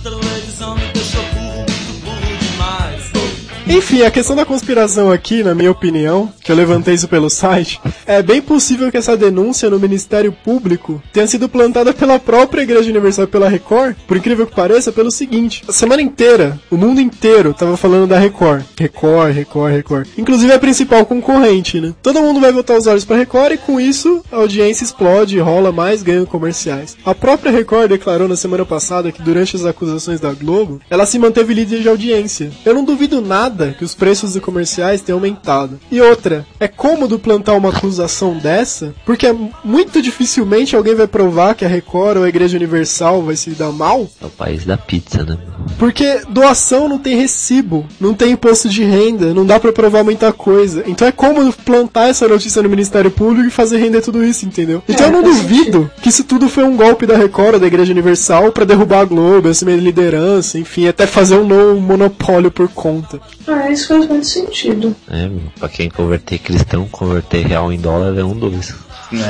Enfim, 3.68 4.02
a 4.02 4.10
questão 4.12 4.36
da 4.36 4.44
conspiração 4.44 5.10
aqui, 5.10 5.42
na 5.42 5.52
minha 5.52 5.72
opinião, 5.72 6.32
que 6.40 6.52
eu 6.52 6.56
levantei 6.56 6.94
isso 6.94 7.08
pelo 7.08 7.28
site, 7.28 7.80
é 8.06 8.22
bem 8.22 8.40
possível 8.40 8.92
que 8.92 8.96
essa 8.96 9.16
denúncia 9.16 9.68
no 9.68 9.80
Ministério 9.80 10.32
Público 10.32 11.02
tenha 11.12 11.26
sido 11.26 11.48
plantada 11.48 11.92
pela 11.92 12.16
própria 12.20 12.62
Igreja 12.62 12.88
Universal 12.88 13.26
pela 13.26 13.48
Record, 13.48 13.96
por 14.06 14.16
incrível 14.16 14.46
que 14.46 14.54
pareça, 14.54 14.92
pelo 14.92 15.10
seguinte: 15.10 15.64
a 15.68 15.72
semana 15.72 16.00
inteira, 16.00 16.60
o 16.70 16.76
mundo 16.76 17.00
inteiro 17.00 17.52
tava 17.52 17.76
falando 17.76 18.06
da 18.06 18.16
Record. 18.16 18.62
Record, 18.78 19.34
Record, 19.34 19.72
Record. 19.72 20.08
Inclusive 20.16 20.52
a 20.52 20.60
principal 20.60 21.04
concorrente, 21.04 21.80
né? 21.80 21.92
Todo 22.00 22.22
mundo 22.22 22.38
vai 22.38 22.52
voltar 22.52 22.76
os 22.76 22.86
olhos 22.86 23.04
pra 23.04 23.16
Record 23.16 23.54
e 23.54 23.58
com 23.58 23.80
isso 23.80 24.24
a 24.30 24.36
audiência 24.36 24.84
explode 24.84 25.40
rola 25.40 25.72
mais 25.72 26.04
ganho 26.04 26.24
comerciais. 26.24 26.96
A 27.04 27.14
própria 27.16 27.50
Record 27.50 27.88
declarou 27.88 28.28
na 28.28 28.36
semana 28.36 28.64
passada 28.64 29.10
que 29.10 29.22
durante 29.22 29.56
as 29.56 29.64
acusações 29.64 30.20
da 30.20 30.32
Globo, 30.32 30.80
ela 30.88 31.04
se 31.04 31.18
manteve 31.18 31.52
líder 31.52 31.80
de 31.80 31.88
audiência. 31.88 32.52
Eu 32.64 32.72
não 32.72 32.84
duvido 32.84 33.20
nada 33.20 33.55
que 33.76 33.84
os 33.84 33.94
preços 33.94 34.32
de 34.34 34.40
comerciais 34.40 35.00
tenham 35.00 35.18
aumentado. 35.18 35.78
E 35.90 36.00
outra, 36.00 36.46
é 36.60 36.68
cômodo 36.68 37.18
plantar 37.18 37.54
uma 37.54 37.70
acusação 37.70 38.36
dessa, 38.38 38.94
porque 39.04 39.26
muito 39.64 40.00
dificilmente 40.02 40.76
alguém 40.76 40.94
vai 40.94 41.06
provar 41.06 41.54
que 41.54 41.64
a 41.64 41.68
Record 41.68 42.18
ou 42.18 42.24
a 42.24 42.28
Igreja 42.28 42.56
Universal 42.56 43.22
vai 43.22 43.36
se 43.36 43.50
dar 43.50 43.72
mal, 43.72 44.08
É 44.22 44.26
o 44.26 44.30
país 44.30 44.64
da 44.64 44.76
pizza, 44.76 45.24
né? 45.24 45.38
porque 45.78 46.20
doação 46.28 46.88
não 46.88 46.98
tem 46.98 47.16
recibo, 47.16 47.86
não 48.00 48.14
tem 48.14 48.32
imposto 48.32 48.68
de 48.68 48.82
renda, 48.84 49.34
não 49.34 49.44
dá 49.44 49.58
pra 49.58 49.72
provar 49.72 50.04
muita 50.04 50.32
coisa. 50.32 50.82
Então 50.86 51.06
é 51.06 51.12
cômodo 51.12 51.52
plantar 51.64 52.08
essa 52.08 52.26
notícia 52.28 52.62
no 52.62 52.68
Ministério 52.68 53.10
Público 53.10 53.48
e 53.48 53.50
fazer 53.50 53.78
render 53.78 54.00
tudo 54.00 54.24
isso, 54.24 54.46
entendeu? 54.46 54.82
Então 54.88 55.06
É, 55.06 55.08
eu 55.08 55.12
não 55.12 55.22
duvido 55.22 55.90
que 56.00 56.08
isso 56.08 56.24
tudo 56.24 56.48
foi 56.48 56.64
um 56.64 56.76
golpe 56.76 57.06
da 57.06 57.16
Record 57.16 57.54
ou 57.54 57.60
da 57.60 57.66
Igreja 57.66 57.92
Universal 57.92 58.52
pra 58.52 58.64
derrubar 58.64 59.00
a 59.00 59.04
Globo, 59.04 59.48
assumir 59.48 59.72
a 59.74 59.76
liderança, 59.76 60.58
enfim, 60.58 60.86
até 60.88 61.06
fazer 61.06 61.36
um 61.36 61.46
novo 61.46 61.80
monopólio 61.80 62.50
por 62.50 62.68
conta. 62.68 63.20
Ah, 63.48 63.70
isso 63.70 63.88
faz 63.88 64.08
muito 64.08 64.26
sentido. 64.26 64.94
É, 65.08 65.30
pra 65.58 65.68
quem 65.68 65.88
converter 65.88 66.38
cristão, 66.38 66.86
converter 66.88 67.46
real 67.46 67.72
em 67.72 67.78
dólar 67.78 68.18
é 68.18 68.24
um 68.24 68.36
dois. 68.36 68.74
Né? 69.12 69.26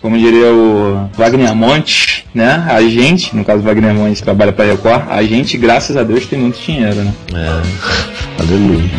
Como 0.00 0.18
diria 0.18 0.52
o 0.52 1.08
Wagner 1.16 1.54
Monte, 1.54 2.26
né? 2.34 2.66
A 2.68 2.82
gente, 2.82 3.34
no 3.34 3.44
caso 3.44 3.62
Wagner 3.62 3.94
Monte 3.94 4.22
trabalha 4.22 4.52
pra 4.52 4.64
Record, 4.64 5.04
a 5.08 5.22
gente, 5.22 5.56
graças 5.56 5.96
a 5.96 6.02
Deus, 6.02 6.26
tem 6.26 6.40
muito 6.40 6.60
dinheiro, 6.60 6.96
né? 6.96 7.14
É, 7.34 8.42
aleluia. 8.42 8.90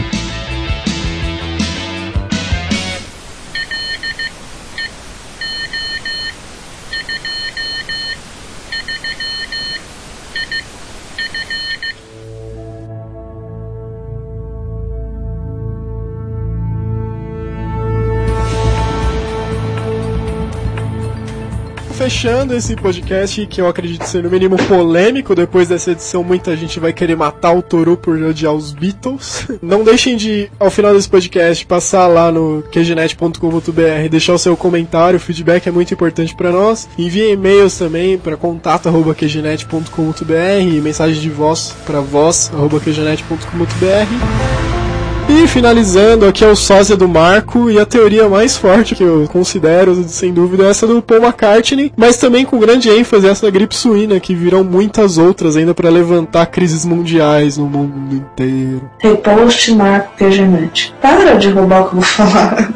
Fechando 22.15 22.55
esse 22.55 22.77
podcast, 22.77 23.45
que 23.45 23.59
eu 23.59 23.67
acredito 23.67 24.05
ser 24.05 24.23
no 24.23 24.29
mínimo 24.29 24.55
polêmico, 24.67 25.35
depois 25.35 25.67
dessa 25.67 25.91
edição 25.91 26.23
muita 26.23 26.55
gente 26.55 26.79
vai 26.79 26.93
querer 26.93 27.17
matar 27.17 27.51
o 27.51 27.61
Toru 27.61 27.97
por 27.97 28.15
odiar 28.23 28.53
os 28.53 28.71
Beatles. 28.71 29.45
Não 29.61 29.83
deixem 29.83 30.15
de, 30.15 30.49
ao 30.57 30.71
final 30.71 30.93
desse 30.93 31.09
podcast, 31.09 31.65
passar 31.65 32.07
lá 32.07 32.31
no 32.31 32.63
qgenet.com.br, 32.71 34.07
deixar 34.09 34.33
o 34.33 34.39
seu 34.39 34.55
comentário, 34.55 35.17
o 35.17 35.19
feedback 35.19 35.67
é 35.67 35.71
muito 35.71 35.93
importante 35.93 36.33
para 36.33 36.53
nós. 36.53 36.87
Envie 36.97 37.33
e-mails 37.33 37.77
também 37.77 38.17
para 38.17 38.37
contato@qgenet.com.br, 38.37 40.81
mensagem 40.81 41.21
de 41.21 41.29
voz 41.29 41.75
para 41.85 41.99
voz@qgenet.com.br. 41.99 44.74
E 45.27 45.47
finalizando, 45.47 46.27
aqui 46.27 46.43
é 46.43 46.47
o 46.47 46.55
sósia 46.55 46.95
do 46.95 47.07
Marco 47.07 47.69
e 47.69 47.79
a 47.79 47.85
teoria 47.85 48.29
mais 48.29 48.55
forte 48.55 48.93
que 48.93 49.03
eu 49.03 49.27
considero, 49.27 50.03
sem 50.07 50.31
dúvida, 50.31 50.65
é 50.65 50.69
essa 50.69 50.85
do 50.85 51.01
Paul 51.01 51.23
McCartney, 51.23 51.91
mas 51.97 52.17
também 52.17 52.45
com 52.45 52.59
grande 52.59 52.89
ênfase 52.89 53.27
essa 53.27 53.45
da 53.47 53.51
gripe 53.51 53.75
suína, 53.75 54.19
que 54.19 54.35
virão 54.35 54.63
muitas 54.63 55.17
outras 55.17 55.57
ainda 55.57 55.73
para 55.73 55.89
levantar 55.89 56.45
crises 56.45 56.85
mundiais 56.85 57.57
no 57.57 57.65
mundo 57.65 58.15
inteiro. 58.15 58.89
Repost 58.99 59.73
Marco 59.73 60.15
Quejanete. 60.15 60.93
Para 61.01 61.33
de 61.33 61.49
roubar 61.49 61.81
o 61.81 61.89
que 61.89 61.95
eu 61.95 62.01
vou 62.01 62.03
falar. 62.03 62.69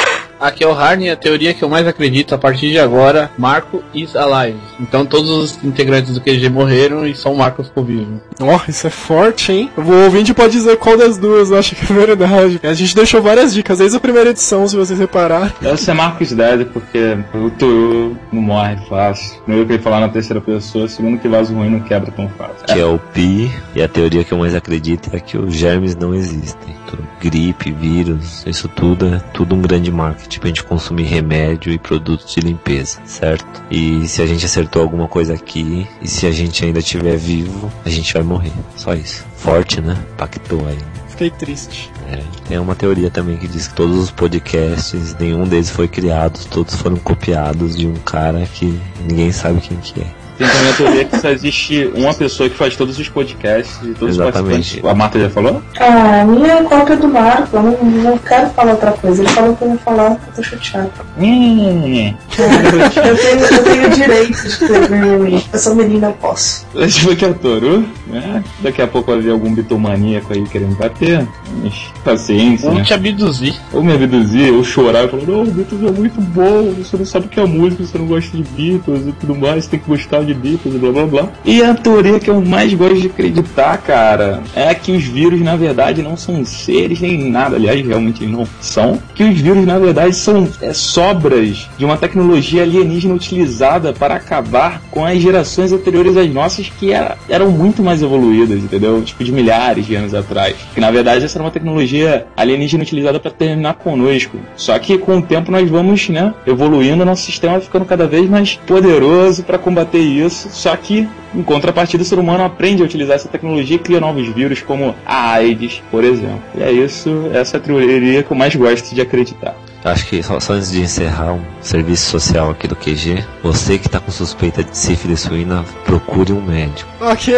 Aqui 0.40 0.64
é 0.64 0.66
o 0.66 0.72
Harney, 0.72 1.10
a 1.10 1.16
teoria 1.16 1.52
que 1.52 1.62
eu 1.62 1.68
mais 1.68 1.86
acredito 1.86 2.34
a 2.34 2.38
partir 2.38 2.70
de 2.70 2.78
agora, 2.78 3.30
Marco 3.36 3.84
is 3.94 4.16
alive. 4.16 4.58
Então 4.80 5.04
todos 5.04 5.28
os 5.28 5.62
integrantes 5.62 6.14
do 6.14 6.20
QG 6.20 6.48
morreram 6.48 7.06
e 7.06 7.14
só 7.14 7.30
o 7.30 7.36
Marco 7.36 7.62
ficou 7.62 7.84
vivo. 7.84 8.20
Ó, 8.40 8.56
oh, 8.56 8.70
isso 8.70 8.86
é 8.86 8.90
forte, 8.90 9.52
hein? 9.52 9.70
O 9.76 10.04
ouvinte 10.04 10.32
pode 10.32 10.52
dizer 10.52 10.78
qual 10.78 10.96
das 10.96 11.18
duas 11.18 11.52
acha 11.52 11.74
que 11.74 11.92
é 11.92 11.94
verdade. 11.94 12.58
A 12.62 12.72
gente 12.72 12.96
deixou 12.96 13.20
várias 13.20 13.52
dicas, 13.52 13.78
desde 13.78 13.98
a 13.98 14.00
primeira 14.00 14.30
edição, 14.30 14.66
se 14.66 14.76
vocês 14.76 14.98
repararem. 14.98 15.52
Deve 15.60 15.76
ser 15.76 15.92
Marcos 15.92 16.32
Dead, 16.32 16.66
porque 16.68 17.18
o 17.34 17.50
Toru 17.50 18.16
não 18.32 18.40
morre 18.40 18.78
fácil. 18.88 19.42
Primeiro 19.42 19.66
que 19.66 19.74
ele 19.74 19.82
falar 19.82 20.00
na 20.00 20.08
terceira 20.08 20.40
pessoa, 20.40 20.88
segundo 20.88 21.18
que 21.18 21.28
vaso 21.28 21.52
ruim 21.52 21.68
não 21.68 21.80
quebra 21.80 22.10
tão 22.10 22.28
fácil. 22.30 22.64
Que 22.66 22.80
é 22.80 22.86
o 22.86 22.98
Pi, 22.98 23.52
e 23.74 23.82
a 23.82 23.88
teoria 23.88 24.24
que 24.24 24.32
eu 24.32 24.38
mais 24.38 24.54
acredito 24.54 25.10
é 25.12 25.20
que 25.20 25.36
os 25.36 25.54
germes 25.54 25.94
não 25.94 26.14
existem. 26.14 26.79
Gripe, 27.20 27.72
vírus, 27.72 28.44
isso 28.46 28.68
tudo 28.68 29.06
é 29.06 29.18
tudo 29.32 29.54
um 29.54 29.60
grande 29.60 29.90
marketing 29.90 30.38
pra 30.38 30.48
gente 30.48 30.64
consumir 30.64 31.04
remédio 31.04 31.72
e 31.72 31.78
produtos 31.78 32.34
de 32.34 32.40
limpeza, 32.40 33.00
certo? 33.04 33.62
E 33.70 34.06
se 34.08 34.22
a 34.22 34.26
gente 34.26 34.44
acertou 34.44 34.82
alguma 34.82 35.08
coisa 35.08 35.34
aqui, 35.34 35.86
e 36.00 36.08
se 36.08 36.26
a 36.26 36.32
gente 36.32 36.64
ainda 36.64 36.78
estiver 36.78 37.16
vivo, 37.16 37.70
a 37.84 37.88
gente 37.88 38.12
vai 38.12 38.22
morrer. 38.22 38.52
Só 38.76 38.94
isso. 38.94 39.24
Forte, 39.36 39.80
né? 39.80 39.96
Pactou 40.16 40.66
aí. 40.66 40.78
Fiquei 41.08 41.30
triste. 41.30 41.90
É, 42.08 42.22
tem 42.48 42.58
uma 42.58 42.74
teoria 42.74 43.10
também 43.10 43.36
que 43.36 43.46
diz 43.46 43.68
que 43.68 43.74
todos 43.74 43.96
os 43.96 44.10
podcasts, 44.10 45.14
nenhum 45.18 45.46
deles 45.46 45.68
foi 45.68 45.86
criado, 45.86 46.40
todos 46.48 46.74
foram 46.74 46.96
copiados 46.96 47.76
de 47.76 47.86
um 47.86 47.94
cara 47.94 48.46
que 48.46 48.80
ninguém 49.06 49.30
sabe 49.30 49.60
quem 49.60 49.76
que 49.76 50.00
é. 50.00 50.19
Tem 50.40 50.48
também 50.48 50.70
a 50.70 50.72
teoria 50.72 51.04
que 51.04 51.18
só 51.18 51.28
existe 51.28 51.92
uma 51.94 52.14
pessoa 52.14 52.48
que 52.48 52.56
faz 52.56 52.74
todos 52.74 52.98
os 52.98 53.06
podcasts 53.10 53.76
e 53.82 53.88
todos 53.92 54.16
Exatamente. 54.16 54.38
os 54.38 54.54
participantes. 54.54 54.90
A 54.90 54.94
Marta 54.94 55.20
já 55.20 55.28
falou? 55.28 55.62
Ah, 55.78 56.22
a 56.22 56.24
minha 56.24 56.54
é 56.54 56.62
cópia 56.62 56.96
do 56.96 57.08
Marco, 57.08 57.56
eu 57.58 57.62
não, 57.62 57.84
não 57.84 58.16
quero 58.16 58.48
falar 58.48 58.70
outra 58.70 58.92
coisa. 58.92 59.22
Ele 59.22 59.30
falou 59.32 59.54
que 59.54 59.64
eu 59.64 59.68
ia 59.68 59.78
falar, 59.78 60.12
eu 60.12 60.34
tô 60.34 60.42
chateado. 60.42 60.90
Hum. 61.18 62.14
eu, 62.38 63.16
tenho, 63.18 63.44
eu 63.44 63.64
tenho 63.64 63.90
direito 63.90 64.40
de 64.40 64.48
escrever. 64.48 65.42
Eu 65.52 65.58
sou 65.58 65.74
menina, 65.74 66.06
eu 66.06 66.12
posso. 66.14 66.66
Tipo 66.88 67.14
que 67.14 67.24
é 67.26 67.32
Toru, 67.34 67.84
né? 68.10 68.44
Daqui 68.60 68.82
a 68.82 68.86
pouco 68.86 69.12
vai 69.12 69.20
ver 69.20 69.30
algum 69.30 69.54
bitomaníaco 69.54 70.32
aí 70.32 70.44
querendo 70.44 70.76
bater. 70.76 71.26
Mas, 71.62 71.74
paciência. 72.04 72.66
Vamos 72.66 72.80
né? 72.80 72.84
te 72.84 72.94
abduzir. 72.94 73.54
Ou 73.72 73.82
me 73.82 73.92
abduzir, 73.92 74.52
ou 74.52 74.64
chorar 74.64 75.04
e 75.04 75.08
falar, 75.08 75.22
não, 75.26 75.42
o 75.42 75.50
Beatles 75.50 75.82
é 75.82 75.90
muito 75.90 76.20
bom, 76.20 76.72
você 76.78 76.96
não 76.96 77.04
sabe 77.04 77.26
o 77.26 77.28
que 77.28 77.40
é 77.40 77.46
música, 77.46 77.84
você 77.84 77.98
não 77.98 78.06
gosta 78.06 78.36
de 78.36 78.42
Beatles 78.42 79.06
e 79.06 79.12
tudo 79.12 79.34
mais, 79.34 79.64
você 79.64 79.70
tem 79.70 79.80
que 79.80 79.86
gostar 79.86 80.22
de 80.22 80.34
Beatles 80.34 80.74
e 80.74 80.78
blá 80.78 80.92
blá 80.92 81.06
blá. 81.06 81.28
E 81.44 81.62
a 81.62 81.74
teoria 81.74 82.18
que 82.18 82.30
eu 82.30 82.40
mais 82.40 82.72
gosto 82.74 83.00
de 83.00 83.06
acreditar, 83.06 83.78
cara, 83.78 84.42
é 84.54 84.74
que 84.74 84.92
os 84.92 85.04
vírus 85.04 85.40
na 85.40 85.56
verdade 85.56 86.02
não 86.02 86.16
são 86.16 86.44
seres 86.44 87.00
nem 87.00 87.30
nada, 87.30 87.56
aliás, 87.56 87.84
realmente 87.84 88.26
não 88.26 88.46
são, 88.60 88.98
que 89.14 89.24
os 89.24 89.38
vírus 89.40 89.64
na 89.64 89.78
verdade 89.78 90.14
são 90.14 90.48
é, 90.60 90.72
sobras 90.72 91.68
de 91.76 91.84
uma 91.84 91.96
tecnologia 91.96 92.62
alienígena 92.62 93.14
utilizada 93.14 93.92
para 93.92 94.14
acabar 94.14 94.82
com 94.90 95.04
as 95.04 95.20
gerações 95.20 95.72
anteriores 95.72 96.16
às 96.16 96.30
nossas 96.32 96.68
que 96.68 96.92
era, 96.92 97.16
eram 97.28 97.50
muito 97.50 97.82
mais 97.82 97.99
evoluídas, 98.02 98.58
entendeu? 98.58 99.02
Tipo 99.02 99.24
de 99.24 99.32
milhares 99.32 99.86
de 99.86 99.94
anos 99.94 100.14
atrás. 100.14 100.56
Que 100.74 100.80
na 100.80 100.90
verdade 100.90 101.24
essa 101.24 101.38
era 101.38 101.44
uma 101.44 101.50
tecnologia 101.50 102.26
alienígena 102.36 102.82
utilizada 102.82 103.18
para 103.18 103.30
terminar 103.30 103.74
conosco. 103.74 104.38
Só 104.56 104.78
que 104.78 104.98
com 104.98 105.18
o 105.18 105.22
tempo 105.22 105.50
nós 105.50 105.68
vamos, 105.68 106.08
né, 106.08 106.34
evoluindo, 106.46 107.04
nosso 107.04 107.22
sistema 107.22 107.60
ficando 107.60 107.84
cada 107.84 108.06
vez 108.06 108.28
mais 108.28 108.56
poderoso 108.66 109.42
para 109.42 109.58
combater 109.58 110.00
isso. 110.00 110.48
Só 110.50 110.74
que 110.76 111.08
em 111.34 111.42
contrapartida, 111.42 112.02
o 112.02 112.06
ser 112.06 112.18
humano 112.18 112.42
aprende 112.42 112.82
a 112.82 112.84
utilizar 112.84 113.14
essa 113.14 113.28
tecnologia 113.28 113.76
e 113.76 113.78
cria 113.78 114.00
novos 114.00 114.26
vírus, 114.28 114.62
como 114.62 114.96
a 115.06 115.32
AIDS, 115.34 115.80
por 115.90 116.02
exemplo. 116.02 116.42
E 116.56 116.62
é 116.62 116.72
isso, 116.72 117.30
essa 117.32 117.56
é 117.56 117.58
a 117.58 117.62
teoria 117.62 118.22
que 118.22 118.32
eu 118.32 118.36
mais 118.36 118.54
gosto 118.56 118.92
de 118.92 119.00
acreditar. 119.00 119.54
Acho 119.82 120.06
que 120.06 120.22
só, 120.22 120.38
só 120.38 120.52
antes 120.52 120.70
de 120.70 120.82
encerrar 120.82 121.32
um 121.32 121.40
serviço 121.62 122.10
social 122.10 122.50
aqui 122.50 122.68
do 122.68 122.76
QG, 122.76 123.24
você 123.42 123.78
que 123.78 123.88
tá 123.88 123.98
com 123.98 124.10
suspeita 124.10 124.62
de 124.62 124.76
sífilis 124.76 125.20
suína, 125.20 125.64
procure 125.86 126.32
um 126.34 126.40
médico. 126.42 126.88
Ok, 127.00 127.34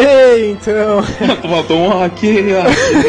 então. 0.50 1.02
Faltou 1.48 1.78
um 1.78 2.02
aqui, 2.02 2.46
ó. 2.52 2.64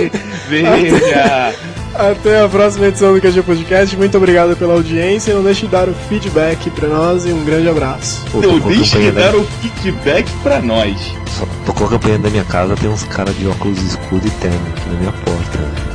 Veja. 0.48 1.56
Até 1.96 2.42
a 2.44 2.50
próxima 2.50 2.88
edição 2.88 3.14
do 3.14 3.22
QG 3.22 3.42
Podcast. 3.44 3.96
Muito 3.98 4.18
obrigado 4.18 4.56
pela 4.56 4.74
audiência. 4.74 5.34
Não 5.34 5.44
deixe 5.44 5.62
de 5.66 5.72
dar 5.72 5.88
o 5.90 5.94
feedback 6.10 6.70
pra 6.72 6.88
nós 6.88 7.26
e 7.26 7.30
um 7.34 7.44
grande 7.44 7.70
abraço. 7.70 8.24
Pô, 8.32 8.40
Não 8.42 8.60
deixe 8.60 8.84
de 8.84 8.90
campanha 8.92 9.12
dar 9.14 9.32
da- 9.32 9.38
o 9.38 9.44
feedback 9.62 10.32
pra 10.44 10.60
nós. 10.62 11.00
Só 11.38 11.48
tocou 11.66 11.88
a 11.88 11.90
campanha 11.92 12.20
da 12.20 12.30
minha 12.30 12.44
casa, 12.44 12.76
tem 12.76 12.90
uns 12.90 13.04
caras 13.04 13.36
de 13.38 13.48
óculos 13.48 13.82
escuros 13.82 14.26
e 14.26 14.30
terno 14.32 14.60
aqui 14.76 14.90
na 14.90 15.00
minha 15.00 15.12
porta. 15.12 15.93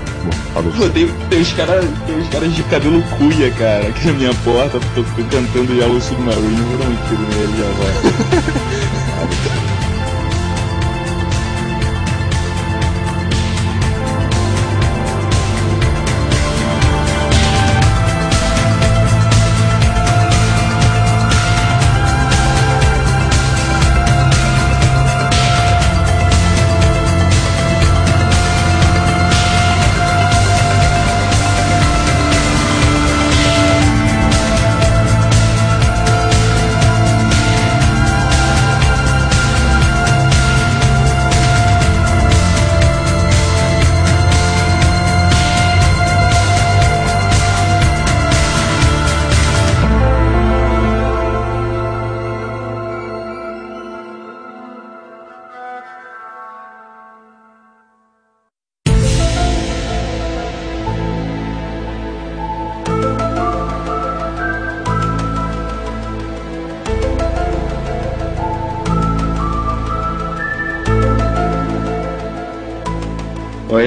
Pô, 0.77 0.89
tem, 0.90 1.07
tem 1.28 1.40
uns 1.40 1.53
caras 1.53 1.85
cara 2.31 2.49
de 2.49 2.62
cabelo 2.65 3.03
cuia, 3.16 3.51
cara, 3.53 3.89
aqui 3.89 4.07
na 4.07 4.12
minha 4.15 4.35
porta. 4.45 4.81
Tô, 4.95 5.03
tô 5.03 5.24
cantando 5.24 5.74
Yellow 5.74 6.01
Submarine, 6.01 6.62
vou 6.62 6.78
dar 6.78 6.86
um 6.86 6.97
tiro 7.09 7.23
nele 7.23 7.57
já 7.59 7.69
vai. 7.78 9.49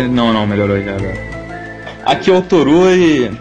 Não, 0.08 0.34
não, 0.34 0.46
melhorou 0.48 0.82
já 0.82 0.92
agora. 0.96 1.32
Aqui 2.06 2.30
é 2.32 2.34
o 2.34 2.42
Toru 2.42 2.90
e 2.92 3.32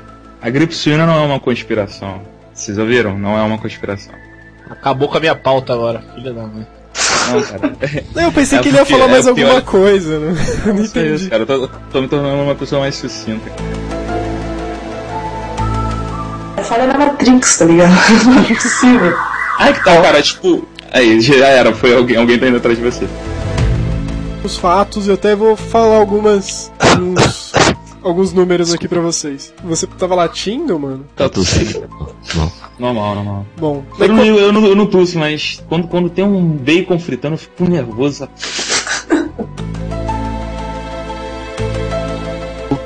a 0.42 0.50
gripe 0.50 0.74
suína 0.74 1.06
não 1.06 1.14
é 1.14 1.26
uma 1.26 1.40
conspiração. 1.40 2.20
Vocês 2.52 2.76
ouviram? 2.78 3.18
Não 3.18 3.38
é 3.38 3.42
uma 3.42 3.58
conspiração. 3.58 4.12
Acabou 4.68 5.08
com 5.08 5.16
a 5.16 5.20
minha 5.20 5.34
pauta 5.34 5.72
agora, 5.72 6.02
filha 6.14 6.32
da 6.32 6.42
mãe. 6.42 6.66
Não, 7.32 7.42
cara. 7.42 7.72
Eu 8.26 8.32
pensei 8.32 8.58
É 8.58 8.62
que 8.62 8.68
ele 8.68 8.76
ia 8.76 8.84
falar 8.84 9.08
mais 9.08 9.26
é 9.26 9.30
porque 9.30 9.42
alguma 9.42 9.62
coisa, 9.62 10.18
né? 10.18 10.34
Não 10.66 10.74
Não 10.74 10.84
entendi. 10.84 11.28
cara. 11.30 11.42
Eu 11.42 11.46
tô, 11.46 11.68
tô 11.92 12.02
me 12.02 12.08
tornando 12.08 12.42
uma 12.42 12.54
pessoa 12.54 12.80
mais 12.82 12.94
sucinta. 12.96 13.50
É 16.56 16.62
falha 16.62 16.86
na 16.86 16.98
Matrix, 16.98 17.58
tá 17.58 17.64
ligado? 17.64 17.90
Não 18.26 18.40
é 18.42 18.54
possível. 18.54 19.16
Ai 19.58 19.72
que 19.72 19.84
tal, 19.84 20.02
cara, 20.02 20.22
tipo. 20.22 20.66
Aí, 20.92 21.20
já 21.20 21.46
era, 21.46 21.72
foi 21.72 21.94
alguém, 21.94 22.16
alguém 22.16 22.38
tá 22.38 22.46
indo 22.48 22.56
atrás 22.56 22.76
de 22.76 22.84
você. 22.84 23.06
Os 24.42 24.56
fatos, 24.56 25.06
eu 25.06 25.14
até 25.14 25.34
vou 25.36 25.54
falar 25.56 25.96
algumas. 25.96 26.72
uns 26.98 27.52
alguns 28.02 28.32
números 28.32 28.72
aqui 28.72 28.88
pra 28.88 29.00
vocês. 29.00 29.52
Você 29.64 29.86
tava 29.86 30.14
latindo, 30.14 30.78
mano? 30.78 31.04
Tá 31.14 31.28
tossindo? 31.28 31.88
Normal, 32.78 33.14
normal. 33.14 33.46
Bom, 33.58 33.84
Eu 33.98 34.08
não, 34.08 34.24
eu, 34.24 34.52
não, 34.52 34.66
eu 34.66 34.74
não 34.74 34.86
tuço, 34.86 35.18
mas 35.18 35.62
quando, 35.68 35.86
quando 35.88 36.08
tem 36.08 36.24
um 36.24 36.42
bacon 36.48 36.98
fritando, 36.98 37.34
eu 37.34 37.38
fico 37.38 37.64
nervoso. 37.64 38.28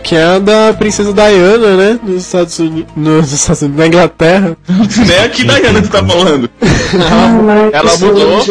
Que 0.05 0.14
é 0.14 0.22
a 0.22 0.39
da 0.39 0.74
princesa 0.74 1.14
Diana, 1.14 1.76
né? 1.76 1.98
Nos 2.02 2.22
Estados 2.22 2.59
Unidos. 2.59 2.93
Nos 2.94 3.32
Estados 3.32 3.62
Unidos, 3.62 3.81
na 3.81 3.86
Inglaterra. 3.86 4.56
Não 4.68 5.14
é 5.14 5.24
aqui 5.24 5.44
da 5.44 5.59
Diana 5.59 5.81
que 5.81 5.89
tá 5.89 6.05
falando. 6.06 6.51
Ah, 6.62 7.70
ela 7.72 7.89
seu 7.97 8.09
mudou. 8.09 8.44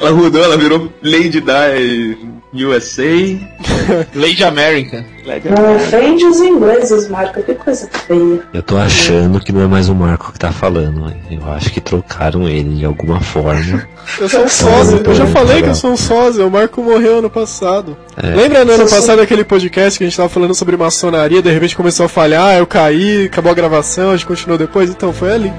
Ela 0.00 0.12
mudou, 0.12 0.42
ela 0.42 0.56
virou 0.56 0.90
Lady 1.02 1.28
Di 1.28 1.40
USA. 2.52 3.38
Lady 4.14 4.42
America. 4.44 5.04
Não 5.56 5.76
ofende 5.76 6.24
os 6.24 6.40
ingleses, 6.40 7.08
Marco. 7.08 7.42
Que 7.42 7.54
coisa 7.54 7.88
feia. 8.06 8.40
Eu 8.52 8.62
tô 8.62 8.76
achando 8.76 9.38
que 9.40 9.52
não 9.52 9.62
é 9.62 9.66
mais 9.66 9.88
o 9.88 9.94
Marco 9.94 10.32
que 10.32 10.38
tá 10.38 10.50
falando. 10.50 11.12
Eu 11.30 11.52
acho 11.52 11.70
que 11.70 11.80
trocaram 11.80 12.48
ele 12.48 12.76
de 12.76 12.84
alguma 12.84 13.20
forma. 13.20 13.86
Eu 14.18 14.28
sou 14.28 14.44
um 14.44 14.48
sósia. 14.48 15.00
Eu 15.04 15.14
já 15.14 15.26
Tá 15.26 15.30
falei 15.30 15.48
que 15.48 15.54
legal. 15.56 15.70
eu 15.70 15.74
sou 15.76 15.92
um 15.92 15.96
sósia. 15.96 16.44
O 16.46 16.50
Marco 16.50 16.82
morreu 16.82 17.18
ano 17.18 17.30
passado. 17.30 17.96
É. 18.20 18.26
Lembra 18.34 18.64
no 18.64 18.72
ano 18.72 18.88
passado 18.88 19.20
aquele 19.20 19.44
podcast 19.44 19.96
que 19.98 20.04
a 20.04 20.08
gente 20.08 20.16
tava 20.16 20.28
falando 20.28 20.54
sobre 20.54 20.76
maçonaria, 20.76 21.40
de 21.40 21.50
repente 21.50 21.76
começou 21.76 22.06
a 22.06 22.08
falhar, 22.08 22.56
eu 22.58 22.66
caí, 22.66 23.26
acabou 23.26 23.52
a 23.52 23.54
gravação, 23.54 24.10
a 24.10 24.16
gente 24.16 24.26
continuou 24.26 24.58
depois? 24.58 24.90
Então, 24.90 25.12
foi 25.12 25.32
ali. 25.32 25.52